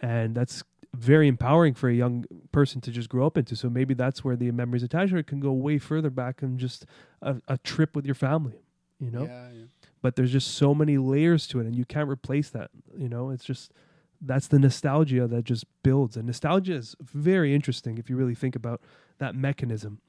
and 0.00 0.34
that's 0.34 0.62
very 0.94 1.26
empowering 1.26 1.72
for 1.72 1.88
a 1.88 1.94
young 1.94 2.24
person 2.52 2.80
to 2.82 2.90
just 2.90 3.08
grow 3.08 3.26
up 3.26 3.38
into. 3.38 3.56
So 3.56 3.70
maybe 3.70 3.94
that's 3.94 4.22
where 4.22 4.36
the 4.36 4.50
memories 4.50 4.82
attached, 4.82 5.12
or 5.12 5.18
it 5.18 5.26
can 5.26 5.40
go 5.40 5.52
way 5.52 5.78
further 5.78 6.10
back 6.10 6.42
and 6.42 6.58
just 6.58 6.84
a, 7.22 7.36
a 7.48 7.58
trip 7.58 7.96
with 7.96 8.04
your 8.04 8.14
family. 8.14 8.60
You 9.00 9.10
know, 9.10 9.24
yeah, 9.24 9.48
yeah. 9.52 9.64
But 10.02 10.16
there's 10.16 10.32
just 10.32 10.54
so 10.54 10.74
many 10.74 10.98
layers 10.98 11.46
to 11.46 11.60
it 11.60 11.66
and 11.66 11.76
you 11.76 11.84
can't 11.84 12.10
replace 12.10 12.50
that 12.50 12.70
you 12.96 13.08
know? 13.08 13.30
It's 13.30 13.44
just 13.44 13.72
that's 14.20 14.48
the 14.48 14.58
nostalgia 14.58 15.26
that 15.26 15.44
just 15.44 15.64
builds 15.82 16.16
and 16.16 16.26
nostalgia 16.26 16.74
is 16.74 16.94
very 17.00 17.54
interesting 17.54 17.98
if 17.98 18.10
you 18.10 18.16
really 18.16 18.34
think 18.34 18.54
about 18.54 18.80
that 19.18 19.34
mechanism. 19.34 20.00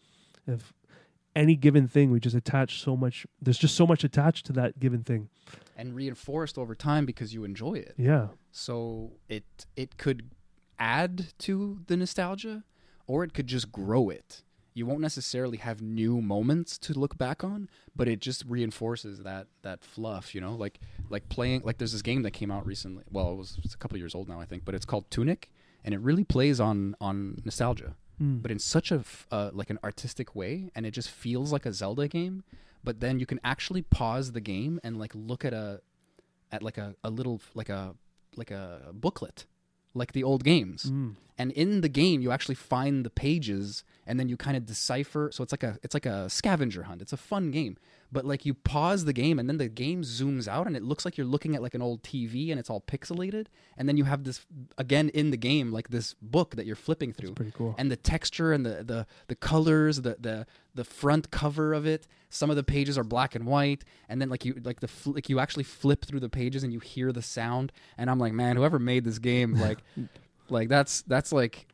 If 0.45 0.73
any 1.35 1.55
given 1.55 1.87
thing 1.87 2.11
we 2.11 2.19
just 2.19 2.35
attach 2.35 2.81
so 2.81 2.95
much 2.97 3.25
there's 3.41 3.57
just 3.57 3.75
so 3.75 3.87
much 3.87 4.03
attached 4.03 4.45
to 4.47 4.53
that 4.53 4.79
given 4.79 5.03
thing. 5.03 5.29
And 5.77 5.95
reinforced 5.95 6.57
over 6.57 6.75
time 6.75 7.05
because 7.05 7.33
you 7.33 7.43
enjoy 7.43 7.75
it. 7.75 7.95
Yeah. 7.97 8.27
So 8.51 9.13
it 9.29 9.45
it 9.75 9.97
could 9.97 10.31
add 10.79 11.27
to 11.39 11.79
the 11.87 11.95
nostalgia 11.95 12.63
or 13.07 13.23
it 13.23 13.33
could 13.33 13.47
just 13.47 13.71
grow 13.71 14.09
it 14.09 14.43
you 14.73 14.85
won't 14.85 14.99
necessarily 15.01 15.57
have 15.57 15.81
new 15.81 16.21
moments 16.21 16.77
to 16.79 16.93
look 16.97 17.17
back 17.17 17.43
on 17.43 17.69
but 17.95 18.07
it 18.07 18.19
just 18.19 18.43
reinforces 18.47 19.19
that 19.23 19.47
that 19.61 19.83
fluff 19.83 20.33
you 20.35 20.41
know 20.41 20.55
like 20.55 20.79
like 21.09 21.27
playing 21.29 21.61
like 21.63 21.77
there's 21.77 21.91
this 21.91 22.01
game 22.01 22.23
that 22.23 22.31
came 22.31 22.49
out 22.51 22.65
recently 22.65 23.03
well 23.11 23.31
it 23.31 23.35
was 23.37 23.59
it's 23.63 23.73
a 23.73 23.77
couple 23.77 23.97
years 23.97 24.15
old 24.15 24.27
now 24.27 24.39
i 24.39 24.45
think 24.45 24.65
but 24.65 24.73
it's 24.75 24.85
called 24.85 25.05
tunic 25.11 25.49
and 25.83 25.93
it 25.93 25.99
really 25.99 26.23
plays 26.23 26.59
on 26.59 26.95
on 26.99 27.41
nostalgia 27.45 27.95
Mm. 28.21 28.43
but 28.43 28.51
in 28.51 28.59
such 28.59 28.91
a 28.91 28.99
f- 28.99 29.25
uh, 29.31 29.49
like 29.53 29.71
an 29.71 29.79
artistic 29.83 30.35
way 30.35 30.69
and 30.75 30.85
it 30.85 30.91
just 30.91 31.09
feels 31.09 31.51
like 31.51 31.65
a 31.65 31.73
zelda 31.73 32.07
game 32.07 32.43
but 32.83 32.99
then 32.99 33.19
you 33.19 33.25
can 33.25 33.39
actually 33.43 33.81
pause 33.81 34.33
the 34.33 34.39
game 34.39 34.79
and 34.83 34.97
like 34.99 35.13
look 35.15 35.43
at 35.43 35.51
a 35.51 35.81
at 36.51 36.61
like 36.61 36.77
a, 36.77 36.93
a 37.03 37.09
little 37.09 37.41
like 37.55 37.69
a 37.69 37.95
like 38.35 38.51
a 38.51 38.91
booklet 38.93 39.45
like 39.95 40.11
the 40.13 40.23
old 40.23 40.43
games 40.43 40.91
Mm. 40.91 41.15
and 41.39 41.51
in 41.53 41.81
the 41.81 41.89
game 41.89 42.21
you 42.21 42.29
actually 42.31 42.53
find 42.53 43.03
the 43.03 43.09
pages 43.09 43.83
and 44.05 44.19
then 44.19 44.29
you 44.29 44.37
kind 44.37 44.57
of 44.57 44.65
decipher 44.65 45.29
so 45.31 45.43
it's 45.43 45.53
like 45.53 45.63
a 45.63 45.77
it's 45.83 45.93
like 45.93 46.05
a 46.05 46.29
scavenger 46.29 46.83
hunt. 46.83 47.01
It's 47.01 47.13
a 47.13 47.17
fun 47.17 47.51
game. 47.51 47.77
But 48.11 48.25
like 48.25 48.45
you 48.45 48.53
pause 48.53 49.05
the 49.05 49.13
game 49.13 49.39
and 49.39 49.49
then 49.49 49.57
the 49.57 49.67
game 49.67 50.03
zooms 50.03 50.47
out 50.47 50.67
and 50.67 50.77
it 50.77 50.83
looks 50.83 51.03
like 51.03 51.17
you're 51.17 51.25
looking 51.25 51.55
at 51.55 51.63
like 51.63 51.73
an 51.73 51.81
old 51.81 52.03
TV 52.03 52.51
and 52.51 52.59
it's 52.59 52.69
all 52.69 52.81
pixelated. 52.81 53.47
And 53.75 53.89
then 53.89 53.97
you 53.97 54.03
have 54.03 54.23
this 54.23 54.45
again 54.77 55.09
in 55.09 55.31
the 55.31 55.37
game 55.37 55.71
like 55.71 55.89
this 55.89 56.13
book 56.21 56.55
that 56.55 56.67
you're 56.67 56.75
flipping 56.75 57.11
through. 57.11 57.29
it's 57.29 57.35
pretty 57.35 57.53
cool. 57.57 57.73
And 57.77 57.89
the 57.89 57.95
texture 57.95 58.53
and 58.53 58.65
the 58.65 58.83
the 58.83 59.07
the 59.27 59.35
colors 59.35 60.01
the 60.01 60.17
the 60.19 60.45
the 60.75 60.83
front 60.83 61.31
cover 61.31 61.73
of 61.73 61.85
it 61.87 62.07
some 62.29 62.49
of 62.49 62.55
the 62.55 62.63
pages 62.63 62.97
are 62.97 63.03
black 63.03 63.35
and 63.35 63.45
white. 63.45 63.83
And 64.09 64.21
then 64.21 64.29
like 64.29 64.45
you 64.45 64.59
like 64.63 64.79
the 64.79 64.87
fl- 64.87 65.11
like 65.11 65.29
you 65.29 65.39
actually 65.39 65.63
flip 65.63 66.05
through 66.05 66.19
the 66.19 66.29
pages 66.29 66.63
and 66.63 66.71
you 66.71 66.79
hear 66.79 67.11
the 67.11 67.21
sound. 67.21 67.71
And 67.97 68.09
I'm 68.09 68.19
like 68.19 68.33
man 68.33 68.57
whoever 68.57 68.77
made 68.79 69.05
this 69.05 69.17
game 69.17 69.55
like 69.55 69.79
like 70.49 70.69
that's 70.69 71.01
that's 71.03 71.31
like 71.31 71.67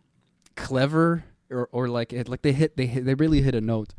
clever 0.55 1.23
or 1.49 1.69
or 1.71 1.87
like 1.87 2.13
it 2.13 2.29
like 2.29 2.41
they 2.41 2.51
hit 2.51 2.77
they 2.77 2.85
hit, 2.85 3.05
they 3.05 3.13
really 3.13 3.41
hit 3.41 3.55
a 3.55 3.61
note. 3.61 3.93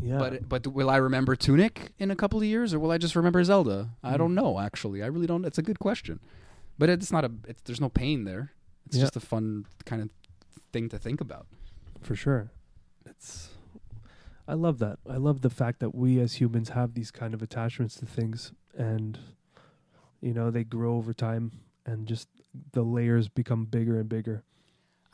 Yeah. 0.00 0.18
But 0.18 0.48
but 0.48 0.66
will 0.66 0.90
I 0.90 0.96
remember 0.96 1.34
Tunic 1.34 1.92
in 1.98 2.10
a 2.10 2.16
couple 2.16 2.38
of 2.38 2.44
years 2.44 2.72
or 2.72 2.78
will 2.78 2.90
I 2.90 2.98
just 2.98 3.16
remember 3.16 3.42
Zelda? 3.42 3.90
I 4.02 4.16
don't 4.16 4.32
mm. 4.32 4.36
know 4.42 4.60
actually. 4.60 5.02
I 5.02 5.06
really 5.06 5.26
don't 5.26 5.44
it's 5.44 5.58
a 5.58 5.62
good 5.62 5.78
question. 5.78 6.20
But 6.78 6.88
it's 6.88 7.10
not 7.10 7.24
a 7.24 7.32
it's, 7.46 7.62
there's 7.62 7.80
no 7.80 7.88
pain 7.88 8.24
there. 8.24 8.52
It's 8.86 8.96
Yeah. 8.96 9.02
just 9.02 9.16
a 9.16 9.20
fun 9.20 9.66
kind 9.84 10.02
of 10.02 10.10
thing 10.72 10.88
to 10.90 10.98
think 10.98 11.20
about. 11.20 11.46
For 12.00 12.14
sure. 12.14 12.50
It's 13.04 13.50
I 14.46 14.54
love 14.54 14.78
that. 14.78 14.98
I 15.08 15.16
love 15.16 15.42
the 15.42 15.50
fact 15.50 15.80
that 15.80 15.94
we 15.94 16.20
as 16.20 16.34
humans 16.34 16.70
have 16.70 16.94
these 16.94 17.10
kind 17.10 17.34
of 17.34 17.42
attachments 17.42 17.96
to 17.96 18.06
things 18.06 18.52
and 18.76 19.18
you 20.20 20.34
know, 20.34 20.50
they 20.50 20.64
grow 20.64 20.96
over 20.96 21.12
time 21.12 21.52
and 21.86 22.06
just 22.06 22.28
the 22.72 22.82
layers 22.82 23.28
become 23.28 23.64
bigger 23.64 23.98
and 23.98 24.08
bigger. 24.08 24.44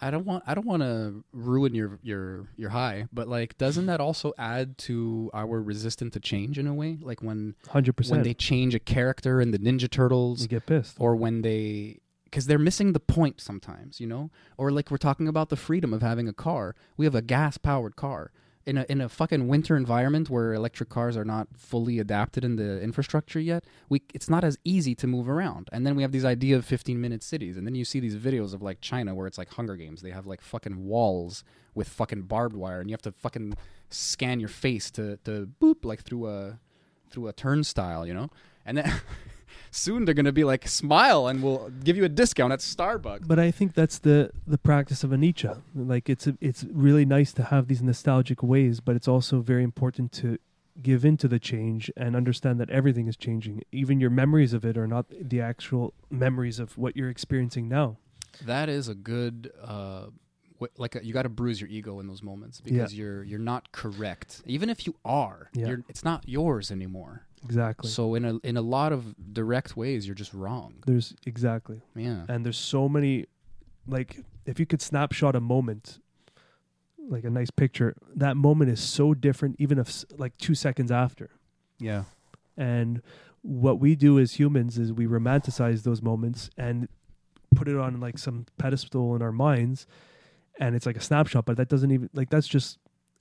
I 0.04 0.10
don't 0.10 0.26
want 0.26 0.44
I 0.46 0.54
don't 0.54 0.66
want 0.66 0.82
to 0.82 1.24
ruin 1.32 1.74
your 1.74 1.98
your 2.02 2.46
your 2.56 2.68
high, 2.68 3.08
but 3.10 3.26
like 3.26 3.56
doesn't 3.56 3.86
that 3.86 4.00
also 4.00 4.34
add 4.36 4.76
to 4.78 5.30
our 5.32 5.62
resistance 5.62 6.12
to 6.12 6.20
change 6.20 6.58
in 6.58 6.66
a 6.66 6.74
way? 6.74 6.98
Like 7.00 7.22
when 7.22 7.54
100%. 7.68 8.10
when 8.10 8.22
they 8.22 8.34
change 8.34 8.74
a 8.74 8.78
character 8.78 9.40
in 9.40 9.50
the 9.50 9.58
Ninja 9.58 9.90
Turtles 9.90 10.42
you 10.42 10.48
get 10.48 10.66
pissed. 10.66 10.96
or 10.98 11.16
when 11.16 11.40
they 11.40 12.00
because 12.24 12.44
they're 12.46 12.58
missing 12.58 12.92
the 12.92 13.00
point 13.00 13.40
sometimes, 13.40 13.98
you 13.98 14.06
know? 14.06 14.30
Or 14.58 14.70
like 14.70 14.90
we're 14.90 14.98
talking 14.98 15.26
about 15.26 15.48
the 15.48 15.56
freedom 15.56 15.94
of 15.94 16.02
having 16.02 16.28
a 16.28 16.34
car. 16.34 16.74
We 16.98 17.06
have 17.06 17.14
a 17.14 17.22
gas 17.22 17.56
powered 17.56 17.96
car. 17.96 18.30
In 18.66 18.78
a 18.78 18.86
in 18.88 19.00
a 19.00 19.08
fucking 19.08 19.46
winter 19.46 19.76
environment 19.76 20.30
where 20.30 20.54
electric 20.54 20.88
cars 20.88 21.16
are 21.16 21.24
not 21.24 21.48
fully 21.56 21.98
adapted 21.98 22.44
in 22.44 22.56
the 22.56 22.80
infrastructure 22.80 23.38
yet, 23.38 23.64
we 23.88 24.02
it's 24.14 24.30
not 24.30 24.42
as 24.42 24.58
easy 24.64 24.94
to 24.94 25.06
move 25.06 25.28
around. 25.28 25.68
And 25.72 25.86
then 25.86 25.96
we 25.96 26.02
have 26.02 26.12
these 26.12 26.24
idea 26.24 26.56
of 26.56 26.64
15 26.64 27.00
minute 27.00 27.22
cities. 27.22 27.56
And 27.56 27.66
then 27.66 27.74
you 27.74 27.84
see 27.84 28.00
these 28.00 28.16
videos 28.16 28.54
of 28.54 28.62
like 28.62 28.80
China 28.80 29.14
where 29.14 29.26
it's 29.26 29.38
like 29.38 29.50
Hunger 29.50 29.76
Games. 29.76 30.00
They 30.00 30.10
have 30.10 30.26
like 30.26 30.40
fucking 30.40 30.84
walls 30.84 31.44
with 31.74 31.88
fucking 31.88 32.22
barbed 32.22 32.56
wire 32.56 32.80
and 32.80 32.88
you 32.88 32.94
have 32.94 33.02
to 33.02 33.12
fucking 33.12 33.54
scan 33.90 34.40
your 34.40 34.48
face 34.48 34.90
to 34.92 35.18
to 35.24 35.48
boop 35.60 35.84
like 35.84 36.02
through 36.02 36.28
a 36.28 36.58
through 37.10 37.28
a 37.28 37.32
turnstile, 37.32 38.06
you 38.06 38.14
know? 38.14 38.30
And 38.64 38.78
then 38.78 38.92
soon 39.74 40.04
they're 40.04 40.14
gonna 40.14 40.32
be 40.32 40.44
like, 40.44 40.66
smile, 40.68 41.26
and 41.26 41.42
we'll 41.42 41.70
give 41.82 41.96
you 41.96 42.04
a 42.04 42.08
discount 42.08 42.52
at 42.52 42.60
Starbucks. 42.60 43.26
But 43.26 43.38
I 43.38 43.50
think 43.50 43.74
that's 43.74 43.98
the 43.98 44.30
the 44.46 44.58
practice 44.58 45.04
of 45.04 45.12
a 45.12 45.16
Nietzsche. 45.16 45.50
Like 45.74 46.08
it's 46.08 46.26
a, 46.26 46.36
it's 46.40 46.64
really 46.70 47.04
nice 47.04 47.32
to 47.34 47.44
have 47.44 47.68
these 47.68 47.82
nostalgic 47.82 48.42
ways, 48.42 48.80
but 48.80 48.96
it's 48.96 49.08
also 49.08 49.40
very 49.40 49.62
important 49.62 50.12
to 50.12 50.38
give 50.82 51.04
into 51.04 51.28
the 51.28 51.38
change 51.38 51.90
and 51.96 52.16
understand 52.16 52.58
that 52.60 52.70
everything 52.70 53.06
is 53.06 53.16
changing. 53.16 53.62
Even 53.70 54.00
your 54.00 54.10
memories 54.10 54.52
of 54.52 54.64
it 54.64 54.76
are 54.76 54.88
not 54.88 55.06
the 55.20 55.40
actual 55.40 55.94
memories 56.10 56.58
of 56.58 56.76
what 56.76 56.96
you're 56.96 57.10
experiencing 57.10 57.68
now. 57.68 57.96
That 58.44 58.68
is 58.68 58.88
a 58.88 58.94
good, 58.94 59.52
uh, 59.62 60.06
wh- 60.60 60.78
like 60.78 60.94
a, 60.96 61.04
you 61.04 61.12
got 61.12 61.22
to 61.22 61.28
bruise 61.28 61.60
your 61.60 61.68
ego 61.70 62.00
in 62.00 62.06
those 62.06 62.22
moments 62.22 62.60
because 62.60 62.94
you're 62.94 63.22
you're 63.24 63.38
not 63.38 63.72
correct. 63.72 64.42
Even 64.46 64.70
if 64.70 64.86
you 64.86 64.94
are, 65.04 65.50
Yeah. 65.54 65.66
you're, 65.68 65.82
it's 65.88 66.04
not 66.04 66.28
yours 66.28 66.70
anymore. 66.70 67.26
Exactly. 67.44 67.90
So 67.90 68.14
in 68.14 68.24
a 68.24 68.38
in 68.42 68.56
a 68.56 68.62
lot 68.62 68.92
of 68.92 69.14
direct 69.32 69.76
ways, 69.76 70.06
you're 70.06 70.14
just 70.14 70.32
wrong. 70.34 70.74
there's 70.86 71.14
exactly. 71.26 71.82
Yeah. 71.94 72.24
And 72.28 72.44
there's 72.44 72.58
so 72.58 72.88
many 72.88 73.26
like 73.86 74.20
if 74.46 74.58
you 74.58 74.66
could 74.66 74.80
snapshot 74.82 75.34
a 75.36 75.40
moment 75.40 75.98
like 77.06 77.24
a 77.24 77.30
nice 77.30 77.50
picture, 77.50 77.94
that 78.16 78.34
moment 78.36 78.70
is 78.70 78.80
so 78.80 79.12
different 79.12 79.56
even 79.58 79.78
if 79.78 80.04
like 80.16 80.36
2 80.38 80.54
seconds 80.54 80.90
after. 80.90 81.28
Yeah. 81.78 82.04
And 82.56 83.02
what 83.42 83.78
we 83.78 83.94
do 83.94 84.18
as 84.18 84.34
humans 84.38 84.78
is 84.78 84.90
we 84.90 85.06
romanticize 85.06 85.82
those 85.82 86.00
moments 86.00 86.48
and 86.56 86.88
put 87.54 87.68
it 87.68 87.76
on 87.76 88.00
like 88.00 88.16
some 88.16 88.46
pedestal 88.56 89.14
in 89.14 89.20
our 89.20 89.32
minds 89.32 89.86
and 90.58 90.74
it's 90.74 90.86
like 90.86 90.96
a 90.96 91.00
snapshot, 91.00 91.44
but 91.44 91.56
that 91.56 91.68
doesn't 91.68 91.90
even 91.90 92.10
like 92.14 92.30
that's 92.30 92.48
just 92.48 92.78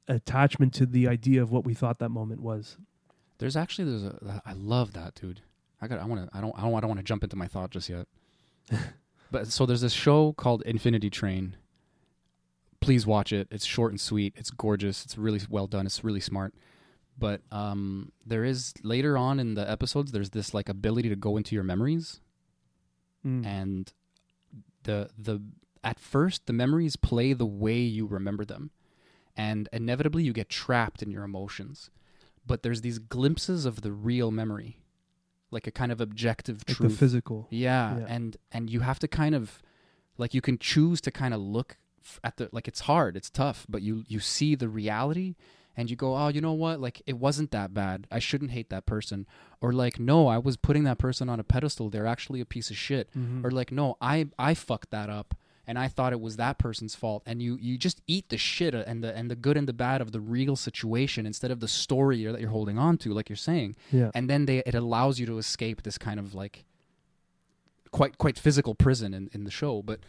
attachment 0.08 0.74
to 0.76 0.86
the 0.86 1.08
idea 1.08 1.42
of 1.42 1.52
what 1.52 1.64
we 1.66 1.74
thought 1.74 2.00
that 2.00 2.10
moment 2.10 2.42
was. 2.42 2.78
There's 3.40 3.56
actually 3.56 3.86
there's 3.90 4.04
a 4.04 4.42
I 4.46 4.54
love 4.54 4.94
that 4.94 5.16
dude. 5.16 5.42
I 5.82 5.88
got 5.88 6.00
I 6.00 6.06
want 6.06 6.30
to 6.30 6.38
I 6.38 6.42
don't 6.42 6.58
I 6.58 6.62
don't 6.62 6.76
I 6.76 6.80
don't 6.80 6.90
want 6.90 7.00
to 7.00 7.04
jump 7.04 7.24
into 7.24 7.36
my 7.36 7.48
thought 7.48 7.72
just 7.72 7.90
yet. 7.90 8.08
but 9.32 9.48
so 9.48 9.66
there's 9.66 9.82
this 9.82 9.94
show 9.94 10.34
called 10.34 10.62
Infinity 10.64 11.10
Train. 11.10 11.56
Please 12.80 13.06
watch 13.08 13.32
it. 13.32 13.48
It's 13.50 13.66
short 13.66 13.92
and 13.92 14.00
sweet. 14.00 14.34
It's 14.36 14.52
gorgeous. 14.52 15.06
It's 15.06 15.18
really 15.18 15.42
well 15.50 15.68
done. 15.68 15.86
It's 15.86 16.04
really 16.04 16.20
smart. 16.20 16.54
But 17.18 17.42
um 17.52 18.12
there 18.26 18.44
is 18.44 18.74
later 18.84 19.18
on 19.18 19.40
in 19.40 19.54
the 19.56 19.70
episodes 19.70 20.12
there's 20.12 20.32
this 20.32 20.54
like 20.54 20.70
ability 20.70 21.10
to 21.10 21.16
go 21.16 21.38
into 21.38 21.56
your 21.56 21.64
memories 21.64 22.20
Mm. 23.26 23.46
and 23.46 23.94
the 24.84 25.10
the 25.18 25.42
at 25.84 26.00
first 26.00 26.46
the 26.46 26.54
memories 26.54 26.96
play 26.96 27.34
the 27.34 27.46
way 27.46 27.78
you 27.80 28.06
remember 28.06 28.46
them 28.46 28.72
and 29.36 29.68
inevitably 29.74 30.24
you 30.24 30.34
get 30.34 30.50
trapped 30.50 31.02
in 31.02 31.10
your 31.12 31.24
emotions. 31.24 31.90
But 32.46 32.62
there's 32.62 32.82
these 32.82 33.00
glimpses 33.00 33.66
of 33.66 33.82
the 33.82 33.92
real 33.92 34.32
memory 34.32 34.78
like 35.52 35.68
a 35.68 35.72
kind 35.72 35.92
of 35.92 36.02
objective 36.02 36.64
like 36.68 36.78
truth. 36.78 36.92
the 36.94 36.98
physical. 36.98 37.48
yeah, 37.52 38.00
Yeah. 38.00 38.06
and 38.10 38.38
and 38.52 38.70
you 38.70 38.80
have 38.82 39.00
to 39.00 39.08
kind 39.08 39.36
of 39.36 39.62
like 40.18 40.34
you 40.34 40.42
can 40.42 40.58
choose 40.58 41.00
to 41.02 41.12
kind 41.12 41.34
of 41.34 41.40
look 41.42 41.78
at 42.24 42.38
the 42.38 42.50
like 42.52 42.68
it's 42.68 42.82
hard 42.82 43.16
it's 43.16 43.30
tough 43.30 43.66
but 43.70 43.82
you 43.82 44.04
you 44.08 44.20
see 44.20 44.56
the 44.56 44.68
reality 44.68 45.36
and 45.78 45.90
you 45.90 45.96
go 45.96 46.16
oh 46.18 46.28
you 46.28 46.42
know 46.42 46.54
what? 46.54 46.80
Like 46.82 47.02
it 47.06 47.18
wasn't 47.18 47.52
that 47.52 47.74
bad. 47.74 48.08
I 48.12 48.20
shouldn't 48.20 48.52
hate 48.52 48.70
that 48.72 48.86
person. 48.86 49.26
Or 49.62 49.72
like 49.72 50.00
no 50.00 50.28
i 50.28 50.38
was 50.38 50.58
putting 50.58 50.84
that 50.84 50.98
person 50.98 51.30
on 51.30 51.40
a 51.40 51.44
pedestal. 51.44 51.90
They're 51.90 52.06
actually 52.08 52.42
a 52.42 52.46
piece 52.46 52.70
of 52.70 52.78
shit. 52.78 53.10
Mhm. 53.18 53.44
or 53.46 53.52
like 53.52 53.72
no 53.72 53.98
i 54.02 54.28
i 54.38 54.54
fucked 54.54 54.92
that 54.92 55.10
up 55.10 55.34
and 55.66 55.80
i 55.80 55.88
thought 55.88 56.12
it 56.14 56.20
was 56.22 56.36
that 56.38 56.58
person's 56.58 56.96
fault. 56.96 57.24
And 57.26 57.42
you 57.42 57.58
you 57.62 57.78
just 57.78 58.02
eat 58.08 58.30
the 58.30 58.38
shit 58.38 58.74
and 58.74 59.04
the 59.04 59.16
and 59.16 59.30
the 59.32 59.36
good 59.36 59.58
and 59.58 59.68
the 59.68 59.74
bad 59.74 60.02
of 60.02 60.12
the 60.12 60.20
real 60.20 60.56
situation 60.56 61.26
instead 61.26 61.52
of 61.52 61.60
the 61.60 61.68
story 61.68 62.24
that 62.26 62.40
you're 62.42 62.50
holding 62.50 62.78
on 62.78 62.98
to 63.00 63.14
like 63.14 63.30
you're 63.30 63.36
saying. 63.36 63.76
Yeah. 63.92 64.12
and 64.14 64.30
then 64.30 64.46
they 64.46 64.60
it 64.66 64.76
allows 64.76 65.20
you 65.20 65.26
to 65.28 65.38
escape 65.38 65.84
this 65.84 65.98
kind 65.98 66.20
of 66.20 66.34
like 66.34 66.66
quite 67.92 68.18
quite 68.18 68.38
physical 68.38 68.76
prison 68.76 69.14
in, 69.14 69.30
in 69.34 69.44
the 69.44 69.52
show. 69.52 69.82
But 69.82 70.00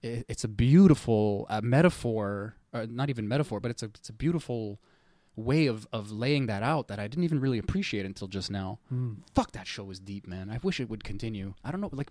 it, 0.00 0.24
it's 0.28 0.44
a 0.44 0.48
beautiful 0.48 1.46
uh, 1.50 1.60
metaphor 1.62 2.56
uh, 2.72 2.86
not 2.88 3.10
even 3.10 3.28
metaphor 3.28 3.60
but 3.60 3.70
it's 3.70 3.82
a 3.82 3.86
it's 3.86 4.08
a 4.08 4.14
beautiful 4.14 4.80
way 5.36 5.66
of 5.66 5.86
of 5.92 6.10
laying 6.10 6.46
that 6.46 6.62
out 6.62 6.88
that 6.88 6.98
I 6.98 7.08
didn't 7.08 7.24
even 7.24 7.40
really 7.40 7.58
appreciate 7.58 8.04
until 8.04 8.28
just 8.28 8.50
now. 8.50 8.78
Mm. 8.92 9.16
fuck 9.34 9.52
that 9.52 9.66
show 9.66 9.90
is 9.90 9.98
deep 10.00 10.26
man. 10.26 10.50
I 10.50 10.58
wish 10.62 10.80
it 10.80 10.88
would 10.90 11.04
continue. 11.04 11.54
I 11.64 11.70
don't 11.70 11.80
know 11.80 11.90
like 11.92 12.10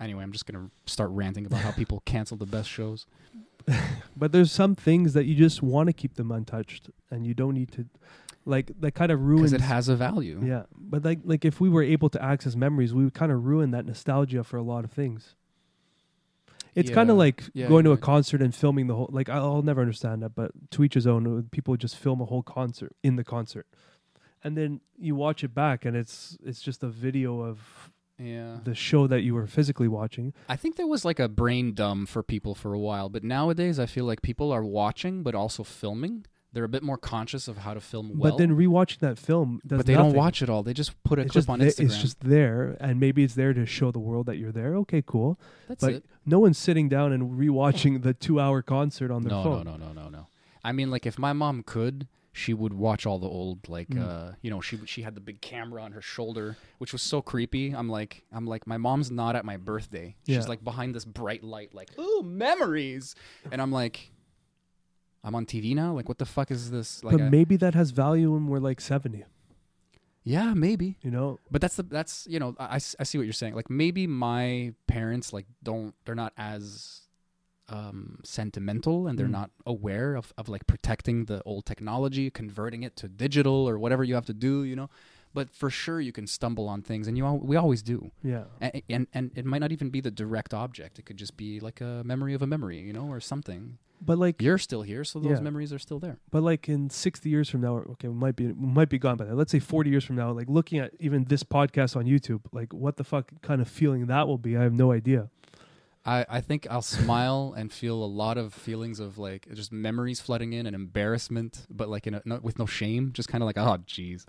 anyway 0.00 0.22
I'm 0.22 0.32
just 0.32 0.46
going 0.46 0.66
to 0.66 0.70
start 0.92 1.10
ranting 1.10 1.46
about 1.46 1.60
how 1.60 1.70
people 1.82 2.02
cancel 2.04 2.36
the 2.36 2.46
best 2.46 2.68
shows 2.68 3.06
But 4.16 4.32
there's 4.32 4.52
some 4.52 4.74
things 4.74 5.12
that 5.14 5.24
you 5.26 5.34
just 5.34 5.62
want 5.62 5.88
to 5.88 5.92
keep 5.92 6.14
them 6.14 6.30
untouched 6.30 6.88
and 7.10 7.26
you 7.26 7.34
don't 7.34 7.54
need 7.54 7.72
to 7.72 7.86
like 8.44 8.70
that 8.80 8.92
kind 8.94 9.10
of 9.10 9.20
ruins 9.20 9.50
because 9.50 9.52
it 9.52 9.60
has 9.66 9.88
a 9.88 9.96
value 9.96 10.40
Yeah, 10.44 10.64
but 10.76 11.04
like 11.04 11.20
like 11.24 11.44
if 11.44 11.60
we 11.60 11.68
were 11.68 11.82
able 11.82 12.08
to 12.10 12.22
access 12.22 12.54
memories, 12.54 12.94
we 12.94 13.02
would 13.04 13.14
kind 13.14 13.32
of 13.32 13.44
ruin 13.44 13.72
that 13.72 13.84
nostalgia 13.84 14.44
for 14.44 14.56
a 14.56 14.62
lot 14.62 14.84
of 14.84 14.92
things. 14.92 15.34
It's 16.76 16.90
kind 16.90 17.10
of 17.10 17.16
like 17.16 17.42
Yeah, 17.54 17.68
going 17.68 17.84
to 17.84 17.92
a 17.92 17.96
concert 17.96 18.40
and 18.42 18.54
filming 18.54 18.86
the 18.86 18.94
whole. 18.94 19.08
Like 19.10 19.28
I'll, 19.28 19.44
I'll 19.56 19.62
never 19.62 19.80
understand 19.80 20.22
that, 20.22 20.34
but 20.34 20.52
to 20.72 20.84
each 20.84 20.94
his 20.94 21.06
own. 21.06 21.26
uh, 21.38 21.42
People 21.50 21.76
just 21.76 21.96
film 21.96 22.20
a 22.20 22.26
whole 22.26 22.42
concert 22.42 22.94
in 23.02 23.16
the 23.16 23.24
concert, 23.24 23.66
and 24.44 24.56
then 24.56 24.80
you 24.96 25.14
watch 25.16 25.42
it 25.42 25.54
back, 25.54 25.84
and 25.84 25.96
it's 25.96 26.36
it's 26.44 26.60
just 26.60 26.82
a 26.82 26.88
video 26.88 27.40
of 27.40 27.90
yeah 28.18 28.58
the 28.64 28.74
show 28.74 29.06
that 29.06 29.22
you 29.22 29.34
were 29.34 29.46
physically 29.46 29.88
watching. 29.88 30.32
I 30.48 30.56
think 30.56 30.76
there 30.76 30.86
was 30.86 31.04
like 31.04 31.18
a 31.18 31.28
brain 31.28 31.74
dumb 31.74 32.06
for 32.06 32.22
people 32.22 32.54
for 32.54 32.72
a 32.72 32.78
while, 32.78 33.08
but 33.08 33.22
nowadays 33.24 33.78
I 33.78 33.86
feel 33.86 34.04
like 34.04 34.22
people 34.22 34.52
are 34.52 34.64
watching 34.64 35.22
but 35.22 35.34
also 35.34 35.62
filming. 35.62 36.24
They're 36.52 36.64
a 36.64 36.68
bit 36.68 36.82
more 36.82 36.96
conscious 36.96 37.48
of 37.48 37.58
how 37.58 37.74
to 37.74 37.80
film 37.82 38.12
well. 38.16 38.30
but 38.32 38.38
then 38.38 38.56
rewatching 38.56 39.00
that 39.00 39.18
film, 39.18 39.60
does 39.66 39.76
but 39.78 39.84
they 39.86 39.92
don't 39.92 40.14
watch 40.14 40.40
it 40.40 40.48
all. 40.48 40.62
They 40.62 40.72
just 40.72 40.92
put 41.04 41.18
a 41.18 41.22
It's 41.22 41.32
clip 41.32 41.50
on 41.50 41.60
Instagram. 41.60 41.84
It's 41.84 41.98
just 42.00 42.20
there, 42.20 42.78
and 42.80 42.98
maybe 42.98 43.22
it's 43.24 43.34
there 43.34 43.52
to 43.52 43.66
show 43.66 43.90
the 43.90 43.98
world 43.98 44.24
that 44.26 44.36
you're 44.38 44.52
there. 44.52 44.74
Okay, 44.76 45.02
cool. 45.04 45.38
That's 45.68 45.84
but 45.84 45.92
it. 45.94 46.04
no 46.24 46.38
one's 46.38 46.56
sitting 46.56 46.88
down 46.88 47.12
and 47.12 47.38
rewatching 47.38 48.02
the 48.02 48.14
two-hour 48.14 48.62
concert 48.62 49.10
on 49.10 49.22
their 49.22 49.32
No, 49.32 49.42
phone. 49.42 49.64
no, 49.66 49.76
no, 49.76 49.88
no, 49.88 49.92
no, 50.04 50.08
no. 50.08 50.26
I 50.64 50.72
mean, 50.72 50.90
like 50.90 51.04
if 51.04 51.18
my 51.18 51.34
mom 51.34 51.62
could, 51.62 52.08
she 52.36 52.52
would 52.52 52.74
watch 52.74 53.06
all 53.06 53.18
the 53.18 53.26
old 53.26 53.66
like 53.68 53.88
Mm. 53.88 54.06
uh 54.06 54.32
you 54.42 54.50
know 54.50 54.60
she 54.60 54.78
she 54.84 55.00
had 55.02 55.14
the 55.14 55.20
big 55.22 55.40
camera 55.40 55.82
on 55.82 55.92
her 55.92 56.02
shoulder 56.02 56.56
which 56.78 56.92
was 56.92 57.00
so 57.00 57.22
creepy. 57.22 57.70
I'm 57.70 57.88
like 57.88 58.24
i'm 58.30 58.46
like 58.46 58.66
my 58.66 58.76
mom's 58.76 59.10
not 59.10 59.34
at 59.36 59.44
my 59.44 59.56
birthday. 59.56 60.16
She's 60.26 60.46
like 60.46 60.62
behind 60.62 60.94
this 60.94 61.04
bright 61.06 61.42
light 61.42 61.72
like 61.74 61.90
ooh 61.98 62.22
memories. 62.22 63.14
And 63.50 63.62
i'm 63.62 63.72
like 63.72 64.10
i'm 65.24 65.34
on 65.34 65.46
tv 65.46 65.74
now? 65.74 65.94
Like 65.94 66.08
what 66.08 66.18
the 66.18 66.26
fuck 66.26 66.50
is 66.50 66.70
this? 66.70 67.02
Like 67.02 67.16
but 67.16 67.22
I- 67.24 67.28
maybe 67.30 67.56
that 67.56 67.74
has 67.74 67.90
value 67.90 68.32
when 68.32 68.46
we're 68.48 68.58
like 68.58 68.80
70 68.82 69.24
yeah 70.24 70.52
maybe. 70.54 70.98
You 71.02 71.10
know? 71.12 71.38
But 71.50 71.60
that's 71.62 71.76
the 71.76 71.84
that's 71.84 72.26
you 72.28 72.38
know 72.38 72.54
I, 72.58 72.74
I 72.74 72.78
see 73.04 73.16
what 73.16 73.24
you're 73.24 73.32
saying. 73.32 73.54
Like 73.54 73.70
maybe 73.70 74.06
my 74.06 74.74
parents 74.86 75.32
like 75.32 75.46
don't 75.62 75.94
they're 76.04 76.14
not 76.16 76.32
as 76.36 77.02
um 77.68 78.18
sentimental 78.24 79.06
and 79.06 79.18
they're 79.18 79.26
Mm. 79.26 79.30
not 79.42 79.50
aware 79.66 80.14
of, 80.14 80.32
of 80.38 80.48
like 80.48 80.66
protecting 80.66 81.24
the 81.24 81.42
old 81.44 81.66
technology 81.66 82.30
converting 82.30 82.82
it 82.84 82.94
to 82.96 83.08
digital 83.08 83.68
or 83.68 83.78
whatever 83.78 84.04
you 84.04 84.14
have 84.14 84.26
to 84.26 84.34
do 84.34 84.62
you 84.64 84.76
know? 84.76 84.88
But 85.34 85.50
for 85.50 85.68
sure 85.68 86.00
you 86.00 86.12
can 86.12 86.26
stumble 86.26 86.66
on 86.68 86.80
things 86.80 87.06
and 87.08 87.16
you 87.18 87.26
al- 87.26 87.38
we 87.38 87.56
always 87.56 87.82
do. 87.82 88.10
Yeah. 88.22 88.44
And, 88.60 88.82
and 88.88 89.06
and 89.12 89.30
it 89.34 89.44
might 89.44 89.58
not 89.58 89.70
even 89.72 89.90
be 89.90 90.00
the 90.00 90.10
direct 90.10 90.54
object. 90.54 90.98
It 90.98 91.04
could 91.06 91.18
just 91.18 91.36
be 91.36 91.60
like 91.60 91.80
a 91.82 92.02
memory 92.04 92.32
of 92.34 92.40
a 92.42 92.46
memory 92.46 92.78
you 92.80 92.92
know 92.92 93.06
or 93.08 93.20
something. 93.20 93.76
But 94.00 94.16
like 94.18 94.40
you're 94.40 94.58
still 94.58 94.82
here 94.82 95.04
so 95.04 95.18
those 95.18 95.38
Yeah. 95.38 95.40
memories 95.48 95.72
are 95.72 95.78
still 95.78 95.98
there. 95.98 96.18
But 96.30 96.42
like 96.42 96.68
in 96.68 96.88
60 96.90 97.28
years 97.28 97.48
from 97.50 97.60
now 97.62 97.74
okay 97.94 98.08
we 98.08 98.14
might 98.14 98.36
be 98.36 98.46
we 98.46 98.66
might 98.78 98.88
be 98.88 98.98
gone 98.98 99.16
by 99.16 99.24
then. 99.26 99.36
Let's 99.36 99.52
say 99.52 99.58
40 99.58 99.90
years 99.90 100.04
from 100.04 100.16
now 100.16 100.30
like 100.32 100.48
looking 100.48 100.78
at 100.78 100.92
even 101.00 101.24
this 101.24 101.42
podcast 101.42 101.96
on 101.96 102.04
youtube 102.04 102.42
like 102.52 102.72
what 102.72 102.96
the 102.96 103.04
fuck 103.04 103.26
kind 103.42 103.60
of 103.60 103.68
feeling 103.68 104.06
that 104.06 104.26
will 104.28 104.38
be 104.38 104.56
i 104.56 104.62
have 104.62 104.72
no 104.84 104.92
idea 104.92 105.28
I, 106.06 106.24
I 106.28 106.40
think 106.40 106.66
I'll 106.70 106.82
smile 106.82 107.54
and 107.56 107.72
feel 107.72 108.02
a 108.02 108.06
lot 108.06 108.38
of 108.38 108.54
feelings 108.54 109.00
of 109.00 109.18
like 109.18 109.48
just 109.54 109.72
memories 109.72 110.20
flooding 110.20 110.52
in 110.52 110.66
and 110.66 110.74
embarrassment, 110.76 111.66
but 111.68 111.88
like 111.88 112.06
in 112.06 112.14
a, 112.14 112.22
no, 112.24 112.38
with 112.42 112.58
no 112.58 112.66
shame, 112.66 113.10
just 113.12 113.28
kind 113.28 113.42
of 113.42 113.46
like 113.46 113.58
oh 113.58 113.78
jeez. 113.86 114.24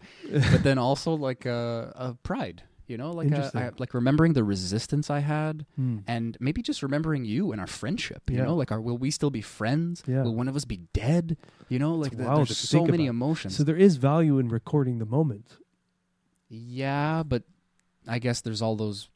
but 0.51 0.63
then 0.63 0.77
also 0.77 1.13
like 1.13 1.45
uh, 1.45 1.91
uh 1.95 2.13
pride, 2.23 2.63
you 2.87 2.97
know, 2.97 3.11
like 3.11 3.27
uh, 3.31 3.35
Interesting. 3.35 3.61
I, 3.61 3.71
like 3.77 3.93
remembering 3.93 4.33
the 4.33 4.43
resistance 4.43 5.09
I 5.09 5.19
had, 5.19 5.65
Hmm. 5.75 5.99
and 6.07 6.35
maybe 6.39 6.61
just 6.61 6.81
remembering 6.81 7.25
you 7.25 7.51
and 7.51 7.61
our 7.61 7.67
friendship. 7.67 8.23
You 8.29 8.37
Yeah. 8.37 8.45
know, 8.45 8.55
like 8.55 8.71
are 8.71 8.81
will 8.81 8.97
we 8.97 9.11
still 9.11 9.29
be 9.29 9.41
friends? 9.41 10.01
Yeah. 10.07 10.23
Will 10.23 10.35
one 10.35 10.47
of 10.47 10.55
us 10.55 10.65
be 10.65 10.81
dead? 10.93 11.37
You 11.69 11.79
know, 11.79 11.93
like 11.95 12.11
the- 12.17 12.23
there's 12.23 12.57
so 12.57 12.85
many 12.85 13.03
about. 13.07 13.09
emotions. 13.17 13.55
So 13.57 13.63
there 13.63 13.77
is 13.77 13.97
value 13.97 14.39
in 14.39 14.47
recording 14.49 14.97
the 14.99 15.05
moment. 15.05 15.57
Yeah, 16.49 17.23
but 17.23 17.43
I 18.07 18.19
guess 18.19 18.41
there's 18.41 18.61
all 18.61 18.75
those 18.77 19.09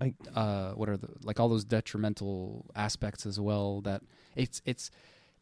I- 0.00 0.14
uh 0.34 0.72
what 0.72 0.88
are 0.88 0.96
the 0.96 1.08
like 1.22 1.38
all 1.40 1.48
those 1.48 1.64
detrimental 1.64 2.66
aspects 2.74 3.24
as 3.26 3.38
well 3.38 3.80
that 3.82 4.02
it's 4.34 4.60
it's 4.64 4.90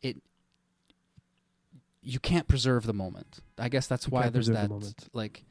it 0.02 0.18
you 2.02 2.18
can't 2.20 2.46
preserve 2.46 2.84
the 2.86 2.92
moment. 2.92 3.40
I 3.58 3.68
guess 3.68 3.86
that's 3.86 4.06
why 4.08 4.28
there's 4.28 4.48
that 4.48 4.68
the 4.68 4.94
like 5.14 5.44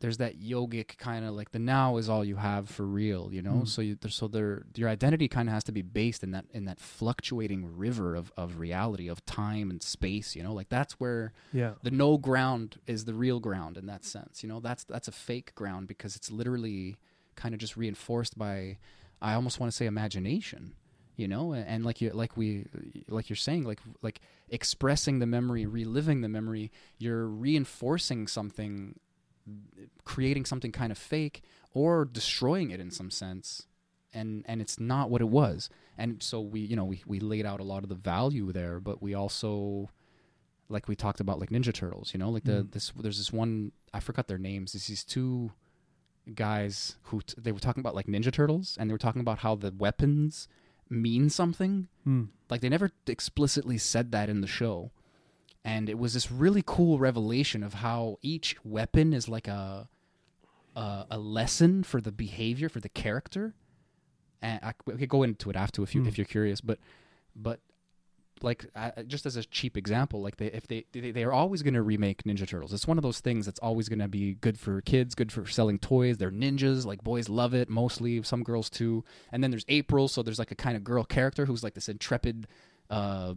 there's 0.00 0.18
that 0.18 0.38
yogic 0.38 0.98
kind 0.98 1.24
of 1.24 1.34
like 1.34 1.52
the 1.52 1.58
now 1.58 1.96
is 1.96 2.08
all 2.08 2.22
you 2.24 2.36
have 2.36 2.68
for 2.68 2.84
real, 2.84 3.30
you 3.32 3.40
know? 3.40 3.62
Mm. 3.62 3.68
So 3.68 3.80
you 3.80 3.96
so 4.08 4.26
there 4.28 4.64
your 4.74 4.88
identity 4.88 5.28
kind 5.28 5.48
of 5.48 5.54
has 5.54 5.64
to 5.64 5.72
be 5.72 5.82
based 5.82 6.22
in 6.24 6.32
that 6.32 6.44
in 6.52 6.64
that 6.66 6.80
fluctuating 6.80 7.78
river 7.78 8.14
of 8.16 8.32
of 8.36 8.58
reality 8.58 9.08
of 9.08 9.24
time 9.24 9.70
and 9.70 9.80
space, 9.82 10.34
you 10.34 10.42
know? 10.42 10.52
Like 10.52 10.68
that's 10.68 10.94
where 10.94 11.32
Yeah. 11.52 11.74
the 11.82 11.92
no 11.92 12.18
ground 12.18 12.78
is 12.86 13.04
the 13.04 13.14
real 13.14 13.38
ground 13.40 13.76
in 13.78 13.86
that 13.86 14.04
sense. 14.04 14.42
You 14.42 14.48
know, 14.48 14.58
that's 14.60 14.82
that's 14.84 15.08
a 15.08 15.12
fake 15.12 15.54
ground 15.54 15.86
because 15.86 16.16
it's 16.16 16.30
literally 16.30 16.96
kind 17.36 17.54
of 17.54 17.60
just 17.60 17.76
reinforced 17.76 18.36
by 18.38 18.78
I 19.22 19.34
almost 19.34 19.60
want 19.60 19.70
to 19.72 19.76
say 19.76 19.86
imagination. 19.86 20.74
You 21.18 21.28
know, 21.28 21.54
and, 21.54 21.82
like 21.82 22.02
you 22.02 22.10
like 22.10 22.36
we 22.36 22.66
like 23.08 23.30
you're 23.30 23.36
saying 23.38 23.64
like 23.64 23.80
like 24.02 24.20
expressing 24.50 25.18
the 25.18 25.24
memory, 25.26 25.64
reliving 25.64 26.20
the 26.20 26.28
memory, 26.28 26.70
you're 26.98 27.26
reinforcing 27.26 28.26
something 28.26 28.98
creating 30.04 30.44
something 30.44 30.72
kind 30.72 30.90
of 30.92 30.98
fake 30.98 31.42
or 31.72 32.04
destroying 32.04 32.70
it 32.70 32.80
in 32.80 32.90
some 32.90 33.10
sense 33.10 33.66
and 34.12 34.44
and 34.48 34.60
it's 34.60 34.78
not 34.80 35.08
what 35.08 35.20
it 35.20 35.28
was 35.28 35.70
and 35.96 36.22
so 36.22 36.40
we 36.40 36.60
you 36.60 36.74
know 36.76 36.84
we, 36.84 37.02
we 37.06 37.20
laid 37.20 37.46
out 37.46 37.60
a 37.60 37.64
lot 37.64 37.82
of 37.82 37.88
the 37.88 37.94
value 37.94 38.50
there 38.52 38.80
but 38.80 39.00
we 39.00 39.14
also 39.14 39.88
like 40.68 40.88
we 40.88 40.96
talked 40.96 41.20
about 41.20 41.38
like 41.38 41.50
ninja 41.50 41.72
turtles 41.72 42.12
you 42.12 42.18
know 42.18 42.28
like 42.30 42.44
the 42.44 42.62
Mm. 42.64 42.72
this 42.72 42.92
there's 42.98 43.18
this 43.18 43.32
one 43.32 43.70
i 43.94 44.00
forgot 44.00 44.26
their 44.26 44.38
names 44.38 44.74
it's 44.74 44.88
these 44.88 45.04
two 45.04 45.52
guys 46.34 46.96
who 47.04 47.20
t- 47.20 47.34
they 47.38 47.52
were 47.52 47.58
talking 47.60 47.80
about 47.80 47.94
like 47.94 48.06
ninja 48.06 48.32
turtles 48.32 48.76
and 48.80 48.90
they 48.90 48.94
were 48.94 48.98
talking 48.98 49.20
about 49.20 49.38
how 49.40 49.54
the 49.54 49.72
weapons 49.76 50.48
mean 50.90 51.28
something 51.30 51.88
Hmm. 52.04 52.24
like 52.50 52.60
they 52.60 52.68
never 52.68 52.90
explicitly 53.06 53.78
said 53.78 54.10
that 54.12 54.28
in 54.28 54.40
the 54.40 54.46
show 54.46 54.90
and 55.64 55.88
it 55.88 55.98
was 55.98 56.14
this 56.14 56.30
really 56.30 56.62
cool 56.64 56.98
revelation 56.98 57.62
of 57.62 57.74
how 57.74 58.18
each 58.22 58.56
weapon 58.64 59.12
is 59.12 59.28
like 59.28 59.48
a 59.48 59.88
a, 60.74 61.06
a 61.12 61.18
lesson 61.18 61.82
for 61.82 62.00
the 62.00 62.12
behavior 62.12 62.68
for 62.68 62.80
the 62.80 62.88
character 62.88 63.54
and 64.42 64.60
I, 64.62 64.74
we 64.84 64.94
could 64.96 65.08
go 65.08 65.22
into 65.22 65.48
it 65.50 65.56
after 65.56 65.82
if 65.82 65.94
you 65.94 66.02
Hmm. 66.02 66.08
if 66.08 66.18
you're 66.18 66.24
curious 66.24 66.60
but 66.60 66.78
but 67.34 67.60
like 68.42 68.66
uh, 68.76 68.90
just 69.06 69.24
as 69.26 69.36
a 69.36 69.44
cheap 69.44 69.76
example 69.76 70.20
like 70.20 70.36
they 70.36 70.46
if 70.46 70.66
they 70.68 70.84
they, 70.92 71.10
they 71.10 71.24
are 71.24 71.32
always 71.32 71.62
going 71.62 71.72
to 71.74 71.80
remake 71.82 72.22
ninja 72.24 72.46
turtles 72.46 72.72
it's 72.72 72.86
one 72.86 72.98
of 72.98 73.02
those 73.02 73.20
things 73.20 73.46
that's 73.46 73.58
always 73.60 73.88
going 73.88 73.98
to 73.98 74.08
be 74.08 74.34
good 74.34 74.58
for 74.58 74.80
kids 74.82 75.14
good 75.14 75.32
for 75.32 75.46
selling 75.46 75.78
toys 75.78 76.18
they're 76.18 76.30
ninjas 76.30 76.84
like 76.84 77.02
boys 77.02 77.28
love 77.30 77.54
it 77.54 77.70
mostly 77.70 78.22
some 78.22 78.42
girls 78.42 78.68
too 78.68 79.02
and 79.32 79.42
then 79.42 79.50
there's 79.50 79.64
april 79.68 80.06
so 80.06 80.22
there's 80.22 80.38
like 80.38 80.50
a 80.50 80.54
kind 80.54 80.76
of 80.76 80.84
girl 80.84 81.02
character 81.02 81.46
who's 81.46 81.64
like 81.64 81.72
this 81.74 81.88
intrepid 81.88 82.46
uh 82.90 83.32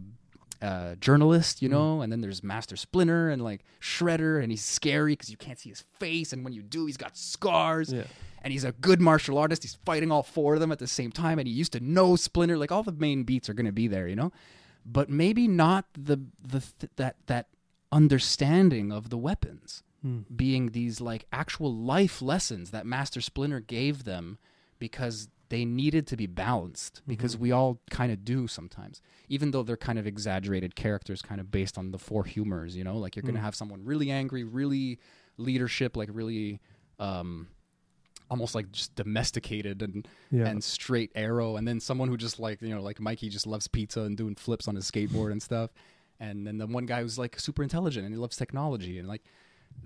uh, 0.62 0.94
journalist, 0.96 1.62
you 1.62 1.68
Mm. 1.68 1.72
know, 1.72 2.00
and 2.02 2.12
then 2.12 2.20
there's 2.20 2.42
Master 2.42 2.76
Splinter 2.76 3.30
and 3.30 3.40
like 3.42 3.64
Shredder, 3.80 4.42
and 4.42 4.52
he's 4.52 4.60
scary 4.62 5.12
because 5.14 5.30
you 5.30 5.38
can't 5.38 5.58
see 5.58 5.70
his 5.70 5.86
face, 5.98 6.34
and 6.34 6.44
when 6.44 6.52
you 6.52 6.60
do, 6.60 6.84
he's 6.84 6.98
got 6.98 7.16
scars 7.16 7.90
Yeah. 7.90 8.02
and 8.42 8.52
he's 8.52 8.64
a 8.64 8.72
good 8.72 9.00
martial 9.00 9.38
artist. 9.38 9.62
He's 9.62 9.78
fighting 9.86 10.12
all 10.12 10.22
four 10.22 10.52
of 10.52 10.60
them 10.60 10.70
at 10.70 10.78
the 10.78 10.86
same 10.86 11.12
time, 11.12 11.38
and 11.38 11.48
he 11.48 11.54
used 11.54 11.72
to 11.72 11.80
know 11.80 12.14
Splinter. 12.14 12.58
Like 12.58 12.70
all 12.70 12.82
the 12.82 12.92
main 12.92 13.22
beats 13.22 13.48
are 13.48 13.54
going 13.54 13.64
to 13.64 13.72
be 13.72 13.88
there, 13.88 14.06
you 14.06 14.16
know, 14.16 14.32
but 14.84 15.08
maybe 15.10 15.46
not 15.48 15.86
the 15.94 16.18
the 16.42 16.60
th- 16.60 16.92
that 16.96 17.16
that 17.26 17.46
understanding 18.04 18.90
of 18.92 19.10
the 19.10 19.18
weapons 19.18 19.82
Hmm. 20.02 20.20
being 20.34 20.70
these 20.70 20.98
like 21.02 21.26
actual 21.30 21.74
life 21.74 22.22
lessons 22.22 22.70
that 22.70 22.86
Master 22.86 23.20
Splinter 23.20 23.60
gave 23.60 24.04
them 24.04 24.38
because 24.78 25.28
they 25.50 25.66
needed 25.66 26.06
to 26.06 26.16
be 26.16 26.26
balanced 26.26 27.02
because 27.06 27.36
we 27.36 27.52
all 27.52 27.80
kind 27.90 28.10
of 28.10 28.24
do 28.24 28.46
sometimes 28.48 29.02
even 29.28 29.50
though 29.50 29.62
they're 29.62 29.76
kind 29.76 29.98
of 29.98 30.06
exaggerated 30.06 30.74
characters 30.74 31.20
kind 31.20 31.38
of 31.38 31.50
based 31.50 31.76
on 31.76 31.90
the 31.90 31.98
four 31.98 32.24
humors 32.24 32.74
you 32.76 32.82
know 32.82 32.96
like 32.96 33.14
you're 33.14 33.22
going 33.22 33.34
to 33.34 33.40
Mm. 33.40 33.44
have 33.44 33.54
someone 33.54 33.84
really 33.84 34.10
angry 34.10 34.42
really 34.42 34.98
leadership 35.36 35.96
like 35.98 36.08
really 36.10 36.60
um 36.98 37.48
almost 38.30 38.54
like 38.54 38.70
just 38.72 38.94
domesticated 38.94 39.82
and 39.82 40.06
Yeah. 40.30 40.46
and 40.46 40.62
straight 40.62 41.10
arrow 41.14 41.56
and 41.56 41.66
then 41.66 41.80
someone 41.80 42.08
who 42.08 42.16
just 42.16 42.38
like 42.38 42.62
you 42.62 42.74
know 42.74 42.80
like 42.82 43.00
Mikey 43.00 43.28
just 43.28 43.46
loves 43.46 43.66
pizza 43.68 44.00
and 44.02 44.16
doing 44.16 44.34
flips 44.36 44.68
on 44.68 44.76
his 44.76 44.90
skateboard 44.90 45.32
and 45.32 45.42
stuff 45.42 45.70
and 46.20 46.46
then 46.46 46.58
the 46.58 46.66
one 46.66 46.86
guy 46.86 47.02
who's 47.02 47.18
like 47.18 47.38
super 47.40 47.62
intelligent 47.62 48.04
and 48.06 48.14
he 48.14 48.18
loves 48.20 48.36
technology 48.36 48.98
and 48.98 49.08
like 49.08 49.22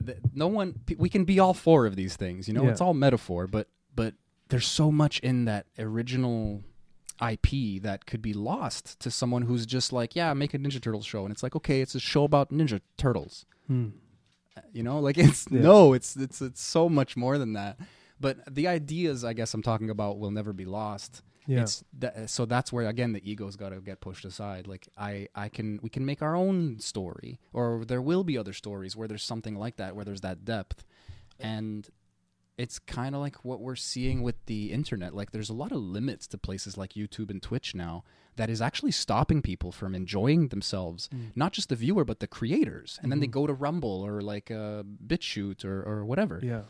th- 0.04 0.18
no 0.34 0.46
one 0.46 0.78
we 0.98 1.08
can 1.08 1.24
be 1.24 1.38
all 1.40 1.54
four 1.54 1.86
of 1.86 1.96
these 1.96 2.16
things 2.16 2.46
you 2.48 2.54
know 2.54 2.64
Yeah. 2.64 2.70
it's 2.70 2.80
all 2.80 2.94
metaphor 2.94 3.46
but 3.46 3.68
but 3.96 4.14
there's 4.50 4.66
so 4.66 4.92
much 4.92 5.18
in 5.20 5.46
that 5.46 5.66
original 5.78 6.62
IP 7.20 7.80
that 7.82 8.06
could 8.06 8.20
be 8.20 8.32
lost 8.34 8.98
to 9.00 9.10
someone 9.10 9.42
who's 9.42 9.66
just 9.66 9.92
like 9.92 10.16
yeah 10.16 10.34
make 10.34 10.52
a 10.52 10.58
Ninja 10.58 10.82
Turtles 10.82 11.06
show 11.06 11.22
and 11.24 11.32
it's 11.32 11.42
like 11.42 11.54
okay 11.56 11.80
it's 11.80 11.94
a 11.94 12.00
show 12.00 12.24
about 12.24 12.50
Ninja 12.50 12.80
Turtles 12.98 13.46
Hmm. 13.68 13.88
you 14.72 14.82
know 14.82 14.98
like 14.98 15.16
it's 15.16 15.46
Yeah. 15.50 15.60
no 15.62 15.92
it's 15.94 16.16
it's 16.16 16.42
it's 16.42 16.60
so 16.62 16.88
much 16.88 17.16
more 17.16 17.38
than 17.38 17.52
that 17.54 17.78
but 18.20 18.38
the 18.54 18.66
ideas 18.68 19.24
i 19.24 19.32
guess 19.32 19.54
i'm 19.54 19.62
talking 19.62 19.90
about 19.90 20.18
will 20.18 20.30
never 20.30 20.52
be 20.52 20.64
lost 20.64 21.22
Yeah. 21.46 21.62
it's 21.62 21.84
that, 21.98 22.30
so 22.30 22.46
that's 22.46 22.72
where 22.72 22.86
again 22.88 23.12
the 23.12 23.22
ego's 23.30 23.56
got 23.56 23.70
to 23.70 23.80
get 23.80 24.00
pushed 24.00 24.24
aside 24.24 24.66
like 24.66 24.88
i 24.96 25.28
i 25.34 25.48
can 25.48 25.78
we 25.82 25.90
can 25.90 26.04
make 26.06 26.22
our 26.22 26.34
own 26.34 26.78
story 26.80 27.38
or 27.52 27.84
there 27.84 28.02
will 28.02 28.24
be 28.24 28.38
other 28.38 28.52
stories 28.52 28.96
where 28.96 29.08
there's 29.08 29.22
something 29.24 29.54
like 29.56 29.76
that 29.76 29.94
where 29.96 30.04
there's 30.04 30.20
that 30.22 30.44
depth 30.44 30.84
and 31.40 31.90
it's 32.56 32.78
kind 32.78 33.16
of 33.16 33.20
like 33.20 33.44
what 33.44 33.60
we're 33.60 33.74
seeing 33.74 34.22
with 34.22 34.36
the 34.46 34.70
internet 34.72 35.12
like 35.14 35.32
there's 35.32 35.50
a 35.50 35.54
lot 35.54 35.72
of 35.72 35.78
limits 35.78 36.26
to 36.28 36.38
places 36.38 36.78
like 36.78 36.92
youtube 36.94 37.30
and 37.30 37.42
twitch 37.42 37.74
now 37.74 38.04
that 38.36 38.48
is 38.48 38.60
actually 38.62 38.90
stopping 38.92 39.42
people 39.42 39.70
from 39.72 39.94
enjoying 39.94 40.48
themselves 40.48 41.08
Mm. 41.12 41.32
not 41.36 41.52
just 41.52 41.68
the 41.68 41.76
viewer 41.76 42.04
but 42.04 42.20
the 42.20 42.26
creators 42.28 42.98
and 43.02 43.10
then 43.10 43.18
they 43.20 43.26
Mhm. 43.26 43.38
go 43.38 43.46
to 43.48 43.52
rumble 43.54 44.02
or 44.06 44.20
like 44.22 44.50
uh, 44.50 44.82
bitchute 45.06 45.64
or, 45.64 45.82
or 45.82 46.04
whatever 46.04 46.40
Yeah. 46.42 46.62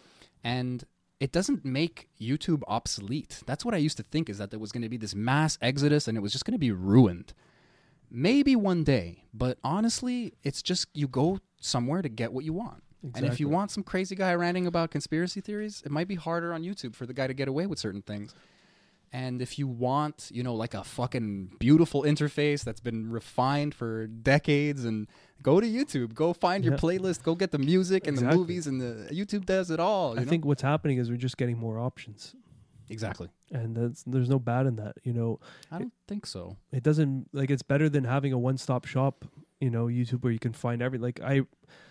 and 0.42 0.84
it 1.20 1.32
doesn't 1.32 1.64
make 1.64 2.08
YouTube 2.20 2.62
obsolete. 2.66 3.42
That's 3.46 3.64
what 3.64 3.74
I 3.74 3.78
used 3.78 3.96
to 3.98 4.02
think 4.02 4.28
is 4.28 4.38
that 4.38 4.50
there 4.50 4.58
was 4.58 4.72
going 4.72 4.82
to 4.82 4.88
be 4.88 4.96
this 4.96 5.14
mass 5.14 5.58
exodus 5.62 6.08
and 6.08 6.16
it 6.18 6.20
was 6.20 6.32
just 6.32 6.44
going 6.44 6.52
to 6.52 6.58
be 6.58 6.72
ruined. 6.72 7.32
Maybe 8.10 8.54
one 8.54 8.84
day, 8.84 9.24
but 9.32 9.58
honestly, 9.64 10.34
it's 10.42 10.62
just 10.62 10.86
you 10.92 11.08
go 11.08 11.38
somewhere 11.60 12.02
to 12.02 12.08
get 12.08 12.32
what 12.32 12.44
you 12.44 12.52
want. 12.52 12.82
And 13.14 13.26
if 13.26 13.38
you 13.40 13.48
want 13.48 13.70
some 13.70 13.82
crazy 13.82 14.14
guy 14.16 14.34
ranting 14.34 14.66
about 14.66 14.90
conspiracy 14.90 15.40
theories, 15.40 15.82
it 15.84 15.90
might 15.90 16.08
be 16.08 16.14
harder 16.14 16.54
on 16.54 16.62
YouTube 16.62 16.94
for 16.94 17.06
the 17.06 17.12
guy 17.12 17.26
to 17.26 17.34
get 17.34 17.48
away 17.48 17.66
with 17.66 17.78
certain 17.78 18.02
things. 18.02 18.34
And 19.14 19.40
if 19.40 19.60
you 19.60 19.68
want, 19.68 20.28
you 20.32 20.42
know, 20.42 20.56
like 20.56 20.74
a 20.74 20.82
fucking 20.82 21.52
beautiful 21.60 22.02
interface 22.02 22.64
that's 22.64 22.80
been 22.80 23.08
refined 23.08 23.72
for 23.72 24.08
decades, 24.08 24.84
and 24.84 25.06
go 25.40 25.60
to 25.60 25.66
YouTube, 25.68 26.14
go 26.14 26.32
find 26.32 26.64
your 26.64 26.76
playlist, 26.76 27.22
go 27.22 27.36
get 27.36 27.52
the 27.52 27.58
music 27.58 28.08
and 28.08 28.18
the 28.18 28.24
movies, 28.24 28.66
and 28.66 28.80
the 28.80 29.08
YouTube 29.12 29.46
does 29.46 29.70
it 29.70 29.78
all. 29.78 30.18
I 30.18 30.24
know? 30.24 30.28
think 30.28 30.44
what's 30.44 30.62
happening 30.62 30.98
is 30.98 31.10
we're 31.10 31.16
just 31.16 31.36
getting 31.36 31.56
more 31.56 31.78
options, 31.78 32.34
exactly. 32.90 33.28
and 33.52 33.76
that's 33.76 34.02
there's 34.02 34.28
no 34.28 34.40
bad 34.40 34.66
in 34.66 34.74
that. 34.76 34.96
You 35.04 35.12
know, 35.12 35.38
I 35.70 35.78
don't 35.78 35.92
think 36.08 36.26
so. 36.26 36.56
it 36.72 36.82
doesn't 36.82 37.28
like 37.32 37.50
it's 37.50 37.62
better 37.62 37.88
than 37.88 38.02
having 38.02 38.32
a 38.32 38.38
one-stop 38.38 38.84
shop. 38.84 39.24
You 39.60 39.70
know, 39.70 39.86
YouTube 39.86 40.24
where 40.24 40.32
you 40.32 40.40
can 40.40 40.52
find 40.52 40.82
every 40.82 40.98
like 40.98 41.20
I. 41.22 41.42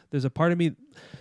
There's 0.09 0.25
a 0.25 0.29
part 0.29 0.51
of 0.51 0.57
me. 0.57 0.73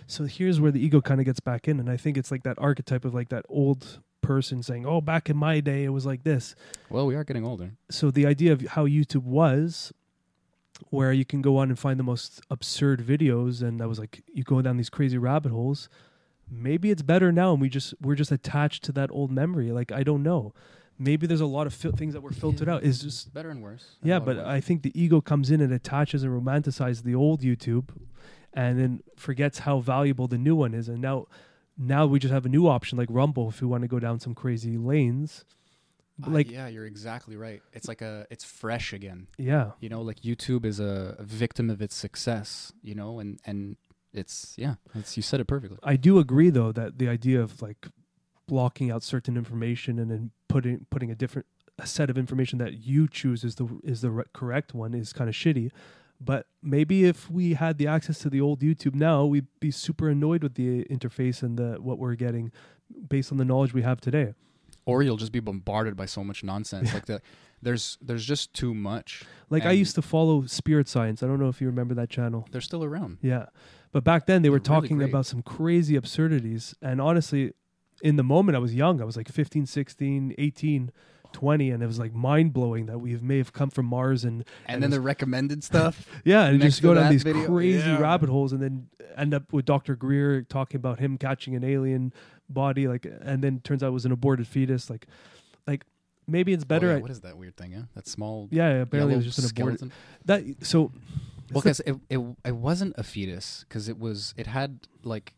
So 0.07 0.25
here's 0.25 0.59
where 0.59 0.69
the 0.69 0.85
ego 0.85 0.99
kind 0.99 1.21
of 1.21 1.25
gets 1.25 1.39
back 1.39 1.69
in, 1.69 1.79
and 1.79 1.89
I 1.89 1.95
think 1.95 2.17
it's 2.17 2.29
like 2.29 2.43
that 2.43 2.59
archetype 2.59 3.05
of 3.05 3.13
like 3.13 3.29
that 3.29 3.45
old 3.47 4.01
person 4.23 4.63
saying, 4.63 4.85
"Oh, 4.85 5.01
back 5.01 5.29
in 5.29 5.37
my 5.37 5.59
day, 5.59 5.83
it 5.83 5.89
was 5.89 6.05
like 6.05 6.23
this." 6.23 6.55
Well, 6.89 7.05
we 7.05 7.15
are 7.15 7.23
getting 7.23 7.45
older. 7.45 7.71
so 7.91 8.09
the 8.09 8.25
idea 8.25 8.51
of 8.53 8.61
how 8.75 8.85
YouTube 8.87 9.23
was, 9.23 9.93
where 10.89 11.13
you 11.13 11.25
can 11.25 11.41
go 11.41 11.57
on 11.57 11.69
and 11.69 11.77
find 11.77 11.99
the 11.99 12.03
most 12.03 12.41
absurd 12.49 13.05
videos, 13.05 13.61
and 13.61 13.81
I 13.81 13.85
was 13.85 13.99
like, 13.99 14.23
you 14.33 14.43
go 14.43 14.61
down 14.61 14.77
these 14.77 14.89
crazy 14.89 15.17
rabbit 15.17 15.51
holes. 15.51 15.89
Maybe 16.49 16.91
it's 16.91 17.01
better 17.01 17.31
now, 17.31 17.53
and 17.53 17.61
we 17.61 17.69
just 17.69 17.93
we're 18.01 18.15
just 18.15 18.31
attached 18.31 18.83
to 18.85 18.91
that 18.93 19.09
old 19.11 19.31
memory. 19.31 19.71
Like 19.71 19.91
I 19.91 20.03
don't 20.03 20.23
know. 20.23 20.53
Maybe 20.99 21.25
there's 21.25 21.41
a 21.41 21.47
lot 21.47 21.65
of 21.67 21.73
fil- 21.73 21.93
things 21.93 22.13
that 22.13 22.21
were 22.21 22.31
filtered 22.31 22.69
out. 22.69 22.83
Is 22.83 23.01
just 23.01 23.33
better 23.33 23.49
and 23.49 23.61
worse. 23.63 23.95
yeah, 24.03 24.19
but. 24.19 24.37
I 24.39 24.59
think 24.61 24.83
the 24.83 24.91
ego 24.99 25.21
comes 25.21 25.49
in 25.49 25.59
and 25.61 25.73
attaches 25.73 26.23
and 26.23 26.31
romanticizes 26.31 27.03
the 27.03 27.15
old 27.15 27.41
YouTube, 27.41 27.89
and 28.53 28.79
then 28.79 29.01
forgets 29.15 29.59
how 29.59 29.79
valuable 29.79 30.27
the 30.27 30.37
new 30.37 30.55
one 30.55 30.73
is. 30.75 30.87
And 30.89 31.01
now, 31.01 31.25
now 31.77 32.05
we 32.05 32.19
just 32.19 32.33
have 32.33 32.45
a 32.45 32.49
new 32.49 32.67
option 32.67 32.97
like 32.97 33.07
Rumble 33.11 33.49
if 33.49 33.61
we 33.61 33.67
want 33.67 33.81
to 33.83 33.87
go 33.87 33.99
down 33.99 34.19
some 34.19 34.35
crazy 34.35 34.77
lanes. 34.77 35.45
Uh, 36.23 36.29
Like 36.29 36.49
yeah, 36.51 36.67
you're 36.67 36.85
exactly 36.85 37.35
right. 37.35 37.61
It's 37.73 37.87
like 37.87 38.01
a 38.01 38.27
it's 38.29 38.43
fresh 38.43 38.93
again. 38.93 39.27
yeah, 39.37 39.71
You 39.79 39.89
know, 39.89 40.01
like 40.01 40.21
YouTube 40.21 40.65
is 40.65 40.79
a, 40.79 41.15
a 41.19 41.23
victim 41.23 41.69
of 41.69 41.81
its 41.81 41.95
success. 41.95 42.71
You 42.83 42.95
know, 42.95 43.19
and 43.19 43.39
and 43.45 43.77
it's 44.13 44.53
yeah, 44.57 44.75
it's 44.93 45.17
you 45.17 45.23
said 45.23 45.39
it 45.39 45.45
perfectly. 45.47 45.79
I 45.83 45.95
do 45.95 46.19
agree 46.19 46.51
though 46.51 46.71
that 46.71 46.99
the 46.99 47.09
idea 47.09 47.41
of 47.41 47.61
like 47.61 47.87
blocking 48.47 48.91
out 48.91 49.01
certain 49.01 49.35
information 49.37 49.97
and 49.97 50.11
then 50.11 50.31
putting 50.49 50.85
putting 50.91 51.09
a 51.09 51.15
different 51.15 51.47
a 51.79 51.87
set 51.87 52.09
of 52.11 52.17
information 52.19 52.59
that 52.59 52.85
you 52.85 53.07
choose 53.07 53.43
is 53.43 53.55
the 53.55 53.67
is 53.83 54.01
the 54.01 54.11
re- 54.11 54.23
correct 54.33 54.75
one 54.75 54.93
is 54.93 55.13
kind 55.13 55.27
of 55.29 55.35
shitty. 55.35 55.71
But 56.19 56.47
maybe 56.61 57.05
if 57.05 57.29
we 57.29 57.53
had 57.53 57.77
the 57.77 57.87
access 57.87 58.19
to 58.19 58.29
the 58.29 58.39
old 58.39 58.61
YouTube 58.61 58.95
now, 58.95 59.25
we'd 59.25 59.47
be 59.59 59.71
super 59.71 60.09
annoyed 60.09 60.43
with 60.43 60.55
the 60.55 60.85
interface 60.85 61.43
and 61.43 61.57
the 61.57 61.77
what 61.81 61.97
we're 61.97 62.15
getting 62.15 62.51
based 63.09 63.31
on 63.31 63.37
the 63.37 63.45
knowledge 63.45 63.73
we 63.73 63.81
have 63.81 63.99
today. 63.99 64.33
Or 64.85 65.01
you'll 65.03 65.17
just 65.17 65.31
be 65.31 65.39
bombarded 65.39 65.95
by 65.95 66.05
so 66.05 66.23
much 66.23 66.43
nonsense. 66.43 66.93
like 66.93 67.05
the, 67.05 67.21
there's 67.61 67.97
there's 68.01 68.25
just 68.25 68.53
too 68.53 68.73
much. 68.73 69.23
Like 69.49 69.65
I 69.65 69.71
used 69.71 69.95
to 69.95 70.01
follow 70.01 70.45
Spirit 70.45 70.87
Science. 70.87 71.23
I 71.23 71.27
don't 71.27 71.39
know 71.39 71.49
if 71.49 71.61
you 71.61 71.67
remember 71.67 71.93
that 71.95 72.09
channel. 72.09 72.47
They're 72.51 72.61
still 72.61 72.83
around. 72.83 73.19
Yeah. 73.21 73.47
But 73.91 74.03
back 74.03 74.25
then 74.25 74.41
they 74.41 74.49
were 74.49 74.59
They're 74.59 74.73
really 74.75 74.87
talking 74.87 74.97
great. 74.97 75.09
about 75.09 75.25
some 75.25 75.41
crazy 75.41 75.95
absurdities. 75.95 76.75
And 76.81 76.99
honestly, 76.99 77.53
in 78.01 78.17
the 78.17 78.23
moment 78.23 78.55
I 78.55 78.59
was 78.59 78.75
young. 78.75 79.01
I 79.01 79.05
was 79.05 79.15
like 79.15 79.29
15, 79.29 79.65
16, 79.65 80.35
18, 80.37 80.91
20. 81.33 81.71
And 81.71 81.83
it 81.83 81.87
was 81.87 81.99
like 81.99 82.13
mind 82.13 82.53
blowing 82.53 82.85
that 82.85 82.99
we 82.99 83.15
may 83.17 83.37
have 83.37 83.51
come 83.53 83.69
from 83.69 83.85
Mars. 83.87 84.23
And, 84.23 84.45
And, 84.65 84.75
And 84.75 84.83
then 84.83 84.91
it 84.91 84.95
the 84.95 85.01
recommended 85.01 85.63
stuff. 85.63 86.07
yeah, 86.23 86.45
and 86.45 86.61
just 86.61 86.81
go 86.81 86.93
down 86.93 87.11
these 87.11 87.23
video- 87.23 87.45
crazy 87.47 87.79
Yeah. 87.89 87.99
rabbit 87.99 88.29
holes 88.29 88.53
and 88.53 88.61
then 88.61 88.87
end 89.17 89.33
up 89.33 89.51
with 89.53 89.65
Dr. 89.65 89.95
Greer 89.95 90.41
talking 90.43 90.77
about 90.77 90.99
him 90.99 91.17
catching 91.17 91.55
an 91.55 91.63
alien 91.63 92.13
body. 92.49 92.87
like, 92.87 93.05
And 93.21 93.43
then 93.43 93.59
turns 93.61 93.83
out 93.83 93.87
it 93.87 93.91
was 93.91 94.05
an 94.05 94.11
aborted 94.11 94.47
fetus. 94.47 94.89
Like, 94.89 95.07
like 95.67 95.85
maybe 96.27 96.53
it's 96.53 96.63
better. 96.63 96.87
Oh, 96.87 96.91
yeah, 96.91 96.95
at- 96.97 97.01
what 97.01 97.11
is 97.11 97.21
that 97.21 97.37
weird 97.37 97.57
thing? 97.57 97.71
Yeah, 97.73 97.83
that 97.95 98.07
small. 98.07 98.47
yeah, 98.51 98.69
yeah, 98.69 98.81
apparently 98.81 99.13
it 99.15 99.17
was 99.17 99.25
just 99.25 99.39
an 99.39 99.45
aborted. 99.49 99.91
That, 100.25 100.43
so, 100.65 100.91
Well, 101.51 101.61
because 101.61 101.79
it, 101.81 101.95
it 102.09 102.19
it 102.45 102.55
wasn't 102.55 102.93
a 102.97 103.03
fetus 103.03 103.65
because 103.67 103.87
it 103.89 103.99
was 103.99 104.33
it 104.37 104.47
had 104.47 104.79
like 105.03 105.33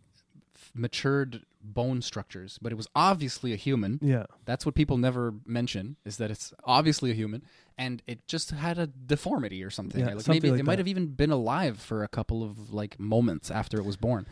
matured 0.74 1.42
bone 1.74 2.02
structures, 2.02 2.58
but 2.62 2.72
it 2.72 2.76
was 2.76 2.88
obviously 2.96 3.54
a 3.54 3.56
human. 3.56 4.00
yeah. 4.02 4.26
That's 4.46 4.66
what 4.66 4.76
people 4.76 4.98
never 4.98 5.34
mention 5.46 5.96
is 6.06 6.18
that 6.18 6.30
it's 6.32 6.54
obviously 6.64 7.12
a 7.12 7.14
human, 7.14 7.44
and 7.78 8.02
it 8.08 8.28
just 8.28 8.52
had 8.52 8.78
a 8.78 8.88
deformity 8.88 9.64
or 9.64 9.70
something. 9.70 10.00
Yeah, 10.02 10.14
like 10.14 10.22
something 10.22 10.42
maybe 10.42 10.52
like 10.52 10.60
it 10.60 10.64
might 10.66 10.78
have 10.80 10.88
even 10.88 11.08
been 11.08 11.32
alive 11.32 11.80
for 11.80 12.04
a 12.04 12.08
couple 12.08 12.44
of 12.44 12.74
like 12.74 13.00
moments 13.00 13.50
after 13.52 13.78
it 13.78 13.86
was 13.86 13.98
born. 13.98 14.26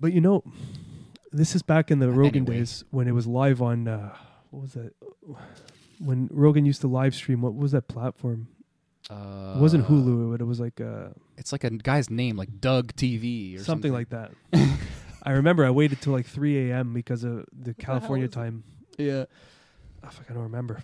But 0.00 0.12
you 0.12 0.20
know, 0.20 0.42
this 1.32 1.54
is 1.54 1.62
back 1.62 1.90
in 1.90 1.98
the 1.98 2.10
Rogan 2.10 2.42
Anyway. 2.42 2.58
days 2.58 2.84
when 2.90 3.06
it 3.08 3.12
was 3.12 3.26
live 3.26 3.60
on 3.62 3.86
uh, 3.88 4.14
what 4.50 4.62
was 4.62 4.72
that? 4.74 4.92
When 5.98 6.28
Rogan 6.32 6.66
used 6.66 6.80
to 6.80 6.88
live 6.88 7.14
stream, 7.14 7.40
what 7.42 7.54
was 7.54 7.72
that 7.72 7.86
platform? 7.88 8.48
Uh, 9.10 9.54
it 9.56 9.60
wasn't 9.60 9.86
Hulu, 9.86 10.32
but 10.32 10.40
it 10.40 10.44
was 10.44 10.58
like 10.60 10.80
uh, 10.80 11.08
It's 11.36 11.52
like 11.52 11.62
a 11.64 11.70
guy's 11.70 12.08
name, 12.10 12.36
like 12.36 12.60
Doug 12.60 12.94
TV 12.94 13.54
or 13.54 13.58
something, 13.58 13.64
something, 13.64 13.92
like 13.92 14.08
that. 14.10 14.32
I 15.24 15.32
remember 15.32 15.64
I 15.64 15.70
waited 15.70 16.00
till 16.00 16.12
like 16.12 16.26
3 16.26 16.70
a.m. 16.70 16.92
because 16.92 17.24
of 17.24 17.46
the 17.52 17.74
California 17.74 18.26
is 18.26 18.32
it? 18.32 18.34
time. 18.34 18.64
Yeah. 18.98 19.24
Oh, 20.04 20.08
fuck, 20.10 20.26
I 20.30 20.34
don't 20.34 20.42
remember. 20.42 20.82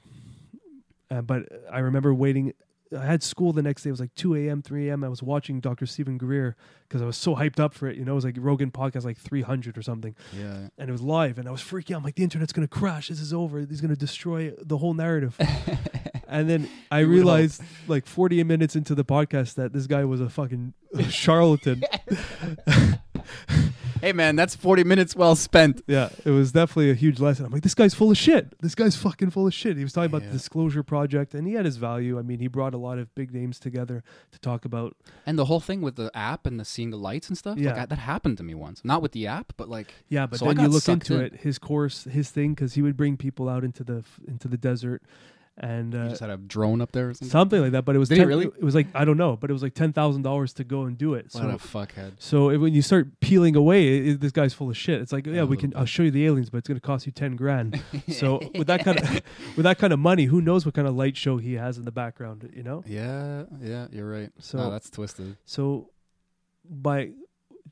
Uh, 1.11 1.20
but 1.22 1.43
I 1.70 1.80
remember 1.80 2.14
waiting. 2.14 2.55
I 2.97 3.05
had 3.05 3.22
school 3.22 3.53
the 3.53 3.62
next 3.62 3.82
day. 3.82 3.88
It 3.88 3.93
was 3.93 4.01
like 4.01 4.14
2 4.14 4.34
a.m., 4.34 4.62
3 4.62 4.88
a.m. 4.88 5.05
I 5.05 5.09
was 5.09 5.22
watching 5.22 5.61
Dr. 5.61 5.86
Stephen 5.86 6.18
Greer 6.18 6.57
because 6.88 7.03
I 7.03 7.05
was 7.05 7.16
so 7.16 7.36
hyped 7.36 7.61
up 7.61 7.74
for 7.74 7.88
it. 7.88 7.97
You 7.97 8.05
know, 8.05 8.12
it 8.12 8.16
was 8.16 8.24
like 8.24 8.36
Rogan 8.38 8.70
podcast, 8.72 9.05
like 9.05 9.18
300 9.18 9.76
or 9.78 9.82
something. 9.82 10.16
Yeah. 10.36 10.68
and 10.78 10.88
it 10.88 10.93
was 10.93 11.03
live 11.03 11.38
and 11.38 11.47
I 11.47 11.53
was 11.53 11.61
freaking 11.61 11.95
out. 11.95 11.99
I'm 11.99 12.05
like, 12.05 12.16
the 12.16 12.24
internet's 12.24 12.53
gonna 12.53 12.66
crash. 12.66 13.09
This 13.09 13.20
is 13.20 13.32
over. 13.32 13.61
He's 13.61 13.80
gonna 13.80 13.95
destroy 13.95 14.53
the 14.61 14.78
whole 14.78 14.95
narrative. 14.95 15.36
and 16.28 16.49
then 16.51 16.68
I 16.91 17.01
realized, 17.01 17.62
like 17.86 18.07
40 18.07 18.43
minutes 18.45 18.74
into 18.74 18.95
the 18.97 19.05
podcast, 19.05 19.55
that 19.55 19.72
this 19.72 19.86
guy 19.86 20.05
was 20.05 20.20
a 20.20 20.28
fucking 20.30 20.74
charlatan. 21.11 21.82
Hey 24.01 24.12
man, 24.12 24.36
that's 24.36 24.55
forty 24.57 24.84
minutes 24.84 25.14
well 25.14 25.36
spent. 25.36 25.82
yeah, 25.86 26.09
it 26.24 26.30
was 26.30 26.53
definitely 26.53 26.90
a 26.90 26.94
huge 26.94 27.20
lesson. 27.20 27.44
I'm 27.46 27.53
like, 27.53 27.62
this 27.62 27.74
guy's 27.74 27.94
full 27.94 28.11
of 28.11 28.16
shit. 28.16 28.59
This 28.61 28.74
guy's 28.74 28.96
fucking 28.96 29.30
full 29.30 29.46
of 29.46 29.55
shit. 29.55 29.76
He 29.76 29.82
was 29.82 29.92
talking 29.92 30.07
about 30.11 30.22
Yeah. 30.22 30.28
the 30.28 30.32
Disclosure 30.34 30.82
Project, 30.82 31.34
and 31.34 31.46
he 31.46 31.55
had 31.55 31.64
his 31.64 31.76
value. 31.76 32.18
I 32.18 32.22
mean, 32.22 32.38
he 32.40 32.48
brought 32.48 32.74
a 32.74 32.78
lot 32.78 32.98
of 32.98 33.14
big 33.14 33.32
names 33.34 33.59
together 33.59 34.03
to 34.32 34.38
talk 34.40 34.64
about. 34.64 34.96
And 35.26 35.38
the 35.38 35.44
whole 35.46 35.61
thing 35.61 35.80
with 35.82 35.96
the 35.96 36.11
app 36.16 36.46
and 36.46 36.59
the 36.59 36.64
seeing 36.64 36.90
the 36.90 36.96
lights 36.96 37.28
and 37.28 37.36
stuff, 37.36 37.59
Yeah. 37.59 37.70
like 37.70 37.78
I, 37.82 37.86
that 37.86 37.98
happened 37.98 38.36
to 38.38 38.42
me 38.42 38.55
once. 38.55 38.82
Not 38.84 39.03
with 39.03 39.12
the 39.12 39.26
app, 39.26 39.53
but 39.57 39.68
like 39.68 39.92
Yeah, 40.09 40.26
but 40.26 40.38
So 40.38 40.46
then 40.46 40.57
you 40.57 40.62
got 40.66 40.70
look 40.70 40.88
into 40.88 41.16
in. 41.16 41.20
it, 41.22 41.36
his 41.40 41.59
course, 41.59 42.05
his 42.05 42.30
thing, 42.30 42.55
because 42.55 42.74
he 42.74 42.82
would 42.82 42.96
bring 42.96 43.16
people 43.16 43.48
out 43.48 43.64
into 43.64 43.84
the 43.84 44.05
into 44.26 44.48
the 44.48 44.57
desert, 44.57 45.03
and 45.62 45.92
you 45.92 46.00
uh, 46.00 46.08
just 46.08 46.20
had 46.20 46.30
a 46.30 46.38
drone 46.38 46.80
up 46.80 46.90
there 46.92 47.11
or 47.11 47.14
something. 47.14 47.28
something 47.30 47.61
like 47.61 47.72
that. 47.72 47.84
But 47.84 47.94
it 47.94 47.98
was 47.98 48.08
Did 48.08 48.16
10 48.18 48.26
really? 48.28 48.46
It 48.46 48.62
was 48.62 48.74
like 48.74 48.86
I 48.94 49.04
don't 49.04 49.16
know, 49.18 49.36
but 49.36 49.50
it 49.50 49.52
was 49.52 49.62
like 49.62 49.74
ten 49.74 49.92
thousand 49.92 50.22
dollars 50.22 50.52
to 50.54 50.64
go 50.64 50.82
and 50.84 50.96
do 50.96 51.14
it. 51.14 51.26
What 51.32 51.44
a 51.44 51.58
So 51.58 51.78
fuckhead. 51.78 52.12
so 52.18 52.48
it, 52.48 52.56
when 52.56 52.72
you 52.74 52.80
start 52.82 53.20
peeling 53.20 53.54
away, 53.56 53.98
it, 54.08 54.20
this 54.20 54.32
guy's 54.32 54.54
full 54.54 54.70
of 54.70 54.76
shit. 54.76 55.00
It's 55.02 55.12
like 55.12 55.26
yeah, 55.26 55.44
we 55.44 55.56
can. 55.56 55.72
I'll 55.76 55.84
show 55.84 56.02
you 56.02 56.11
the 56.11 56.26
aliens, 56.26 56.48
but 56.50 56.58
it's 56.58 56.68
going 56.68 56.80
to 56.80 56.86
cost 56.86 57.04
you 57.06 57.12
ten 57.12 57.36
grand. 57.36 57.82
so 58.08 58.40
with 58.56 58.66
that 58.68 58.84
kind 58.84 58.98
of 58.98 59.11
with 59.56 59.64
that 59.64 59.78
kind 59.78 59.92
of 59.92 59.98
money, 59.98 60.24
who 60.24 60.40
knows 60.40 60.64
what 60.64 60.74
kind 60.74 60.88
of 60.88 60.94
light 60.96 61.16
show 61.16 61.36
he 61.36 61.54
has 61.54 61.76
in 61.78 61.84
the 61.84 61.92
background? 61.92 62.50
You 62.54 62.62
know. 62.62 62.82
Yeah, 62.86 63.44
yeah, 63.61 63.86
you're 63.92 64.08
right. 64.11 64.30
So- 64.38 64.58
no, 64.58 64.70
that's 64.70 64.88
twisted. 64.90 65.36
So 65.44 65.90
by 66.68 67.11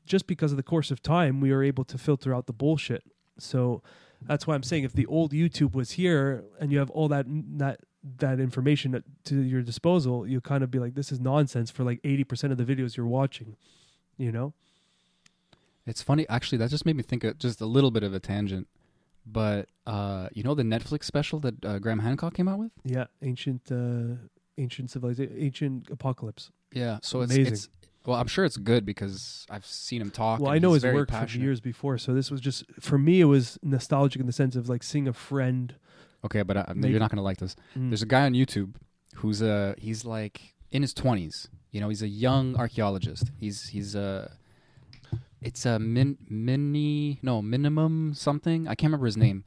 just 0.05 0.27
because 0.27 0.51
of 0.51 0.57
the 0.57 0.63
course 0.63 0.91
of 0.91 1.01
time, 1.01 1.39
we 1.41 1.51
are 1.51 1.63
able 1.63 1.83
to 1.85 1.97
filter 1.97 2.33
out 2.33 2.45
the 2.45 2.53
bullshit. 2.53 3.03
So 3.37 3.81
that's 4.21 4.45
why 4.45 4.55
I'm 4.55 4.63
saying 4.63 4.83
if 4.83 4.93
the 4.93 5.05
old 5.05 5.31
YouTube 5.31 5.73
was 5.73 5.91
here 5.91 6.43
and 6.59 6.71
you 6.71 6.79
have 6.79 6.89
all 6.91 7.07
that 7.09 7.25
that 7.57 7.81
that 8.17 8.39
information 8.39 9.03
to 9.25 9.41
your 9.41 9.61
disposal, 9.61 10.25
you 10.25 10.39
kind 10.41 10.63
of 10.63 10.71
be 10.71 10.79
like, 10.79 10.95
this 10.95 11.11
is 11.11 11.19
nonsense 11.19 11.69
for 11.69 11.83
like 11.83 12.01
80% 12.01 12.51
of 12.51 12.57
the 12.57 12.63
videos 12.63 12.95
you're 12.95 13.05
watching. 13.05 13.57
You 14.17 14.31
know? 14.31 14.53
It's 15.85 16.01
funny, 16.01 16.27
actually. 16.29 16.59
That 16.59 16.69
just 16.69 16.85
made 16.85 16.95
me 16.95 17.03
think 17.03 17.23
of 17.23 17.37
just 17.37 17.59
a 17.59 17.65
little 17.65 17.91
bit 17.91 18.03
of 18.03 18.13
a 18.13 18.19
tangent. 18.19 18.67
But 19.25 19.67
uh, 19.85 20.29
you 20.33 20.43
know 20.43 20.55
the 20.55 20.63
Netflix 20.63 21.03
special 21.03 21.39
that 21.41 21.63
uh, 21.63 21.79
Graham 21.79 21.99
Hancock 21.99 22.33
came 22.33 22.47
out 22.47 22.57
with? 22.57 22.71
Yeah, 22.83 23.05
ancient 23.21 23.71
uh 23.71 24.15
ancient 24.57 24.91
civilization, 24.91 25.35
ancient 25.37 25.89
apocalypse. 25.89 26.51
Yeah. 26.71 26.99
So 27.01 27.21
it's, 27.21 27.33
Amazing. 27.33 27.53
it's 27.53 27.69
well, 28.09 28.19
I'm 28.19 28.27
sure 28.27 28.43
it's 28.43 28.57
good 28.57 28.85
because 28.85 29.45
I've 29.51 29.65
seen 29.65 30.01
him 30.01 30.09
talk. 30.09 30.39
Well, 30.39 30.51
I 30.51 30.57
know 30.57 30.73
his 30.73 30.83
work 30.83 31.11
from 31.11 31.27
years 31.39 31.61
before, 31.61 31.99
so 31.99 32.11
this 32.11 32.31
was 32.31 32.41
just 32.41 32.65
for 32.79 32.97
me. 32.97 33.21
It 33.21 33.25
was 33.25 33.59
nostalgic 33.61 34.19
in 34.19 34.25
the 34.25 34.33
sense 34.33 34.55
of 34.55 34.67
like 34.67 34.81
seeing 34.81 35.07
a 35.07 35.13
friend. 35.13 35.75
Okay, 36.25 36.41
but 36.41 36.57
uh, 36.57 36.65
you're 36.75 36.99
not 36.99 37.11
gonna 37.11 37.21
like 37.21 37.37
this. 37.37 37.55
Mm. 37.77 37.91
There's 37.91 38.01
a 38.01 38.07
guy 38.07 38.25
on 38.25 38.33
YouTube 38.33 38.73
who's 39.17 39.43
uh 39.43 39.75
he's 39.77 40.05
like 40.05 40.55
in 40.71 40.81
his 40.81 40.93
20s. 40.95 41.49
You 41.69 41.81
know, 41.81 41.89
he's 41.89 42.01
a 42.01 42.07
young 42.07 42.55
archaeologist. 42.55 43.29
He's 43.39 43.67
he's 43.67 43.93
a 43.93 44.31
it's 45.39 45.67
a 45.67 45.77
min 45.77 46.17
mini 46.27 47.19
no 47.21 47.43
minimum 47.43 48.15
something. 48.15 48.67
I 48.67 48.73
can't 48.73 48.89
remember 48.89 49.05
his 49.05 49.17
name. 49.17 49.43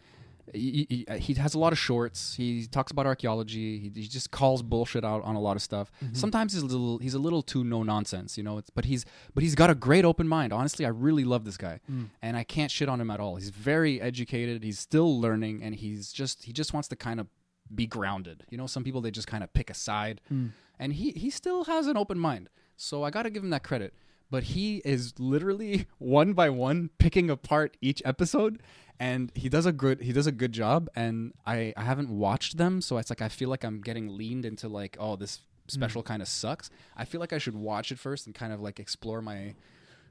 He, 0.52 0.86
he, 1.08 1.18
he 1.18 1.34
has 1.34 1.54
a 1.54 1.58
lot 1.58 1.72
of 1.72 1.78
shorts. 1.78 2.34
He 2.34 2.66
talks 2.66 2.90
about 2.90 3.06
archaeology. 3.06 3.78
He, 3.78 3.92
he 4.02 4.08
just 4.08 4.30
calls 4.30 4.62
bullshit 4.62 5.04
out 5.04 5.22
on 5.22 5.36
a 5.36 5.40
lot 5.40 5.56
of 5.56 5.62
stuff. 5.62 5.90
Mm-hmm. 6.04 6.14
Sometimes 6.14 6.52
he's 6.52 6.62
a 6.62 6.66
little 6.66 6.98
he's 6.98 7.14
a 7.14 7.18
little 7.18 7.42
too 7.42 7.62
no 7.64 7.82
nonsense, 7.82 8.36
you 8.36 8.42
know. 8.42 8.58
It's, 8.58 8.68
but 8.70 8.84
he's 8.86 9.04
but 9.34 9.42
he's 9.42 9.54
got 9.54 9.70
a 9.70 9.74
great 9.74 10.04
open 10.04 10.26
mind. 10.26 10.52
Honestly, 10.52 10.84
I 10.84 10.88
really 10.88 11.24
love 11.24 11.44
this 11.44 11.56
guy, 11.56 11.80
Mm. 11.90 12.08
and 12.20 12.36
I 12.36 12.44
can't 12.44 12.70
shit 12.70 12.88
on 12.88 13.00
him 13.00 13.10
at 13.10 13.20
all. 13.20 13.36
He's 13.36 13.50
very 13.50 14.00
educated. 14.00 14.64
He's 14.64 14.78
still 14.78 15.20
learning, 15.20 15.62
and 15.62 15.74
he's 15.74 16.12
just 16.12 16.44
he 16.44 16.52
just 16.52 16.72
wants 16.72 16.88
to 16.88 16.96
kind 16.96 17.20
of 17.20 17.28
be 17.74 17.86
grounded. 17.86 18.44
You 18.50 18.58
know, 18.58 18.66
some 18.66 18.82
people 18.84 19.00
they 19.00 19.10
just 19.12 19.28
kind 19.28 19.44
of 19.44 19.52
pick 19.54 19.70
a 19.70 19.74
side, 19.74 20.20
Mm. 20.32 20.50
and 20.78 20.92
he 20.94 21.12
he 21.12 21.30
still 21.30 21.64
has 21.64 21.86
an 21.86 21.96
open 21.96 22.18
mind. 22.18 22.48
So 22.76 23.04
I 23.04 23.10
got 23.10 23.22
to 23.22 23.30
give 23.30 23.44
him 23.44 23.50
that 23.50 23.62
credit. 23.62 23.94
But 24.32 24.44
he 24.44 24.78
is 24.78 25.12
literally 25.18 25.86
one 25.98 26.32
by 26.32 26.48
one 26.48 26.88
picking 26.98 27.28
apart 27.28 27.76
each 27.82 28.00
episode, 28.02 28.62
and 28.98 29.30
he 29.34 29.50
does 29.50 29.66
a 29.66 29.72
good 29.72 30.00
he 30.00 30.10
does 30.10 30.26
a 30.26 30.32
good 30.32 30.52
job. 30.52 30.88
And 30.96 31.34
I 31.46 31.74
I 31.76 31.82
haven't 31.82 32.08
watched 32.08 32.56
them, 32.56 32.80
so 32.80 32.96
it's 32.96 33.10
like 33.10 33.20
I 33.20 33.28
feel 33.28 33.50
like 33.50 33.62
I'm 33.62 33.82
getting 33.82 34.16
leaned 34.16 34.46
into 34.46 34.68
like 34.68 34.96
oh 34.98 35.16
this 35.16 35.36
hmm. 35.36 35.74
special 35.74 36.02
kind 36.02 36.22
of 36.22 36.28
sucks. 36.28 36.70
I 36.96 37.04
feel 37.04 37.20
like 37.20 37.34
I 37.34 37.38
should 37.38 37.54
watch 37.54 37.92
it 37.92 37.98
first 37.98 38.24
and 38.24 38.34
kind 38.34 38.54
of 38.54 38.62
like 38.62 38.80
explore 38.80 39.20
my 39.20 39.54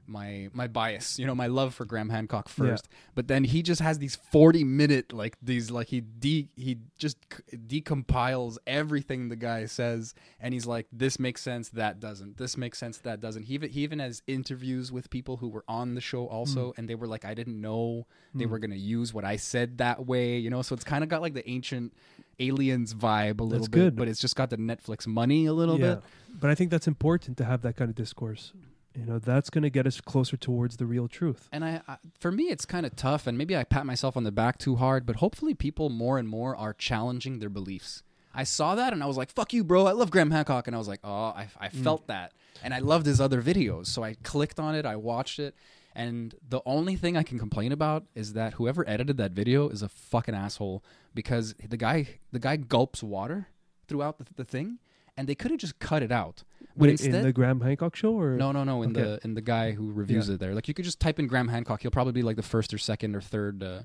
my 0.06 0.48
my 0.52 0.66
bias, 0.66 1.18
you 1.18 1.26
know, 1.26 1.34
my 1.34 1.46
love 1.46 1.74
for 1.74 1.84
Graham 1.84 2.08
Hancock 2.08 2.48
Yeah. 2.48 2.64
first. 2.64 2.88
But 3.14 3.28
then 3.28 3.44
he 3.44 3.62
just 3.62 3.80
has 3.80 3.98
these 3.98 4.16
40 4.16 4.64
minute 4.64 5.12
like 5.12 5.36
these 5.42 5.70
like 5.70 5.88
he 5.88 6.00
de 6.00 6.48
he 6.56 6.78
just 6.98 7.18
c- 7.32 7.56
decompiles 7.56 8.58
everything 8.66 9.28
the 9.28 9.36
guy 9.36 9.66
says 9.66 10.14
and 10.40 10.54
he's 10.54 10.66
like 10.66 10.86
this 10.92 11.18
makes 11.18 11.40
sense 11.42 11.70
that 11.70 12.00
doesn't. 12.00 12.36
This 12.36 12.56
makes 12.56 12.78
sense 12.78 12.98
that 12.98 13.20
doesn't. 13.20 13.44
He 13.44 13.54
even, 13.54 13.70
he 13.70 13.82
even 13.82 13.98
has 13.98 14.22
interviews 14.26 14.92
with 14.92 15.10
people 15.10 15.38
who 15.38 15.48
were 15.48 15.64
on 15.68 15.94
the 15.94 16.00
show 16.00 16.26
also 16.26 16.70
mm. 16.70 16.78
and 16.78 16.88
they 16.88 16.94
were 16.94 17.06
like 17.06 17.24
I 17.24 17.34
didn't 17.34 17.60
know 17.60 18.06
they 18.34 18.44
mm. 18.44 18.50
were 18.50 18.58
going 18.58 18.70
to 18.70 18.78
use 18.78 19.12
what 19.12 19.24
I 19.24 19.36
said 19.36 19.78
that 19.78 20.06
way, 20.06 20.38
you 20.38 20.50
know? 20.50 20.62
So 20.62 20.74
it's 20.74 20.84
kind 20.84 21.04
of 21.04 21.10
got 21.10 21.20
like 21.20 21.34
the 21.34 21.48
ancient 21.48 21.92
aliens 22.40 22.94
vibe 22.94 23.40
a 23.40 23.44
little 23.44 23.58
That's 23.58 23.68
bit, 23.68 23.78
good. 23.78 23.96
but 23.96 24.08
it's 24.08 24.20
just 24.20 24.36
got 24.36 24.50
the 24.50 24.56
Netflix 24.56 25.06
money 25.06 25.46
a 25.46 25.52
little 25.52 25.78
yeah. 25.78 25.94
bit. 25.94 26.04
But 26.40 26.50
I 26.50 26.54
think 26.54 26.70
that's 26.70 26.86
important 26.86 27.36
to 27.38 27.44
have 27.44 27.62
that 27.62 27.76
kind 27.76 27.88
of 27.90 27.94
discourse. 27.94 28.52
You 28.96 29.06
know, 29.06 29.18
that's 29.18 29.48
going 29.48 29.62
to 29.62 29.70
get 29.70 29.86
us 29.86 30.00
closer 30.00 30.36
towards 30.36 30.76
the 30.76 30.84
real 30.84 31.08
truth. 31.08 31.48
And 31.50 31.64
I, 31.64 31.80
I 31.88 31.96
for 32.18 32.30
me, 32.30 32.44
it's 32.44 32.66
kind 32.66 32.84
of 32.84 32.94
tough, 32.94 33.26
and 33.26 33.38
maybe 33.38 33.56
I 33.56 33.64
pat 33.64 33.86
myself 33.86 34.16
on 34.16 34.24
the 34.24 34.32
back 34.32 34.58
too 34.58 34.76
hard. 34.76 35.06
But 35.06 35.16
hopefully, 35.16 35.54
people 35.54 35.88
more 35.88 36.18
and 36.18 36.28
more 36.28 36.54
are 36.56 36.74
challenging 36.74 37.38
their 37.38 37.48
beliefs. 37.48 38.02
I 38.34 38.44
saw 38.44 38.74
that, 38.74 38.92
and 38.92 39.02
I 39.02 39.06
was 39.06 39.16
like, 39.16 39.30
"Fuck 39.30 39.52
you, 39.52 39.64
bro! 39.64 39.86
I 39.86 39.92
love 39.92 40.10
Graham 40.10 40.30
Hancock," 40.30 40.66
and 40.66 40.76
I 40.76 40.78
was 40.78 40.88
like, 40.88 41.00
"Oh, 41.04 41.10
I, 41.10 41.48
I 41.58 41.68
mm. 41.68 41.82
felt 41.82 42.06
that," 42.08 42.32
and 42.62 42.74
I 42.74 42.80
loved 42.80 43.06
his 43.06 43.20
other 43.20 43.42
videos. 43.42 43.86
So 43.86 44.02
I 44.02 44.14
clicked 44.22 44.60
on 44.60 44.74
it, 44.74 44.84
I 44.84 44.96
watched 44.96 45.38
it, 45.38 45.54
and 45.94 46.34
the 46.46 46.60
only 46.64 46.96
thing 46.96 47.16
I 47.16 47.22
can 47.22 47.38
complain 47.38 47.72
about 47.72 48.04
is 48.14 48.32
that 48.32 48.54
whoever 48.54 48.88
edited 48.88 49.16
that 49.18 49.32
video 49.32 49.68
is 49.68 49.82
a 49.82 49.88
fucking 49.88 50.34
asshole 50.34 50.82
because 51.14 51.54
the 51.66 51.76
guy, 51.76 52.08
the 52.30 52.38
guy 52.38 52.56
gulps 52.56 53.02
water 53.02 53.48
throughout 53.88 54.18
the, 54.18 54.24
the 54.36 54.44
thing, 54.44 54.78
and 55.16 55.28
they 55.28 55.34
could 55.34 55.50
have 55.50 55.60
just 55.60 55.78
cut 55.78 56.02
it 56.02 56.12
out. 56.12 56.44
Wait, 56.76 56.90
instead, 56.90 57.14
in 57.14 57.22
the 57.22 57.32
Graham 57.32 57.60
Hancock 57.60 57.94
show, 57.96 58.18
or 58.18 58.36
no, 58.36 58.52
no, 58.52 58.64
no. 58.64 58.82
In 58.82 58.90
Okay. 58.90 59.02
the 59.02 59.20
in 59.24 59.34
the 59.34 59.40
guy 59.42 59.72
who 59.72 59.92
reviews 59.92 60.28
Yeah. 60.28 60.34
it 60.34 60.40
there, 60.40 60.54
like 60.54 60.68
you 60.68 60.74
could 60.74 60.84
just 60.84 61.00
type 61.00 61.18
in 61.18 61.26
Graham 61.26 61.48
Hancock. 61.48 61.82
He'll 61.82 61.90
probably 61.90 62.12
be 62.12 62.22
like 62.22 62.36
the 62.36 62.42
first 62.42 62.72
or 62.72 62.78
second 62.78 63.14
or 63.16 63.20
third 63.20 63.62
uh, 63.62 63.82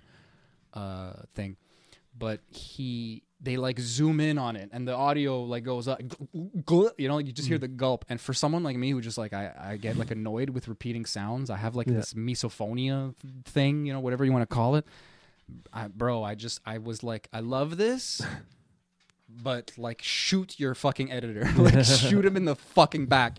uh, 0.73 1.13
thing. 1.33 1.57
But 2.19 2.39
he, 2.49 3.21
they 3.39 3.57
like 3.57 3.79
zoom 3.79 4.19
in 4.19 4.37
on 4.39 4.55
it, 4.55 4.69
and 4.73 4.87
the 4.87 4.93
audio 4.95 5.43
like 5.43 5.63
goes 5.63 5.87
up. 5.87 6.01
You 6.33 7.07
know, 7.07 7.15
like 7.15 7.27
you 7.27 7.31
just 7.33 7.45
Mm. 7.47 7.51
hear 7.51 7.57
the 7.59 7.67
gulp. 7.67 8.05
And 8.09 8.19
for 8.19 8.33
someone 8.33 8.63
like 8.63 8.75
me 8.75 8.89
who 8.91 9.01
just 9.01 9.17
like 9.19 9.33
I, 9.33 9.53
I 9.59 9.77
get 9.77 9.97
like 9.97 10.09
annoyed 10.09 10.49
with 10.49 10.67
repeating 10.67 11.05
sounds. 11.05 11.49
I 11.51 11.57
have 11.57 11.75
like 11.75 11.87
Yeah. 11.87 11.93
this 11.97 12.13
misophonia 12.15 13.13
thing. 13.45 13.85
You 13.85 13.93
know, 13.93 13.99
whatever 13.99 14.25
you 14.25 14.31
want 14.31 14.49
to 14.49 14.53
call 14.55 14.75
it. 14.77 14.85
I, 15.71 15.87
bro, 15.89 16.23
I 16.23 16.33
just 16.35 16.59
I 16.65 16.79
was 16.79 17.03
like, 17.03 17.27
I 17.31 17.39
love 17.41 17.77
this. 17.77 18.21
But 19.41 19.71
like, 19.77 20.01
shoot 20.01 20.59
your 20.59 20.73
fucking 20.75 21.11
editor! 21.11 21.49
like, 21.57 21.85
shoot 21.85 22.25
him 22.25 22.35
in 22.35 22.45
the 22.45 22.55
fucking 22.55 23.05
back. 23.05 23.37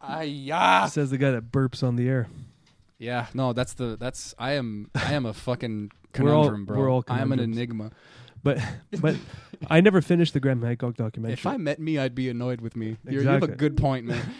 I 0.00 0.24
yeah. 0.24 0.86
says 0.86 1.10
the 1.10 1.18
guy 1.18 1.30
that 1.30 1.50
burps 1.50 1.82
on 1.82 1.96
the 1.96 2.08
air. 2.08 2.28
Yeah, 2.98 3.26
no, 3.34 3.52
that's 3.52 3.74
the 3.74 3.96
that's 3.98 4.34
I 4.38 4.52
am 4.52 4.90
I 4.94 5.12
am 5.12 5.26
a 5.26 5.32
fucking 5.32 5.90
We're 6.18 6.34
all- 6.34 6.44
conundrum, 6.44 6.64
bro. 6.64 6.78
we're 6.78 6.90
all 6.90 7.04
I 7.08 7.20
am 7.20 7.32
an 7.32 7.40
enigma. 7.40 7.90
But 8.42 8.58
but 9.00 9.16
I 9.68 9.80
never 9.80 10.00
finished 10.00 10.34
the 10.34 10.40
Graham 10.40 10.62
Hancock 10.62 10.96
documentary. 10.96 11.32
If 11.32 11.46
I 11.46 11.56
met 11.56 11.80
me, 11.80 11.98
I'd 11.98 12.14
be 12.14 12.28
annoyed 12.28 12.60
with 12.60 12.76
me. 12.76 12.96
You're, 13.08 13.22
you 13.22 13.28
have 13.28 13.42
a 13.42 13.48
good 13.48 13.76
point, 13.76 14.06
man. 14.06 14.34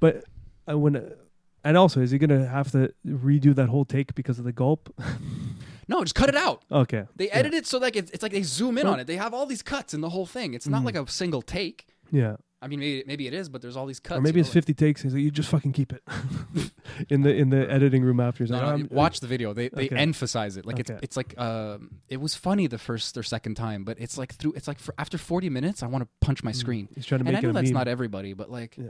but 0.00 0.24
I 0.66 0.74
when 0.74 0.96
uh, 0.96 1.10
and 1.64 1.76
also 1.76 2.00
is 2.00 2.10
he 2.10 2.18
gonna 2.18 2.46
have 2.46 2.70
to 2.72 2.92
redo 3.06 3.54
that 3.54 3.68
whole 3.68 3.84
take 3.84 4.14
because 4.14 4.38
of 4.38 4.44
the 4.44 4.52
gulp? 4.52 4.94
No, 5.88 6.02
just 6.04 6.14
cut 6.14 6.28
it 6.28 6.36
out. 6.36 6.62
okay, 6.70 7.04
They 7.16 7.26
Yeah. 7.28 7.36
edit 7.36 7.54
it 7.54 7.66
so 7.66 7.78
like 7.78 7.96
it's, 7.96 8.10
it's 8.12 8.22
like 8.22 8.32
they 8.32 8.42
zoom 8.42 8.78
in 8.78 8.84
Well- 8.84 8.94
on 8.94 9.00
it. 9.00 9.06
They 9.06 9.16
have 9.16 9.32
all 9.34 9.46
these 9.46 9.62
cuts 9.62 9.94
in 9.94 10.00
the 10.02 10.10
whole 10.10 10.26
thing. 10.26 10.54
It's 10.54 10.68
not 10.68 10.82
Mhm. 10.82 10.86
like 10.86 10.96
a 10.96 11.08
single 11.10 11.42
take. 11.42 11.86
Yeah, 12.10 12.36
I 12.62 12.68
mean, 12.68 12.80
maybe, 12.80 13.04
maybe 13.06 13.26
it 13.26 13.34
is, 13.34 13.48
but 13.48 13.60
there's 13.62 13.76
all 13.76 13.86
these 13.86 14.00
cuts. 14.00 14.18
or 14.18 14.22
maybe 14.22 14.38
you 14.38 14.40
it's 14.40 14.48
know, 14.50 14.54
fifty 14.54 14.74
takes. 14.74 15.02
He's 15.02 15.12
like, 15.14 15.22
you 15.22 15.30
just 15.30 15.48
fucking 15.50 15.72
keep 15.72 15.92
it 15.92 16.02
in 17.08 17.22
the 17.22 17.34
in 17.34 17.50
the 17.50 17.70
editing 17.70 18.02
room 18.02 18.20
after. 18.20 18.46
Like- 18.46 18.62
like, 18.62 18.70
No, 18.70 18.76
no, 18.76 18.86
watch 18.90 19.20
the 19.20 19.26
video. 19.26 19.52
They 19.52 19.68
they 19.68 19.86
Okay. 19.86 19.96
emphasize 19.96 20.56
it. 20.56 20.64
Like 20.66 20.80
Okay. 20.80 20.94
it's 20.94 21.02
it's 21.04 21.16
like 21.16 21.38
um, 21.38 21.90
it 22.08 22.20
was 22.20 22.34
funny 22.34 22.66
the 22.66 22.78
first 22.78 23.16
or 23.16 23.22
second 23.22 23.54
time, 23.56 23.84
but 23.84 23.98
it's 24.00 24.16
like 24.18 24.34
through 24.34 24.52
it's 24.54 24.68
like 24.68 24.78
for 24.78 24.94
after 24.98 25.18
40 25.18 25.50
minutes, 25.50 25.82
I 25.82 25.86
want 25.86 26.02
to 26.04 26.08
punch 26.20 26.42
my 26.42 26.52
Mm. 26.52 26.56
screen. 26.56 26.88
He's 26.94 27.06
trying 27.06 27.20
to 27.20 27.26
And 27.26 27.34
make 27.34 27.44
I 27.44 27.46
know 27.46 27.52
that's 27.52 27.68
meme. 27.68 27.74
not 27.74 27.88
everybody, 27.88 28.32
but 28.32 28.50
like 28.50 28.76
Yeah. 28.76 28.88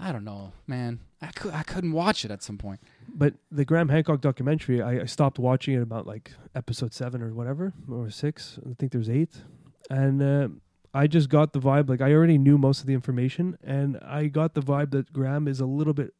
I 0.00 0.12
don't 0.12 0.24
know, 0.24 0.52
man. 0.66 1.00
I 1.20 1.26
could 1.26 1.52
I 1.52 1.62
couldn't 1.62 1.92
watch 1.92 2.24
it 2.24 2.30
at 2.30 2.42
some 2.42 2.56
point. 2.56 2.80
But 3.08 3.34
the 3.50 3.64
Graham 3.66 3.90
Hancock 3.90 4.20
documentary, 4.22 4.80
I, 4.80 5.02
I 5.02 5.04
stopped 5.04 5.38
watching 5.38 5.74
it 5.74 5.82
about 5.82 6.06
like 6.06 6.32
episode 6.54 6.94
seven 6.94 7.22
or 7.22 7.34
whatever, 7.34 7.74
or 7.90 8.08
six. 8.10 8.58
I 8.68 8.74
think 8.78 8.92
there's 8.92 9.10
eight, 9.10 9.42
and 9.90 10.22
uh, 10.22 10.48
I 10.94 11.06
just 11.06 11.28
got 11.28 11.52
the 11.52 11.60
vibe. 11.60 11.90
Like 11.90 12.00
I 12.00 12.12
already 12.12 12.38
knew 12.38 12.56
most 12.56 12.80
of 12.80 12.86
the 12.86 12.94
information, 12.94 13.58
and 13.62 13.98
I 13.98 14.26
got 14.26 14.54
the 14.54 14.62
vibe 14.62 14.90
that 14.92 15.12
Graham 15.12 15.46
is 15.46 15.60
a 15.60 15.66
little 15.66 15.94
bit 15.94 16.14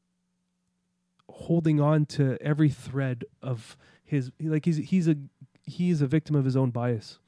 holding 1.31 1.81
on 1.81 2.05
to 2.05 2.37
every 2.43 2.69
thread 2.69 3.25
of 3.41 3.79
his. 4.05 4.31
Like 4.39 4.67
he's 4.67 4.77
he's 4.77 5.09
a 5.09 5.17
he's 5.65 6.03
a 6.03 6.07
victim 6.07 6.37
of 6.37 6.45
his 6.45 6.57
own 6.57 6.71
bias 6.71 7.19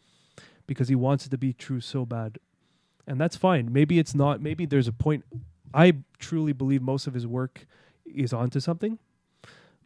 because 0.66 0.89
he 0.89 0.95
wants 0.95 1.24
it 1.27 1.31
to 1.31 1.39
be 1.39 1.55
true 1.55 1.81
so 1.81 2.05
bad, 2.05 2.39
and 3.07 3.19
that's 3.19 3.37
fine. 3.37 3.73
Maybe 3.73 3.99
it's 3.99 4.15
not. 4.15 4.43
Maybe 4.43 4.66
there's 4.66 4.89
a 4.89 4.93
point. 4.93 5.24
I 5.74 5.94
truly 6.19 6.53
believe 6.53 6.82
most 6.82 7.07
of 7.07 7.15
his 7.15 7.27
work 7.27 7.66
is 8.05 8.32
onto 8.32 8.61
something, 8.61 8.99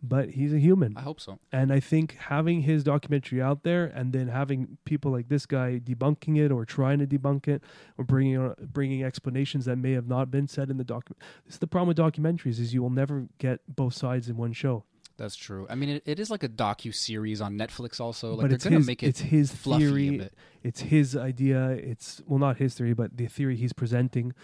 but 0.03 0.31
he's 0.31 0.53
a 0.53 0.59
human. 0.59 0.97
I 0.97 1.03
hope 1.03 1.21
so. 1.21 1.39
And 1.53 1.73
I 1.73 1.81
think 1.81 2.17
having 2.17 2.63
his 2.63 2.85
documentary 2.85 3.41
out 3.41 3.63
there 3.63 3.85
and 3.87 4.13
then 4.13 4.29
having 4.29 4.79
people 4.85 5.11
like 5.11 5.29
this 5.29 5.47
guy 5.47 5.81
debunking 5.83 6.39
it 6.39 6.53
or 6.53 6.65
trying 6.65 6.99
to 6.99 7.07
debunk 7.07 7.49
it 7.49 7.63
or 7.99 8.05
bringing 8.05 8.37
on, 8.37 8.55
bringing 8.61 9.03
explanations 9.03 9.65
that 9.65 9.77
may 9.77 9.93
have 9.93 10.07
not 10.07 10.31
been 10.31 10.49
said 10.49 10.71
in 10.71 10.77
the 10.77 10.85
document. 10.85 11.21
This 11.45 11.55
is 11.55 11.61
the 11.61 11.67
problem 11.67 11.89
with 11.89 11.97
documentaries 11.97 12.61
is 12.61 12.75
you 12.75 12.83
will 12.83 12.91
never 12.91 13.27
get 13.39 13.61
both 13.69 13.95
sides 13.95 14.29
in 14.29 14.37
one 14.37 14.53
show. 14.53 14.85
That's 15.17 15.37
true. 15.37 15.67
I 15.71 15.77
mean, 15.77 15.89
it, 15.89 16.03
it 16.05 16.21
is 16.21 16.31
like 16.31 16.43
a 16.43 16.49
docu 16.49 16.95
series 16.95 17.41
on 17.41 17.57
Netflix. 17.57 18.01
Also, 18.01 18.35
like 18.35 18.43
but 18.43 18.51
they're 18.51 18.59
gonna 18.59 18.77
his, 18.77 18.87
make 18.87 19.03
it 19.03 19.07
it's 19.07 19.21
his 19.21 19.51
theory. 19.51 20.29
It's 20.63 20.81
his 20.81 21.17
idea. 21.17 21.71
It's 21.71 22.21
well, 22.27 22.39
not 22.39 22.59
his 22.59 22.75
theory, 22.75 22.93
but 22.93 23.17
the 23.17 23.27
theory 23.27 23.57
he's 23.57 23.73
presenting, 23.73 24.35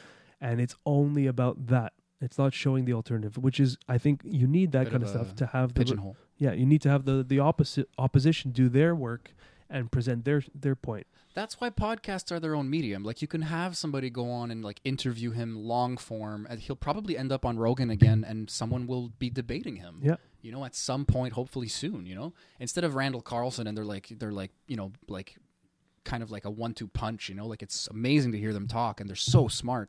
and 0.43 0.61
it's 0.61 0.77
only 0.85 1.27
about 1.27 1.69
that. 1.69 1.95
It's 2.21 2.37
not 2.39 2.53
showing 2.53 2.85
the 2.85 2.93
alternative, 2.93 3.39
which 3.39 3.59
is 3.59 3.79
I 3.89 3.97
think 3.99 4.21
you 4.25 4.47
need 4.47 4.73
that 4.73 4.85
Bit 4.85 4.93
kind 4.93 5.03
of 5.03 5.09
of 5.09 5.15
stuff 5.15 5.35
to 5.37 5.47
have 5.47 5.69
the 5.73 5.81
Pigeonhole. 5.81 6.17
yeah. 6.37 6.53
You 6.53 6.67
need 6.67 6.83
to 6.83 6.91
have 6.91 7.05
the 7.05 7.25
the 7.27 7.39
opposite 7.39 7.89
opposition 7.99 8.51
do 8.53 8.69
their 8.69 8.95
work 8.95 9.33
and 9.71 9.91
present 9.91 10.25
their 10.25 10.43
their 10.55 10.77
point. 10.77 11.07
That's 11.35 11.59
why 11.61 11.71
podcasts 11.71 12.31
are 12.31 12.39
their 12.39 12.55
own 12.55 12.69
medium. 12.69 13.03
Like 13.05 13.23
you 13.23 13.29
can 13.29 13.43
have 13.43 13.75
somebody 13.77 14.11
go 14.11 14.31
on 14.31 14.51
and 14.51 14.63
like 14.63 14.81
interview 14.85 15.31
him 15.31 15.57
long 15.57 15.97
form, 15.97 16.47
and 16.51 16.61
he'll 16.61 16.77
probably 16.77 17.17
end 17.17 17.33
up 17.33 17.47
on 17.47 17.59
Rogan 17.59 17.91
again, 17.91 18.23
and 18.29 18.51
someone 18.51 18.87
will 18.87 19.09
be 19.19 19.31
debating 19.31 19.77
him. 19.77 20.01
Yeah. 20.03 20.17
You 20.43 20.53
know, 20.53 20.65
at 20.65 20.75
some 20.77 21.05
point, 21.07 21.33
hopefully 21.33 21.69
soon. 21.69 22.05
You 22.07 22.15
know, 22.15 22.35
instead 22.61 22.85
of 22.85 22.95
Randall 22.95 23.23
Carlson, 23.23 23.67
and 23.67 23.77
they're 23.77 23.85
like 23.85 24.09
they're 24.19 24.31
like 24.43 24.53
you 24.69 24.77
know 24.77 24.93
like 25.09 25.37
kind 26.05 26.23
of 26.23 26.31
like 26.31 26.45
a 26.45 26.51
one-two 26.51 26.89
punch. 26.89 27.29
You 27.31 27.35
know, 27.35 27.47
like 27.47 27.63
it's 27.63 27.89
amazing 27.89 28.33
to 28.33 28.39
hear 28.39 28.53
them 28.53 28.69
talk, 28.69 29.01
and 29.01 29.09
they're 29.09 29.17
so 29.17 29.49
smart. 29.49 29.89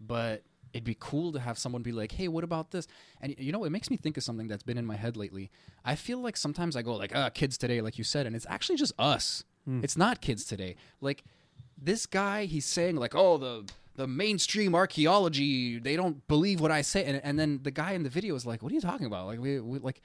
But 0.00 0.42
it'd 0.72 0.84
be 0.84 0.96
cool 0.98 1.32
to 1.32 1.40
have 1.40 1.58
someone 1.58 1.82
be 1.82 1.92
like, 1.92 2.12
"Hey, 2.12 2.28
what 2.28 2.44
about 2.44 2.70
this?" 2.70 2.86
And 3.20 3.34
you 3.38 3.52
know, 3.52 3.64
it 3.64 3.70
makes 3.70 3.90
me 3.90 3.96
think 3.96 4.16
of 4.16 4.22
something 4.22 4.48
that's 4.48 4.62
been 4.62 4.78
in 4.78 4.86
my 4.86 4.96
head 4.96 5.16
lately. 5.16 5.50
I 5.84 5.94
feel 5.94 6.18
like 6.18 6.36
sometimes 6.36 6.76
I 6.76 6.82
go 6.82 6.94
like, 6.96 7.12
"Ah, 7.14 7.28
kids 7.30 7.58
today," 7.58 7.80
like 7.80 7.98
you 7.98 8.04
said, 8.04 8.26
and 8.26 8.34
it's 8.36 8.46
actually 8.48 8.76
just 8.76 8.92
us. 8.98 9.44
It's 9.84 9.96
not 9.96 10.20
kids 10.20 10.44
today. 10.44 10.76
Like 11.00 11.22
this 11.80 12.06
guy, 12.06 12.46
he's 12.46 12.66
saying 12.66 12.96
like, 12.96 13.14
"Oh, 13.14 13.36
the 13.38 13.68
the 13.96 14.06
mainstream 14.06 14.74
archaeology, 14.74 15.78
they 15.78 15.96
don't 15.96 16.26
believe 16.28 16.60
what 16.60 16.70
I 16.70 16.82
say," 16.82 17.04
and 17.04 17.20
and 17.22 17.38
then 17.38 17.60
the 17.62 17.70
guy 17.70 17.92
in 17.92 18.02
the 18.02 18.08
video 18.08 18.34
is 18.34 18.46
like, 18.46 18.62
"What 18.62 18.72
are 18.72 18.74
you 18.74 18.80
talking 18.80 19.06
about? 19.06 19.26
Like, 19.26 19.40
we, 19.40 19.60
we 19.60 19.78
like." 19.80 20.00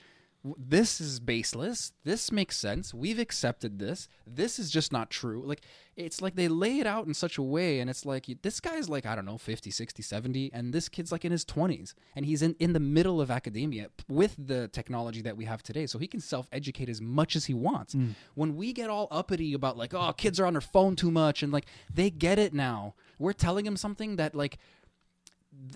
This 0.58 1.02
is 1.02 1.20
baseless. 1.20 1.92
This 2.04 2.32
makes 2.32 2.56
sense. 2.56 2.94
We've 2.94 3.18
accepted 3.18 3.80
this. 3.80 4.08
This 4.28 4.60
is 4.60 4.70
just 4.70 4.92
not 4.92 5.10
true. 5.10 5.44
Like, 5.44 5.62
it's 5.96 6.22
like 6.22 6.36
they 6.36 6.48
lay 6.48 6.78
it 6.78 6.86
out 6.86 7.08
in 7.08 7.16
such 7.16 7.40
a 7.40 7.42
way, 7.42 7.80
and 7.80 7.90
it's 7.90 8.06
like 8.06 8.28
this 8.44 8.60
guy's 8.60 8.88
like, 8.88 9.08
I 9.08 9.16
don't 9.16 9.26
know, 9.26 9.40
50, 9.40 9.72
60, 9.72 10.04
70, 10.04 10.52
and 10.54 10.72
this 10.72 10.88
kid's 10.88 11.12
like 11.12 11.26
in 11.26 11.32
his 11.32 11.46
20s, 11.46 11.96
and 12.16 12.28
he's 12.28 12.44
in, 12.44 12.56
in 12.60 12.74
the 12.74 12.80
middle 12.80 13.20
of 13.20 13.32
academia 13.32 13.88
with 14.08 14.36
the 14.38 14.68
technology 14.68 15.22
that 15.24 15.36
we 15.36 15.46
have 15.46 15.64
today. 15.64 15.88
So 15.88 15.98
he 15.98 16.08
can 16.08 16.20
self 16.20 16.48
educate 16.52 16.90
as 16.90 17.02
much 17.02 17.36
as 17.36 17.46
he 17.46 17.56
wants. 17.56 17.96
Mm. 17.96 18.14
When 18.36 18.56
we 18.56 18.72
get 18.72 18.90
all 18.90 19.08
uppity 19.10 19.54
about, 19.54 19.78
like, 19.78 19.96
oh, 19.96 20.14
kids 20.14 20.40
are 20.40 20.46
on 20.46 20.54
their 20.54 20.62
phone 20.62 20.96
too 20.96 21.12
much, 21.12 21.42
and 21.42 21.52
like, 21.52 21.66
they 21.92 22.12
get 22.12 22.38
it 22.38 22.54
now. 22.54 22.94
We're 23.18 23.34
telling 23.34 23.66
him 23.66 23.78
something 23.78 24.18
that, 24.18 24.36
like, 24.36 24.60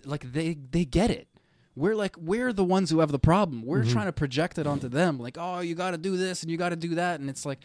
like 0.05 0.33
they 0.33 0.57
they 0.71 0.85
get 0.85 1.09
it. 1.09 1.27
We're 1.79 1.95
like 1.95 2.15
we're 2.17 2.51
the 2.51 2.63
ones 2.63 2.89
who 2.89 2.99
have 2.99 3.11
the 3.11 3.19
problem. 3.19 3.65
We're 3.65 3.85
trying 3.85 4.07
to 4.07 4.11
project 4.11 4.57
it 4.57 4.67
onto 4.67 4.89
them. 4.89 5.17
Like, 5.17 5.37
oh, 5.39 5.61
you 5.61 5.75
got 5.75 5.91
to 5.91 5.97
do 5.97 6.17
this 6.17 6.43
and 6.43 6.51
you 6.51 6.57
got 6.57 6.69
to 6.69 6.75
do 6.75 6.95
that, 6.95 7.19
and 7.19 7.29
it's 7.29 7.45
like 7.45 7.59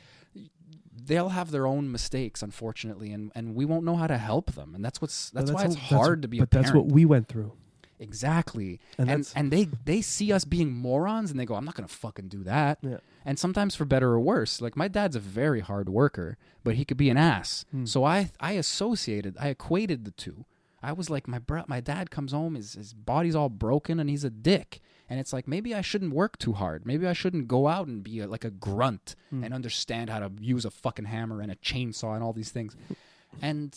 they'll 1.06 1.30
have 1.30 1.50
their 1.50 1.66
own 1.66 1.90
mistakes, 1.90 2.42
unfortunately, 2.42 3.12
and 3.12 3.32
and 3.34 3.54
we 3.54 3.64
won't 3.64 3.84
know 3.84 3.96
how 3.96 4.06
to 4.06 4.16
help 4.16 4.52
them. 4.52 4.74
And 4.74 4.84
that's 4.84 5.00
what's 5.00 5.30
that's, 5.30 5.50
But 5.50 5.56
why 5.56 5.64
it's 5.64 5.74
hard 5.74 6.22
to 6.22 6.28
be. 6.28 6.38
But 6.38 6.50
that's 6.50 6.72
what 6.72 6.86
we 6.86 7.04
went 7.04 7.28
through. 7.28 7.52
exactly. 7.98 8.80
And 8.98 9.10
And 9.10 9.32
and, 9.34 9.50
they 9.50 9.68
they 9.84 10.00
see 10.00 10.32
us 10.32 10.44
being 10.44 10.72
morons, 10.72 11.30
and 11.30 11.38
they 11.40 11.46
go, 11.46 11.54
I'm 11.54 11.64
not 11.64 11.74
gonna 11.74 11.88
fucking 11.88 12.28
do 12.28 12.44
that. 12.44 12.78
Yeah. 12.82 12.98
And 13.24 13.38
sometimes 13.38 13.74
for 13.74 13.84
better 13.84 14.10
or 14.10 14.20
worse. 14.20 14.60
Like 14.60 14.76
my 14.76 14.88
dad's 14.88 15.16
a 15.16 15.20
very 15.20 15.60
hard 15.60 15.88
worker, 15.88 16.36
but 16.62 16.74
he 16.74 16.84
could 16.84 16.96
be 16.98 17.10
an 17.10 17.16
ass. 17.16 17.64
Hmm. 17.70 17.86
So 17.86 18.04
I 18.04 18.30
I 18.40 18.52
associated, 18.52 19.36
I 19.40 19.48
equated 19.48 20.04
the 20.04 20.10
two. 20.12 20.44
I 20.84 20.92
was 20.92 21.08
like, 21.10 21.26
my 21.28 21.38
bro, 21.38 21.62
my 21.66 21.80
dad 21.80 22.10
comes 22.10 22.32
home, 22.32 22.54
his 22.54 22.74
his 22.74 22.92
body's 22.94 23.34
all 23.34 23.48
broken, 23.48 23.98
and 24.00 24.08
he's 24.10 24.24
a 24.24 24.30
dick. 24.30 24.80
And 25.08 25.20
it's 25.20 25.32
like 25.32 25.46
maybe 25.46 25.74
I 25.74 25.80
shouldn't 25.82 26.14
work 26.14 26.38
too 26.38 26.54
hard. 26.54 26.86
Maybe 26.86 27.06
I 27.06 27.12
shouldn't 27.12 27.46
go 27.48 27.68
out 27.68 27.86
and 27.86 28.02
be 28.02 28.20
a, 28.20 28.26
like 28.26 28.44
a 28.44 28.50
grunt 28.50 29.16
Hmm. 29.30 29.44
and 29.44 29.52
understand 29.54 30.08
how 30.10 30.20
to 30.20 30.30
use 30.40 30.64
a 30.64 30.70
fucking 30.70 31.04
hammer 31.06 31.40
and 31.42 31.50
a 31.52 31.56
chainsaw 31.56 32.14
and 32.14 32.22
all 32.24 32.32
these 32.32 32.50
things. 32.50 32.74
and 33.42 33.76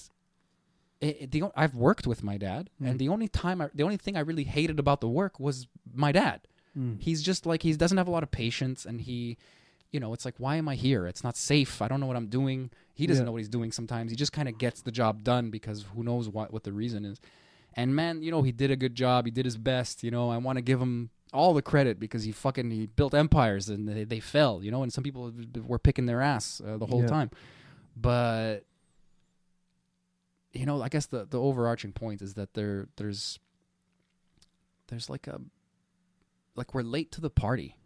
it, 1.01 1.17
it- 1.21 1.31
the 1.31 1.43
o- 1.43 1.51
I've 1.55 1.75
worked 1.75 2.07
with 2.07 2.23
my 2.23 2.37
dad, 2.37 2.69
Hmm. 2.79 2.87
and 2.87 2.99
the 2.99 3.09
only 3.09 3.27
time 3.27 3.61
I, 3.61 3.69
the 3.73 3.83
only 3.83 3.97
thing 3.97 4.15
I 4.15 4.21
really 4.21 4.45
hated 4.45 4.79
about 4.79 5.01
the 5.01 5.09
work 5.09 5.39
was 5.39 5.67
my 5.93 6.11
dad. 6.11 6.41
Mm. 6.77 7.01
He's 7.01 7.21
just 7.23 7.45
like 7.45 7.63
he 7.63 7.73
doesn't 7.73 7.97
have 7.97 8.07
a 8.07 8.11
lot 8.11 8.23
of 8.23 8.31
patience, 8.31 8.85
and 8.85 9.01
he, 9.01 9.37
you 9.91 9.99
know, 9.99 10.13
it's 10.13 10.25
like 10.25 10.35
why 10.37 10.55
am 10.57 10.67
I 10.67 10.75
here? 10.75 11.07
It's 11.07 11.23
not 11.23 11.35
safe. 11.37 11.81
I 11.81 11.87
don't 11.87 11.99
know 11.99 12.05
what 12.07 12.17
I'm 12.17 12.27
doing. 12.27 12.71
He 12.93 13.07
doesn't 13.07 13.23
Yeah. 13.23 13.25
know 13.27 13.31
what 13.33 13.37
he's 13.39 13.49
doing. 13.49 13.71
Sometimes 13.71 14.11
he 14.11 14.15
just 14.17 14.33
kind 14.33 14.47
of 14.49 14.57
gets 14.57 14.81
the 14.81 14.91
job 14.91 15.23
done 15.23 15.49
because 15.49 15.85
who 15.95 16.03
knows 16.03 16.27
what 16.29 16.51
what 16.51 16.63
the 16.63 16.73
reason 16.73 17.05
is. 17.05 17.19
And 17.73 17.95
man, 17.95 18.21
you 18.23 18.31
know, 18.31 18.41
he 18.41 18.51
did 18.51 18.71
a 18.71 18.75
good 18.75 18.95
job. 18.95 19.25
He 19.25 19.31
did 19.31 19.45
his 19.45 19.57
best. 19.57 20.03
You 20.03 20.11
know, 20.11 20.29
I 20.29 20.37
want 20.37 20.57
to 20.57 20.61
give 20.63 20.81
him 20.81 21.11
all 21.33 21.53
the 21.53 21.61
credit 21.61 21.99
because 21.99 22.23
he 22.23 22.31
fucking 22.31 22.71
he 22.71 22.87
built 22.87 23.13
empires 23.13 23.69
and 23.69 23.87
they, 23.87 24.03
they 24.03 24.19
fell. 24.19 24.63
You 24.63 24.71
know, 24.71 24.81
and 24.83 24.91
some 24.91 25.03
people 25.03 25.31
were 25.65 25.77
picking 25.79 26.05
their 26.07 26.21
ass 26.21 26.59
uh, 26.65 26.77
the 26.77 26.87
whole 26.87 27.01
Yeah. 27.01 27.07
time. 27.07 27.29
But 27.95 28.65
you 30.53 30.65
know, 30.65 30.81
I 30.81 30.89
guess 30.89 31.05
the 31.05 31.25
the 31.25 31.39
overarching 31.39 31.93
point 31.93 32.21
is 32.21 32.33
that 32.33 32.53
there 32.55 32.87
there's 32.97 33.37
there's 34.87 35.09
like 35.09 35.27
a 35.27 35.39
like 36.55 36.73
we're 36.73 36.81
late 36.81 37.11
to 37.13 37.21
the 37.21 37.29
party. 37.29 37.77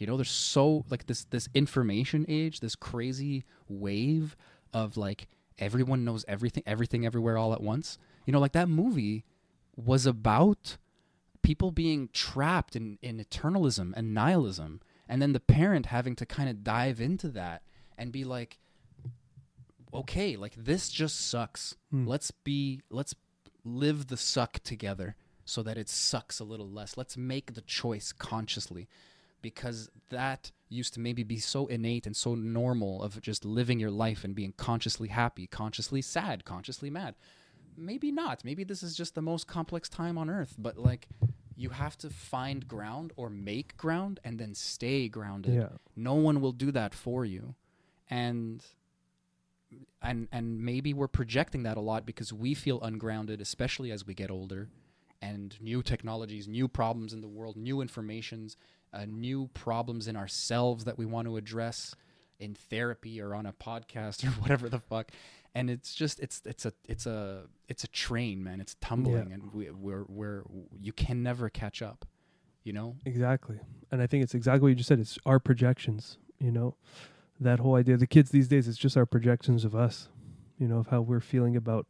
You 0.00 0.06
know, 0.06 0.16
there's 0.16 0.30
so 0.30 0.86
like 0.88 1.06
this 1.06 1.24
this 1.26 1.48
information 1.54 2.24
age, 2.26 2.60
this 2.60 2.74
crazy 2.74 3.44
wave 3.68 4.34
of 4.72 4.96
like 4.96 5.28
everyone 5.58 6.04
knows 6.04 6.24
everything, 6.26 6.62
everything 6.66 7.04
everywhere 7.04 7.36
all 7.36 7.52
at 7.52 7.62
once. 7.62 7.98
You 8.24 8.32
know, 8.32 8.40
like 8.40 8.52
that 8.52 8.68
movie 8.68 9.26
was 9.76 10.06
about 10.06 10.78
people 11.42 11.70
being 11.70 12.08
trapped 12.14 12.74
in, 12.74 12.98
in 13.02 13.18
eternalism 13.18 13.92
and 13.94 14.14
nihilism, 14.14 14.80
and 15.06 15.20
then 15.20 15.34
the 15.34 15.40
parent 15.40 15.86
having 15.86 16.16
to 16.16 16.24
kind 16.24 16.48
of 16.48 16.64
dive 16.64 16.98
into 16.98 17.28
that 17.28 17.62
and 17.98 18.10
be 18.10 18.24
like, 18.24 18.58
okay, 19.92 20.34
like 20.34 20.54
this 20.56 20.88
just 20.88 21.28
sucks. 21.28 21.76
Hmm. 21.90 22.06
Let's 22.06 22.30
be, 22.30 22.80
let's 22.88 23.14
live 23.64 24.06
the 24.06 24.16
suck 24.16 24.60
together 24.60 25.14
so 25.44 25.62
that 25.62 25.76
it 25.76 25.90
sucks 25.90 26.40
a 26.40 26.44
little 26.44 26.70
less. 26.70 26.96
Let's 26.96 27.18
make 27.18 27.52
the 27.52 27.60
choice 27.60 28.12
consciously 28.12 28.88
because 29.42 29.90
that 30.10 30.52
used 30.68 30.94
to 30.94 31.00
maybe 31.00 31.22
be 31.22 31.38
so 31.38 31.66
innate 31.66 32.06
and 32.06 32.16
so 32.16 32.34
normal 32.34 33.02
of 33.02 33.20
just 33.20 33.44
living 33.44 33.80
your 33.80 33.90
life 33.90 34.24
and 34.24 34.34
being 34.34 34.52
consciously 34.56 35.08
happy, 35.08 35.46
consciously 35.46 36.00
sad, 36.00 36.44
consciously 36.44 36.90
mad. 36.90 37.14
Maybe 37.76 38.12
not. 38.12 38.44
Maybe 38.44 38.64
this 38.64 38.82
is 38.82 38.94
just 38.94 39.14
the 39.14 39.22
most 39.22 39.46
complex 39.46 39.88
time 39.88 40.16
on 40.16 40.30
earth, 40.30 40.54
but 40.58 40.78
like 40.78 41.08
you 41.56 41.70
have 41.70 41.98
to 41.98 42.08
find 42.08 42.66
ground 42.66 43.12
or 43.16 43.28
make 43.28 43.76
ground 43.76 44.20
and 44.24 44.38
then 44.38 44.54
stay 44.54 45.08
grounded. 45.08 45.54
Yeah. 45.54 45.68
No 45.96 46.14
one 46.14 46.40
will 46.40 46.52
do 46.52 46.70
that 46.72 46.94
for 46.94 47.24
you. 47.24 47.54
And 48.08 48.64
and 50.02 50.28
and 50.32 50.60
maybe 50.60 50.94
we're 50.94 51.08
projecting 51.08 51.62
that 51.64 51.76
a 51.76 51.80
lot 51.80 52.06
because 52.06 52.32
we 52.32 52.54
feel 52.54 52.80
ungrounded 52.80 53.40
especially 53.40 53.92
as 53.92 54.06
we 54.06 54.14
get 54.14 54.30
older 54.30 54.68
and 55.22 55.56
new 55.60 55.82
technologies, 55.82 56.48
new 56.48 56.66
problems 56.66 57.12
in 57.12 57.20
the 57.20 57.28
world, 57.28 57.56
new 57.56 57.80
informations, 57.80 58.56
uh, 58.92 59.04
new 59.06 59.48
problems 59.54 60.08
in 60.08 60.16
ourselves 60.16 60.84
that 60.84 60.98
we 60.98 61.06
want 61.06 61.26
to 61.26 61.36
address 61.36 61.94
in 62.38 62.54
therapy 62.54 63.20
or 63.20 63.34
on 63.34 63.46
a 63.46 63.52
podcast 63.52 64.24
or 64.26 64.30
whatever 64.40 64.68
the 64.68 64.80
fuck. 64.80 65.10
And 65.54 65.68
it's 65.68 65.94
just 65.94 66.20
it's 66.20 66.42
it's 66.44 66.64
a 66.64 66.72
it's 66.88 67.06
a 67.06 67.42
it's 67.68 67.82
a 67.82 67.88
train, 67.88 68.42
man. 68.42 68.60
It's 68.60 68.76
tumbling, 68.80 69.32
and 69.32 69.52
we, 69.52 69.70
we're 69.70 70.04
we're 70.08 70.44
you 70.80 70.92
can 70.92 71.22
never 71.22 71.48
catch 71.48 71.82
up. 71.82 72.06
You 72.62 72.72
know? 72.74 72.96
Exactly. 73.06 73.58
And 73.90 74.02
I 74.02 74.06
think 74.06 74.22
it's 74.22 74.34
exactly 74.34 74.60
what 74.60 74.68
you 74.68 74.74
just 74.74 74.88
said. 74.88 75.00
It's 75.00 75.18
our 75.24 75.40
projections, 75.40 76.18
you 76.38 76.52
know, 76.52 76.76
that 77.40 77.58
whole 77.58 77.74
idea. 77.74 77.96
The 77.96 78.06
kids 78.06 78.30
these 78.30 78.48
days, 78.48 78.68
it's 78.68 78.78
just 78.78 78.98
our 78.98 79.06
projections 79.06 79.64
of 79.64 79.74
us, 79.74 80.08
you 80.58 80.68
know, 80.68 80.78
of 80.78 80.88
how 80.88 81.00
we're 81.00 81.20
feeling 81.20 81.56
about 81.56 81.86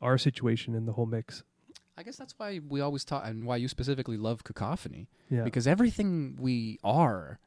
our 0.00 0.16
situation 0.16 0.74
in 0.74 0.86
the 0.86 0.92
whole 0.92 1.06
mix. 1.06 1.42
I 1.96 2.02
guess 2.02 2.16
that's 2.16 2.34
why 2.38 2.60
we 2.68 2.80
always 2.80 3.04
talk, 3.04 3.22
and 3.26 3.44
why 3.44 3.56
you 3.56 3.68
specifically 3.68 4.16
love 4.16 4.44
cacophony, 4.44 5.08
Yeah. 5.30 5.44
because 5.44 5.66
everything 5.66 6.36
we 6.38 6.78
are, 6.84 7.38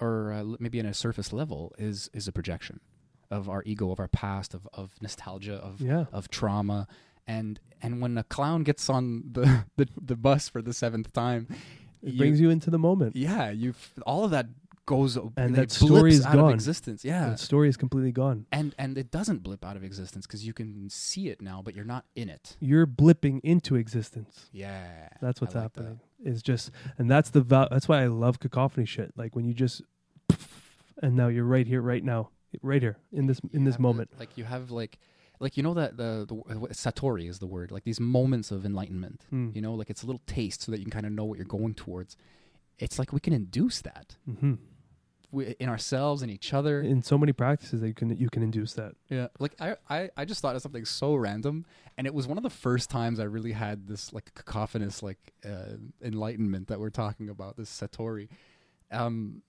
or 0.00 0.32
uh, 0.32 0.44
maybe 0.58 0.78
in 0.78 0.86
a 0.86 0.94
surface 0.94 1.32
level, 1.32 1.74
is 1.78 2.10
is 2.12 2.28
a 2.28 2.32
projection 2.32 2.80
of 3.30 3.48
our 3.48 3.62
ego, 3.64 3.90
of 3.90 3.98
our 4.00 4.08
past, 4.08 4.54
of 4.54 4.68
of 4.74 4.94
nostalgia, 5.00 5.54
of 5.56 5.80
yeah. 5.80 6.04
of 6.12 6.28
trauma, 6.30 6.86
and 7.26 7.60
and 7.82 8.00
when 8.02 8.18
a 8.18 8.24
clown 8.24 8.62
gets 8.64 8.90
on 8.90 9.24
the 9.32 9.64
the, 9.76 9.88
the 10.00 10.16
bus 10.16 10.48
for 10.48 10.60
the 10.62 10.72
seventh 10.74 11.12
time, 11.12 11.46
It 12.02 12.16
brings 12.18 12.40
you 12.40 12.50
into 12.50 12.70
the 12.70 12.78
moment. 12.78 13.16
yeah, 13.16 13.50
you 13.50 13.74
all 14.06 14.24
of 14.24 14.30
that 14.30 14.46
goes 14.86 15.16
And 15.36 15.54
that 15.54 15.70
story 15.70 16.10
is 16.12 16.24
out 16.26 16.34
of 16.34 16.40
gone. 16.40 16.52
existence. 16.54 17.04
Yeah, 17.04 17.30
The 17.30 17.36
story 17.38 17.68
is 17.68 17.76
completely 17.76 18.12
gone. 18.12 18.46
and 18.50 18.74
and 18.78 18.98
it 18.98 19.10
doesn't 19.10 19.42
blip 19.42 19.64
out 19.64 19.76
of 19.76 19.84
existence 19.84 20.26
because 20.26 20.44
you 20.46 20.52
can 20.52 20.88
see 20.90 21.28
it 21.28 21.40
now, 21.40 21.62
but 21.64 21.74
you're 21.74 21.84
not 21.84 22.04
in 22.16 22.28
it. 22.28 22.56
You're 22.60 22.86
blipping 22.86 23.40
into 23.44 23.76
existence. 23.76 24.48
Yeah, 24.52 25.08
That's 25.20 25.40
what's 25.40 25.54
like 25.54 25.72
that. 25.72 25.80
happening. 25.80 26.00
Is 26.24 26.42
just, 26.42 26.70
and 26.98 27.10
that's 27.10 27.30
the 27.30 27.40
val- 27.40 27.68
that's 27.70 27.88
why 27.88 28.02
I 28.02 28.06
love 28.08 28.40
cacophony 28.40 28.84
shit. 28.86 29.12
Like 29.16 29.34
when 29.36 29.44
you 29.46 29.54
just, 29.54 29.82
and 31.02 31.16
now 31.16 31.28
you're 31.28 31.44
right 31.44 31.66
here, 31.66 31.80
right 31.80 32.04
now, 32.04 32.30
right 32.62 32.82
here 32.82 32.98
in 33.12 33.26
this 33.26 33.40
in 33.52 33.64
this 33.64 33.74
have 33.74 33.78
the- 33.78 33.82
moment. 33.82 34.10
like 34.18 34.36
you 34.36 34.44
have 34.44 34.70
like 34.70 34.98
like 35.38 35.56
you 35.56 35.62
know 35.62 35.72
that 35.74 35.96
the, 35.96 36.26
the 36.28 36.34
satori 36.74 37.28
is 37.28 37.38
the 37.38 37.46
word 37.46 37.70
like 37.70 37.84
these 37.84 38.00
moments 38.00 38.50
of 38.50 38.66
enlightenment 38.66 39.24
Mm. 39.32 39.54
you 39.54 39.62
know 39.62 39.72
like 39.74 39.88
it's 39.88 40.02
a 40.02 40.06
little 40.06 40.20
taste 40.26 40.60
so 40.62 40.72
that 40.72 40.78
you 40.78 40.84
can 40.84 40.90
kind 40.90 41.06
of 41.06 41.12
know 41.12 41.24
what 41.24 41.38
you're 41.38 41.46
going 41.46 41.72
towards 41.74 42.16
it's 42.78 42.98
like 42.98 43.12
we 43.12 43.20
can 43.20 43.32
induce 43.32 43.80
that 43.80 44.16
hmm 44.26 44.54
we, 45.32 45.54
in 45.60 45.68
ourselves 45.68 46.22
and 46.22 46.30
each 46.30 46.52
other. 46.52 46.80
In 46.80 47.02
so 47.02 47.16
many 47.16 47.32
practices 47.32 47.80
that 47.80 47.88
you 47.88 47.94
can 47.94 48.16
you 48.16 48.28
can 48.30 48.42
induce 48.42 48.74
that. 48.74 48.92
yeah. 49.08 49.28
Like 49.38 49.54
I, 49.60 49.76
I 49.88 50.10
i 50.16 50.24
just 50.24 50.40
thought 50.40 50.56
of 50.56 50.62
something 50.62 50.84
so 50.84 51.14
random 51.14 51.64
and 51.96 52.06
it 52.06 52.14
was 52.14 52.26
one 52.26 52.36
of 52.36 52.42
the 52.42 52.50
first 52.50 52.90
times 52.90 53.20
i 53.20 53.24
really 53.24 53.52
had 53.52 53.86
this 53.86 54.12
like 54.12 54.32
cacophonous 54.34 55.02
like 55.02 55.18
uh, 55.44 55.76
enlightenment 56.02 56.68
that 56.68 56.80
we're 56.80 56.90
talking 56.90 57.28
about 57.28 57.56
this 57.56 57.70
satori. 57.70 58.28
Um 58.90 59.42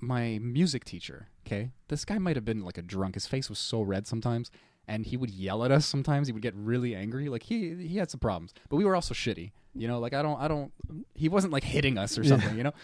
my 0.00 0.38
music 0.40 0.84
teacher 0.84 1.28
okay 1.44 1.70
this 1.88 2.04
guy 2.04 2.18
might 2.18 2.36
have 2.36 2.44
been 2.44 2.64
like 2.64 2.78
a 2.78 2.82
drunk. 2.82 3.14
His 3.14 3.26
face 3.26 3.48
was 3.50 3.58
so 3.58 3.82
red 3.82 4.06
sometimes 4.06 4.50
and 4.86 5.04
he 5.04 5.18
would 5.18 5.30
yell 5.30 5.64
at 5.64 5.70
us 5.70 5.84
sometimes. 5.84 6.28
He 6.28 6.32
would 6.32 6.42
get 6.42 6.54
really 6.54 6.94
angry. 6.94 7.28
Like 7.28 7.42
he 7.42 7.74
he 7.74 7.98
had 7.98 8.10
some 8.10 8.20
problems 8.20 8.54
but 8.68 8.76
we 8.76 8.84
were 8.84 8.94
also 8.94 9.14
shitty 9.14 9.52
you 9.74 9.86
know? 9.86 9.98
Like 10.00 10.14
i 10.14 10.22
don't 10.22 10.40
i 10.40 10.48
don't 10.48 10.72
he 11.14 11.28
wasn't 11.28 11.52
like 11.52 11.64
hitting 11.64 11.98
us 11.98 12.16
or 12.18 12.24
something 12.24 12.56
you 12.56 12.62
know 12.64 12.72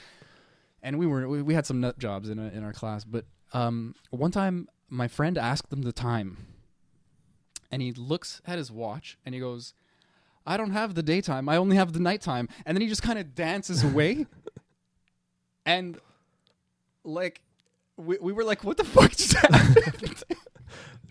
and 0.84 0.98
we 0.98 1.06
were 1.06 1.26
we, 1.26 1.42
we 1.42 1.54
had 1.54 1.66
some 1.66 1.80
nut 1.80 1.98
jobs 1.98 2.28
in 2.28 2.38
a, 2.38 2.48
in 2.48 2.62
our 2.62 2.72
class 2.72 3.02
but 3.02 3.24
um 3.52 3.96
one 4.10 4.30
time 4.30 4.68
my 4.88 5.08
friend 5.08 5.36
asked 5.36 5.70
them 5.70 5.82
the 5.82 5.92
time. 5.92 6.36
And 7.72 7.82
he 7.82 7.92
looks 7.92 8.40
at 8.46 8.58
his 8.58 8.70
watch 8.70 9.18
and 9.26 9.34
he 9.34 9.40
goes 9.40 9.74
i 10.46 10.56
don't 10.56 10.70
have 10.70 10.94
the 10.94 11.02
daytime. 11.02 11.48
I 11.48 11.56
only 11.56 11.76
have 11.76 11.92
the 11.92 12.00
nighttime. 12.00 12.48
And 12.64 12.76
then 12.76 12.82
he 12.82 12.88
just 12.88 13.02
kind 13.02 13.18
of 13.18 13.34
dances 13.34 13.82
away. 13.82 14.26
And 15.66 15.98
like 17.04 17.40
we, 17.96 18.18
we 18.20 18.34
were 18.34 18.44
like 18.44 18.64
what 18.64 18.76
the 18.76 18.84
fuck 18.84 19.12
just 19.12 19.32
happened 19.38 20.22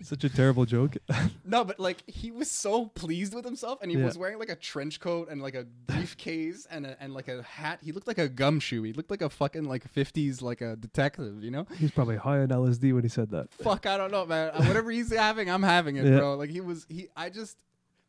Such 0.04 0.22
a 0.24 0.28
terrible 0.28 0.64
joke. 0.66 0.96
no 1.44 1.64
but 1.64 1.80
like 1.80 2.02
he 2.08 2.30
was 2.30 2.50
so 2.50 2.86
pleased 2.86 3.34
with 3.34 3.44
himself 3.44 3.78
and 3.82 3.90
he 3.90 3.96
Yeah. 3.96 4.04
was 4.04 4.18
wearing 4.18 4.38
like 4.38 4.50
a 4.50 4.56
trench 4.56 5.00
coat 5.00 5.28
and 5.30 5.40
like 5.42 5.54
a 5.54 5.64
briefcase 5.86 6.66
and 6.70 6.86
a, 6.86 6.96
and 7.02 7.14
like 7.14 7.28
a 7.28 7.42
hat 7.42 7.78
he 7.82 7.92
looked 7.92 8.06
like 8.06 8.18
a 8.18 8.28
gumshoe 8.28 8.82
he 8.82 8.92
looked 8.92 9.10
like 9.10 9.22
a 9.22 9.30
fucking 9.30 9.64
like 9.64 9.90
50s 9.92 10.42
like 10.42 10.60
a 10.60 10.76
detective 10.76 11.42
you 11.42 11.50
know 11.50 11.66
He's 11.78 11.90
probably 11.90 12.16
high 12.16 12.40
on 12.40 12.48
LSD 12.48 12.92
when 12.94 13.02
he 13.02 13.08
said 13.08 13.30
that. 13.30 13.52
fuck 13.52 13.86
i 13.86 13.96
don't 13.96 14.10
know 14.12 14.26
man 14.26 14.52
whatever 14.68 14.90
he's 14.90 15.12
having 15.12 15.48
i'm 15.50 15.62
having 15.62 15.96
it 15.96 16.04
Yeah. 16.04 16.18
bro 16.18 16.34
like 16.36 16.50
he 16.50 16.60
was 16.60 16.86
he 16.88 17.08
i 17.16 17.30
just 17.30 17.56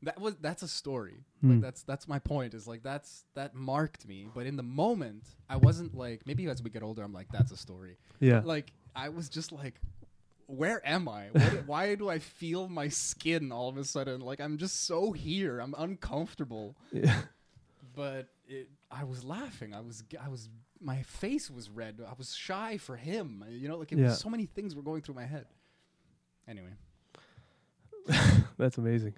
that 0.03 0.19
was 0.19 0.35
that's 0.41 0.61
a 0.63 0.67
story 0.67 1.23
Hmm. 1.41 1.51
like 1.53 1.61
that's 1.61 1.83
that's 1.83 2.07
my 2.07 2.19
point 2.19 2.53
is 2.53 2.67
like 2.67 2.83
that's 2.83 3.23
that 3.35 3.55
marked 3.55 4.07
me 4.07 4.27
but 4.33 4.45
in 4.45 4.55
the 4.55 4.63
moment 4.63 5.23
i 5.49 5.55
wasn't 5.55 5.95
like 5.95 6.21
maybe 6.25 6.47
as 6.47 6.61
we 6.61 6.69
get 6.69 6.83
older 6.83 7.03
i'm 7.03 7.13
like 7.13 7.27
that's 7.31 7.51
a 7.51 7.57
story 7.57 7.97
Yeah. 8.19 8.41
like 8.43 8.71
i 8.95 9.09
was 9.09 9.29
just 9.29 9.51
like 9.51 9.75
where 10.47 10.85
am 10.87 11.07
i 11.09 11.27
what, 11.31 11.41
why 11.67 11.95
do 11.95 12.09
i 12.09 12.19
feel 12.19 12.67
my 12.69 12.87
skin 12.87 13.51
all 13.51 13.69
of 13.69 13.77
a 13.77 13.83
sudden 13.83 14.21
like 14.21 14.39
i'm 14.39 14.57
just 14.57 14.85
so 14.85 15.11
here 15.11 15.59
i'm 15.59 15.73
uncomfortable 15.77 16.75
yeah. 16.91 17.21
but 17.95 18.27
it, 18.47 18.69
I 18.91 19.03
was 19.05 19.23
laughing. 19.23 19.73
I 19.73 19.81
was, 19.81 20.03
I 20.23 20.29
was, 20.29 20.47
my 20.79 21.01
face 21.01 21.49
was 21.49 21.67
red. 21.69 21.99
I 22.07 22.13
was 22.15 22.35
shy 22.35 22.77
for 22.77 22.95
him. 22.95 23.43
You 23.49 23.67
know, 23.67 23.77
like 23.77 23.91
it 23.91 23.97
Yeah. 23.97 24.05
was 24.05 24.19
so 24.19 24.29
many 24.29 24.45
things 24.45 24.75
were 24.75 24.83
going 24.83 25.01
through 25.01 25.15
my 25.15 25.25
head. 25.25 25.47
Anyway, 26.47 26.69
That's 28.57 28.77
amazing. 28.77 29.15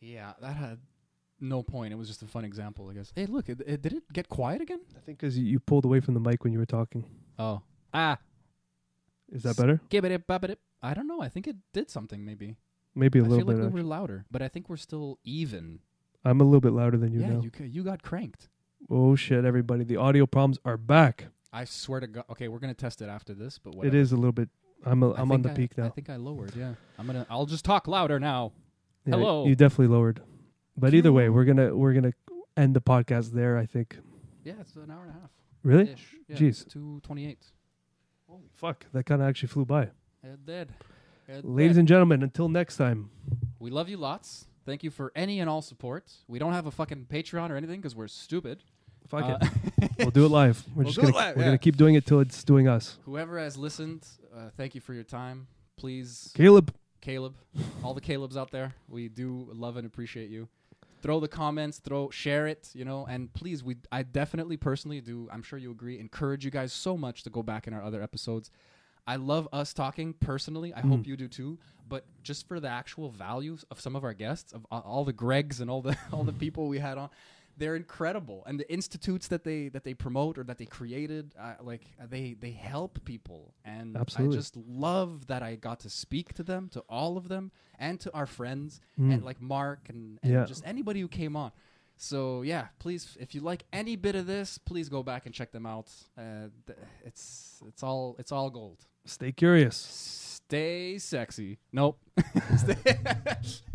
yeah, 0.00 0.32
that 0.40 0.54
had 0.54 0.78
no 1.40 1.62
point. 1.62 1.92
It 1.92 1.96
was 1.96 2.08
just 2.08 2.22
a 2.22 2.26
fun 2.26 2.44
example, 2.44 2.88
I 2.90 2.94
guess. 2.94 3.12
Hey, 3.16 3.26
look, 3.26 3.48
it, 3.48 3.60
it, 3.66 3.80
did 3.82 3.94
it 3.94 4.02
get 4.12 4.28
quiet 4.28 4.60
again? 4.60 4.80
I 4.96 5.00
think 5.00 5.18
because 5.18 5.36
you, 5.38 5.44
you 5.44 5.58
pulled 5.60 5.84
away 5.84 6.00
from 6.00 6.14
the 6.14 6.20
mic 6.20 6.44
when 6.44 6.52
you 6.52 6.58
were 6.58 6.66
talking. 6.66 7.04
Oh, 7.38 7.62
ah, 7.94 8.18
Is 9.32 9.42
that 9.44 9.56
better? 9.56 9.80
I 10.82 10.94
don't 10.94 11.06
know. 11.06 11.22
I 11.22 11.28
think 11.28 11.46
it 11.48 11.56
did 11.72 11.90
something. 11.90 12.24
Maybe 12.24 12.56
Maybe 12.94 13.18
a 13.18 13.24
I 13.24 13.26
little 13.26 13.44
bit. 13.46 13.54
I 13.54 13.56
feel 13.56 13.56
bit. 13.56 13.64
like 13.64 13.72
we 13.74 13.80
actually. 13.80 13.82
were 13.82 13.88
louder, 13.88 14.24
but 14.30 14.42
I 14.42 14.48
think 14.48 14.68
we're 14.68 14.76
still 14.76 15.18
even. 15.24 15.80
I'm 16.24 16.40
a 16.40 16.44
little 16.44 16.60
bit 16.60 16.72
louder 16.72 16.98
than 16.98 17.12
you 17.12 17.20
yeah, 17.20 17.30
now. 17.30 17.40
you 17.40 17.50
ca- 17.50 17.64
you 17.64 17.82
got 17.82 18.02
cranked. 18.02 18.48
oh 18.90 19.16
shit! 19.16 19.44
Everybody, 19.44 19.84
the 19.84 19.96
audio 19.96 20.26
problems 20.26 20.58
are 20.64 20.76
back. 20.76 21.26
I 21.52 21.64
swear 21.64 22.00
to 22.00 22.06
God. 22.06 22.24
Okay, 22.30 22.48
we're 22.48 22.58
gonna 22.58 22.74
test 22.74 23.00
it 23.02 23.08
after 23.08 23.32
this, 23.34 23.58
but 23.58 23.70
It 23.70 23.76
whatever. 23.76 23.96
is 23.96 24.12
a 24.12 24.16
little 24.16 24.32
bit. 24.32 24.48
I'm 24.84 25.02
a, 25.02 25.12
I 25.12 25.20
I'm 25.20 25.32
on 25.32 25.42
think 25.42 25.42
the 25.44 25.50
I- 25.50 25.54
peak 25.54 25.78
now. 25.78 25.86
I 25.86 25.88
think 25.90 26.10
I 26.10 26.16
lowered. 26.16 26.54
Yeah, 26.54 26.74
I'm 26.98 27.06
gonna. 27.06 27.26
I'll 27.30 27.46
just 27.46 27.64
talk 27.64 27.88
louder 27.88 28.20
now. 28.20 28.52
Yeah, 29.06 29.16
hello. 29.16 29.46
You 29.46 29.54
definitely 29.56 29.88
lowered. 29.94 30.20
But 30.76 30.92
either 30.94 31.12
way, 31.12 31.28
we're 31.28 31.44
gonna 31.44 31.74
we're 31.74 31.92
gonna 31.94 32.12
end 32.56 32.74
the 32.76 32.80
podcast 32.82 33.32
there. 33.32 33.56
I 33.56 33.66
think. 33.66 33.98
Yeah, 34.44 34.54
it's 34.60 34.74
an 34.76 34.90
hour 34.90 35.02
and 35.02 35.10
a 35.10 35.14
half. 35.14 35.30
Really? 35.62 35.92
Ish. 35.92 36.16
Yeah, 36.28 36.36
Jeez. 36.36 36.68
two 36.68 37.00
twenty-eight. 37.02 37.46
Holy 38.32 38.48
fuck! 38.54 38.86
That 38.92 39.04
kind 39.04 39.20
of 39.20 39.28
actually 39.28 39.48
flew 39.48 39.66
by. 39.66 39.82
It 40.24 40.46
did. 40.46 40.70
It 41.28 41.44
Ladies 41.44 41.72
did. 41.76 41.80
and 41.80 41.88
gentlemen, 41.88 42.22
until 42.22 42.48
next 42.48 42.78
time. 42.78 43.10
we 43.60 43.70
love 43.70 43.88
you 43.90 43.98
lots. 43.98 44.46
Thank 44.64 44.82
you 44.82 44.90
for 44.90 45.12
any 45.14 45.40
and 45.40 45.50
all 45.50 45.60
support. 45.60 46.10
We 46.28 46.38
don't 46.38 46.52
have 46.54 46.66
a 46.66 46.70
fucking 46.70 47.08
Patreon 47.10 47.50
or 47.50 47.56
anything 47.56 47.80
because 47.80 47.94
we're 47.94 48.08
stupid. 48.08 48.62
Fuck 49.08 49.24
Uh, 49.24 49.38
it. 49.42 49.90
We'll 49.98 50.10
do 50.10 50.24
it 50.24 50.30
live. 50.30 50.64
We're 50.74 50.84
We'll 50.84 50.92
just 50.92 51.04
gonna 51.04 51.14
live, 51.14 51.36
we're 51.36 51.42
yeah. 51.42 51.48
gonna 51.48 51.58
keep 51.58 51.76
doing 51.76 51.94
it 51.94 52.06
till 52.06 52.20
it's 52.20 52.42
doing 52.42 52.66
us. 52.68 52.98
Whoever 53.04 53.38
has 53.38 53.56
listened, 53.58 54.06
uh, 54.34 54.48
thank 54.56 54.74
you 54.74 54.80
for 54.80 54.94
your 54.94 55.04
time. 55.04 55.46
Please, 55.76 56.32
Caleb, 56.34 56.72
Caleb, 57.02 57.34
all 57.84 57.92
the 57.92 58.00
Calebs 58.00 58.36
out 58.36 58.50
there, 58.50 58.72
we 58.88 59.08
do 59.08 59.46
love 59.52 59.76
and 59.76 59.86
appreciate 59.86 60.30
you. 60.30 60.48
Throw 61.02 61.20
the 61.20 61.28
comments, 61.28 61.78
throw, 61.78 62.10
share 62.10 62.46
it, 62.46 62.70
you 62.74 62.84
know, 62.84 63.06
and 63.06 63.32
please, 63.34 63.62
we, 63.64 63.76
I 63.90 64.04
definitely 64.04 64.56
personally 64.56 65.00
do. 65.00 65.28
I'm 65.32 65.42
sure 65.42 65.58
you 65.58 65.72
agree. 65.72 65.98
Encourage 65.98 66.44
you 66.44 66.50
guys 66.50 66.72
so 66.72 66.96
much 66.96 67.24
to 67.24 67.30
go 67.30 67.42
back 67.42 67.66
in 67.66 67.74
our 67.74 67.82
other 67.82 68.02
episodes. 68.02 68.50
I 69.06 69.16
love 69.16 69.48
us 69.52 69.72
talking 69.72 70.14
personally. 70.14 70.72
I 70.72 70.80
hope 70.80 71.00
mm. 71.00 71.06
you 71.06 71.16
do 71.16 71.26
too. 71.26 71.58
But 71.88 72.04
just 72.22 72.46
for 72.46 72.60
the 72.60 72.68
actual 72.68 73.10
values 73.10 73.64
of 73.70 73.80
some 73.80 73.96
of 73.96 74.04
our 74.04 74.14
guests, 74.14 74.52
of 74.52 74.64
all 74.70 75.04
the 75.04 75.12
Gregs 75.12 75.60
and 75.60 75.68
all 75.68 75.82
the 75.82 75.96
all 76.12 76.22
the 76.22 76.32
people 76.32 76.68
we 76.68 76.78
had 76.78 76.98
on, 76.98 77.10
they're 77.62 77.76
incredible. 77.76 78.42
And 78.46 78.58
the 78.62 78.68
institutes 78.78 79.26
that 79.28 79.42
they 79.44 79.68
that 79.74 79.84
they 79.84 79.94
promote 79.94 80.34
or 80.38 80.44
that 80.50 80.58
they 80.58 80.66
created, 80.66 81.24
uh, 81.38 81.54
like 81.62 81.84
uh, 82.00 82.06
they 82.14 82.34
they 82.44 82.50
help 82.72 82.92
people. 83.04 83.54
And 83.64 83.96
Absolutely. 83.96 84.36
I 84.36 84.40
just 84.40 84.56
love 84.56 85.28
that 85.28 85.42
I 85.42 85.54
got 85.68 85.78
to 85.80 85.90
speak 85.90 86.34
to 86.34 86.42
them, 86.42 86.68
to 86.70 86.80
all 86.88 87.16
of 87.16 87.28
them, 87.28 87.44
and 87.78 88.00
to 88.00 88.08
our 88.12 88.26
friends, 88.26 88.80
Mm. 88.98 89.12
and 89.14 89.22
like 89.24 89.40
Mark 89.40 89.88
and, 89.88 90.18
and 90.22 90.32
Yeah. 90.32 90.44
just 90.44 90.62
anybody 90.66 91.00
who 91.00 91.08
came 91.08 91.36
on. 91.36 91.52
So 91.96 92.42
yeah, 92.42 92.64
please, 92.80 93.16
if 93.20 93.32
you 93.34 93.40
like 93.52 93.62
any 93.72 93.94
bit 93.96 94.14
of 94.16 94.26
this, 94.26 94.58
please 94.58 94.88
go 94.88 95.02
back 95.04 95.26
and 95.26 95.32
check 95.34 95.52
them 95.52 95.66
out. 95.66 95.88
Uh, 96.18 96.48
th- 96.66 96.78
it's 97.04 97.62
it's 97.68 97.82
all 97.84 98.16
it's 98.18 98.32
all 98.32 98.50
gold. 98.50 98.78
stay 99.04 99.30
curious. 99.32 99.76
Stay 100.46 100.98
sexy. 100.98 101.58
Nope. 101.72 101.98
Stay- 102.56 102.98